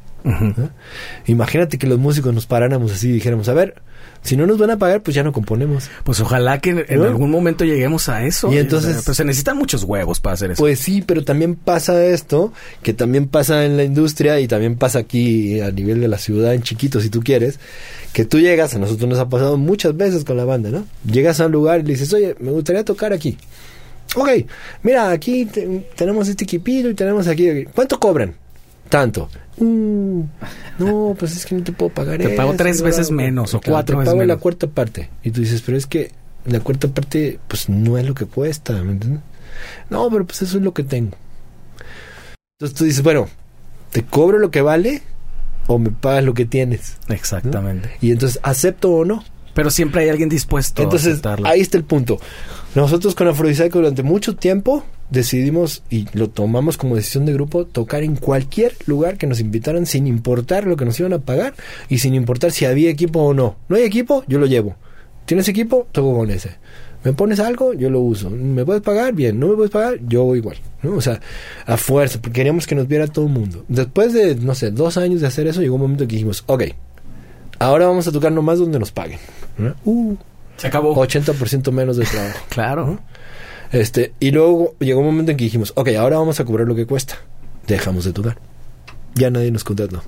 [1.26, 3.82] Imagínate que los músicos nos paráramos así y dijéramos, a ver,
[4.22, 5.90] si no nos van a pagar, pues ya no componemos.
[6.04, 8.52] Pues ojalá que en algún momento lleguemos a eso.
[8.52, 9.02] Y entonces...
[9.04, 10.62] Pues se necesitan muchos huevos para hacer eso.
[10.62, 12.52] Pues sí, pero también pasa esto,
[12.82, 16.54] que también pasa en la industria y también pasa aquí a nivel de la ciudad,
[16.54, 17.58] en chiquito, si tú quieres,
[18.12, 20.84] que tú llegas, a nosotros nos ha pasado muchas veces con la banda, ¿no?
[21.04, 23.36] Llegas a un lugar y le dices, oye, me gustaría tocar aquí.
[24.14, 24.28] Ok,
[24.82, 25.48] mira, aquí
[25.96, 27.64] tenemos este equipito y tenemos aquí.
[27.74, 28.34] ¿Cuánto cobran?
[28.88, 29.28] Tanto.
[29.58, 30.22] Mm,
[30.78, 33.98] no, pues es que no te puedo pagar Te pago tres veces menos o cuatro
[33.98, 35.10] te pago la cuarta parte.
[35.22, 36.12] Y tú dices, pero es que
[36.46, 39.22] la cuarta parte, pues no es lo que cuesta, ¿me entiendes?
[39.90, 41.16] No, pero pues eso es lo que tengo.
[42.58, 43.28] Entonces tú dices, bueno,
[43.90, 45.02] ¿te cobro lo que vale
[45.66, 46.96] o me pagas lo que tienes?
[47.08, 47.90] Exactamente.
[48.00, 49.24] Y entonces, ¿acepto o no?
[49.54, 51.46] Pero siempre hay alguien dispuesto entonces, a aceptarlo.
[51.46, 52.18] Ahí está el punto.
[52.74, 54.82] Nosotros con Afrodisíaco durante mucho tiempo
[55.12, 59.86] decidimos y lo tomamos como decisión de grupo tocar en cualquier lugar que nos invitaran
[59.86, 61.54] sin importar lo que nos iban a pagar
[61.88, 63.56] y sin importar si había equipo o no.
[63.68, 64.76] No hay equipo, yo lo llevo.
[65.26, 65.86] ¿Tienes equipo?
[65.92, 66.56] Toco con ese.
[67.04, 67.74] ¿Me pones algo?
[67.74, 68.30] Yo lo uso.
[68.30, 69.12] ¿Me puedes pagar?
[69.12, 69.38] Bien.
[69.38, 69.98] ¿No me puedes pagar?
[70.06, 70.56] Yo voy igual.
[70.82, 70.94] ¿no?
[70.94, 71.20] O sea,
[71.66, 73.64] a fuerza, porque queríamos que nos viera todo el mundo.
[73.68, 76.64] Después de, no sé, dos años de hacer eso, llegó un momento que dijimos, ok,
[77.58, 79.18] ahora vamos a tocar nomás donde nos paguen.
[79.84, 80.16] Uh,
[80.56, 80.94] Se acabó.
[80.94, 82.38] 80% menos de trabajo.
[82.48, 83.00] claro.
[83.72, 86.74] Este, y luego llegó un momento en que dijimos, ok, ahora vamos a cobrar lo
[86.74, 87.18] que cuesta.
[87.66, 88.38] Dejamos de tocar.
[89.14, 90.02] Ya nadie nos contrató.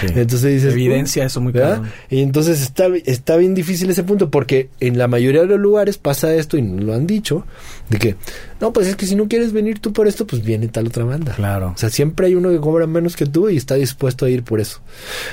[0.00, 1.82] Entonces dices, evidencia eso muy claro.
[2.08, 5.98] Y entonces está, está bien difícil ese punto porque en la mayoría de los lugares
[5.98, 7.44] pasa esto y nos lo han dicho
[7.90, 8.16] de que
[8.60, 11.04] no, pues es que si no quieres venir tú por esto, pues viene tal otra
[11.04, 11.34] banda.
[11.34, 11.72] Claro.
[11.74, 14.44] O sea, siempre hay uno que cobra menos que tú y está dispuesto a ir
[14.44, 14.80] por eso.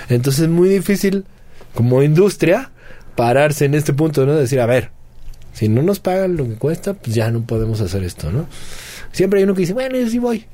[0.10, 1.26] Entonces es muy difícil
[1.76, 2.72] como industria
[3.16, 4.34] pararse en este punto, ¿no?
[4.36, 4.92] Decir, a ver,
[5.54, 8.48] si no nos pagan lo que cuesta, pues ya no podemos hacer esto, ¿no?
[9.12, 10.46] Siempre hay uno que dice, bueno, yo sí voy.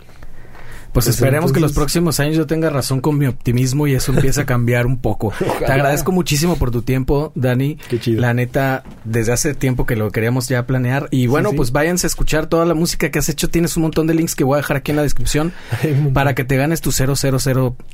[0.98, 4.12] Pues, pues esperemos que los próximos años yo tenga razón con mi optimismo y eso
[4.12, 5.32] empiece a cambiar un poco.
[5.60, 7.78] Te agradezco muchísimo por tu tiempo, Dani.
[7.88, 8.20] Qué chido.
[8.20, 11.08] La neta, desde hace tiempo que lo queríamos ya planear.
[11.12, 13.48] Y bueno, pues váyanse a escuchar toda la música que has hecho.
[13.48, 15.54] Tienes un montón de links que voy a dejar aquí en la descripción
[16.16, 17.14] para que te ganes tu 000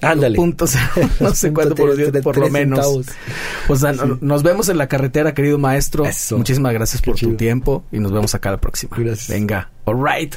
[0.02, 0.38] Ándale.
[0.38, 0.76] puntos.
[1.20, 3.02] no sé cuánto por, por lo menos.
[3.68, 3.92] O sea,
[4.22, 6.06] nos vemos en la carretera, querido maestro.
[6.38, 8.96] Muchísimas gracias por tu tiempo y nos vemos acá la próxima.
[8.98, 9.28] Gracias.
[9.28, 9.70] Venga.
[9.84, 10.36] All right.